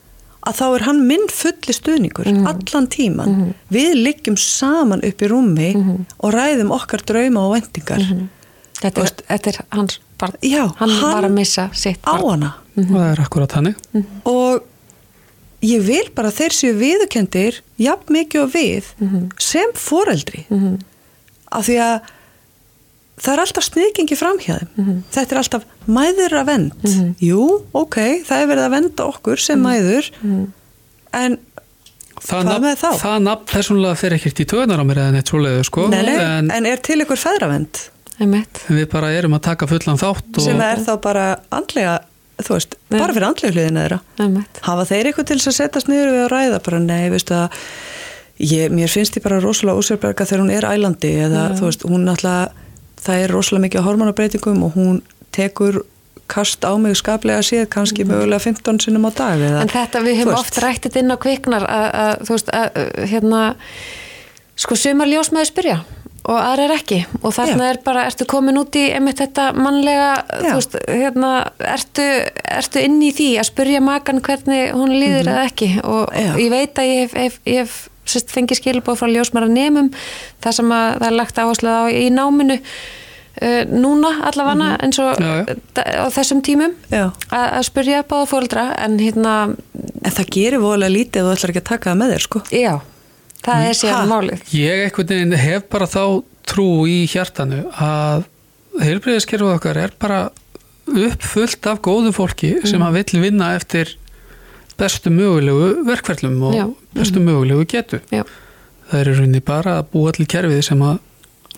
að 0.46 0.54
þá 0.60 0.76
er 0.76 0.84
hann 0.84 1.08
minn 1.08 1.28
fulli 1.30 1.74
stuðningur 1.74 2.28
allan 2.46 2.88
tíman 2.88 3.28
Mhm. 3.30 3.54
við 3.72 3.94
liggjum 4.06 4.38
saman 4.38 5.04
upp 5.04 5.18
í 5.22 5.28
rúmi 5.28 6.06
og 6.20 6.34
ræðum 6.34 6.70
okkar 6.72 7.02
drauma 7.06 7.40
og 7.48 7.54
vendingar 7.56 8.28
þetta, 8.82 9.02
er, 9.02 9.38
þetta 9.38 9.48
er 9.48 9.66
hans 9.72 10.00
barn. 10.24 10.38
Já, 10.42 10.64
hann, 10.80 10.94
hann 11.00 11.16
var 11.20 11.28
að 11.30 11.36
missa 11.38 11.68
sitt 11.78 12.02
á 12.08 12.16
barn. 12.16 12.28
hana. 12.48 12.54
Það 12.80 13.04
er 13.12 13.22
akkurat 13.28 13.54
hannig 13.60 13.76
og 14.26 14.64
ég 15.64 15.84
vil 15.86 16.08
bara 16.18 16.32
þeir 16.34 16.56
séu 16.58 16.74
viðurkendir 16.80 17.62
jafn 17.80 18.16
mikið 18.18 18.42
og 18.48 18.50
við 18.56 18.90
sem 19.40 19.72
foreldri. 19.80 20.42
Af 21.54 21.68
því 21.70 21.78
að 21.86 22.10
það 23.24 23.32
er 23.36 23.42
alltaf 23.46 23.68
sniðgengi 23.70 24.18
framhjá 24.18 24.58
þeim. 24.64 24.92
Þetta 25.14 25.36
er 25.36 25.42
alltaf 25.44 25.68
mæður 25.86 26.36
að 26.42 26.50
vend. 26.50 26.90
Jú, 27.24 27.46
ok, 27.78 28.00
það 28.26 28.42
er 28.42 28.50
verið 28.52 28.66
að 28.68 28.74
venda 28.80 29.08
okkur 29.14 29.44
sem 29.46 29.62
mæður. 29.64 30.10
En 31.14 31.38
það 32.24 32.24
Hvað 32.24 32.50
nafn, 32.50 33.00
það 33.04 33.18
nafn 33.28 33.48
persónulega 33.54 34.00
fer 34.02 34.16
ekkert 34.18 34.42
í 34.42 34.46
töðunar 34.50 34.82
á 34.82 34.86
mér 34.88 35.02
eða 35.06 35.14
neitt 35.18 35.30
svoleiðu 35.32 35.64
sko. 35.70 35.88
Nei, 35.94 36.02
nei, 36.08 36.18
en, 36.24 36.50
en 36.58 36.68
er 36.70 36.82
til 36.84 37.00
ykkur 37.06 37.20
feðravend 37.22 37.86
Einmitt. 38.22 38.64
en 38.70 38.78
við 38.78 38.90
bara 38.94 39.12
erum 39.16 39.38
að 39.38 39.46
taka 39.50 39.70
fullan 39.70 40.02
þátt 40.02 40.38
og 40.38 40.46
sem 40.46 40.62
er 40.62 40.82
þá 40.86 40.94
bara 41.02 41.28
andlega 41.54 42.00
þú 42.44 42.58
veist, 42.58 42.76
Nei. 42.90 43.00
bara 43.00 43.14
fyrir 43.16 43.28
andlega 43.30 43.54
hliðina 43.56 43.86
þeirra 43.86 44.00
Einmitt. 44.26 44.60
hafa 44.68 44.88
þeir 44.90 45.10
eitthvað 45.10 45.30
til 45.32 45.40
að 45.40 45.58
setjast 45.60 45.90
niður 45.92 46.12
við 46.14 46.24
að 46.26 46.32
ræða 46.34 46.60
bara 46.68 46.82
nei, 46.84 47.10
veistu 47.14 47.38
að 47.38 47.64
ég, 48.44 48.74
mér 48.74 48.92
finnst 48.92 49.18
ég 49.18 49.26
bara 49.26 49.40
rosalega 49.44 49.82
úsverberga 49.82 50.28
þegar 50.30 50.44
hún 50.44 50.54
er 50.54 50.68
ælandi 50.68 51.14
eða 51.28 51.48
þú 51.58 51.70
veist, 51.70 51.88
hún 51.88 52.06
náttúrulega 52.10 52.52
það 53.04 53.24
er 53.24 53.34
rosalega 53.36 53.66
mikið 53.68 53.88
hormonabreitingum 53.88 54.64
og 54.68 54.78
hún 54.78 55.02
tekur 55.36 55.82
kast 56.34 56.64
á 56.64 56.72
mig 56.80 56.96
skaplega 56.98 57.44
séð, 57.46 57.68
kannski 57.74 58.06
mögulega 58.08 58.40
15 58.42 58.80
sinnum 58.86 59.10
á 59.10 59.12
dag 59.14 59.42
eða, 59.42 59.64
en 59.66 59.74
þetta 59.74 60.02
við 60.06 60.22
hefum 60.22 60.38
oft 60.40 60.60
rættið 60.64 61.02
inn 61.02 61.14
á 61.14 61.18
kviknar 61.20 61.66
að, 61.68 61.88
að 62.04 62.14
þú 62.24 62.38
veist 62.38 62.54
að 62.54 62.80
að, 62.80 62.88
hérna 63.12 63.42
sko 64.64 64.78
sumar 64.80 65.12
ljósmaður 65.12 65.52
spyrja 65.52 65.78
og 66.24 66.38
aðra 66.40 66.66
er 66.70 66.74
ekki 66.78 67.00
og 67.20 67.34
þarna 67.36 67.66
Já. 67.68 67.72
er 67.74 67.80
bara, 67.84 68.04
ertu 68.08 68.28
komin 68.32 68.60
út 68.62 68.78
í 68.80 68.84
einmitt 68.96 69.20
þetta 69.20 69.50
mannlega, 69.58 70.12
Já. 70.24 70.38
þú 70.46 70.54
veist, 70.56 70.78
hérna 70.88 71.32
ertu, 71.74 72.06
ertu 72.58 72.84
inn 72.86 73.00
í 73.04 73.12
því 73.16 73.30
að 73.42 73.50
spyrja 73.50 73.82
makan 73.84 74.22
hvernig 74.24 74.72
hún 74.76 74.94
líður 74.96 75.34
eða 75.34 75.48
ekki 75.50 75.70
og. 75.84 76.14
Já. 76.16 76.32
ég 76.40 76.54
veit 76.54 76.80
að 76.80 76.90
ég 76.92 77.02
hef, 77.04 77.18
hef, 77.20 77.40
hef 77.50 77.76
sérst 78.14 78.32
fengi 78.36 78.56
skilbóð 78.60 79.00
frá 79.00 79.08
ljósmara 79.12 79.48
nefnum 79.52 79.92
það 80.44 80.58
sem 80.60 80.72
að 80.76 80.88
það 81.00 81.08
er 81.10 81.18
lagt 81.20 81.40
áherslu 81.44 81.72
á 81.72 81.84
í 81.92 82.08
náminu 82.12 82.58
uh, 82.60 83.62
núna 83.72 84.14
allavega 84.28 84.74
eins 84.84 85.00
og 85.04 85.20
Já, 85.24 85.30
já. 85.44 85.56
uh, 85.80 86.04
á 86.04 86.08
þessum 86.12 86.42
tímum 86.44 86.74
að 86.92 87.62
spyrja 87.68 88.04
báða 88.08 88.28
fóreldra 88.32 88.66
en 88.84 89.00
hérna, 89.00 89.36
En 90.04 90.12
það 90.12 90.34
gerir 90.36 90.60
voðalega 90.60 90.92
lítið 90.98 91.22
ef 91.22 91.28
þú 91.30 91.36
ætlar 91.38 91.54
ekki 91.54 91.64
að 91.64 91.70
taka 91.70 91.92
það 91.94 92.02
með 92.02 92.12
þér, 92.16 92.26
sko. 92.28 92.44
já 92.52 92.74
það 93.44 93.66
er 93.70 93.78
síðan 93.80 94.12
málið 94.12 94.54
Ég 94.58 94.86
einhvern 94.88 95.10
veginn 95.14 95.38
hef 95.44 95.66
bara 95.74 95.88
þá 95.90 96.04
trú 96.50 96.68
í 96.90 97.04
hjartanu 97.12 97.64
að 97.80 98.26
heilbreyðiskerfið 98.84 99.54
okkar 99.58 99.80
er 99.86 99.94
bara 100.02 100.22
uppfullt 100.90 101.68
af 101.72 101.80
góðu 101.86 102.12
fólki 102.16 102.56
sem 102.68 102.82
að 102.84 102.98
vill 103.00 103.22
vinna 103.24 103.54
eftir 103.58 103.94
bestu 104.80 105.12
mögulegu 105.14 105.84
verkferlum 105.88 106.40
og 106.50 106.56
Já. 106.58 106.66
bestu 106.98 107.22
mögulegu 107.24 107.66
getu. 107.70 108.00
já. 108.12 108.24
Það 108.90 109.00
er 109.00 109.10
í 109.10 109.14
rauninni 109.18 109.42
bara 109.46 109.78
að 109.80 109.88
búa 109.94 110.12
allir 110.12 110.28
kerfið 110.34 110.64
sem 110.66 110.82
að 110.84 110.98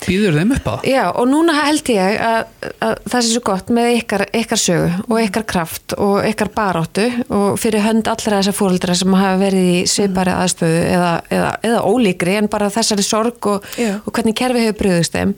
býður 0.03 0.37
þeim 0.39 0.53
upp 0.57 0.67
að. 0.71 0.87
Já, 0.89 1.03
og 1.07 1.27
núna 1.29 1.55
held 1.57 1.89
ég 1.93 2.19
að, 2.21 2.69
að 2.83 2.93
það 3.05 3.25
sé 3.25 3.31
svo 3.31 3.43
gott 3.49 3.71
með 3.77 3.89
ykkar, 3.99 4.25
ykkar 4.41 4.61
sögu 4.61 4.91
og 5.07 5.21
ykkar 5.23 5.47
kraft 5.49 5.95
og 5.97 6.17
ykkar 6.27 6.51
baráttu 6.55 7.07
og 7.29 7.59
fyrir 7.61 7.85
hönd 7.85 8.09
allra 8.11 8.41
þessar 8.41 8.57
fóreldra 8.57 8.97
sem 8.97 9.17
hafa 9.17 9.41
verið 9.41 9.71
í 9.71 9.79
svipari 9.89 10.35
aðstöðu 10.35 10.83
eða, 10.91 11.11
eða, 11.31 11.51
eða 11.71 11.83
ólíkri 11.87 12.37
en 12.41 12.51
bara 12.51 12.71
þessari 12.73 13.05
sorg 13.05 13.51
og, 13.51 13.65
og 14.03 14.11
hvernig 14.11 14.37
kerfi 14.37 14.67
hefur 14.67 14.81
bröðust 14.83 15.15
þeim 15.15 15.35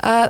að 0.00 0.26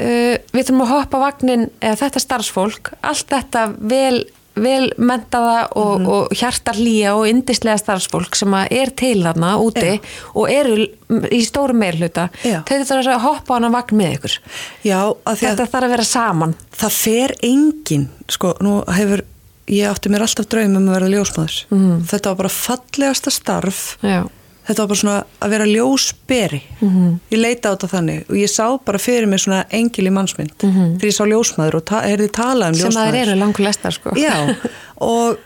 uh, 0.00 0.34
við 0.52 0.62
þurfum 0.62 0.84
að 0.86 0.94
hoppa 0.94 1.20
vagnin 1.22 1.68
eða 1.80 2.00
þetta 2.04 2.24
starfsfólk, 2.24 2.94
allt 3.04 3.28
þetta 3.30 3.68
vel 3.78 4.24
vel 4.56 4.92
mentaða 4.98 5.68
og, 5.76 6.00
Mhm. 6.00 6.06
og 6.08 6.28
hjartar 6.38 6.74
hlýja 6.78 7.14
og 7.18 7.26
indislega 7.28 7.76
starfsfólk 7.78 8.36
sem 8.36 8.48
að 8.54 8.68
er 8.70 8.90
til 8.90 9.22
þarna 9.24 9.56
úti 9.58 10.00
og 10.34 10.50
eru 10.50 10.86
í 11.34 11.40
stóru 11.42 11.74
meirhluta 11.74 12.28
Já. 12.44 12.62
þau 12.62 12.84
þurfa 12.84 13.14
að 13.16 13.20
hoppa 13.20 13.54
á 13.54 13.56
hana 13.58 13.70
vagn 13.70 13.96
með 13.98 14.14
ykkur 14.18 14.38
Já, 14.84 15.00
að 15.10 15.16
að 15.26 15.38
þetta 15.42 15.66
þarf 15.66 15.84
að 15.84 15.90
vera 15.96 16.04
saman 16.04 16.54
það 16.76 16.90
fer 16.92 17.34
engin, 17.42 18.08
sko, 18.28 18.54
nú 18.60 18.84
hefur, 18.86 19.22
ég 19.66 19.88
átti 19.90 20.08
mér 20.12 20.20
alltaf 20.26 20.46
draum 20.48 20.76
um 20.76 20.88
að 20.88 20.94
vera 21.00 21.08
ljósmaður. 21.08 21.64
Mhm. 21.70 22.02
Þetta 22.06 22.24
var 22.30 22.34
bara 22.36 22.48
fallegasta 22.48 23.30
starf. 23.30 23.96
já, 24.02 24.28
Þetta 24.64 24.78
var 24.80 24.88
bara 24.88 25.00
svona 25.02 25.16
að 25.44 25.50
vera 25.50 25.64
ljósberi. 25.68 26.60
Mhm. 26.80 27.08
Ég 27.30 27.38
leita 27.40 27.68
á 27.68 27.76
þetta 27.76 27.88
þannig 27.94 28.30
og 28.30 28.36
ég 28.40 28.48
sá 28.48 28.66
bara 28.84 28.98
fyrir 28.98 29.26
mig 29.28 29.40
svona 29.44 29.64
engil 29.70 30.06
í 30.08 30.12
mannsmynd 30.12 30.54
þegar 30.58 31.08
ég 31.10 31.16
sá 31.18 31.24
ljósmaður 31.28 31.74
og 31.74 31.84
ta 31.84 32.00
heyrði 32.00 32.30
tala 32.32 32.68
um 32.68 32.72
Mhm. 32.72 32.80
sem 32.80 32.90
ljósmaður. 32.90 33.08
að 33.08 33.12
þeir 33.12 33.28
eru 33.28 33.40
langur 33.40 33.64
lestar 33.66 33.92
sko 33.92 34.10
Já, 34.16 34.56
og 34.98 35.38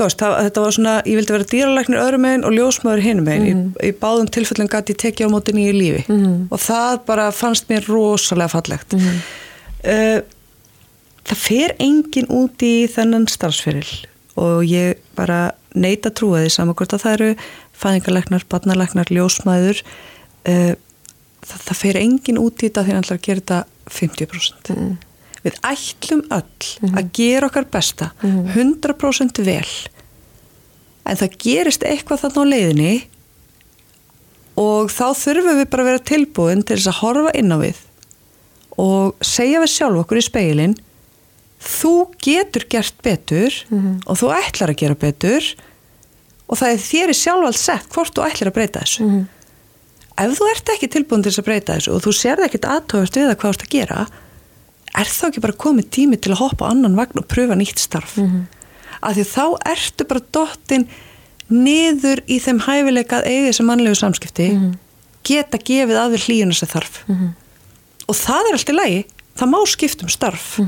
veist, 0.00 0.16
það, 0.16 0.36
þetta 0.46 0.60
var 0.64 0.70
svona, 0.72 1.02
ég 1.04 1.16
vildi 1.18 1.32
vera 1.34 1.44
dýralæknir 1.50 1.98
öðrum 2.00 2.20
megin 2.24 2.44
og 2.46 2.52
ljósmaður 2.56 3.02
hinum 3.04 3.24
megin. 3.26 3.58
Mhm. 3.58 3.74
Í, 3.82 3.88
í 3.90 3.92
báðum 4.00 4.30
tilfellum 4.30 4.68
gæti 4.68 4.94
ég 4.94 5.00
tekið 5.02 5.26
á 5.26 5.34
móti 5.34 5.52
nýju 5.52 5.74
lífi 5.76 6.04
og 6.50 6.58
það 6.58 7.00
bara 7.06 7.30
fannst 7.32 7.66
mér 7.68 7.84
rosalega 7.88 8.48
fallegt. 8.48 8.92
Mhm. 8.94 9.20
Uh, 9.84 10.20
það 11.26 11.36
fer 11.36 11.74
engin 11.80 12.26
út 12.28 12.62
í 12.62 12.86
þennan 12.88 13.26
starfsferil 13.28 14.06
og 14.36 14.62
ég 14.64 14.94
bara 15.16 15.50
neita 15.74 16.10
trúa 16.10 16.40
því 16.44 16.50
saman 16.50 16.74
hvort 16.74 16.92
að 16.96 17.02
það 17.04 17.12
eru 17.18 17.36
fæðingarleiknar, 17.80 18.46
barnalæknar, 18.52 19.12
ljósmaður 19.12 19.82
uh, 19.82 20.74
það, 21.44 21.60
það 21.66 21.78
fer 21.82 22.00
engin 22.00 22.40
út 22.40 22.60
í 22.60 22.68
þetta 22.68 22.84
því 22.86 22.94
að 22.94 23.00
ætlar 23.02 23.20
að 23.20 23.28
gera 23.28 23.44
þetta 23.44 23.60
50% 24.00 24.74
við 25.40 25.56
ætlum 25.64 26.24
öll 26.36 26.90
að 27.00 27.12
gera 27.16 27.48
okkar 27.48 27.68
besta 27.72 28.10
100% 28.22 29.40
vel 29.46 29.70
en 31.08 31.20
það 31.20 31.38
gerist 31.40 31.86
eitthvað 31.88 32.26
þarna 32.26 32.44
á 32.44 32.50
leiðinni 32.52 32.92
og 34.60 34.90
þá 34.92 35.06
þurfum 35.16 35.62
við 35.62 35.70
bara 35.72 35.86
að 35.86 35.90
vera 35.90 36.08
tilbúin 36.10 36.64
til 36.66 36.76
þess 36.76 36.90
að 36.92 37.00
horfa 37.00 37.32
inn 37.40 37.56
á 37.56 37.58
við 37.62 37.80
og 38.80 39.24
segja 39.24 39.62
við 39.62 39.72
sjálf 39.72 40.02
okkur 40.04 40.20
í 40.20 40.26
speilin 40.26 40.76
þú 41.60 41.94
getur 42.24 42.66
gert 42.72 43.00
betur 43.04 43.56
og 44.06 44.20
þú 44.20 44.30
ætlar 44.36 44.74
að 44.74 44.80
gera 44.84 45.00
betur 45.00 45.50
og 46.50 46.58
það 46.58 46.72
er 46.74 46.80
þér 46.82 47.12
í 47.12 47.16
sjálfvald 47.20 47.58
sett 47.58 47.92
hvort 47.94 48.16
þú 48.16 48.24
ætlar 48.26 48.50
að 48.50 48.56
breyta 48.58 48.82
þessu. 48.82 49.06
Ef 50.20 50.32
þú 50.36 50.48
ert 50.50 50.72
ekki 50.74 50.88
tilbúin 50.90 51.22
til 51.22 51.30
þess 51.30 51.40
að 51.42 51.46
breyta 51.46 51.76
þessu 51.78 51.92
og 51.94 52.02
þú 52.04 52.12
sérði 52.18 52.48
ekkit 52.48 52.66
aðtóðast 52.74 53.16
við 53.16 53.28
það 53.30 53.36
hvað 53.40 53.46
þú 53.46 53.54
ert 53.54 53.66
að 53.66 53.74
gera 53.76 54.00
er 55.00 55.06
þá 55.14 55.22
ekki 55.30 55.42
bara 55.44 55.56
komið 55.64 55.86
tími 55.94 56.18
til 56.18 56.32
að 56.34 56.40
hoppa 56.42 56.66
á 56.66 56.70
annan 56.74 56.96
vagn 56.98 57.22
og 57.22 57.28
pröfa 57.30 57.54
nýtt 57.56 57.78
starf? 57.78 58.18
Af 59.00 59.14
því 59.16 59.24
þá 59.30 59.44
ertu 59.70 60.04
bara 60.10 60.24
dottin 60.34 60.88
niður 61.50 62.20
í 62.26 62.36
þeim 62.42 62.58
hæfileika 62.66 63.20
að 63.22 63.30
eiga 63.30 63.46
þessi 63.48 63.64
mannlegu 63.70 63.96
samskipti 63.98 64.48
geta 65.26 65.58
gefið 65.58 65.96
að 66.02 66.16
þér 66.16 66.24
hlýjuna 66.26 66.54
sem 66.58 66.68
þarf. 66.68 67.00
Og 68.10 68.16
það 68.18 68.48
er 68.50 68.56
allt 68.58 68.70
í 68.70 68.74
lagi. 68.76 69.00
Það 69.38 69.50
má 69.54 69.60
skipta 69.70 70.04
um 70.04 70.10
starf 70.12 70.58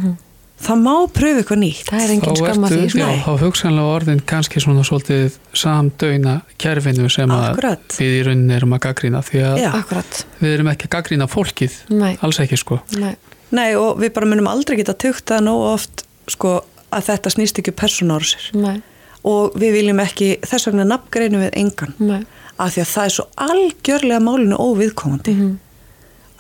það 0.62 0.78
má 0.82 0.92
pröfa 1.12 1.40
eitthvað 1.42 1.60
nýtt 1.62 1.88
það 1.90 2.02
er 2.04 2.12
engin 2.14 2.36
skam 2.38 2.66
að 2.66 2.72
því 2.72 2.82
já, 2.86 2.90
sko. 2.92 3.14
þá 3.24 3.42
hugsanlega 3.42 3.94
orðin 3.96 4.20
kannski 4.32 4.62
svona 4.62 4.84
svolítið 4.86 5.36
samdöina 5.62 6.34
kerfinu 6.62 7.08
sem 7.12 7.32
við 7.32 8.12
í 8.18 8.22
rauninni 8.26 8.56
erum 8.56 8.76
að 8.76 8.82
gaggrína 8.86 9.22
því 9.26 9.42
að 9.48 9.60
Já. 9.62 9.70
akkurat 9.80 10.20
við 10.42 10.54
erum 10.56 10.70
ekki 10.72 10.88
að 10.88 10.94
gaggrína 10.96 11.28
fólkið 11.32 11.78
Nei. 11.90 12.12
alls 12.22 12.38
ekki 12.44 12.58
sko 12.60 12.78
Nei. 12.98 13.14
Nei 13.52 13.74
og 13.76 13.98
við 14.00 14.12
bara 14.16 14.26
munum 14.30 14.48
aldrei 14.52 14.78
geta 14.80 14.94
það 14.94 15.42
nóg 15.48 15.64
oft 15.74 16.04
sko 16.30 16.60
að 16.92 17.08
þetta 17.10 17.34
snýst 17.34 17.58
ekki 17.62 17.74
persónárusir 17.82 18.52
Nei. 18.54 18.78
og 19.24 19.56
við 19.58 19.72
viljum 19.80 20.00
ekki 20.04 20.36
þess 20.46 20.70
vegna 20.70 20.86
nafngreinu 20.94 21.42
við 21.42 21.52
engan 21.64 21.94
Nei. 21.98 22.22
af 22.58 22.74
því 22.76 22.84
að 22.84 22.90
það 22.94 23.04
er 23.10 23.14
svo 23.18 23.26
algjörlega 23.50 24.22
málinu 24.22 24.56
óviðkomandi 24.62 25.34
Mhm. 25.36 25.52
af 25.52 25.58
því 25.58 25.71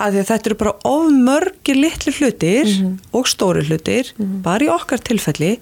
að 0.02 0.18
þetta 0.26 0.50
eru 0.50 0.58
bara 0.60 0.72
ofmörgir 0.88 1.78
litli 1.78 2.12
hlutir 2.16 2.66
Mhm. 2.66 2.98
og 3.12 3.28
stóri 3.30 3.62
hlutir 3.68 4.12
bara 4.18 4.64
í 4.66 4.68
okkar 4.72 4.98
tilfelli 5.02 5.58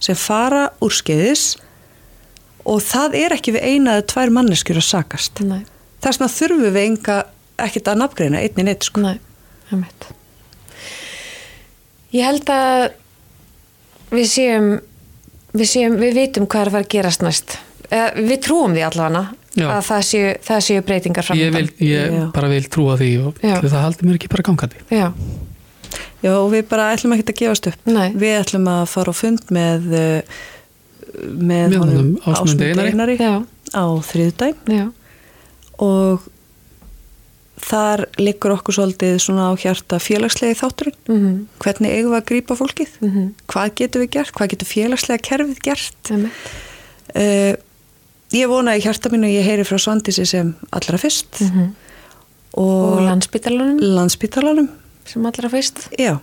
sem 0.00 0.14
fara 0.16 0.70
úr 0.84 0.92
skeiðis 0.92 1.56
og 2.68 2.82
það 2.84 3.14
er 3.24 3.32
ekki 3.38 3.54
við 3.56 3.62
eina 3.64 3.96
eða 3.98 4.06
tvær 4.12 4.30
manneskjur 4.36 4.76
að 4.82 4.88
sakast 4.90 5.40
Nei. 5.40 5.64
þess 6.02 6.18
vegna 6.20 6.34
þurfum 6.36 6.64
við 6.68 6.84
enga 6.84 7.18
ekkert 7.58 7.88
að 7.92 7.98
nafngreina 8.02 8.38
einni 8.44 8.64
neitt 8.68 8.84
sko 8.84 9.00
Nei, 9.00 9.18
einmitt. 9.72 10.06
Ég 12.12 12.24
held 12.24 12.48
að 12.52 12.92
við 14.14 14.28
séum, 14.32 14.68
við 15.52 15.68
séum, 15.68 15.96
við 16.00 16.14
vitum 16.16 16.46
hvað 16.46 16.60
er 16.62 16.68
að 16.70 16.76
fara 16.76 16.84
að 16.86 16.92
gerast 16.94 17.24
næst. 17.24 17.58
Eða, 17.88 18.08
við 18.28 18.40
trúum 18.44 18.74
því 18.76 18.82
allavega 18.84 19.22
að 19.58 19.82
það 19.88 20.02
séu, 20.10 20.32
það 20.44 20.60
séu 20.68 20.82
breytingar 20.86 21.24
ég, 21.24 21.28
framöndan. 21.28 21.68
vil, 21.78 21.88
ég 21.88 22.32
bara 22.34 22.48
vil 22.52 22.66
trúa 22.68 22.96
því 23.00 23.08
og 23.26 23.38
Já. 23.42 23.54
það 23.64 23.80
haldi 23.86 24.06
mér 24.08 24.18
ekki 24.20 24.28
bara 24.34 24.44
gangandi 24.50 24.82
Já, 24.92 25.06
Já, 26.22 26.32
og 26.34 26.48
við 26.52 26.64
bara 26.68 26.90
ætlum 26.96 27.14
ekki 27.14 27.24
að 27.30 27.36
gefast 27.38 27.66
upp. 27.70 27.78
Nei. 27.86 28.08
Við 28.18 28.32
ætlum 28.42 28.64
að 28.72 28.80
fara 28.90 29.12
á 29.14 29.14
fund 29.14 29.52
með, 29.54 29.84
uh, 29.94 30.38
með 31.30 31.68
Með 31.70 31.76
honum 31.78 32.08
Ásmundi 32.26 32.72
Einari. 32.74 33.14
já, 33.22 33.34
á 33.72 33.84
þriðdæg 34.10 34.54
já, 34.74 34.84
og 35.78 36.26
þar 37.68 38.04
liggur 38.22 38.54
okkur 38.54 38.76
svolítið 38.76 39.16
svona 39.22 39.48
á 39.50 39.52
hjarta 39.58 39.98
félagslegi 40.02 40.58
þátturinn. 40.58 40.98
mhm, 41.10 41.38
Hvernig 41.62 41.90
eigum 41.94 42.12
við 42.14 42.18
að 42.20 42.28
grípa 42.30 42.56
fólkið? 42.58 42.92
mhm, 43.02 43.24
Hvað 43.50 43.74
getum 43.80 44.02
við 44.04 44.10
gert? 44.18 44.32
Hvað 44.34 44.50
getur 44.54 44.70
félagslega 44.74 45.24
kerfið 45.30 45.62
gert? 45.62 46.10
einmitt. 46.10 46.44
Uh, 47.14 47.54
ég 48.32 48.48
vona 48.50 48.76
í 48.76 48.82
hjarta 48.84 49.08
mínu 49.12 49.28
að 49.28 49.36
ég 49.38 49.46
heyri 49.46 49.64
frá 49.64 49.78
Svandísi 49.80 50.26
sem 50.26 50.54
allra 50.72 50.98
fyrst 51.00 51.40
Mhm. 51.44 51.68
Og 52.58 52.98
og, 52.98 53.02
landsbytalanum 53.04 53.78
landsbítalanum. 53.80 54.68
sem 55.04 55.24
allra 55.26 55.48
fyrst. 55.48 55.88
Já. 55.98 56.18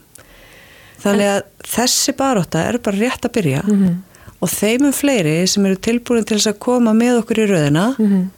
Þannig 1.04 1.28
að 1.30 1.42
þessi 1.64 2.14
baróta 2.18 2.64
er 2.68 2.78
bara 2.80 2.98
rétt 2.98 3.26
að 3.26 3.32
byrja 3.38 3.62
Mhm, 3.64 4.02
og 4.42 4.50
þeimum 4.50 4.94
fleiri 4.94 5.48
sem 5.48 5.66
eru 5.66 5.76
tilbúin 5.76 6.26
til 6.26 6.38
að 6.38 6.60
koma 6.60 6.94
með 6.94 7.22
okkur 7.24 7.38
í 7.44 7.48
röðina 7.50 7.96
mhm, 7.98 8.30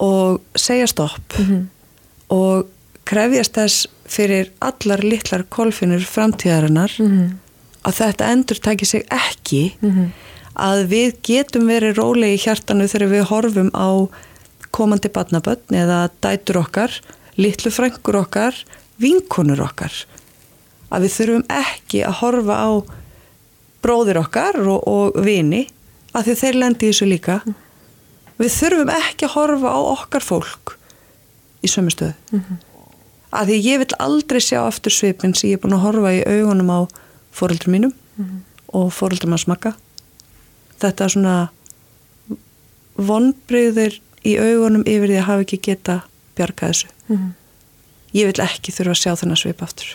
og 0.00 0.40
segja 0.56 0.86
stopp 0.88 1.38
mhm, 1.38 1.68
og 2.30 2.66
krefjast 3.04 3.52
þess 3.54 3.86
fyrir 4.08 4.50
allar 4.60 4.98
litlar 5.04 5.44
kolfinur 5.48 6.00
framtíðarinnar 6.00 6.92
mhm, 7.00 7.38
að 7.84 7.94
þetta 8.02 8.32
endur 8.32 8.60
taki 8.60 8.84
sig 8.86 9.04
ekki 9.10 9.74
mhm, 9.80 10.10
að 10.58 10.84
við 10.90 11.18
getum 11.26 11.68
verið 11.70 11.98
rólegi 12.00 12.36
í 12.36 12.42
hjartanu 12.42 12.88
þegar 12.90 13.12
við 13.12 13.26
horfum 13.30 13.70
á 13.72 13.88
komandi 14.74 15.10
badnabötn 15.14 15.76
eða 15.78 16.08
dætur 16.22 16.60
okkar, 16.64 16.92
litlu 17.38 17.70
frængur 17.72 18.18
okkar, 18.24 18.58
vinkonur 19.00 19.62
okkar. 19.64 19.94
Að 20.90 21.06
við 21.06 21.14
þurfum 21.14 21.44
ekki 21.52 22.02
að 22.06 22.18
horfa 22.22 22.58
á 22.58 22.70
bróðir 23.84 24.20
okkar 24.24 24.58
og, 24.66 24.82
og 24.88 25.18
vini 25.24 25.66
að 26.16 26.30
því 26.30 26.36
þeir 26.42 26.60
lendi 26.62 26.88
í 26.88 26.92
þessu 26.92 27.08
líka. 27.08 27.40
Við 28.38 28.54
þurfum 28.56 28.92
ekki 28.94 29.28
að 29.28 29.34
horfa 29.36 29.74
á 29.74 29.80
okkar 29.94 30.26
fólk 30.26 30.74
í 31.62 31.70
sömu 31.70 31.92
stöðu. 31.94 32.14
Að 33.28 33.50
því 33.50 33.58
ég 33.62 33.82
vil 33.82 33.98
aldrei 34.00 34.40
sjá 34.40 34.62
aftur 34.64 34.94
svipin 34.94 35.34
sem 35.36 35.52
ég 35.52 35.58
er 35.58 35.62
búin 35.62 35.76
að 35.76 35.84
horfa 35.84 36.14
í 36.16 36.22
augunum 36.24 36.70
á 36.72 36.80
fóreldrum 37.36 37.76
mínum 37.76 37.92
og 38.74 38.88
fóreldrum 38.94 39.36
að 39.36 39.44
smakka 39.44 39.74
þetta 40.82 41.08
svona 41.12 41.36
vonbreyðir 42.98 44.00
í 44.26 44.34
augunum 44.38 44.84
yfir 44.86 45.12
því 45.12 45.18
að 45.20 45.28
hafa 45.28 45.46
ekki 45.46 45.60
geta 45.68 46.00
bjarga 46.38 46.72
þessu. 46.72 46.92
Mhm. 47.08 47.34
ég 48.14 48.24
vil 48.24 48.40
ekki 48.40 48.72
þurfa 48.72 48.94
að 48.94 49.00
sjá 49.02 49.12
þennan 49.20 49.36
svip 49.36 49.62
aftur. 49.62 49.88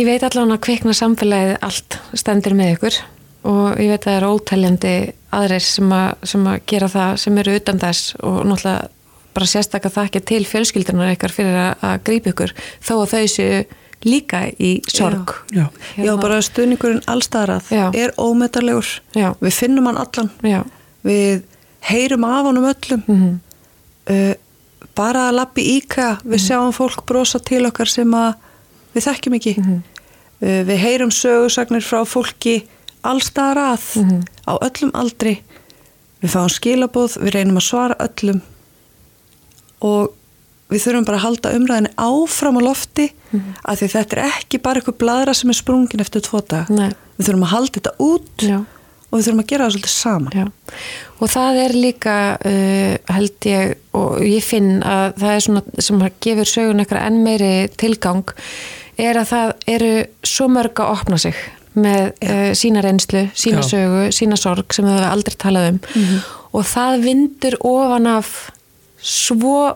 Ég 0.00 0.06
veit 0.08 0.22
allan 0.24 0.54
að 0.54 0.62
kvikna 0.64 0.94
samfélagið 0.96 1.58
allt 1.60 1.98
stendur 2.16 2.54
með 2.56 2.70
ykkur 2.76 2.96
og 3.44 3.76
ég 3.82 3.90
veit 3.92 4.00
að 4.00 4.08
það 4.08 4.16
er 4.16 4.26
ótæljandi 4.30 4.94
aðrir 5.36 5.64
sem 5.66 5.92
að, 5.92 6.08
sem 6.30 6.46
að 6.48 6.56
gera 6.72 6.88
það 6.88 7.12
sem 7.20 7.38
eru 7.42 7.56
utan 7.58 7.82
þess 7.82 8.14
og 8.22 8.38
náttúrulega 8.48 8.88
bara 9.32 9.48
sérstakka 9.48 9.92
þakka 9.92 10.22
til 10.28 10.42
fjölskyldunar 10.48 11.12
ykkar 11.14 11.32
fyrir 11.32 11.56
að, 11.56 11.84
að 11.84 12.02
grípa 12.08 12.32
ykkur. 12.32 12.54
Þó 12.80 12.94
að 13.02 13.12
þau 13.12 13.28
séu 13.34 13.60
líka 14.04 14.44
í 14.58 14.74
sorg. 14.90 15.34
Já, 15.54 15.66
Já, 15.96 16.12
bara 16.20 16.40
stuðningurinn 16.42 17.02
allstaðarað 17.10 17.70
Já. 17.72 17.84
er 17.94 18.14
ómetarlegur 18.18 18.88
Já. 19.16 19.32
við 19.40 19.56
finnum 19.56 19.88
hann 19.90 20.00
allan. 20.02 20.30
Já. 20.42 20.62
við 21.02 21.42
heyrum 21.88 22.24
af 22.24 22.44
honum 22.46 22.68
öllum. 22.70 23.02
Mhm. 23.06 23.40
uh, 24.10 24.34
bara 24.94 25.28
að 25.30 25.36
lappi 25.38 25.62
íka 25.78 26.18
við 26.24 26.42
sjáum 26.48 26.72
fólk 26.74 27.06
brosa 27.06 27.38
til 27.38 27.64
okkar 27.66 27.88
sem 27.88 28.10
að 28.14 28.34
við 28.94 29.06
þekkjum 29.08 29.36
ekki. 29.38 29.54
Uh, 30.42 30.62
við 30.68 30.76
heyrum 30.76 31.10
sögursagnir 31.10 31.82
frá 31.82 32.04
fólki 32.04 32.62
allstaðar 33.02 33.58
að 33.72 34.22
á 34.46 34.52
öllum 34.58 34.92
aldri. 34.94 35.40
Við 36.22 36.30
fáum 36.30 36.50
skilabóð, 36.52 37.16
við 37.18 37.34
reynum 37.34 37.58
að 37.58 37.66
svara 37.66 37.96
öllum. 37.98 38.42
Og 39.82 40.12
við 40.72 40.84
þurfum 40.86 41.06
bara 41.08 41.18
að 41.20 41.24
halda 41.26 41.54
umræðinni 41.58 41.92
áfram 42.00 42.58
á 42.58 42.62
lofti 42.64 43.08
af 43.64 43.80
því 43.80 43.88
þetta 43.94 44.16
er 44.18 44.22
ekki 44.28 44.60
bara 44.62 44.80
eitthvað 44.80 45.00
bladra 45.00 45.34
sem 45.36 45.52
er 45.52 45.58
sprungin 45.58 46.04
eftir 46.04 46.24
tvo 46.24 46.42
dag 46.48 46.70
Nei. 46.72 46.90
við 47.16 47.28
þurfum 47.28 47.46
að 47.46 47.54
halda 47.54 47.78
þetta 47.78 47.94
út 48.06 48.44
Já. 48.46 48.58
og 48.58 49.14
við 49.16 49.24
þurfum 49.26 49.42
að 49.42 49.48
gera 49.52 49.64
það 49.64 49.74
svolítið 49.76 49.94
saman. 49.94 50.36
Já, 50.36 50.44
og 51.18 51.32
það 51.32 51.62
er 51.62 51.74
líka 51.78 52.18
uh, 52.36 53.14
held 53.16 53.48
ég 53.52 53.74
og 53.98 54.20
ég 54.26 54.46
finn 54.46 54.70
að 54.82 55.18
það 55.22 55.34
er 55.34 55.46
svona 55.46 55.82
sem 55.88 56.06
gefur 56.26 56.52
sögun 56.52 56.84
eitthvað 56.84 57.08
enn 57.08 57.24
meiri 57.24 57.52
tilgang 57.80 58.36
er 59.00 59.18
að 59.20 59.32
það 59.32 59.52
eru 59.72 59.92
svo 60.28 60.48
mörg 60.52 60.84
að 60.84 60.94
opna 60.98 61.20
sig 61.20 61.38
með 61.72 62.10
uh, 62.20 62.50
sína 62.58 62.82
reynslu, 62.84 63.26
sína 63.32 63.62
Já. 63.64 63.68
sögu, 63.70 64.08
sína 64.12 64.36
sorg 64.36 64.74
sem 64.76 64.88
hafa 64.88 65.12
aldrei 65.12 65.38
talað 65.40 65.70
um. 65.70 65.78
Og 66.52 66.66
það 66.68 67.06
vindur 67.06 67.56
ofan 67.64 68.10
af 68.10 68.34
svo 69.00 69.72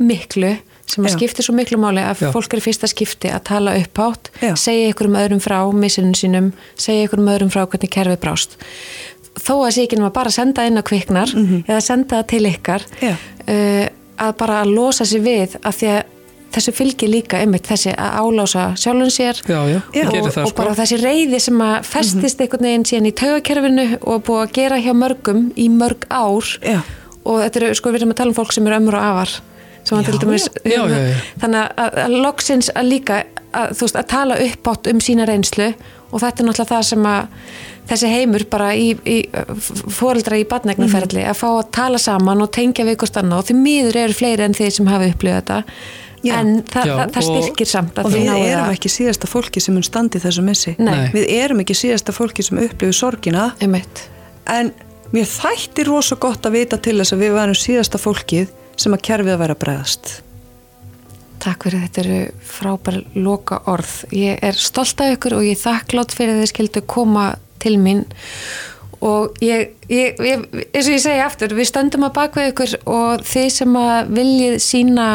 miklu 0.00 0.56
sem 0.90 1.06
að 1.06 1.14
skipti 1.14 1.44
svo 1.44 1.54
miklu 1.54 1.78
máli 1.80 2.02
að 2.02 2.24
Já. 2.24 2.30
fólk 2.34 2.56
er 2.56 2.64
fyrsta 2.64 2.88
skipti 2.90 3.30
að 3.30 3.44
tala 3.52 3.76
upphátt 3.78 4.32
Já. 4.42 4.54
segja 4.58 4.90
ykkur 4.90 5.10
um 5.10 5.18
öðrum 5.20 5.42
frá 5.42 5.58
missunum 5.70 6.16
sínum, 6.18 6.52
segja 6.74 7.06
ykkur 7.06 7.22
um 7.22 7.30
öðrum 7.30 7.52
frá 7.52 7.62
hvernig 7.62 7.92
kerfið 7.94 8.20
brást. 8.24 8.56
Þó 9.38 9.54
að 9.62 9.74
sé 9.76 9.84
ekki 9.86 10.00
nema 10.00 10.12
bara 10.14 10.32
að 10.32 10.40
senda 10.40 10.66
inn 10.66 10.80
á 10.80 10.84
kviknar 10.86 11.30
eða 11.62 11.82
senda 11.84 12.18
það 12.18 12.30
til 12.32 12.46
ykkar 12.50 12.86
uh, 13.06 13.84
að 14.20 14.32
bara 14.40 14.64
að 14.64 14.72
losa 14.74 15.06
sig 15.06 15.22
við 15.22 15.54
af 15.62 15.78
því 15.78 15.92
að 15.94 16.16
þessu 16.50 16.72
fylgir 16.74 17.10
líka 17.10 17.38
einmitt 17.38 17.68
þessi 17.70 17.92
að 17.94 18.16
álása 18.24 18.64
sjálfun 18.74 19.12
sér 19.14 19.38
já, 19.46 19.60
já, 19.70 19.78
og, 20.02 20.16
og 20.18 20.32
sko. 20.34 20.54
bara 20.58 20.74
þessi 20.78 20.98
reyði 20.98 21.38
sem 21.42 21.60
að 21.62 21.76
festist 21.86 22.42
einhvern 22.42 22.66
veginn 22.66 22.86
síðan 22.90 23.06
í 23.06 23.12
taugakerfinu 23.20 23.84
og 24.00 24.24
búið 24.26 24.42
að 24.42 24.56
gera 24.58 24.80
hjá 24.82 24.90
mörgum 24.98 25.44
í 25.54 25.68
mörg 25.70 26.08
ár. 26.10 26.50
Já. 26.64 26.80
og 27.22 27.38
þetta 27.44 27.62
eru, 27.62 27.70
sko 27.78 27.92
við 27.92 28.00
erum 28.00 28.16
að 28.16 28.20
tala 28.22 28.32
um 28.32 28.38
fólk 28.40 28.56
sem 28.56 28.66
eru 28.66 28.80
ömur 28.80 28.98
og 28.98 29.06
afar. 29.12 29.36
að 29.36 29.46
Já, 29.84 30.02
til 30.06 30.18
dæmis 30.20 30.48
já, 30.64 30.82
já, 30.88 30.98
já. 30.98 31.14
þannig 31.42 31.72
að, 31.84 31.98
að 32.04 32.16
loksins 32.26 32.70
að 32.76 32.88
líka 32.90 33.22
að, 33.52 33.72
þú 33.78 33.86
veist, 33.86 33.96
að 34.02 34.08
tala 34.12 34.36
uppátt 34.44 34.90
um 34.92 35.00
sína 35.02 35.26
reynslu 35.26 35.70
og 36.10 36.20
þetta 36.22 36.42
er 36.42 36.48
náttúrulega 36.50 36.74
það 36.74 36.84
sem 36.90 37.06
að 37.10 37.48
þessi 37.90 38.10
heimur 38.12 38.44
bara 38.52 38.68
í, 38.78 38.90
í 39.06 39.16
fóreldra 39.90 40.38
í 40.38 40.44
badnegnaferðli 40.50 41.24
að 41.26 41.38
fá 41.40 41.48
að 41.56 41.70
tala 41.74 41.98
saman 42.02 42.44
og 42.44 42.52
tengja 42.54 42.84
við 42.86 42.94
ykkur 42.98 43.10
stanna 43.10 43.40
og 43.40 43.48
því 43.48 43.56
miður 43.58 43.98
eru 44.04 44.14
fleiri 44.20 44.46
en 44.46 44.54
þeir 44.54 44.76
sem 44.76 44.90
hafi 44.90 45.10
upplifað 45.14 45.40
þetta 45.40 45.58
Já. 46.20 46.34
en 46.36 46.50
það, 46.68 46.84
Já, 46.84 46.94
það, 46.98 47.12
það 47.16 47.26
styrkir 47.30 47.68
samt 47.70 47.98
og 48.02 48.10
við 48.12 48.26
erum 48.28 48.66
að- 48.66 48.74
ekki 48.76 48.90
síðasta 48.92 49.26
fólki 49.30 49.60
sem 49.64 49.74
mun 49.74 49.86
standi 49.86 50.20
þessu 50.20 50.42
missi 50.44 50.74
Nei. 50.78 50.90
Nei. 50.92 51.08
við 51.16 51.30
erum 51.40 51.62
ekki 51.64 51.76
síðasta 51.78 52.12
fólki 52.12 52.44
sem 52.44 52.60
upplifir 52.60 52.92
sorgina 52.98 53.46
Einmitt. 53.64 54.02
en 54.46 54.70
mér 55.14 55.24
þætti 55.26 55.86
rosa 55.88 56.18
gott 56.20 56.44
að 56.46 56.58
vita 56.58 56.76
til 56.76 56.98
þess 57.00 57.16
að 57.16 57.24
við 57.24 57.32
varum 57.38 57.56
síðasta 57.56 57.98
fólkið 57.98 58.52
sem 58.80 58.96
að 58.96 59.04
kerfið 59.10 59.34
að 59.34 59.42
vera 59.44 59.58
bregðast. 59.60 60.16
Takk 61.40 61.66
fyrir 61.66 61.86
þetta 61.86 62.02
eru 62.02 62.18
frábær 62.44 62.98
loka 63.16 63.62
orð. 63.72 63.92
Ég 64.12 64.40
er 64.44 64.58
stolt 64.60 65.00
af 65.00 65.14
ykkur 65.14 65.38
og 65.38 65.46
ég 65.46 65.56
er 65.56 65.62
þakklátt 65.62 66.12
fyrir 66.16 66.36
að 66.36 66.42
þið 66.42 66.52
skildu 66.52 66.82
koma 66.88 67.30
til 67.62 67.78
mín. 67.80 68.04
Og 69.00 69.38
ég, 69.40 69.70
ég, 69.88 70.18
ég, 70.20 70.42
eins 70.74 70.84
og 70.84 70.92
ég 70.92 71.00
segi 71.00 71.22
aftur, 71.24 71.54
við 71.56 71.70
stöndum 71.70 72.04
að 72.04 72.16
baka 72.18 72.44
ykkur 72.50 72.74
og 72.92 73.24
þið 73.24 73.48
sem 73.54 73.78
að 73.80 74.10
viljið 74.18 74.56
sína, 74.60 75.06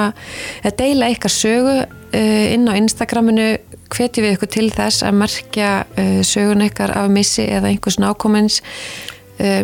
að 0.65 0.77
deila 0.79 1.11
ykkar 1.13 1.33
sögu 1.33 1.75
uh, 1.83 2.45
inn 2.55 2.65
á 2.65 2.73
Instagraminu 2.73 3.49
hvetjum 3.93 4.25
við 4.25 4.39
ykkur 4.39 4.51
til 4.55 4.71
þess 4.73 5.05
að 5.05 5.19
merkja 5.21 5.69
uh, 5.85 6.21
sögun 6.25 6.65
ykkar 6.65 6.95
af 6.97 7.11
missi 7.13 7.45
eða 7.45 7.69
einhvers 7.69 8.01
nákomins 8.01 8.63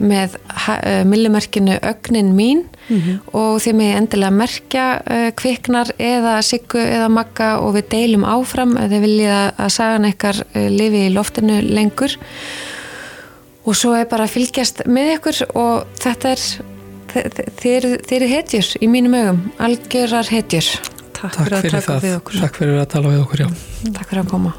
með 0.03 0.33
uh, 0.41 1.03
millimerkinu 1.07 1.77
ögnin 1.87 2.33
mín. 2.35 2.65
Og 3.31 3.61
þið 3.63 3.75
með 3.79 3.91
endilega 4.01 4.33
merkja 4.35 4.85
uh, 4.99 5.27
kviknar 5.39 5.93
eða 6.01 6.33
siggu 6.43 6.81
eða 6.81 7.07
magga 7.13 7.53
og 7.63 7.77
við 7.77 7.85
deilum 7.93 8.25
áfram 8.27 8.73
að 8.81 8.95
þið 8.97 9.05
viljið 9.05 9.31
að, 9.37 9.69
sagan 9.77 10.09
uh, 10.11 10.67
lifi 10.75 11.05
í 11.07 11.13
loftinu 11.15 11.61
lengur. 11.71 12.17
Og 13.61 13.77
svo 13.77 13.93
er 13.95 14.07
bara 14.11 14.25
að 14.27 14.33
fylgjast 14.35 14.83
með 14.89 15.13
ykkur 15.19 15.43
og 15.61 15.85
þetta 16.01 16.33
er 16.33 16.45
þið 17.11 17.69
eru- 17.77 18.01
þið 18.07 18.17
eru 18.17 18.31
hetjur 18.31 18.71
í 18.81 18.87
mínum 18.89 19.15
augum, 19.19 19.39
algjörar 19.61 20.27
hetjur. 20.31 20.67
Takk, 21.13 21.35
Takk 21.35 21.45
fyrir 21.45 21.55
að 21.57 21.61
fyrir 21.67 21.77
taka 21.79 21.93
það, 21.93 22.03
við 22.07 22.17
okkur. 22.17 22.41
Takk 22.41 22.59
fyrir 22.63 22.81
að 22.81 22.91
tala 22.95 23.13
við 23.13 23.23
okkur, 23.27 23.45
já. 23.45 23.49
Takk 23.93 24.09
fyrir 24.09 24.23
að 24.25 24.29
koma 24.33 24.53